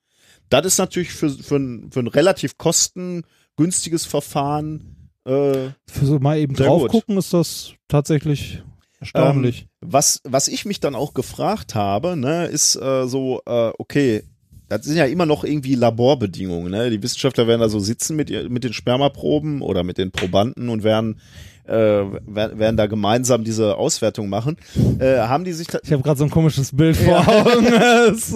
[0.49, 6.39] Das ist natürlich für, für, ein, für ein relativ kostengünstiges Verfahren äh, für so mal
[6.39, 6.91] eben drauf gut.
[6.91, 8.63] gucken, ist das tatsächlich
[9.01, 9.63] erstaunlich.
[9.63, 14.23] Ähm, was, was ich mich dann auch gefragt habe, ne, ist äh, so, äh, okay,
[14.69, 16.91] das sind ja immer noch irgendwie Laborbedingungen, ne?
[16.91, 20.69] Die Wissenschaftler werden da so sitzen mit, ihr- mit den Spermaproben oder mit den Probanden
[20.71, 21.21] und werden,
[21.67, 24.57] äh, werden, da gemeinsam diese Auswertung machen.
[24.99, 27.67] Äh, haben die sich, ich habe gerade so ein komisches Bild vor Augen.
[28.09, 28.35] Das-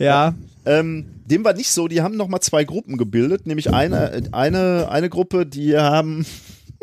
[0.00, 4.28] ja, ähm, dem war nicht so, die haben noch mal zwei Gruppen gebildet, nämlich eine,
[4.32, 6.26] eine, eine Gruppe, die haben,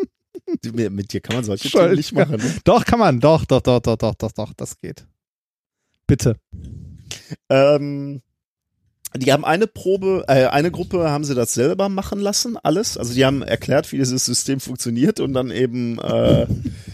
[0.64, 2.56] mit dir kann man solche Dinge nicht machen, ne?
[2.64, 5.06] doch kann man, doch, doch, doch, doch, doch, doch, doch, das geht.
[6.06, 6.36] Bitte.
[7.50, 8.22] Ähm,
[9.16, 12.98] die haben eine Probe, äh, eine Gruppe haben sie das selber machen lassen, alles.
[12.98, 16.48] Also die haben erklärt, wie dieses System funktioniert und dann eben äh,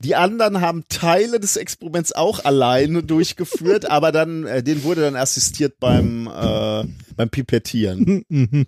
[0.00, 5.16] die anderen haben Teile des Experiments auch alleine durchgeführt, aber dann, äh, denen wurde dann
[5.16, 6.84] assistiert beim, äh,
[7.16, 8.24] beim Pipettieren.
[8.28, 8.66] Mhm.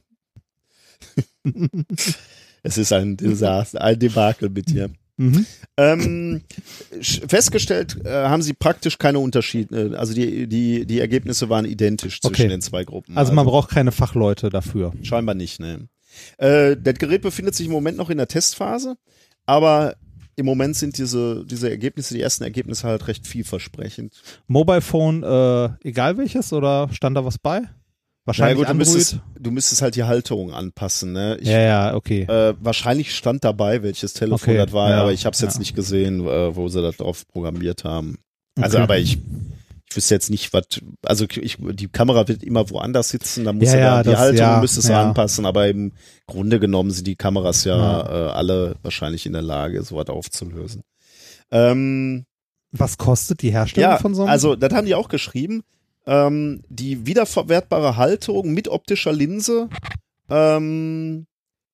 [2.62, 4.91] Es ist ein Desaster, ein Debakel mit dir.
[5.17, 5.47] Mhm.
[5.76, 6.42] Ähm,
[7.00, 9.99] festgestellt äh, haben sie praktisch keine Unterschiede.
[9.99, 12.49] Also die, die, die Ergebnisse waren identisch zwischen Okay.
[12.49, 13.17] den zwei Gruppen.
[13.17, 14.92] Also man braucht keine Fachleute dafür.
[15.02, 15.89] Scheinbar nicht, ne.
[16.39, 18.97] Äh, das Gerät befindet sich im Moment noch in der Testphase,
[19.47, 19.97] aber
[20.41, 24.15] im Moment sind diese, diese Ergebnisse, die ersten Ergebnisse halt recht vielversprechend.
[24.49, 27.62] Mobile Phone, äh, egal welches, oder stand da was bei?
[28.25, 31.36] Wahrscheinlich gut, du müsstest, du müsstest halt die Halterung anpassen, ne?
[31.41, 32.23] Ich, ja, ja, okay.
[32.23, 35.55] äh, wahrscheinlich stand dabei, welches Telefon Okay, das war, ja, aber ich habe es jetzt
[35.55, 35.60] ja.
[35.60, 38.19] nicht gesehen, äh, wo sie das drauf programmiert haben.
[38.60, 38.85] Also, Okay.
[38.85, 39.19] aber ich,
[39.91, 40.65] ich wüsste jetzt nicht, was,
[41.05, 44.52] also ich, die Kamera wird immer woanders sitzen, da muss Ja, ja, die das- Halterung
[44.55, 45.02] ja, müsste es ja.
[45.02, 45.93] anpassen, aber im
[46.27, 48.28] Grunde genommen sind die Kameras ja, Ja.
[48.28, 50.83] Äh, alle wahrscheinlich in der Lage, sowas aufzulösen.
[51.51, 52.25] Ähm,
[52.70, 54.31] Was kostet die Herstellung von so einem?
[54.31, 55.62] also das haben die auch geschrieben.
[56.07, 59.69] Ähm, die wiederverwertbare Halterung mit optischer Linse
[60.31, 61.27] ähm,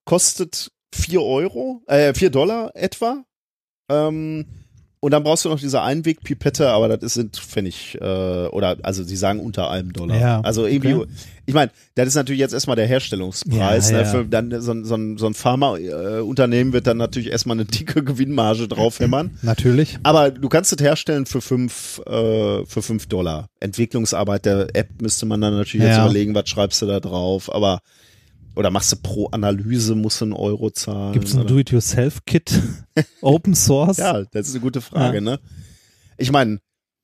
[0.05, 3.23] kostet 4 Euro, äh, 4 Dollar etwa.
[3.91, 4.47] Ähm,
[5.07, 8.05] Und dann brauchst du noch diese Einwegpipette, aber das ist, sind Pfennig, äh,
[8.49, 10.19] oder also sie sagen unter einem Dollar.
[10.19, 11.07] Ja, also irgendwie, okay.
[11.47, 13.91] ich meine, das ist natürlich jetzt erstmal der Herstellungspreis.
[13.91, 14.03] Ja, ne?
[14.03, 14.09] ja.
[14.11, 18.67] Für dann so, ein- so, so ein Pharmaunternehmen wird dann natürlich erstmal eine dicke Gewinnmarge
[18.67, 19.39] draufhämmern.
[19.43, 19.97] Natürlich.
[20.03, 23.49] Aber du kannst es herstellen für fünf, äh, für fünf Dollar.
[23.61, 27.79] Entwicklungsarbeit der App müsste man dann natürlich jetzt überlegen, was schreibst du da drauf, aber
[28.57, 31.13] oder machst du pro Analyse, musst du einen Euro zahlen.
[31.13, 31.47] Gibt es ein?
[31.47, 32.61] Do-it-yourself-Kit?
[33.21, 33.99] Open Source?
[33.99, 35.21] Ja, das ist eine gute Frage, Ja.
[35.21, 35.41] ne?
[36.19, 36.59] Ich meine,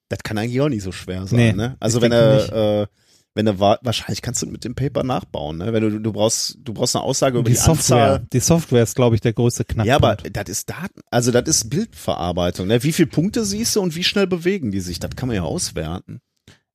[0.08, 1.76] das kann eigentlich auch nicht so schwer sein, Nee, ne?
[1.81, 2.52] Also wenn er, nicht.
[2.52, 2.86] äh,
[3.34, 5.72] wenn er wa- wahrscheinlich kannst du mit dem Paper nachbauen, ne?
[5.72, 8.05] Wenn du, du brauchst, du brauchst eine Aussage über die die, Software.
[8.12, 8.26] Anzahl.
[8.32, 9.86] Die Software ist, glaube ich, der größte Knackpunkt.
[9.89, 12.82] Ja, aber das ist Daten, also das ist Bildverarbeitung, ne?
[12.82, 14.98] Wie viele Punkte siehst du und wie schnell bewegen die sich?
[14.98, 16.20] Das kann man ja auswerten.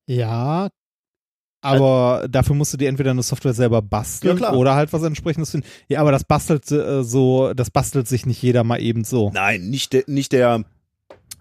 [0.06, 0.68] Ja,
[1.74, 5.50] aber dafür musst du dir entweder eine Software selber basteln Ja, oder halt was entsprechendes
[5.50, 5.66] finden.
[5.88, 9.30] Ja, aber das bastelt äh, so, das bastelt sich nicht jeder mal eben so.
[9.32, 10.64] Nein, nicht der, nicht der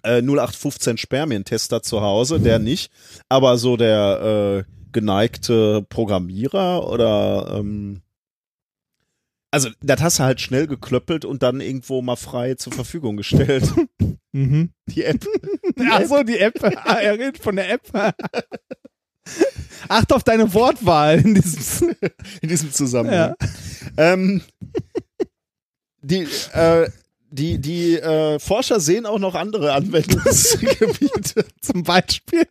[0.04, 2.92] äh, 0815 Spermientester zu Hause, der nicht,
[3.30, 8.02] aber so der äh, geneigte Programmierer oder ähm,
[9.52, 13.72] also das hast du halt schnell geklöppelt und dann irgendwo mal frei zur Verfügung gestellt.
[14.34, 14.72] Mhm.
[14.88, 15.26] Die App.
[15.90, 16.62] Ach so, die App.
[16.86, 17.92] Ah, er redet von der App.
[19.88, 21.96] Acht auf deine Wortwahl in diesem.
[22.42, 23.36] in diesem Zusammenhang.
[23.96, 24.42] Ähm,
[26.02, 26.90] die, äh,
[27.30, 31.46] die, die äh, Forscher sehen auch noch andere Anwendungsgebiete.
[31.62, 32.48] Zum Beispiel.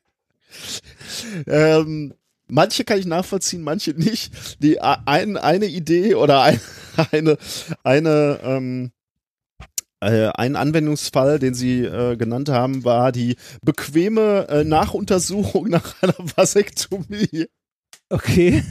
[1.46, 2.14] Ähm,
[2.48, 4.32] manche kann ich nachvollziehen, manche nicht.
[4.62, 6.60] Die ein, eine Idee oder ein,
[7.12, 7.38] eine,
[7.82, 8.95] eine ähm, äh,
[10.00, 17.46] ein Anwendungsfall, den sie äh, genannt haben, war die bequeme äh, Nachuntersuchung nach einer Vasektomie.
[18.10, 18.62] Okay.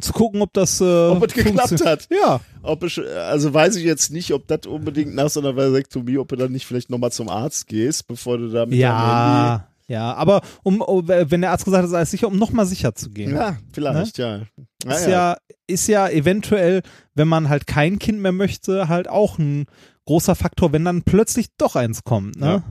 [0.00, 0.80] Zu gucken, ob das.
[0.80, 2.08] Äh, Ob es geklappt hat.
[2.10, 2.40] Ja.
[2.62, 6.28] Ob es, also weiß ich jetzt nicht, ob das unbedingt nach so einer Vasektomie, ob
[6.28, 9.66] du dann nicht vielleicht nochmal zum Arzt gehst, bevor du da mit Ja.
[9.88, 12.94] Ja, aber um, oh, wenn der Arzt gesagt hat, ist alles sicher, um nochmal sicher
[12.94, 13.34] zu gehen.
[13.34, 14.42] Ja, vielleicht, ja.
[14.84, 15.36] Ja, ist ja.
[15.66, 16.82] ist ja eventuell,
[17.16, 19.66] wenn man halt kein Kind mehr möchte, halt auch ein
[20.10, 22.34] großer Faktor, wenn dann plötzlich doch eins kommt.
[22.36, 22.64] Ne?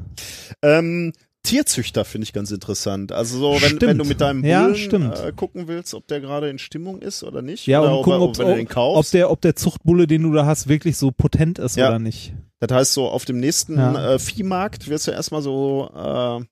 [0.61, 3.13] Ähm, Tierzüchter finde ich ganz interessant.
[3.13, 5.17] Also so, wenn, wenn du mit deinem Ja, Bullen stimmt.
[5.19, 7.65] äh, gucken willst, ob der gerade in Stimmung ist oder nicht.
[7.65, 9.13] Ja, oder und gucken, ob, den ob, ob, kaufst.
[9.13, 11.87] der, ob der Zuchtbulle, den du da hast, wirklich so potent ist Ja.
[11.87, 12.33] oder nicht.
[12.59, 14.15] das heißt so, auf dem nächsten Ja.
[14.15, 16.45] äh, Viehmarkt wirst du erstmal so äh,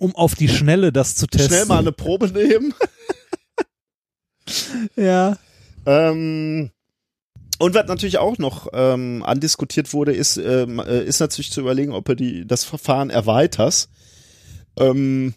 [0.00, 1.50] Um auf die Schnelle das zu testen.
[1.50, 2.74] schnell mal eine Probe nehmen.
[4.96, 5.36] ja.
[5.86, 6.70] Ähm,
[7.62, 11.92] und was natürlich auch noch ähm, andiskutiert wurde, ist, ähm, äh, ist natürlich zu überlegen,
[11.92, 13.88] ob du die, das Verfahren erweiterst
[14.76, 15.34] ähm,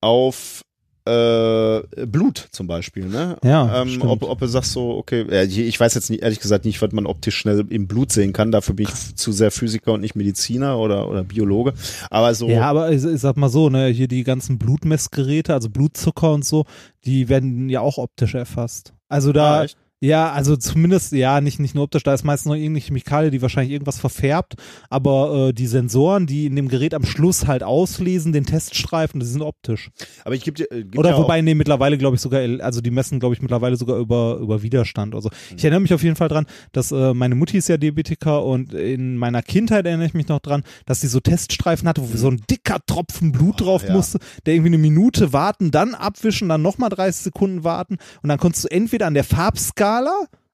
[0.00, 0.62] auf
[1.04, 3.36] äh, Blut zum Beispiel, ne?
[3.44, 6.80] Ja, ähm, ob, ob du sagst so, okay, ich weiß jetzt nicht, ehrlich gesagt nicht,
[6.80, 10.00] was man optisch schnell im Blut sehen kann, dafür bin ich zu sehr Physiker und
[10.00, 11.74] nicht Mediziner oder, oder Biologe,
[12.08, 15.68] aber so, Ja, aber ich, ich sag mal so, ne, hier die ganzen Blutmessgeräte, also
[15.68, 16.64] Blutzucker und so,
[17.04, 18.94] die werden ja auch optisch erfasst.
[19.08, 19.76] Also da, Ah, echt?
[20.02, 23.42] Ja, also zumindest, ja, nicht, nicht nur optisch, da ist meistens noch irgendeine Chemikalie, die
[23.42, 24.54] wahrscheinlich irgendwas verfärbt,
[24.88, 29.26] aber äh, die Sensoren, die in dem Gerät am Schluss halt auslesen, den Teststreifen, die
[29.26, 29.90] sind optisch.
[30.24, 32.80] aber ich gebe dir, äh, gib Oder ja wobei, nee, mittlerweile glaube ich sogar, also
[32.80, 35.30] die messen, glaube ich, mittlerweile sogar über, über Widerstand oder so.
[35.54, 38.72] Ich erinnere mich auf jeden Fall dran, dass äh, meine Mutti ist ja Diabetiker und
[38.72, 42.30] in meiner Kindheit erinnere ich mich noch dran, dass sie so Teststreifen hatte, wo so
[42.30, 43.92] ein dicker Tropfen Blut drauf ja.
[43.92, 48.38] musste, der irgendwie eine Minute warten, dann abwischen, dann nochmal 30 Sekunden warten und dann
[48.38, 49.89] konntest du entweder an der Farbskala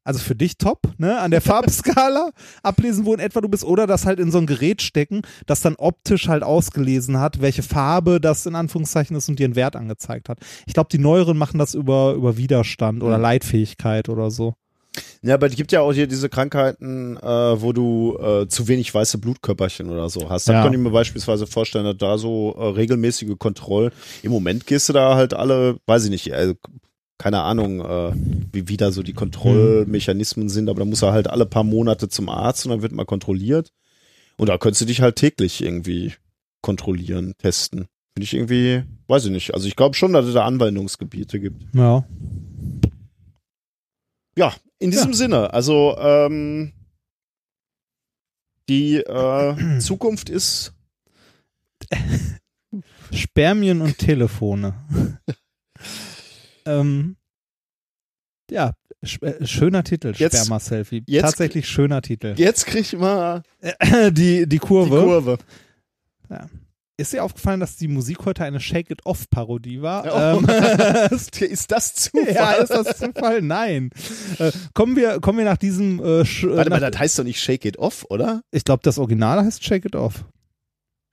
[0.04, 2.30] also für dich top, ne, an der Farbskala
[2.62, 5.60] ablesen, wo in etwa du bist, oder das halt in so ein Gerät stecken, das
[5.62, 9.74] dann optisch halt ausgelesen hat, welche Farbe das in Anführungszeichen ist und dir einen Wert
[9.74, 10.38] angezeigt hat.
[10.66, 14.54] Ich glaube, die neueren machen das über, über Widerstand oder Leitfähigkeit oder so.
[15.22, 18.94] Ja, aber es gibt ja auch hier diese Krankheiten, äh, wo du äh, zu wenig
[18.94, 20.48] weiße Blutkörperchen oder so hast.
[20.48, 20.62] Da Ja.
[20.62, 23.90] könnte ich mir beispielsweise vorstellen, dass da so äh, regelmäßige Kontrollen.
[24.22, 26.54] Im Moment gehst du da halt alle, weiß ich nicht, äh,
[27.18, 28.12] keine Ahnung, äh,
[28.52, 32.08] wie, wie da so die Kontrollmechanismen sind, aber da muss er halt alle paar Monate
[32.08, 33.72] zum Arzt und dann wird mal kontrolliert.
[34.36, 36.12] Und da könntest du dich halt täglich irgendwie
[36.60, 37.86] kontrollieren, testen.
[38.14, 39.54] Finde ich irgendwie, weiß ich nicht.
[39.54, 41.62] Also ich glaube schon, dass es da Anwendungsgebiete gibt.
[41.74, 42.06] Ja.
[44.38, 46.72] Ja, in diesem Sinne, also ähm,
[48.68, 50.74] die äh, Zukunft ist
[53.12, 54.74] Spermien und Telefone.
[56.66, 57.16] ähm,
[58.50, 58.72] ja,
[59.20, 61.04] äh, schöner Titel, Sperma-Selfie.
[61.20, 62.34] Tatsächlich schöner Titel.
[62.36, 65.00] jetzt krieg ich mal die, die die Kurve.
[65.02, 65.38] Kurve.
[66.98, 70.04] Ist dir aufgefallen, dass die Musik heute eine Shake It Off Parodie war?
[70.06, 70.38] Oh.
[70.38, 70.46] Ähm,
[71.50, 72.32] Ist das Zufall?
[72.34, 73.42] ja, ist das Zufall?
[73.42, 73.90] Nein.
[74.38, 77.38] Äh, kommen wir, kommen wir nach diesem, äh, Sch- Warte mal, das heißt doch nicht
[77.40, 78.40] Shake It Off, oder?
[78.50, 80.24] ich glaube, das Original heißt Shake It Off.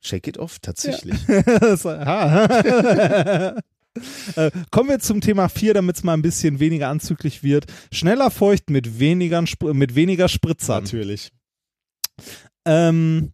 [0.00, 1.16] Shake it off, tatsächlich.
[1.86, 3.58] Aha.
[4.36, 7.66] Äh, Kommen wir zum Thema 4, damit es mal ein bisschen weniger anzüglich wird.
[7.92, 10.84] Schneller feucht mit weniger, mit weniger Spritzern.
[10.84, 11.30] Natürlich.
[12.66, 13.32] Ähm,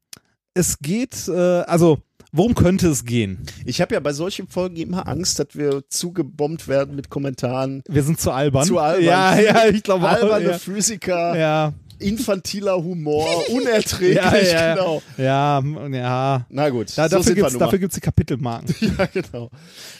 [0.55, 1.33] es geht, äh,
[1.63, 1.99] also,
[2.33, 3.39] worum könnte es gehen?
[3.65, 7.83] Ich habe ja bei solchen Folgen immer Angst, dass wir zugebombt werden mit Kommentaren.
[7.89, 8.67] Wir sind zu albern.
[8.67, 9.05] Zu albern.
[9.05, 10.13] Ja, ja, ich glaube auch.
[10.13, 10.59] Alberne Ja.
[10.59, 11.73] Physiker, ja.
[12.01, 14.75] Infantiler Humor, unerträglich, Ja, ja.
[14.75, 15.03] genau.
[15.17, 16.47] Ja, ja.
[16.49, 18.75] Na gut, Da, so dafür gibt's dafür gibt's die Kapitelmarken.
[18.99, 19.51] Ja, genau.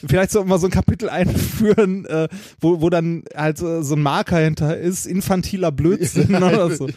[0.05, 2.27] Vielleicht sollten wir so ein Kapitel einführen, äh,
[2.59, 6.89] wo, wo dann halt äh, so ein Marker hinter ist, infantiler Blödsinn oder so.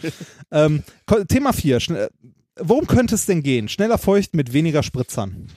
[0.51, 0.83] Ähm,
[1.29, 1.81] Thema 4.
[1.81, 2.09] Schnell,
[2.59, 3.69] worum könnte es denn gehen?
[3.69, 5.49] Schneller feucht mit weniger Spritzern.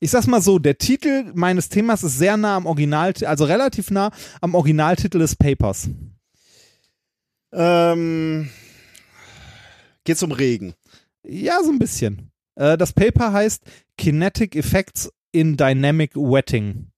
[0.00, 3.90] Ich sag's mal so, der Titel meines Themas ist sehr nah am Original, also relativ
[3.90, 5.88] nah am Originaltitel des Papers.
[7.52, 8.50] Ähm,
[10.04, 10.74] geht's um Regen.
[11.24, 12.30] Ja, so ein bisschen.
[12.56, 13.62] Äh, das Paper heißt
[13.98, 16.90] Kinetic Effects in Dynamic Wetting.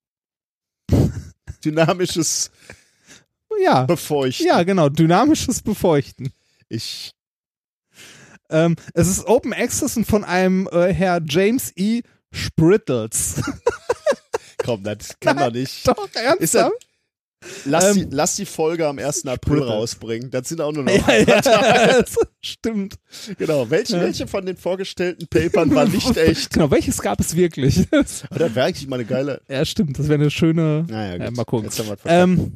[1.64, 2.50] Dynamisches
[3.62, 4.46] Ja, Befeuchten.
[4.46, 6.32] ja, genau, dynamisches Befeuchten.
[6.68, 7.12] Ich,
[8.50, 12.02] Ähm, es ist Open Access und von einem äh, Herr James E.
[12.32, 13.40] Sprittles.
[14.58, 15.86] komm, das kann doch nicht.
[15.86, 16.40] Doch, ernsthaft?
[16.40, 16.72] Ist er-
[17.64, 19.26] Lass, Ähm, die, lass die Folge am 1.
[19.26, 19.72] April Spritte.
[19.72, 20.30] rausbringen.
[20.30, 21.40] Das sind auch nur noch ja, ja,
[22.02, 22.96] das stimmt.
[23.38, 23.68] Genau.
[23.70, 26.52] Welche, welche von den vorgestellten Papern war nicht echt?
[26.52, 27.86] Genau, welches gab es wirklich?
[27.90, 29.40] Aber das wäre eigentlich mal eine geile.
[29.48, 30.86] ja, stimmt, das wäre eine schöne.
[30.88, 31.24] Naja, gut.
[31.24, 31.64] Ja, mal gucken.
[31.66, 32.22] Jetzt haben wir verkackt.
[32.22, 32.52] Ähm,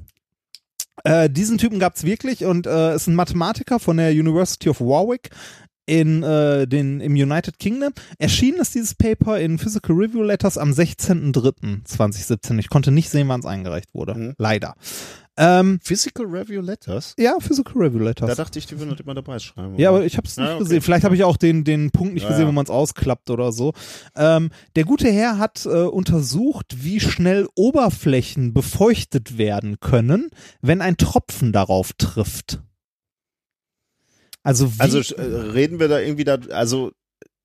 [1.04, 4.80] äh, diesen Typen gab es wirklich und äh, ist ein Mathematiker von der University of
[4.80, 5.30] Warwick
[5.88, 7.92] in äh, den im United Kingdom.
[8.18, 12.58] Erschienen ist dieses Paper in Physical Review Letters am 16.03.2017.
[12.58, 14.14] Ich konnte nicht sehen, wann es eingereicht wurde.
[14.14, 14.34] Mhm.
[14.38, 14.74] Leider.
[15.40, 17.14] Ähm, Physical Review Letters?
[17.16, 18.36] ja, Physical Review Da Letters.
[18.36, 19.76] dachte ich, die würden das immer dabei schreiben.
[19.78, 20.64] Ja, aber ich habe es nicht Ja, okay.
[20.64, 20.80] gesehen.
[20.82, 22.48] Vielleicht habe ich auch den, den Punkt nicht Ja, gesehen, ja.
[22.48, 23.72] wo man es ausklappt oder so.
[24.16, 30.96] Ähm, der gute Herr hat äh, untersucht, wie schnell Oberflächen befeuchtet werden können, wenn ein
[30.96, 32.60] Tropfen darauf trifft.
[34.48, 36.90] Also wie, Also äh, reden wir da irgendwie da, also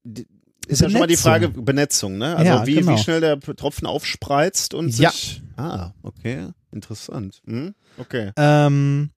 [0.06, 0.26] die,
[0.68, 1.32] ist ja schon mal die Benetzung.
[1.32, 2.38] Frage Benetzung, ne?
[2.38, 2.94] Also Ja, wie, genau.
[2.94, 5.12] wie schnell der Tropfen aufspreizt und Ja.
[5.12, 5.42] sich.
[5.58, 7.42] Ah, okay, interessant.
[7.46, 7.76] Hm?
[7.98, 8.32] Okay.
[8.38, 9.10] ähm,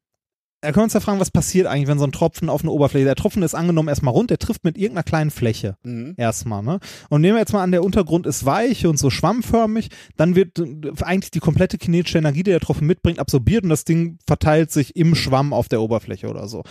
[0.63, 2.73] da können wir uns ja fragen, was passiert eigentlich, wenn so ein Tropfen auf eine
[2.73, 5.77] Oberfläche, der Tropfen ist angenommen erstmal rund, der trifft mit irgendeiner kleinen Fläche.
[5.85, 6.15] Mhm.
[6.17, 6.81] erstmal, ne?
[7.09, 10.59] Und nehmen wir jetzt mal an, der Untergrund ist weich und so schwammförmig, dann wird
[10.59, 10.65] äh,
[11.03, 14.97] eigentlich die komplette kinetische Energie, die der Tropfen mitbringt, absorbiert und das Ding verteilt sich
[14.97, 16.65] im Schwamm auf der Oberfläche oder so.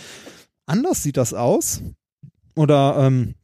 [0.66, 1.82] Anders sieht das aus.
[2.56, 3.36] Oder ähm,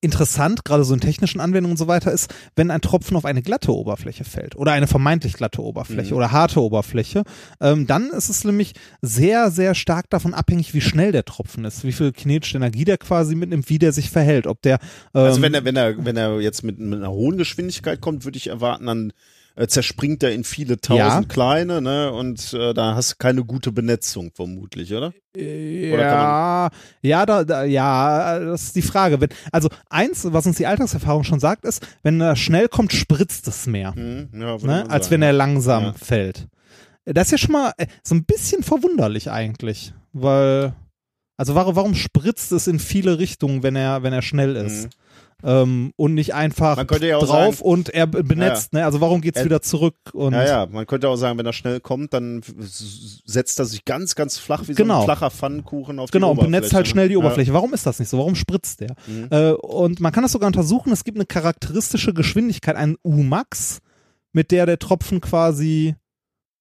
[0.00, 3.42] interessant, gerade so in technischen Anwendungen und so weiter, ist, wenn ein Tropfen auf eine
[3.42, 6.16] glatte Oberfläche fällt oder eine vermeintlich glatte Oberfläche Mhm.
[6.18, 7.24] oder harte Oberfläche,
[7.60, 11.82] ähm, dann ist es nämlich sehr, sehr stark davon abhängig, wie schnell der Tropfen ist,
[11.84, 14.78] wie viel kinetische Energie der quasi mitnimmt, wie der sich verhält, ob der
[15.14, 18.24] ähm, Also wenn er, wenn er, wenn er jetzt mit, mit einer hohen Geschwindigkeit kommt,
[18.24, 19.12] würde ich erwarten, dann
[19.56, 21.22] äh, zerspringt er in viele tausend Ja.
[21.28, 22.12] kleine, ne?
[22.12, 25.12] Und äh, da hast du keine gute Benetzung vermutlich, oder?
[25.36, 26.70] Ja,
[27.02, 29.20] ja, da, da, ja, das ist die Frage.
[29.20, 33.48] Wenn, also eins, was uns die Alltagserfahrung schon sagt, ist, wenn er schnell kommt, spritzt
[33.48, 34.28] es mehr, Hm?
[34.32, 35.10] Ja, ne, als sagen.
[35.10, 35.92] wenn er langsam Ja.
[35.94, 36.46] fällt.
[37.04, 40.74] Das ist ja schon mal äh, so ein bisschen verwunderlich eigentlich, weil,
[41.36, 44.84] also warum, warum spritzt es in viele Richtungen, wenn er, wenn er schnell ist?
[44.84, 44.90] Mhm.
[45.44, 48.84] Ähm, und nicht einfach ja drauf sagen- und er be- benetzt, ne?
[48.84, 51.52] Also warum geht's Er- wieder zurück und Ja, ja, man könnte auch sagen, wenn er
[51.52, 52.42] schnell kommt, dann
[53.24, 55.00] setzt er sich ganz, ganz flach wie so Genau.
[55.00, 56.50] ein flacher Pfannkuchen auf Genau, die und Oberfläche.
[56.60, 57.18] benetzt halt schnell die Ja.
[57.20, 57.52] Oberfläche.
[57.52, 58.18] Warum ist das nicht so?
[58.18, 58.94] Warum spritzt der?
[59.06, 59.28] Mhm.
[59.30, 60.92] Äh, und man kann das sogar untersuchen.
[60.92, 63.78] Es gibt eine charakteristische Geschwindigkeit, einen U-Max,
[64.32, 65.94] mit der der Tropfen quasi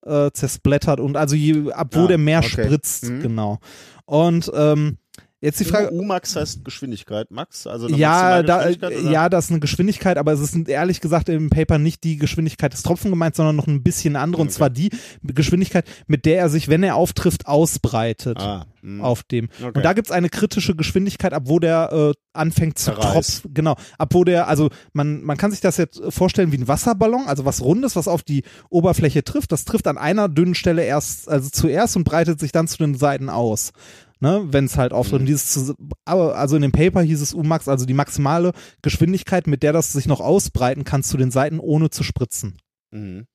[0.03, 2.49] äh, zersplittert und also je, ab wo Ah, der mehr okay.
[2.65, 3.21] spritzt, Mhm.
[3.21, 3.59] genau.
[4.05, 4.97] Und ähm,
[5.41, 7.67] jetzt die Frage, U, Max heißt Geschwindigkeit, Max?
[7.67, 11.77] Also ja, da, ja, das ist eine Geschwindigkeit, aber es ist ehrlich gesagt im Paper
[11.77, 14.41] nicht die Geschwindigkeit des Tropfen gemeint, sondern noch ein bisschen andere.
[14.41, 14.55] Und Okay.
[14.57, 14.89] zwar die
[15.23, 18.37] Geschwindigkeit, mit der er sich, wenn er auftrifft, ausbreitet.
[18.39, 19.03] Ah, mh.
[19.03, 19.49] auf dem.
[19.59, 19.71] Okay.
[19.75, 23.53] Und da gibt's eine kritische Geschwindigkeit, ab wo der äh, anfängt zu tropfen.
[23.53, 27.27] Genau, ab wo der, also man, man kann sich das jetzt vorstellen wie ein Wasserballon,
[27.27, 29.51] also was Rundes, was auf die Oberfläche trifft.
[29.51, 32.95] Das trifft an einer dünnen Stelle erst, also zuerst und breitet sich dann zu den
[32.95, 33.71] Seiten aus.
[34.23, 35.21] Ne, wenn es halt auftritt.
[35.21, 35.73] Und dieses,
[36.05, 38.51] aber also in dem Paper hieß es Umax, also die maximale
[38.83, 42.59] Geschwindigkeit, mit der das sich noch ausbreiten kann zu den Seiten, ohne zu spritzen.
[42.91, 43.25] Mhm.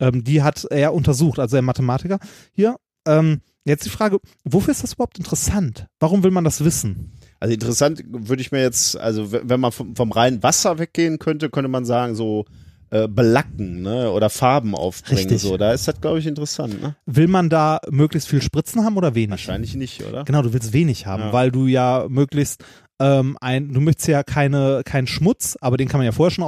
[0.00, 2.20] Ähm, die hat er untersucht, also der Mathematiker
[2.52, 2.76] hier.
[3.08, 5.88] Ähm, jetzt die Frage, wofür ist das überhaupt interessant?
[5.98, 7.18] Warum will man das wissen?
[7.40, 11.50] Also interessant würde ich mir jetzt, also wenn man vom, vom reinen Wasser weggehen könnte,
[11.50, 12.44] könnte man sagen, so
[12.90, 14.10] äh, belacken, ne?
[14.10, 15.18] Oder Farben aufbringen.
[15.18, 15.42] Richtig.
[15.42, 16.96] So, da ist das, glaube ich, interessant, ne?
[17.06, 19.30] Will man da möglichst viel Spritzen haben oder wenig?
[19.30, 20.24] Wahrscheinlich nicht, oder?
[20.24, 21.32] Genau, du willst wenig haben, Ja.
[21.32, 22.64] weil du ja möglichst
[23.00, 26.44] ähm, ein, du möchtest ja keine, keinen Schmutz, aber den kann man ja vorher schon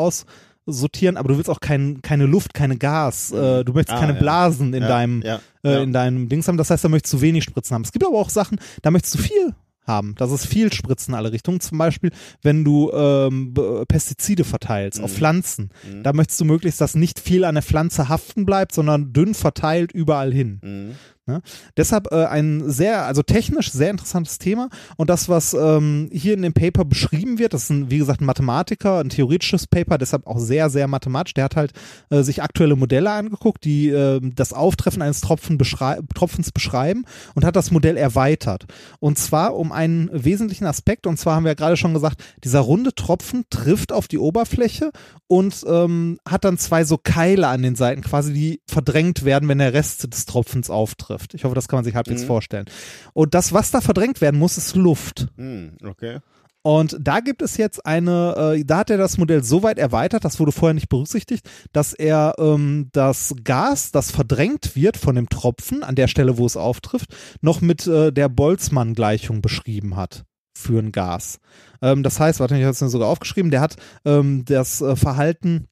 [0.66, 4.14] aussortieren, aber du willst auch kein, keine Luft, keine Gas, äh, du möchtest Ah, keine
[4.14, 4.18] ja.
[4.18, 6.56] Blasen in Ja, deinem, ja, äh, in deinem Dings haben.
[6.56, 7.82] Das heißt, da möchtest du wenig Spritzen haben.
[7.82, 9.54] Es gibt aber auch Sachen, da möchtest du viel
[9.86, 10.14] haben.
[10.16, 11.60] Das ist viel Spritzen in alle Richtungen.
[11.60, 12.10] Zum Beispiel,
[12.42, 13.54] wenn du ähm,
[13.88, 15.70] Pestizide verteilst auf Pflanzen.
[16.02, 19.92] Da möchtest du möglichst, dass nicht viel an der Pflanze haften bleibt, sondern dünn verteilt
[19.92, 20.60] überall hin.
[20.62, 20.94] Mhm.
[21.30, 21.42] Ne?
[21.76, 24.68] Deshalb äh, ein sehr, also technisch sehr interessantes Thema.
[24.96, 28.20] Und das, was ähm, hier in dem Paper beschrieben wird, das ist ein, wie gesagt,
[28.20, 31.34] ein Mathematiker, ein theoretisches Paper, deshalb auch sehr, sehr mathematisch.
[31.34, 31.72] Der hat halt
[32.10, 37.44] äh, sich aktuelle Modelle angeguckt, die äh, das Auftreffen eines Tropfen beschrei Tropfens beschreiben und
[37.44, 38.66] hat das Modell erweitert.
[38.98, 41.06] Und zwar um einen wesentlichen Aspekt.
[41.06, 44.90] Und zwar haben wir ja gerade schon gesagt, dieser runde Tropfen trifft auf die Oberfläche
[45.28, 49.58] und ähm, hat dann zwei so Keile an den Seiten, quasi die verdrängt werden, wenn
[49.58, 51.19] der Rest des Tropfens auftrifft.
[51.32, 52.66] Ich hoffe, das kann man sich halbwegs vorstellen.
[53.12, 55.28] Und das, was da verdrängt werden muss, ist Luft.
[55.36, 56.20] Mhm, okay.
[56.62, 60.24] Und da gibt es jetzt eine, äh, da hat er das Modell so weit erweitert,
[60.24, 65.30] das wurde vorher nicht berücksichtigt, dass er ähm, das Gas, das verdrängt wird von dem
[65.30, 70.24] Tropfen, an der Stelle, wo es auftrifft, noch mit äh, der Boltzmann-Gleichung beschrieben hat
[70.54, 71.38] für ein Gas.
[71.80, 74.96] Ähm, das heißt, warte, ich habe es mir sogar aufgeschrieben, der hat ähm, das äh,
[74.96, 75.66] Verhalten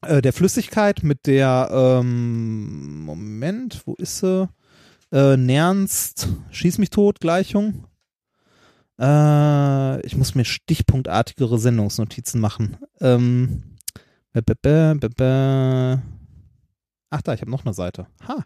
[0.00, 4.48] äh, der Flüssigkeit mit der, ähm, Moment, wo ist sie?
[5.16, 7.86] Äh, Nernst, schieß mich tot, Gleichung.
[9.00, 12.76] Äh, ich muss mir stichpunktartigere Sendungsnotizen machen.
[13.00, 13.62] Ähm,
[14.34, 16.02] bä, bä, bä.
[17.16, 18.06] Ach da, ich habe noch eine Seite.
[18.28, 18.44] Ha.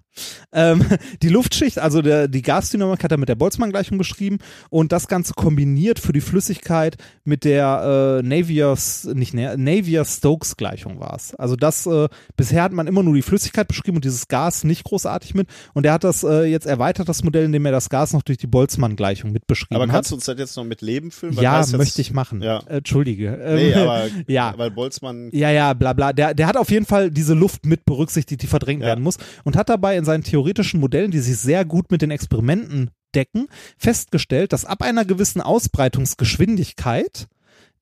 [0.53, 0.85] Ähm,
[1.23, 5.33] die Luftschicht, also der, die Gasdynamik hat er mit der Boltzmann-Gleichung beschrieben und das Ganze
[5.35, 9.57] kombiniert für die Flüssigkeit mit der äh, Navier-S- nicht Na-
[10.15, 11.35] Navier-Stokes-Gleichung war es.
[11.35, 14.85] Also das, äh, bisher hat man immer nur die Flüssigkeit beschrieben und dieses Gas nicht
[14.85, 18.13] großartig mit und er hat das äh, jetzt erweitert, das Modell, indem er das Gas
[18.13, 19.91] noch durch die Boltzmann-Gleichung mitbeschrieben Aber hat.
[19.93, 21.37] kannst du uns das jetzt noch mit Leben füllen?
[21.37, 22.43] Weil ja, möchte ich machen.
[22.43, 22.61] Ja.
[22.67, 23.35] Entschuldige.
[23.43, 24.55] Ähm, Nee, aber ja.
[24.57, 26.13] weil Boltzmann Ja, ja, bla bla.
[26.13, 28.89] Der, der hat auf jeden Fall diese Luft mit berücksichtigt, die verdrängt Ja.
[28.89, 32.11] werden muss und hat dabei in seinen theoretischen Modellen, die sich sehr gut mit den
[32.11, 37.27] Experimenten decken, festgestellt, dass ab einer gewissen Ausbreitungsgeschwindigkeit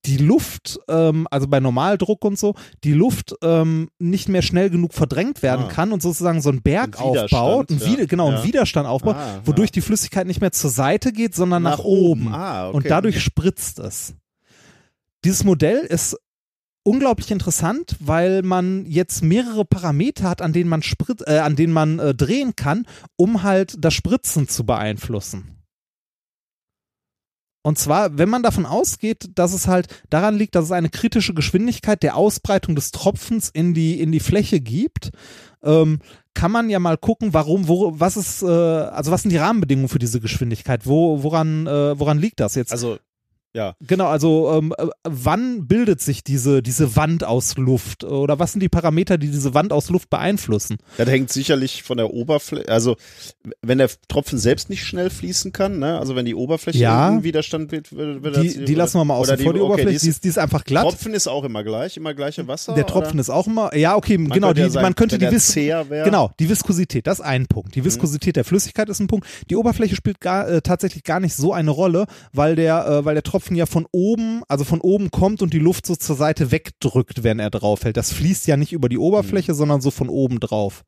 [0.07, 4.94] die Luft, ähm, also bei Normaldruck und so, die Luft ähm, nicht mehr schnell genug
[4.94, 5.73] verdrängt werden Ah.
[5.73, 8.07] kann und sozusagen so einen Berg Ein aufbaut, Wider- ja.
[8.07, 8.36] genau, Ja.
[8.36, 9.73] einen Widerstand aufbaut, Ah, wodurch ja.
[9.73, 12.26] die Flüssigkeit nicht mehr zur Seite geht, sondern nach, Nach oben.
[12.28, 12.34] oben.
[12.34, 12.76] Ah, okay.
[12.76, 14.15] Und dadurch spritzt es.
[15.24, 16.16] Dieses Modell ist
[16.89, 21.73] unglaublich interessant, weil man jetzt mehrere Parameter hat, an denen man sprit äh, an denen
[21.73, 22.86] man äh, drehen kann,
[23.17, 25.58] um halt das Spritzen zu beeinflussen.
[27.62, 31.34] Und zwar, wenn man davon ausgeht, dass es halt daran liegt, dass es eine kritische
[31.34, 35.10] Geschwindigkeit der Ausbreitung des Tropfens in die, in die Fläche gibt,
[35.62, 35.99] ähm,
[36.33, 39.89] kann man ja mal gucken, warum, wo, was ist, äh, also was sind die Rahmenbedingungen
[39.89, 40.86] für diese Geschwindigkeit?
[40.86, 42.73] Wo, woran, äh, woran liegt das jetzt?
[42.73, 42.99] Also,
[43.55, 43.75] ja.
[43.81, 48.05] Genau, also ähm, äh, wann bildet sich diese, diese Wand aus Luft?
[48.05, 50.77] Oder was sind die Parameter, die diese Wand aus Luft beeinflussen?
[50.97, 52.97] Das hängt sicherlich von der Oberfläche, also
[53.62, 55.99] wenn der Tropfen selbst nicht schnell fließen kann, ne?
[55.99, 57.23] also wenn die Oberfläche Ja.
[57.23, 60.05] Widerstand wird, wird, wird Die, die lassen wir mal außen vor, die okay, Oberfläche, ist-
[60.05, 60.83] die ist, die ist einfach glatt.
[60.85, 62.75] Tropfen ist auch immer gleich, immer gleiche Wasser.
[62.75, 63.20] Der Tropfen oder?
[63.20, 65.55] ist auch immer, ja, okay, genau, könnte die, ja sein, man könnte die der Vis
[65.55, 67.68] genau, die Viskosität, das ist ein Punkt.
[67.70, 67.73] Mhm.
[67.73, 69.27] Die Viskosität der Flüssigkeit ist ein Punkt.
[69.51, 73.15] Die Oberfläche spielt gar, äh, tatsächlich gar nicht so eine Rolle, weil der, äh, weil
[73.15, 76.50] der Tropfen ja von oben, also von oben kommt und die Luft so zur Seite
[76.50, 77.97] wegdrückt, wenn er draufhält.
[77.97, 80.84] Das fließt ja nicht über die Oberfläche, sondern so von oben drauf.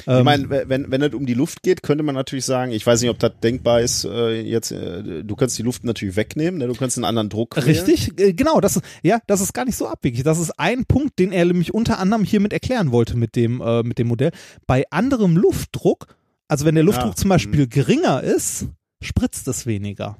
[0.00, 3.00] Ich meine, wenn, wenn es um die Luft geht, könnte man natürlich sagen, ich weiß
[3.00, 6.66] nicht, ob das denkbar ist, äh, jetzt, äh, du kannst die Luft natürlich wegnehmen, ne?
[6.66, 7.66] du kannst einen anderen Druck wählen.
[7.66, 10.24] Richtig, äh, genau, das ist, ja, das ist gar nicht so abwegig.
[10.24, 13.82] Das ist ein Punkt, den er nämlich unter anderem hiermit erklären wollte mit dem, äh,
[13.82, 14.32] mit dem Modell.
[14.66, 16.16] Bei anderem Luftdruck,
[16.48, 18.66] also wenn der Luftdruck Ja, zum Beispiel geringer ist,
[19.00, 20.16] spritzt es weniger.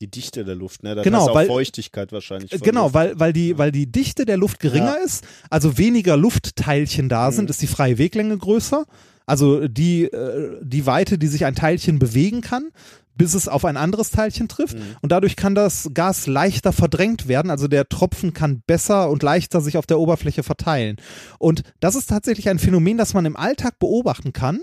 [0.00, 0.94] Die Dichte der Luft, ne?
[0.94, 2.52] Das Genau, weil- Feuchtigkeit wahrscheinlich.
[2.52, 2.94] Äh, Genau, Luft.
[2.94, 5.04] weil, weil, die, weil die Dichte der Luft geringer Ja.
[5.04, 7.34] ist, also weniger Luftteilchen da Mhm.
[7.34, 8.86] sind, ist die freie Weglänge größer.
[9.26, 12.70] Also die, äh, die Weite, die sich ein Teilchen bewegen kann,
[13.14, 14.78] bis es auf ein anderes Teilchen trifft.
[14.78, 14.96] Mhm.
[15.02, 17.50] Und dadurch kann das Gas leichter verdrängt werden.
[17.50, 20.96] Also der Tropfen kann besser und leichter sich auf der Oberfläche verteilen.
[21.38, 24.60] Und das ist tatsächlich ein Phänomen, das man im Alltag beobachten kann.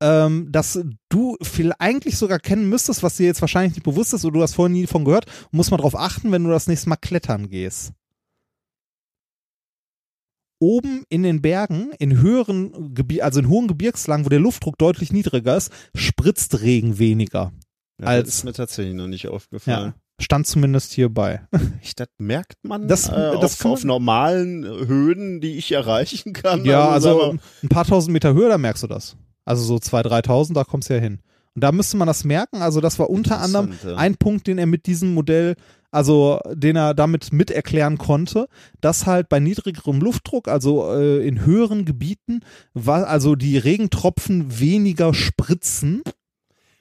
[0.00, 0.78] Ähm, dass
[1.08, 4.42] du viel eigentlich sogar kennen müsstest, was dir jetzt wahrscheinlich nicht bewusst ist oder du
[4.42, 7.48] hast vorher nie davon gehört, muss man darauf achten, wenn du das nächste Mal klettern
[7.48, 7.92] gehst.
[10.60, 15.12] Oben in den Bergen, in höheren Gebi also in hohen Gebirgslagen, wo der Luftdruck deutlich
[15.12, 17.52] niedriger ist, spritzt Regen weniger.
[18.00, 19.30] ja, als- das ist mir tatsächlich noch nicht Ja.
[19.30, 19.94] aufgefallen.
[20.20, 21.46] Stand zumindest hierbei.
[21.80, 26.64] Ich, das merkt man Das- äh, das auf, auf normalen Höhen, die ich erreichen kann.
[26.64, 29.16] Ja, also wir- ein paar tausend Meter höher, da merkst du das.
[29.48, 31.20] Also so 2.000, 3.000, da kommst du ja hin.
[31.54, 32.62] Und da müsste man das merken.
[32.62, 33.96] Also das war unter anderem ja.
[33.96, 35.56] ein Punkt, den er mit diesem Modell,
[35.90, 38.46] also den er damit mit erklären konnte,
[38.80, 42.40] dass halt bei niedrigerem Luftdruck, also äh, in höheren Gebieten,
[42.74, 46.02] war also die Regentropfen weniger spritzen.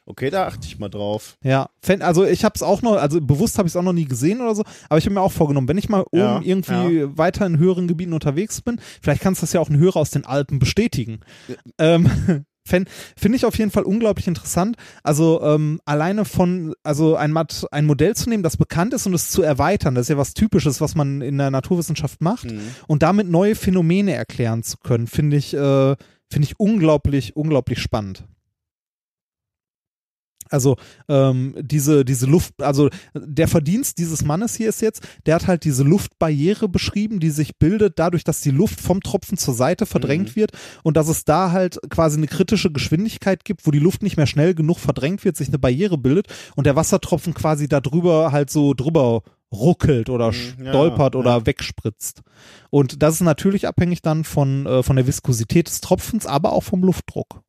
[0.10, 1.38] Okay, da achte ich mal drauf.
[1.44, 4.06] Ja, also ich habe es auch noch, also bewusst habe ich es auch noch nie
[4.06, 7.18] gesehen oder so, aber ich habe mir auch vorgenommen, wenn ich mal oben Ja, irgendwie
[7.18, 10.26] weiter in höheren Gebieten unterwegs bin, vielleicht kannst das ja auch ein Hörer aus den
[10.26, 11.20] Alpen bestätigen.
[11.78, 14.76] Ähm, fänd- Finde ich auf jeden Fall unglaublich interessant.
[15.04, 19.14] Also ähm, alleine von, also ein, Mat ein Modell zu nehmen, das bekannt ist und
[19.14, 22.62] es zu erweitern, das ist ja was Typisches, was man in der Naturwissenschaft macht Mhm.
[22.88, 25.96] und damit neue Phänomene erklären zu können, finde ich, äh,
[26.30, 28.26] finde ich unglaublich, unglaublich spannend.
[30.50, 30.78] Also
[31.08, 35.64] ähm, diese, diese Luft, also der Verdienst dieses Mannes hier ist jetzt, der hat halt
[35.64, 40.36] diese Luftbarriere beschrieben, die sich bildet dadurch, dass die Luft vom Tropfen zur Seite verdrängt
[40.36, 40.52] wird
[40.84, 44.28] und dass es da halt quasi eine kritische Geschwindigkeit gibt, wo die Luft nicht mehr
[44.28, 48.50] schnell genug verdrängt wird, sich eine Barriere bildet und der Wassertropfen quasi da drüber halt
[48.50, 51.46] so drüber ruckelt oder Mhm, ja, stolpert oder ja.
[51.46, 52.22] wegspritzt.
[52.70, 56.64] Und das ist natürlich abhängig dann von, äh, von der Viskosität des Tropfens, aber auch
[56.64, 57.42] vom Luftdruck.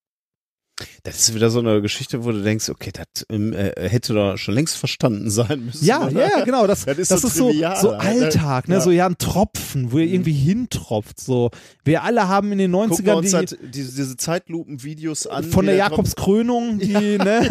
[1.02, 4.36] Das ist wieder so eine Geschichte, wo du denkst, okay, das ähm, äh, hätte doch
[4.36, 5.84] schon längst verstanden sein müssen.
[5.84, 6.20] Ja, oder?
[6.20, 6.66] ja, ja, genau.
[6.66, 8.08] Das, Das das ist ist, so so, trivial, so Alter.
[8.24, 8.74] Alltag, ne?
[8.76, 8.81] Ja.
[8.81, 11.18] So ja, ein Tropfen, wo ihr irgendwie hintropft.
[11.20, 11.50] So,
[11.84, 15.44] wir alle haben in den Gucken wir 90ern uns die, halt diese, diese Zeitlupen-Videos an.
[15.44, 17.48] von der Tropfen- Jakobskrönung, die, ne?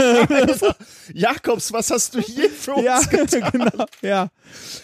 [1.14, 3.52] Jakobs, was hast du hier für uns ja, getan?
[3.52, 4.30] genau, ja.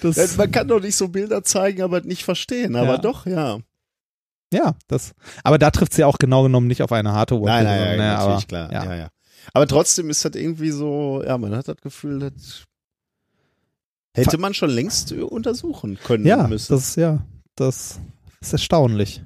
[0.02, 2.76] Das, Das, man kann doch nicht so Bilder zeigen, aber nicht verstehen.
[2.76, 2.98] Aber Ja.
[2.98, 3.60] doch, ja.
[4.54, 5.14] Ja, das.
[5.44, 7.52] Aber da trifft sie ja auch genau genommen nicht auf eine harte Wurzel.
[7.52, 8.72] Nein, nein, nein, ne, natürlich, aber, klar.
[8.72, 8.84] Ja.
[8.86, 8.96] Ja.
[8.96, 9.08] ja,
[9.54, 12.64] Aber trotzdem ist das irgendwie so, ja, man hat das Gefühl, das
[14.16, 16.72] hätte man schon längst untersuchen können Ja, müssen.
[16.74, 17.26] das, ja,
[17.56, 18.00] das
[18.42, 19.24] ist erstaunlich.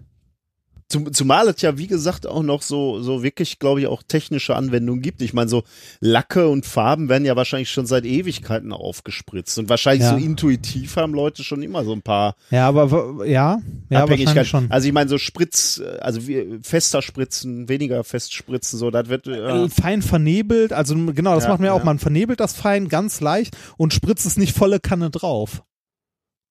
[0.90, 4.56] Zum, zumal es ja, wie gesagt, auch noch so, so wirklich, glaube ich, auch technische
[4.56, 5.22] Anwendungen gibt.
[5.22, 5.64] Ich meine, so
[6.00, 9.60] Lacke und Farben werden ja wahrscheinlich schon seit Ewigkeiten aufgespritzt.
[9.60, 10.12] Und wahrscheinlich Ja.
[10.12, 13.60] so intuitiv haben Leute schon immer so ein paar Ja, aber, ja,
[13.90, 14.72] ja, wahrscheinlich schon.
[14.72, 19.28] Also ich meine, so Spritz, also wie, fester Spritzen, weniger fest spritzen, so, das wird,
[19.28, 22.54] äh, Äh, fein vernebelt, also genau, das Ja, macht man ja auch, man vernebelt das
[22.54, 25.64] fein ganz leicht und spritzt es nicht volle Kanne drauf.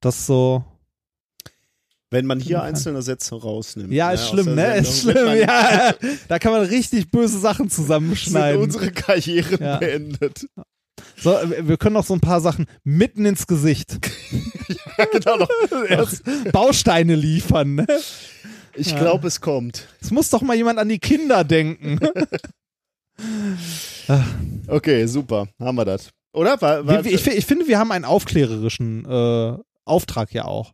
[0.03, 0.63] Das so,
[2.11, 3.93] wenn man hier einzelne Sätze rausnimmt.
[3.93, 4.77] ja, ist aus schlimm, ne?
[4.77, 5.95] Ist schlimm, man- ja.
[6.29, 8.61] Da kann man richtig böse Sachen sind zusammenschneiden.
[8.63, 9.77] unsere Karrieren Ja.
[9.79, 10.47] beendet.
[11.19, 13.99] So, wir können noch so ein paar Sachen mitten ins Gesicht.
[15.13, 15.49] genau noch.
[15.89, 17.87] Erst Bausteine liefern, ne?
[18.75, 18.99] Ich Ja.
[18.99, 19.89] glaube, es kommt.
[20.01, 21.99] Es muss doch mal jemand an die Kinder denken.
[24.69, 25.49] Okay, super.
[25.59, 26.11] Haben wir das.
[26.33, 26.61] Oder?
[26.61, 30.73] War, war, ich, fi- ich finde, wir haben einen aufklärerischen äh, Auftrag ja auch.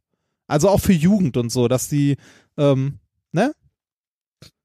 [0.53, 2.17] Also auch für Jugend und so, dass die,
[2.59, 2.99] ähm,
[3.33, 3.53] ne?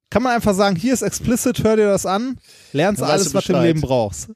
[0.09, 2.37] Kann man einfach sagen, hier ist explicit, hör dir das an,
[2.73, 3.63] lernst Dann alles, was du im.
[3.63, 4.29] Leben brauchst.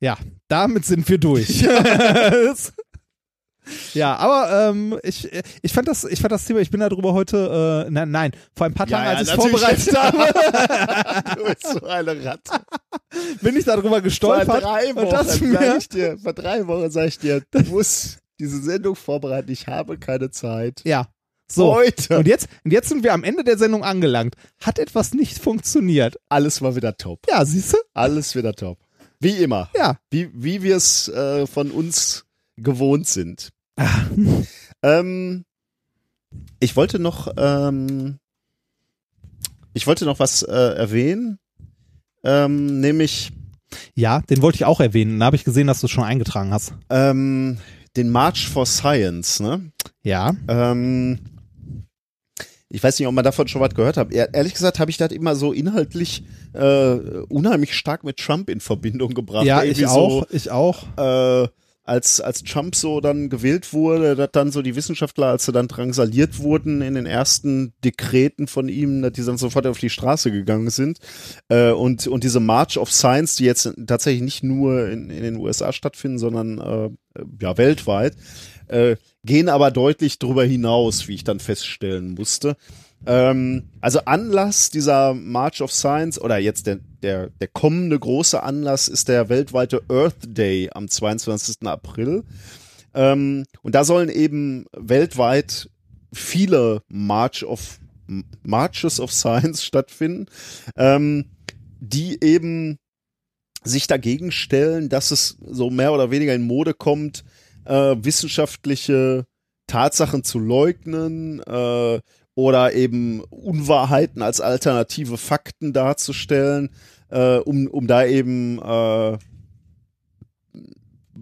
[0.00, 0.16] Ja,
[0.48, 1.62] damit sind wir durch.
[3.94, 5.28] ja, aber ähm, ich,
[5.62, 8.66] ich, fand das, ich fand das Thema, ich bin darüber heute, äh, nein, nein, vor
[8.66, 12.60] ein paar Ja, Tagen, ja, als ich es vorbereitet habe, du bist so eine Ratte.
[13.40, 14.62] bin ich darüber Vor gestolpert.
[14.62, 18.18] drei und Wochen das sag ich dir, vor drei Wochen sag ich dir, du musst
[18.40, 20.82] diese Sendung vorbereiten, ich habe keine Zeit.
[20.84, 21.06] ja,
[21.46, 21.74] so.
[21.74, 22.18] Heute.
[22.18, 24.34] Und jetzt, und jetzt sind wir am Ende der Sendung angelangt.
[24.62, 26.16] Hat etwas nicht funktioniert?
[26.30, 27.20] Alles war wieder top.
[27.28, 27.76] Ja, siehst du?
[27.92, 28.78] Alles wieder top.
[29.20, 29.68] Wie immer.
[29.76, 29.98] Ja.
[30.10, 32.24] Wie, wie wir es äh, von uns
[32.56, 33.50] gewohnt sind.
[33.76, 33.88] Ah.
[34.82, 35.44] Ähm,
[36.60, 38.18] ich wollte noch, ähm,
[39.72, 41.38] ich wollte noch was äh, erwähnen,
[42.22, 43.32] ähm, nämlich
[43.94, 45.18] Ja, den wollte ich auch erwähnen.
[45.20, 46.74] Da habe ich gesehen, dass du es schon eingetragen hast.
[46.90, 47.56] ähm,
[47.96, 49.40] den March for Science.
[49.40, 49.70] Ne?
[50.02, 50.34] Ja.
[50.48, 51.18] Ähm,
[52.68, 54.12] ich weiß nicht, ob man davon schon was gehört hat.
[54.12, 56.24] Ehr- Ehrlich gesagt habe ich das immer so inhaltlich
[56.54, 56.94] äh,
[57.28, 59.44] unheimlich stark mit Trump in Verbindung gebracht.
[59.46, 60.26] ja, Irgendwie ich so, auch.
[60.30, 60.84] Ich auch.
[60.96, 61.48] äh,
[61.84, 65.68] als, als Trump so dann gewählt wurde, dass dann so die Wissenschaftler, als sie dann
[65.68, 70.32] drangsaliert wurden in den ersten Dekreten von ihm, dass die dann sofort auf die Straße
[70.32, 70.98] gegangen sind.
[71.48, 75.36] Äh, und, und diese March of Science, die jetzt tatsächlich nicht nur in, in den
[75.36, 78.16] USA stattfinden, sondern äh, ja weltweit,
[78.68, 82.56] äh, gehen aber deutlich darüber hinaus, wie ich dann feststellen musste.
[83.06, 88.88] Ähm, also Anlass dieser March of Science oder jetzt der, der, der kommende große Anlass
[88.88, 91.66] ist der weltweite Earth Day am 22.
[91.66, 92.24] April.
[92.94, 95.68] Ähm, und da sollen eben weltweit
[96.12, 97.80] viele March of
[98.42, 100.26] Marches of Science stattfinden,
[100.76, 101.30] ähm,
[101.80, 102.78] die eben
[103.64, 107.24] sich dagegen stellen, dass es so mehr oder weniger in Mode kommt,
[107.64, 109.24] äh, wissenschaftliche
[109.66, 112.00] Tatsachen zu leugnen äh,
[112.34, 116.70] oder eben Unwahrheiten als alternative Fakten darzustellen.
[117.10, 119.18] äh, um, um da eben äh,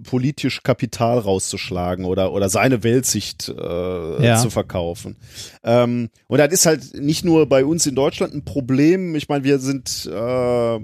[0.05, 4.37] politisch Kapital rauszuschlagen oder, oder seine Weltsicht äh, Ja.
[4.39, 5.17] zu verkaufen.
[5.63, 9.15] Ähm, und das ist halt nicht nur bei uns in Deutschland ein Problem.
[9.15, 10.81] Ich meine, wir sind äh,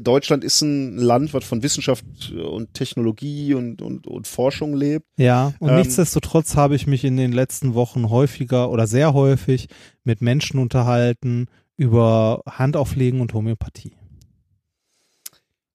[0.00, 5.06] Deutschland ist ein Land, was von Wissenschaft und Technologie und, und, und Forschung lebt.
[5.16, 9.68] Ja, und Ähm, nichtsdestotrotz habe ich mich in den letzten Wochen häufiger oder sehr häufig
[10.04, 11.46] mit Menschen unterhalten
[11.76, 13.96] über Handauflegen und Homöopathie.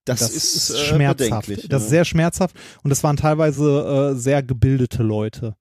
[0.06, 1.48] Das, Das ist, ist äh, schmerzhaft.
[1.48, 5.56] bedenklich, Das ist sehr schmerzhaft und es waren teilweise äh, sehr gebildete Leute.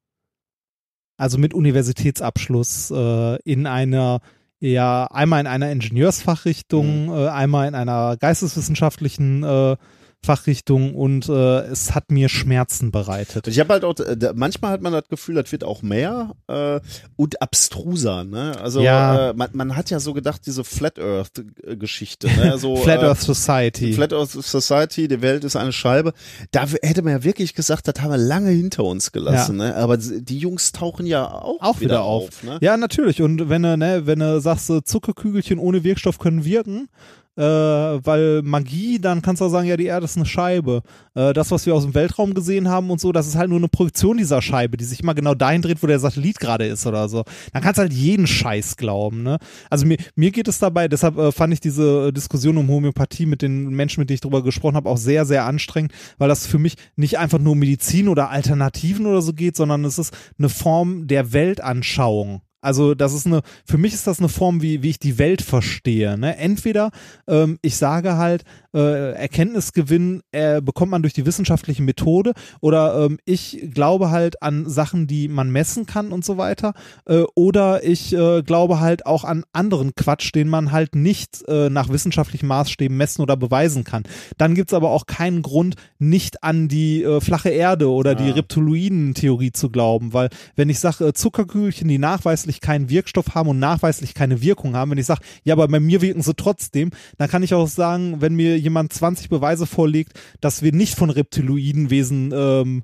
[1.17, 4.21] Also mit Universitätsabschluss äh, in einer,
[4.61, 7.13] ja, einmal in einer Ingenieursfachrichtung, Mhm.
[7.13, 9.77] äh, einmal in einer geisteswissenschaftlichen äh,
[10.25, 13.47] Fachrichtung und äh, es hat mir Schmerzen bereitet.
[13.47, 16.81] Ich habe halt auch, äh, manchmal hat man das Gefühl, das wird auch mehr äh,
[17.15, 18.25] und abstruser.
[18.25, 18.53] Ne?
[18.61, 19.31] Also Ja.
[19.31, 22.27] äh, man, man hat ja so gedacht, diese Flat Earth-Geschichte.
[22.29, 22.59] Ne?
[22.59, 23.93] So, Flat äh, Earth Society.
[23.93, 26.13] Flat Earth Society, die Welt ist eine Scheibe.
[26.51, 29.59] Da hätte man ja wirklich gesagt, das haben wir lange hinter uns gelassen.
[29.59, 29.77] Ne?
[29.77, 32.43] Aber die Jungs tauchen ja auch, auch wieder auf.
[32.43, 32.59] ne?
[32.63, 33.23] Ja, natürlich.
[33.23, 36.89] Und wenn du, ne, wenn du sagst, äh, Zuckerkügelchen ohne Wirkstoff können wirken,
[37.37, 40.83] äh, weil Magie, dann kannst du auch sagen, ja, die Erde ist eine Scheibe.
[41.15, 43.59] Äh, das, was wir aus dem Weltraum gesehen haben und so, das ist halt nur
[43.59, 46.87] eine Projektion dieser Scheibe, die sich immer genau dahin dreht, wo der Satellit gerade ist
[46.87, 47.25] oder so.
[47.53, 49.39] Dann kannst du halt jeden Scheiß glauben, ne?
[49.71, 53.43] Also mir, mir geht es dabei, deshalb äh, fand ich diese Diskussion um Homöopathie mit
[53.43, 56.59] den Menschen, mit denen ich drüber gesprochen habe, auch sehr, sehr anstrengend, weil das für
[56.59, 61.07] mich nicht einfach nur Medizin oder Alternativen oder so geht, sondern es ist eine Form
[61.07, 62.41] der Weltanschauung.
[62.67, 65.41] Also das ist eine, für mich ist das eine Form, wie, wie ich die Welt
[65.41, 66.19] verstehe.
[66.19, 66.37] Ne?
[66.37, 66.91] Entweder
[67.29, 68.45] ähm, ich sage halt,
[68.77, 74.69] äh, Erkenntnisgewinn äh, bekommt man durch die wissenschaftliche Methode oder ähm, ich glaube halt an
[74.69, 76.75] Sachen, die man messen kann und so weiter.
[77.07, 81.71] Äh, oder ich äh, glaube halt auch an anderen Quatsch, den man halt nicht äh,
[81.71, 84.05] nach wissenschaftlichen Maßstäben messen oder beweisen kann.
[84.37, 89.53] Dann gibt's aber auch keinen Grund, nicht an die äh, flache Erde oder die Reptiloiden-Theorie
[89.53, 94.13] zu glauben, weil wenn ich sage, äh, Zuckerkügelchen, die nachweislich keinen Wirkstoff haben und nachweislich
[94.13, 97.43] keine Wirkung haben, wenn ich sage, ja, aber bei mir wirken sie trotzdem, dann kann
[97.43, 102.83] ich auch sagen, wenn mir jemand 20 Beweise vorlegt, dass wir nicht von Reptiloidenwesen ähm,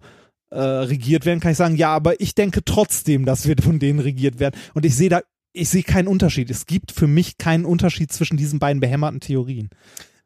[0.50, 3.98] äh, regiert werden, kann ich sagen, ja, aber ich denke trotzdem, dass wir von denen
[3.98, 4.54] regiert werden.
[4.74, 5.20] Und ich sehe da,
[5.52, 6.50] ich sehe keinen Unterschied.
[6.50, 9.68] Es gibt für mich keinen Unterschied zwischen diesen beiden behämmerten Theorien.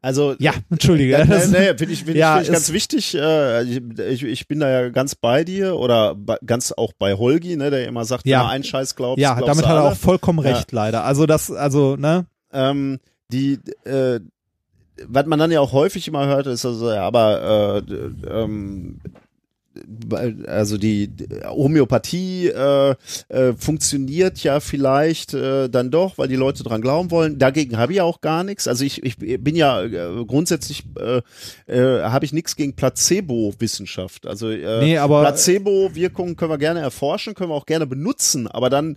[0.03, 1.13] Also Ja, entschuldige.
[1.13, 3.15] Ja, nee, nee, finde ich, find Ja, ich, find ich ganz wichtig.
[3.17, 3.63] Äh,
[4.13, 7.71] ich, ich, bin da ja ganz bei dir oder bei, ganz auch bei Holgi, ne,
[7.71, 8.43] der immer sagt, Ja.
[8.43, 9.93] du einen Scheiß glaubst, ja, glaubst damit du hat er alle.
[9.93, 10.53] auch vollkommen Ja.
[10.55, 11.05] recht, leider.
[11.05, 12.27] Also das, also, ne?
[12.53, 12.99] ähm,
[13.33, 14.21] die, äh,
[15.07, 17.93] was man dann ja auch häufig immer hört, ist also, ja, aber äh,
[18.29, 19.01] ähm,
[20.47, 21.11] also die
[21.45, 22.95] Homöopathie äh,
[23.29, 27.39] äh, funktioniert ja vielleicht äh, dann doch, weil die Leute dran glauben wollen.
[27.39, 28.69] Dagegen habe ich ja auch gar nichts.
[28.69, 31.23] Also ich, ich bin ja äh, grundsätzlich äh,
[31.67, 34.27] äh, habe ich nichts gegen Placebo-Wissenschaft.
[34.27, 34.49] Also
[34.81, 38.97] Nee, Placebo-Wirkungen können wir gerne erforschen, können wir auch gerne benutzen, aber dann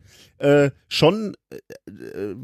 [0.88, 1.36] schon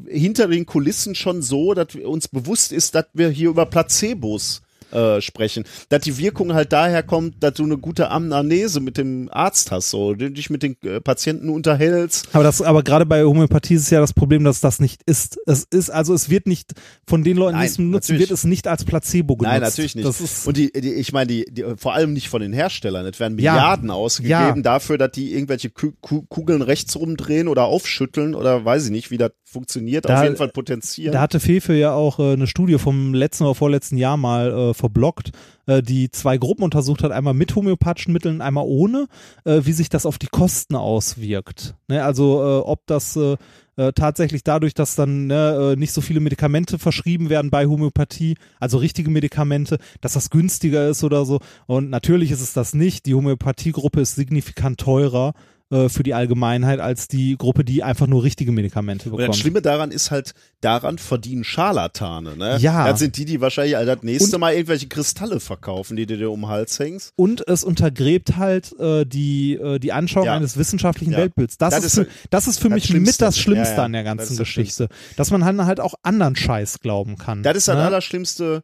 [0.10, 4.64] hinter den Kulissen schon so, dass uns bewusst ist, dass wir hier über Placebos
[4.96, 5.66] äh, sprechen.
[5.90, 9.90] Dass die Wirkung halt daher kommt, dass du eine gute Amnese mit dem Arzt hast,
[9.90, 12.30] so, du dich mit den äh, Patienten unterhältst.
[12.34, 15.38] Aber das, aber gerade bei Homöopathie ist ja das Problem, dass das nicht ist.
[15.46, 16.72] Es ist, also es wird nicht
[17.08, 19.52] von den Leuten, die es benutzen, wird es nicht als Placebo genutzt.
[19.54, 20.08] Nein, natürlich nicht.
[20.08, 23.06] Das ist, und die, die, ich meine, die, die, vor allem nicht von den Herstellern.
[23.06, 23.54] Es werden Ja.
[23.54, 24.54] Milliarden ausgegeben Ja.
[24.56, 29.12] dafür, dass die irgendwelche Ku Ku Kugeln rechts rumdrehen oder aufschütteln oder weiß ich nicht,
[29.12, 30.06] wie das funktioniert.
[30.06, 31.14] Da- Auf jeden Fall potenzieren.
[31.14, 34.74] Da hatte Fefe ja auch äh, eine Studie vom letzten oder vorletzten Jahr mal äh,
[34.74, 35.32] verblockt,
[35.66, 39.08] äh, die zwei Gruppen untersucht hat, einmal mit homöopathischen Mitteln, einmal ohne,
[39.46, 41.76] äh, wie sich das auf die Kosten auswirkt.
[41.88, 42.04] Ne?
[42.04, 43.38] Also äh, ob das äh,
[43.78, 48.36] äh, tatsächlich dadurch, dass dann ne, äh, nicht so viele Medikamente verschrieben werden bei Homöopathie,
[48.60, 51.40] also richtige Medikamente, dass das günstiger ist oder so.
[51.68, 53.06] Und natürlich ist es das nicht.
[53.06, 55.34] Die Homöopathiegruppe ist signifikant teurer
[55.72, 59.30] äh, für die Allgemeinheit als die Gruppe, die einfach nur richtige Medikamente Und bekommt.
[59.30, 62.38] das Schlimme daran ist halt, daran verdienen Scharlatane.
[62.38, 62.58] Ne?
[62.60, 62.88] Ja.
[62.88, 66.18] Das sind die, die wahrscheinlich all das nächste Und- Mal irgendwelche Kristalle verkaufen, die du
[66.18, 67.12] dir um den Hals hängst.
[67.16, 70.36] und es untergräbt halt äh, die, äh, die Anschauung Ja.
[70.36, 71.20] eines wissenschaftlichen Ja.
[71.20, 71.58] Weltbilds.
[71.58, 73.24] Das, Das ist, ist für, das ist für das mich Schlimmste.
[73.26, 74.88] mit das Schlimmste Ja, an der ganzen ist das Geschichte.
[75.18, 77.42] Dass man halt, halt auch anderen Scheiß glauben kann.
[77.44, 77.84] Das ist das ne?
[77.86, 78.62] Allerschlimmste,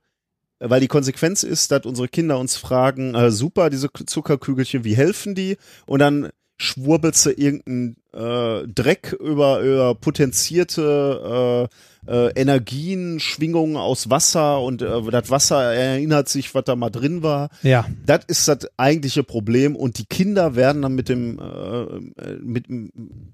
[0.59, 5.33] weil die Konsequenz ist, dass unsere Kinder uns fragen, äh, super, diese Zuckerkügelchen, wie helfen
[5.33, 5.57] die?
[5.87, 6.29] Und dann
[6.61, 14.81] schwurbelst du irgendeinen äh, Dreck über, über potenzierte äh, äh, Energien, Schwingungen aus Wasser und
[14.81, 17.49] äh, das Wasser erinnert sich, was da mal drin war.
[17.63, 17.85] Ja.
[18.05, 22.65] Das ist das eigentliche Problem und die Kinder werden dann mit dem äh, mit,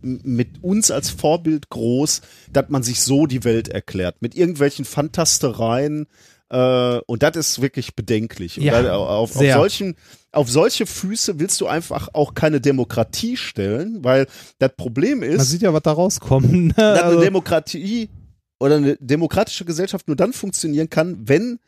[0.02, 6.08] mit uns als Vorbild groß, dass man sich so die Welt erklärt mit irgendwelchen Fantastereien
[6.50, 8.56] Äh, und das ist wirklich bedenklich.
[8.56, 9.96] Ja, auf, auf, solchen,
[10.38, 14.27] auf solche Füße willst du einfach auch keine Demokratie stellen, weil
[14.59, 16.51] das Problem Man ist, sieht ja, was da rauskommt.
[16.51, 16.74] ne?
[16.75, 18.09] dass Also, eine Demokratie
[18.59, 21.59] oder eine demokratische Gesellschaft nur dann funktionieren kann, wenn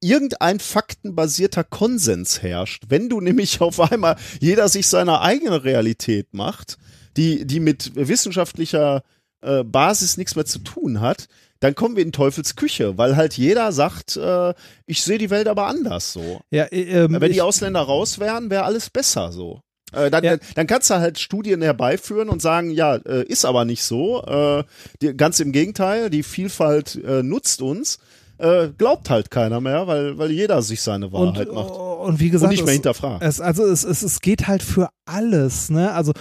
[0.00, 2.84] irgendein faktenbasierter Konsens herrscht.
[2.88, 6.78] Wenn du nämlich auf einmal jeder sich seine eigene Realität macht,
[7.16, 9.04] die, die mit wissenschaftlicher
[9.42, 11.28] äh, Basis nichts mehr zu tun hat,
[11.60, 14.54] dann kommen wir in Teufels Küche, weil halt jeder sagt, äh,
[14.86, 16.40] ich sehe die Welt aber anders so.
[16.50, 19.60] ja, äh, ähm, Wenn die Ausländer raus wären, wäre alles besser so.
[19.92, 20.36] Äh, dann, Ja.
[20.56, 24.22] dann kannst du halt Studien herbeiführen und sagen, ja, äh, ist aber nicht so.
[24.24, 24.64] Äh,
[25.00, 27.98] die, ganz im Gegenteil, die Vielfalt äh, nutzt uns.
[28.38, 31.70] Äh, glaubt halt keiner mehr, weil, weil jeder sich seine und, Wahrheit macht.
[31.70, 33.22] und wie gesagt, Und nicht mehr es- hinterfragt.
[33.22, 35.92] Es, also es, es, es geht halt für alles, ne?
[35.94, 36.12] Also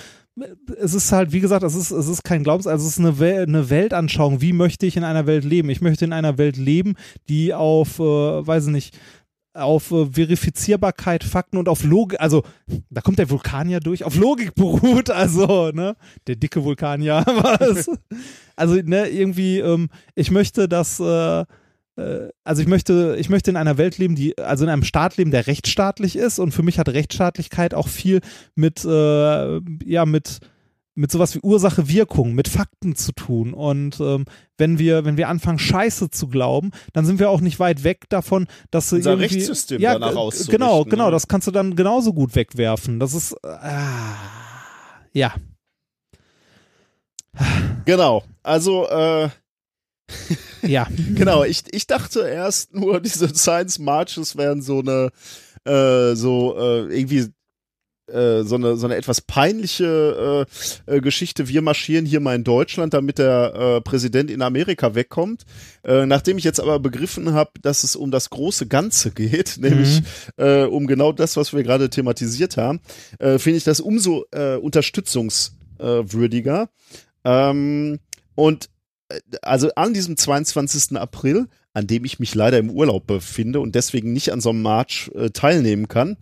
[0.77, 3.19] es ist halt, wie gesagt, es ist, es ist kein Glaubens, also es ist eine,
[3.19, 4.41] Wel eine Weltanschauung.
[4.41, 5.69] Wie möchte ich in einer Welt leben?
[5.69, 6.95] Ich möchte in einer Welt leben,
[7.29, 8.99] die auf, äh, weiß ich nicht,
[9.53, 12.43] auf äh, Verifizierbarkeit, Fakten und auf Logik, also
[12.89, 15.95] da kommt der Vulkanier durch, auf Logik beruht, also, ne,
[16.27, 17.89] der dicke Vulkanier, was?
[18.57, 21.45] Also, ne, irgendwie, ähm, ich möchte, dass, äh,
[22.43, 25.31] also ich möchte, ich möchte in einer Welt leben, die, also in einem Staat leben,
[25.31, 28.21] der rechtsstaatlich ist und für mich hat Rechtsstaatlichkeit auch viel
[28.55, 30.39] mit, äh, ja, mit,
[30.97, 33.53] mit sowas wie Ursache Wirkung, mit Fakten zu tun.
[33.53, 34.25] Und ähm,
[34.57, 38.05] wenn wir, wenn wir anfangen, Scheiße zu glauben, dann sind wir auch nicht weit weg
[38.09, 41.11] davon, dass Unser irgendwie, Rechtssystem ja, danach g- auszurichten, Genau, genau, ne?
[41.11, 42.99] das kannst du dann genauso gut wegwerfen.
[42.99, 43.57] Das ist äh,
[45.13, 45.33] ja.
[47.85, 48.23] Genau.
[48.43, 49.29] Also, äh,
[50.61, 50.87] Ja.
[51.13, 55.11] genau, ich, ich dachte erst nur, diese Science Marches wären so eine,
[55.63, 57.29] äh, so äh, irgendwie
[58.07, 60.45] äh, so eine so eine etwas peinliche
[60.87, 61.47] äh, äh, Geschichte.
[61.47, 65.43] Wir marschieren hier mal in Deutschland, damit der äh, Präsident in Amerika wegkommt.
[65.83, 70.03] Nachdem ich jetzt aber begriffen habe, dass es um das große Ganze geht, nämlich
[70.37, 72.79] äh, um genau das, was wir gerade thematisiert haben,
[73.19, 74.25] finde ich das umso
[74.61, 76.69] unterstützungswürdiger.
[77.23, 77.99] Ähm,
[78.35, 78.69] und
[79.41, 80.97] also an diesem 22.
[80.97, 84.61] April, an dem ich mich leider im Urlaub befinde und deswegen nicht an so einem
[84.61, 86.17] March äh, teilnehmen kann,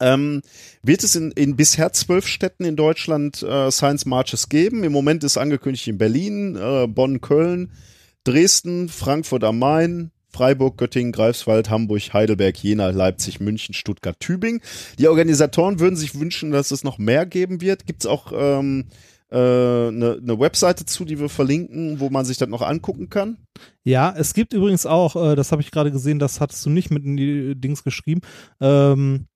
[0.00, 0.42] ähm,
[0.82, 4.84] wird es in, in bisher zwölf Städten in Deutschland äh, Science Marches geben.
[4.84, 7.72] Im Moment ist angekündigt in Berlin, äh, Bonn, Köln,
[8.24, 14.60] Dresden, Frankfurt am Main, Freiburg, Göttingen, Greifswald, Hamburg, Heidelberg, Jena, Leipzig, München, Stuttgart, Tübingen.
[14.98, 17.86] Die Organisatoren würden sich wünschen, dass es noch mehr geben wird.
[17.86, 18.94] Gibt es auch ähm, äh,
[19.36, 23.38] eine, eine Webseite zu, die wir verlinken, wo man sich das noch angucken kann?
[23.84, 26.90] Ja, es gibt übrigens auch, äh, das habe ich gerade gesehen, das hattest du nicht
[26.90, 28.22] mit in die Dings geschrieben.
[28.60, 29.26] Ähm,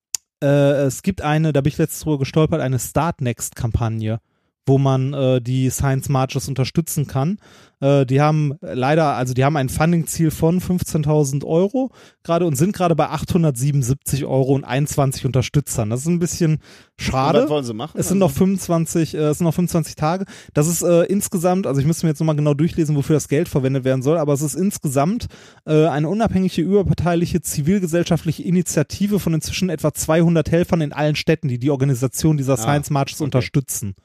[0.43, 4.21] äh, es gibt eine, da bin ich letztes Mal gestolpert, eine Start Next-Kampagne,
[4.67, 7.39] wo man äh, die Science Marches unterstützen kann.
[7.81, 11.91] Äh, die haben leider, also die haben ein Funding-Ziel von 15.000 Euro
[12.23, 15.91] gerade und sind gerade bei 877 Euro und 21 Unterstützern.
[15.91, 16.61] Das ist ein bisschen
[16.97, 17.43] schade.
[17.43, 17.99] Was wollen sie machen?
[17.99, 20.27] Es sind noch 25, äh, es sind noch 25 Tage.
[20.55, 23.49] Das ist äh, insgesamt, also ich müsste mir jetzt nochmal genau durchlesen, wofür das Geld
[23.49, 25.27] verwendet werden soll, aber es ist insgesamt
[25.67, 31.59] äh, eine unabhängige, überparteiliche, zivilgesellschaftliche Initiative von inzwischen etwa 200 Helfern in allen Städten, die
[31.59, 33.25] die Organisation dieser Science Marches okay.
[33.25, 33.97] unterstützen.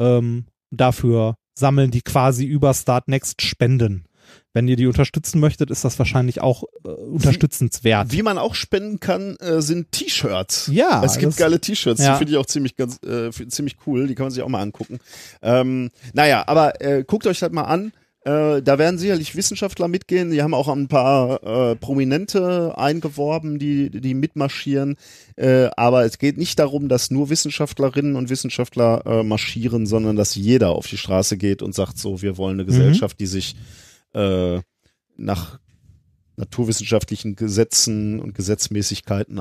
[0.00, 4.06] Ähm, dafür sammeln die quasi über Start Next Spenden.
[4.52, 8.12] Wenn ihr die unterstützen möchtet, ist das wahrscheinlich auch äh, unterstützenswert.
[8.12, 10.68] Wie man auch spenden kann, äh, sind T-Shirts.
[10.72, 12.12] Ja, es gibt das- geile T-Shirts, Ja.
[12.12, 14.06] die finde ich auch ziemlich ganz, äh, ziemlich cool.
[14.06, 14.98] Die kann man sich auch mal angucken.
[15.42, 17.92] Ähm, naja, aber äh, guckt euch das mal an.
[18.22, 20.30] Äh, da werden sicherlich Wissenschaftler mitgehen.
[20.30, 24.96] Die haben auch ein paar äh, Prominente eingeworben, die, die mitmarschieren.
[25.36, 30.34] Äh, aber es geht nicht darum, dass nur Wissenschaftlerinnen und Wissenschaftler äh, marschieren, sondern dass
[30.34, 33.56] jeder auf die Straße geht und sagt so, wir wollen eine Gesellschaft, die sich
[34.12, 34.60] äh,
[35.16, 35.58] nach
[36.36, 39.38] naturwissenschaftlichen Gesetzen und Gesetzmäßigkeiten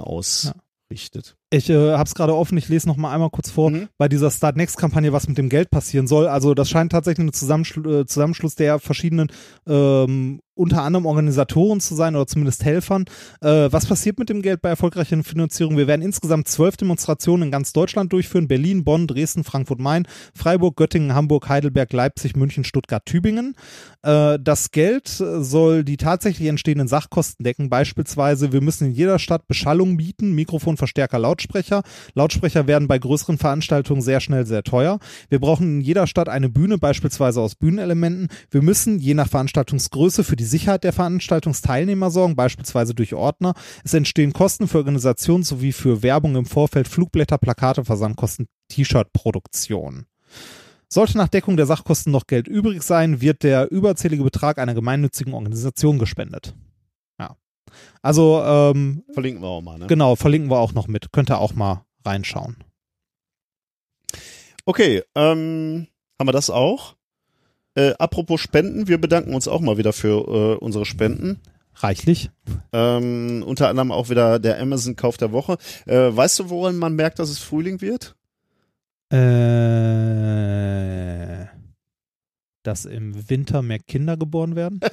[0.90, 1.36] ausrichtet.
[1.52, 3.90] Ich äh, habe es gerade offen, ich lese noch mal einmal kurz vor, Mhm.
[3.98, 6.28] bei dieser Start Next Kampagne, was mit dem Geld passieren soll.
[6.28, 9.32] Also das scheint tatsächlich ein Zusammenschlu äh, Zusammenschluss der verschiedenen
[9.68, 13.06] ähm, unter anderem Organisatoren zu sein oder zumindest Helfern.
[13.42, 15.78] Äh, was passiert mit dem Geld bei erfolgreicher Finanzierung?
[15.78, 18.50] Wir werden insgesamt zwölf Demonstrationen in ganz Deutschland durchführen.
[18.50, 20.06] Berlin, Bonn, Dresden, Frankfurt, Main,
[20.36, 23.56] Freiburg, Göttingen, Hamburg, Heidelberg, Leipzig, München, Stuttgart, Tübingen.
[24.02, 27.70] Äh, das Geld soll die tatsächlich entstehenden Sachkosten decken.
[27.70, 31.84] Beispielsweise, wir müssen in jeder Stadt Beschallung bieten, Mikrofon, Verstärker, Lautsprecher.
[32.16, 35.00] Lautsprecher werden bei größeren Veranstaltungen sehr schnell sehr teuer.
[35.30, 38.28] Wir brauchen in jeder Stadt eine Bühne, beispielsweise aus Bühnenelementen.
[38.52, 43.54] Wir müssen je nach Veranstaltungsgröße für die Sicherheit der Veranstaltungsteilnehmer sorgen, beispielsweise durch Ordner.
[43.84, 50.06] Es entstehen Kosten für Organisationen sowie für Werbung im Vorfeld, Flugblätter, Plakate, Versandkosten, T-Shirt-Produktion.
[50.92, 55.34] Sollte nach Deckung der Sachkosten noch Geld übrig sein, wird der überzählige Betrag einer gemeinnützigen
[55.34, 56.56] Organisation gespendet.
[58.02, 59.88] Also, ähm, Verlinken wir auch mal, ne?
[59.88, 61.12] genau, verlinken wir auch noch mit.
[61.12, 62.58] Könnt ihr auch mal reinschauen.
[64.66, 65.88] Okay, ähm,
[66.18, 66.96] haben wir das auch?
[67.80, 71.40] Äh, apropos Spenden, wir bedanken uns auch mal wieder für äh, unsere Spenden.
[71.76, 72.30] Reichlich.
[72.74, 75.58] Ähm, unter anderem auch wieder der Amazon-Kauf der Woche.
[75.86, 78.18] Äh, weißt du, woran man merkt, dass es Frühling wird?
[79.14, 79.18] Äh,
[82.70, 84.80] dass im Winter mehr Kinder geboren werden.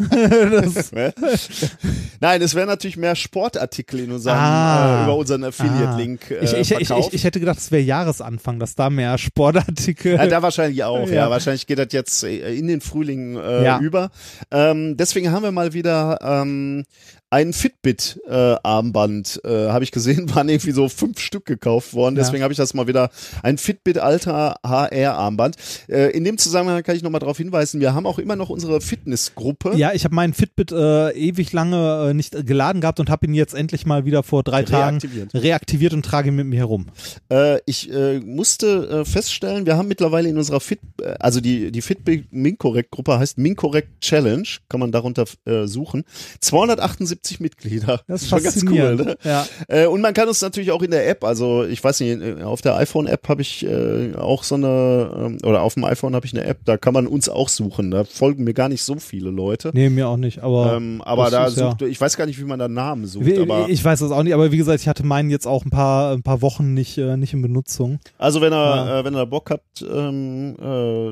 [2.20, 5.00] Nein, es wären natürlich mehr Sportartikel in unserem, Ah.
[5.00, 8.74] äh, über unseren Affiliate-Link äh, ich, ich, ich, ich hätte gedacht, es wäre Jahresanfang, dass
[8.74, 10.14] da mehr Sportartikel.
[10.14, 11.14] Ja, da wahrscheinlich auch, ja.
[11.14, 11.30] Ja.
[11.30, 13.78] Wahrscheinlich geht das jetzt äh, in den Frühling äh, Ja.
[13.80, 14.10] über.
[14.50, 16.84] Ähm, deswegen haben wir mal wieder ähm,
[17.30, 22.16] ein Fitbit-Armband, äh, habe ich gesehen, waren irgendwie so fünf Stück gekauft worden.
[22.16, 22.22] Ja.
[22.22, 23.10] Deswegen habe ich das mal wieder,
[23.42, 25.56] ein Fitbit Alter HR-Armband.
[25.88, 28.80] Äh, in dem Zusammenhang kann ich nochmal darauf hinweisen, wir haben auch immer noch unsere
[28.80, 29.76] Fitnessgruppe.
[29.76, 33.34] Ja, ich habe meinen Fitbit äh, ewig lange äh, nicht geladen gehabt und habe ihn
[33.34, 35.32] jetzt endlich mal wieder vor drei Reaktiviert.
[35.32, 36.86] Tagen reaktiviert und trage ihn mit mir herum.
[37.30, 41.72] Äh, ich äh, musste äh, feststellen, wir haben mittlerweile in unserer Fit, äh, also die,
[41.72, 46.04] die Fitbit Mincorrect Gruppe heißt Mincorrect Challenge, kann man darunter äh, suchen.
[46.40, 48.00] 278 Mitglieder.
[48.06, 49.16] Das ist schon ganz cool, ne?
[49.24, 49.46] Ja.
[49.68, 52.42] Äh, und man kann uns natürlich auch in der App, also ich weiß nicht, äh,
[52.42, 56.26] auf der iPhone-App habe ich äh, auch so eine, ähm, oder auf dem iPhone habe
[56.26, 57.90] ich eine App, da kann man uns auch suchen.
[57.90, 59.70] Da folgen mir gar nicht so viele Leute.
[59.74, 62.38] Nee, mir auch nicht, aber, Ähm, aber da ist ja- sucht, ich weiß gar nicht,
[62.40, 64.80] wie man da Namen sucht, Wie- aber ich weiß das auch nicht, aber wie gesagt,
[64.80, 67.98] ich hatte meinen jetzt auch ein paar, ein paar Wochen nicht, äh, nicht in Benutzung.
[68.18, 69.00] Also wenn ihr, Ja.
[69.00, 71.08] äh, wenn ihr Bock habt, ähm, äh,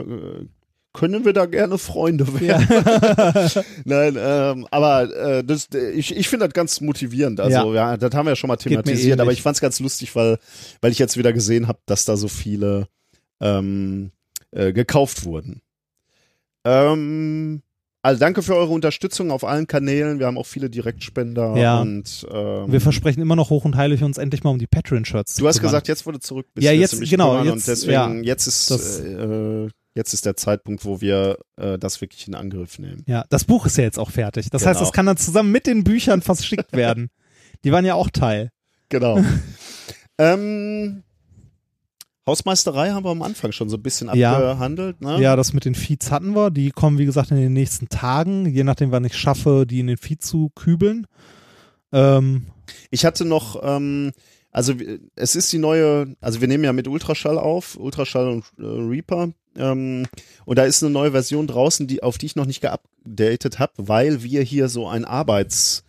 [0.00, 0.46] äh,
[0.92, 2.66] können wir da gerne Freunde werden.
[3.84, 7.40] Nein, ähm, aber äh, das, ich, ich finde das ganz motivierend.
[7.40, 7.96] Also ja.
[7.96, 10.38] das haben wir ja schon mal thematisiert, aber ich fand es ganz lustig, weil,
[10.80, 12.88] weil ich jetzt wieder gesehen habe, dass da so viele
[13.40, 14.10] ähm,
[14.50, 15.62] äh, gekauft wurden.
[16.64, 17.62] Ähm,
[18.02, 20.18] also danke für eure Unterstützung auf allen Kanälen.
[20.18, 21.80] Wir haben auch viele Direktspender Ja.
[21.80, 25.36] und ähm, Wir versprechen immer noch hoch und heilig, uns endlich mal um die Patreon-Shirts
[25.36, 26.46] Du hast gesagt, jetzt wurde zurück.
[26.58, 30.84] Ja, jetzt- genau, jetzt- und deswegen ja, jetzt ist das- äh, jetzt ist der Zeitpunkt,
[30.84, 33.04] wo wir äh, das wirklich in Angriff nehmen.
[33.06, 34.50] Ja, das Buch ist ja jetzt auch fertig.
[34.50, 34.88] Das heißt, Genau.
[34.88, 37.10] das kann dann zusammen mit den Büchern verschickt werden.
[37.64, 38.50] Die waren ja auch Teil.
[38.88, 39.22] Genau.
[40.18, 41.02] ähm,
[42.26, 44.34] Hausmeisterei haben wir am Anfang schon so ein bisschen Ja.
[44.36, 45.00] abgehandelt.
[45.00, 45.20] Ne?
[45.20, 46.50] Ja, das mit den Feeds hatten wir.
[46.50, 49.88] Die kommen, wie gesagt, in den nächsten Tagen, je nachdem, wann ich schaffe, die in
[49.88, 51.06] den Feed zu kübeln.
[51.92, 52.46] Ähm,
[52.90, 54.12] Ich hatte noch, ähm,
[54.52, 54.74] also
[55.16, 59.32] es ist die neue, also wir nehmen ja mit Ultraschall auf, Ultraschall und äh, Reaper.
[59.56, 60.06] Ähm,
[60.44, 63.72] und da ist eine neue Version draußen, die, auf die ich noch nicht geupdatet habe,
[63.76, 65.84] weil wir hier so ein Arbeits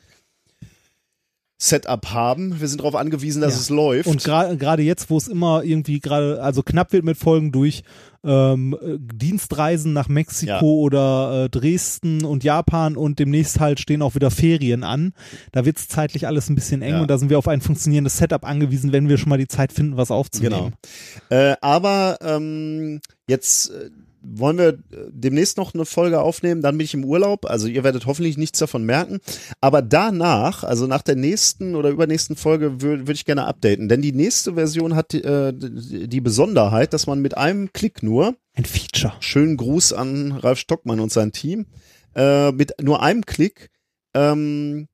[1.57, 2.59] Setup haben.
[2.59, 3.59] Wir sind darauf angewiesen, dass Ja.
[3.61, 4.07] es läuft.
[4.09, 7.83] und gra- gerade jetzt, wo es immer irgendwie gerade, also knapp wird mit Folgen durch
[8.25, 10.61] ähm, äh, Dienstreisen nach Mexiko Ja.
[10.61, 15.13] oder äh, Dresden und Japan und demnächst halt stehen auch wieder Ferien an.
[15.51, 17.01] Da wird es zeitlich alles ein bisschen eng Ja.
[17.01, 19.73] und da sind wir auf ein funktionierendes Setup angewiesen, wenn wir schon mal die Zeit
[19.73, 20.19] finden, was Genau.
[20.19, 20.73] aufzunehmen.
[21.29, 23.89] Äh, aber ähm, jetzt äh,
[24.23, 24.77] wollen wir äh,
[25.11, 28.59] demnächst noch eine Folge aufnehmen, dann bin ich im Urlaub, also ihr werdet hoffentlich nichts
[28.59, 29.19] davon merken,
[29.61, 34.01] aber danach, also nach der nächsten oder übernächsten Folge würde würd ich gerne updaten, denn
[34.01, 39.13] die nächste Version hat äh, die Besonderheit, dass man mit einem Klick nur, Ein Feature.
[39.19, 41.65] schönen Gruß an Ralf Stockmann und sein Team,
[42.15, 43.69] äh, mit nur einem Klick
[44.13, 44.87] ähm,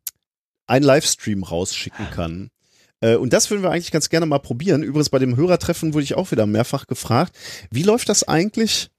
[0.67, 2.49] einen Livestream rausschicken kann.
[3.01, 4.83] Äh, Und das würden wir eigentlich ganz gerne mal probieren.
[4.83, 7.35] Übrigens bei dem Hörertreffen wurde ich auch wieder mehrfach gefragt,
[7.72, 8.90] wie läuft das eigentlich?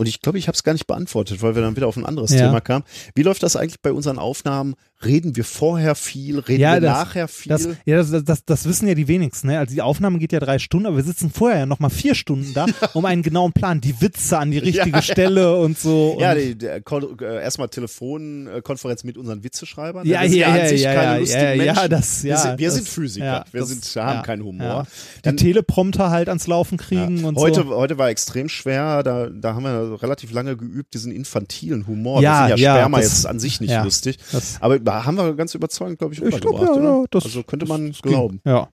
[0.00, 2.06] Und ich glaube, ich habe es gar nicht beantwortet, weil wir dann wieder auf ein
[2.06, 2.46] anderes Ja.
[2.46, 2.86] Thema kamen.
[3.14, 4.74] Wie läuft das eigentlich bei unseren Aufnahmen?
[5.02, 6.40] Reden wir vorher viel?
[6.40, 7.48] Reden Ja, wir das- nachher viel?
[7.48, 9.46] Das, ja, das, das, das wissen ja die wenigsten.
[9.48, 9.58] Ne?
[9.58, 12.14] Also die Aufnahme geht ja drei Stunden, aber wir sitzen vorher ja noch mal vier
[12.14, 16.18] Stunden da, um einen genauen Plan, die Witze an die richtige Ja, Stelle und so.
[16.20, 20.06] ja, und, die, der, Kon- äh, erstmal Telefonkonferenz mit unseren Witzeschreibern.
[20.06, 23.24] Ja, wir ja, ja, ja, ja, ja, ja, das- wir ja, sind, wir sind Physiker.
[23.24, 24.66] ja, wir sind, haben ja, keinen Humor.
[24.66, 24.82] ja.
[25.16, 27.74] Die Dann- Teleprompter halt ans Laufen kriegen und heute, so.
[27.74, 32.20] heute war extrem schwer, da, da haben wir relativ lange geübt, diesen infantilen Humor.
[32.20, 34.18] Ja, das sind ja, ja, Sperma das- jetzt an sich nicht ja, lustig.
[34.60, 37.42] Aber da haben wir ganz überzeugend, glaube ich, Ich glaub, rübergebracht, ja, ja, das- also
[37.42, 38.12] könnte man das ging.
[38.12, 38.40] glauben.
[38.44, 38.68] Ja.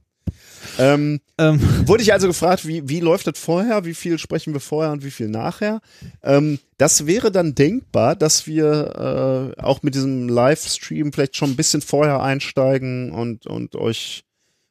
[0.78, 4.60] Ähm, Ähm, wurde ich also gefragt, wie, wie läuft das vorher, wie viel sprechen wir
[4.60, 5.80] vorher und wie viel nachher?
[6.24, 11.56] Ähm, das wäre dann denkbar, dass wir äh, auch mit diesem Livestream vielleicht schon ein
[11.56, 14.24] bisschen vorher einsteigen und, und euch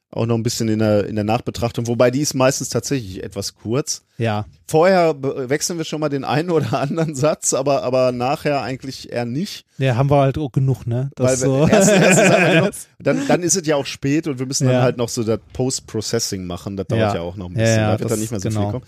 [0.09, 3.55] auch noch ein bisschen in der, in der Nachbetrachtung, wobei die ist meistens tatsächlich etwas
[3.55, 4.03] kurz.
[4.17, 4.45] ja.
[4.69, 5.15] Vorher
[5.49, 9.65] wechseln wir schon mal den einen oder anderen Satz, aber, aber nachher eigentlich eher nicht.
[9.77, 11.09] Ja, haben wir halt auch genug, ne?
[11.15, 11.67] Das Weil so.
[11.69, 12.69] erst, genau,
[12.99, 14.81] dann, dann ist es ja auch spät und wir müssen dann Ja.
[14.81, 16.75] halt noch so das Post-Processing machen.
[16.75, 17.15] Das dauert Ja.
[17.15, 17.77] ja, auch noch ein bisschen.
[17.79, 18.61] ja, da wird dann nicht mehr so genau.
[18.63, 18.85] viel kommen.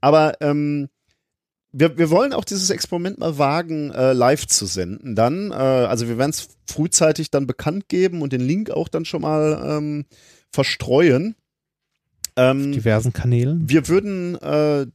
[0.00, 0.88] Aber ähm,
[1.72, 5.14] wir, wir wollen auch dieses Experiment mal wagen, äh, live zu senden.
[5.14, 9.04] Dann, äh, also wir werden es frühzeitig dann bekannt geben und den Link auch dann
[9.04, 10.06] schon mal ähm,
[10.52, 11.34] verstreuen.
[12.36, 13.68] Ähm, Diversen Kanälen.
[13.68, 14.86] wir würden, äh,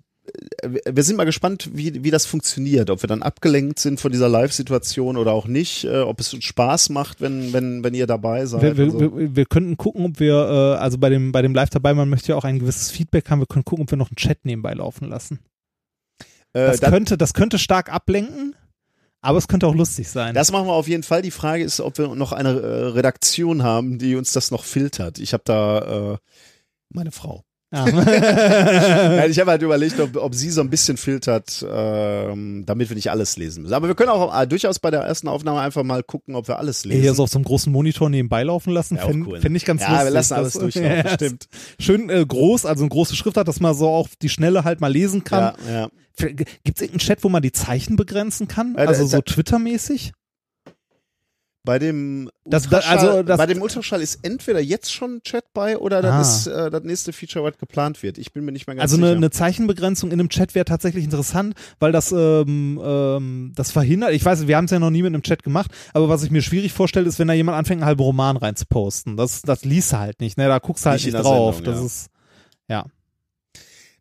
[0.64, 4.28] wir sind mal gespannt, wie, wie das funktioniert, ob wir dann abgelenkt sind von dieser
[4.30, 8.46] Live-Situation oder auch nicht, äh, ob es uns Spaß macht, wenn, wenn, wenn ihr dabei
[8.46, 8.62] seid.
[8.62, 11.54] Wir, wir, Also, wir, wir könnten gucken, ob wir, äh, also bei dem, bei dem
[11.54, 13.98] Live dabei, man möchte ja auch ein gewisses Feedback haben, wir können gucken, ob wir
[13.98, 15.40] noch einen Chat nebenbei laufen lassen.
[16.54, 18.56] äh, Das, könnte, das könnte stark ablenken,
[19.26, 20.34] aber es könnte auch lustig sein.
[20.34, 21.22] Das machen wir auf jeden Fall.
[21.22, 25.20] Die Frage ist, ob wir noch eine äh, Redaktion haben, die uns das noch filtert.
[25.20, 26.18] Ich habe da äh,
[26.90, 27.44] meine Frau.
[27.76, 27.88] ja.
[27.90, 32.96] Ja, ich habe halt überlegt, ob, ob sie so ein bisschen filtert, ähm, damit wir
[32.96, 33.74] nicht alles lesen müssen.
[33.74, 36.58] Aber wir können auch äh, durchaus bei der ersten Aufnahme einfach mal gucken, ob wir
[36.60, 37.02] alles lesen.
[37.02, 39.42] Hier so auf so einem großen Monitor nebenbei laufen lassen, Ja, fände cool, ne?
[39.42, 40.06] fänd ich ganz Ja, lustig.
[40.06, 41.48] wir lassen alles durchlaufen, Ja, stimmt.
[41.80, 44.80] Schön äh, groß, also eine große Schrift hat, dass man so auch die Schnelle halt
[44.80, 45.56] mal lesen kann.
[45.68, 45.90] ja, ja.
[46.18, 48.76] Gibt es irgendeinen Chat, wo man die Zeichen begrenzen kann?
[48.76, 50.12] Äh, Also da- so Twitter-mäßig?
[51.64, 55.46] Bei dem Das- da- Ultraschall, also das- bei dem Ultraschall ist entweder jetzt schon Chat
[55.52, 56.22] bei oder das Ah.
[56.22, 58.20] ist äh, das nächste Feature, was geplant wird.
[58.20, 59.08] Ich bin mir nicht mehr ganz Also sicher.
[59.08, 64.12] eine, eine Zeichenbegrenzung in einem Chat wäre tatsächlich interessant, weil das ähm, ähm, das verhindert.
[64.12, 66.30] Ich weiß, wir haben es ja noch nie mit einem Chat gemacht, aber was ich
[66.30, 69.18] mir schwierig vorstelle, ist, wenn da jemand anfängt, einen halben Roman reinzuposten.
[69.18, 70.48] Das, das liest du halt nicht, ne?
[70.48, 71.56] Da guckst du halt Nicht nicht, drauf.
[71.56, 71.86] Sendung, das ja.
[71.88, 72.10] ist
[72.70, 72.86] ja.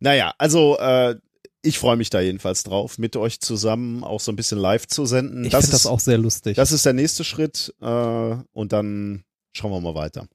[0.01, 1.17] Naja, also äh,
[1.65, 5.07] ich freue mich da jedenfalls drauf, mit euch zusammen auch so ein bisschen live zu
[5.07, 5.45] senden.
[5.45, 6.57] Ich finde das auch sehr lustig.
[6.57, 10.27] Das ist der nächste Schritt äh, und dann schauen wir mal weiter.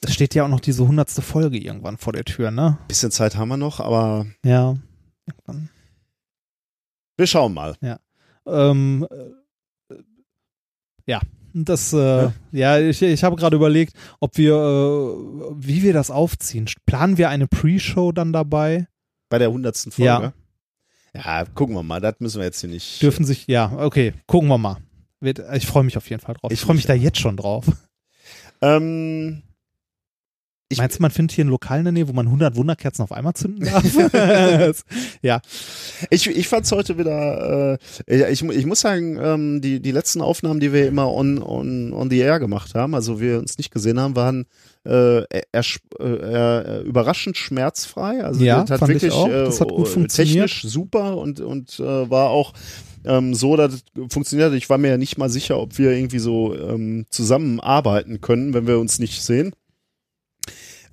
[0.00, 2.78] Es steht ja auch noch diese hundertste Folge irgendwann vor der Tür, ne?
[2.88, 4.76] Bisschen Zeit haben wir noch, aber Ja.
[5.26, 5.68] Irgendwann.
[7.16, 7.76] wir schauen mal.
[8.46, 9.06] Ähm,
[9.90, 9.94] äh,
[11.06, 11.20] ja,
[11.52, 16.66] das, äh, ja, ich, ich habe gerade überlegt, ob wir, äh, wie wir das aufziehen.
[16.84, 18.86] Planen wir eine Pre-Show dann dabei?
[19.28, 20.08] Bei der hundertsten Folge.
[20.08, 20.32] Ja.
[21.14, 22.00] Ja, gucken wir mal.
[22.00, 23.00] Das müssen wir jetzt hier nicht.
[23.02, 24.76] Dürfen sich, ja, okay, gucken wir mal.
[25.54, 26.52] Ich freue mich auf jeden Fall drauf.
[26.52, 27.64] Ich, Ich freue mich da jetzt schon drauf.
[28.60, 29.42] Ähm,
[30.68, 33.02] ich, Meinst du, man findet hier ein Lokal in der Nähe, wo man 100 Wunderkerzen
[33.02, 33.84] auf einmal zünden darf?
[35.22, 35.40] ja,
[36.10, 37.78] ich, ich fand's heute wieder.
[38.06, 41.92] Äh, ich, ich muss sagen, ähm, die die letzten Aufnahmen, die wir immer on on
[41.92, 44.46] on the air gemacht haben, also wir uns nicht gesehen haben, waren
[44.84, 45.22] äh,
[45.54, 48.24] ersch- äh, äh, überraschend schmerzfrei.
[48.24, 49.32] Also Ja, das hat fand ich wirklich.
[49.32, 50.34] Das hat gut äh, funktioniert.
[50.48, 52.52] technisch super und und äh, war auch
[53.04, 54.52] ähm, so, dass es funktioniert.
[54.54, 58.66] Ich war mir ja nicht mal sicher, ob wir irgendwie so ähm, zusammenarbeiten können, wenn
[58.66, 59.52] wir uns nicht sehen.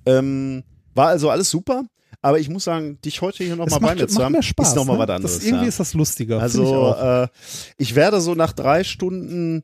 [0.06, 0.62] Ähm,
[0.94, 1.84] war also alles super.
[2.22, 4.68] Aber ich muss sagen, dich heute hier nochmal bei mir zu haben, Spaß.
[4.68, 5.02] ist nochmal ne?
[5.02, 5.34] was anderes.
[5.36, 5.68] Das, irgendwie ja.
[5.68, 6.36] ist das lustiger.
[6.36, 7.22] ich Also auch.
[7.24, 7.28] äh,
[7.76, 9.62] ich werde so nach drei Stunden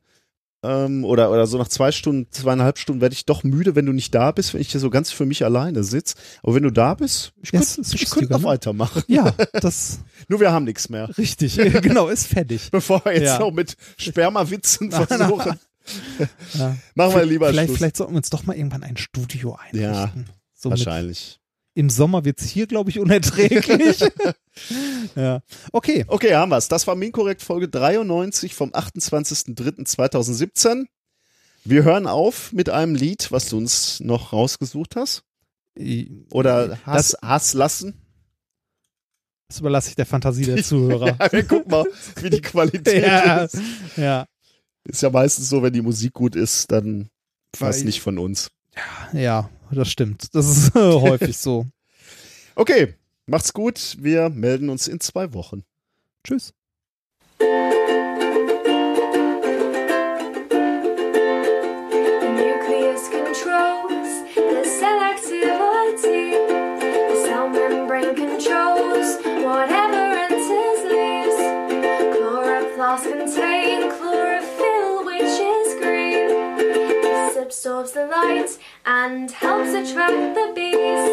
[0.63, 3.93] ähm, oder oder so nach zwei Stunden, zweieinhalb Stunden werde ich doch müde, wenn du
[3.93, 6.13] nicht da bist, wenn ich hier so ganz für mich alleine sitze.
[6.43, 8.45] Aber wenn du da bist, ich Ja, könnte ich könnte noch ne?
[8.45, 9.01] weitermachen.
[9.07, 11.09] ja, das, Nur wir haben nichts mehr.
[11.17, 12.69] richtig, genau, ist fertig.
[12.69, 13.39] Bevor wir jetzt Ja.
[13.39, 15.57] noch mit Spermawitzen versuchen,
[16.53, 16.77] Ja.
[16.95, 17.77] machen wir lieber vielleicht, Schluss.
[17.77, 20.29] vielleicht sollten wir uns doch mal irgendwann ein Studio einrichten.
[20.53, 21.39] so mit, Wahrscheinlich.
[21.73, 23.99] Im Sommer wird's hier, glaube ich, unerträglich.
[25.15, 25.41] ja.
[25.71, 26.03] Okay.
[26.07, 26.67] Okay, haben wir's.
[26.67, 30.87] Das war Minkorrekt Folge 93 vom 28.03.2017.
[31.63, 35.23] Wir hören auf mit einem Lied, was du uns noch rausgesucht hast.
[36.31, 37.93] Oder hast, hast lassen.
[39.47, 41.17] Das überlasse ich der Fantasie der Zuhörer.
[41.19, 41.85] Ja, wir gucken mal,
[42.21, 43.57] wie die Qualität ja, ist.
[43.95, 44.25] ja,
[44.83, 47.09] Ist ja meistens so, wenn die Musik gut ist, dann
[47.55, 48.49] fast Weil- nicht von uns.
[49.13, 50.33] ja, das stimmt.
[50.33, 51.65] Das ist häufig so.
[52.55, 52.95] Okay,
[53.25, 53.95] macht's gut.
[53.99, 55.63] Wir melden uns in zwei Wochen.
[56.25, 56.53] Tschüss.
[77.51, 81.03] Absorbs the light and helps attract the bees.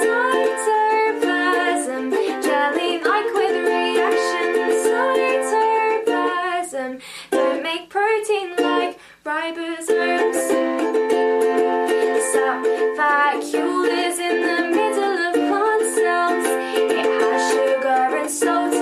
[0.00, 0.80] Cytoplasm,
[2.42, 4.86] jelly-like with reactions.
[6.06, 10.40] Cytoplasm, don't make protein like ribosomes.
[12.32, 12.64] Sap
[12.96, 16.46] vacuole is in the middle of plant cells.
[16.48, 18.72] It has sugar and salt,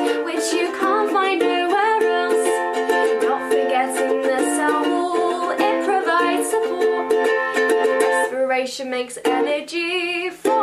[8.60, 10.59] Vibration makes energy flow.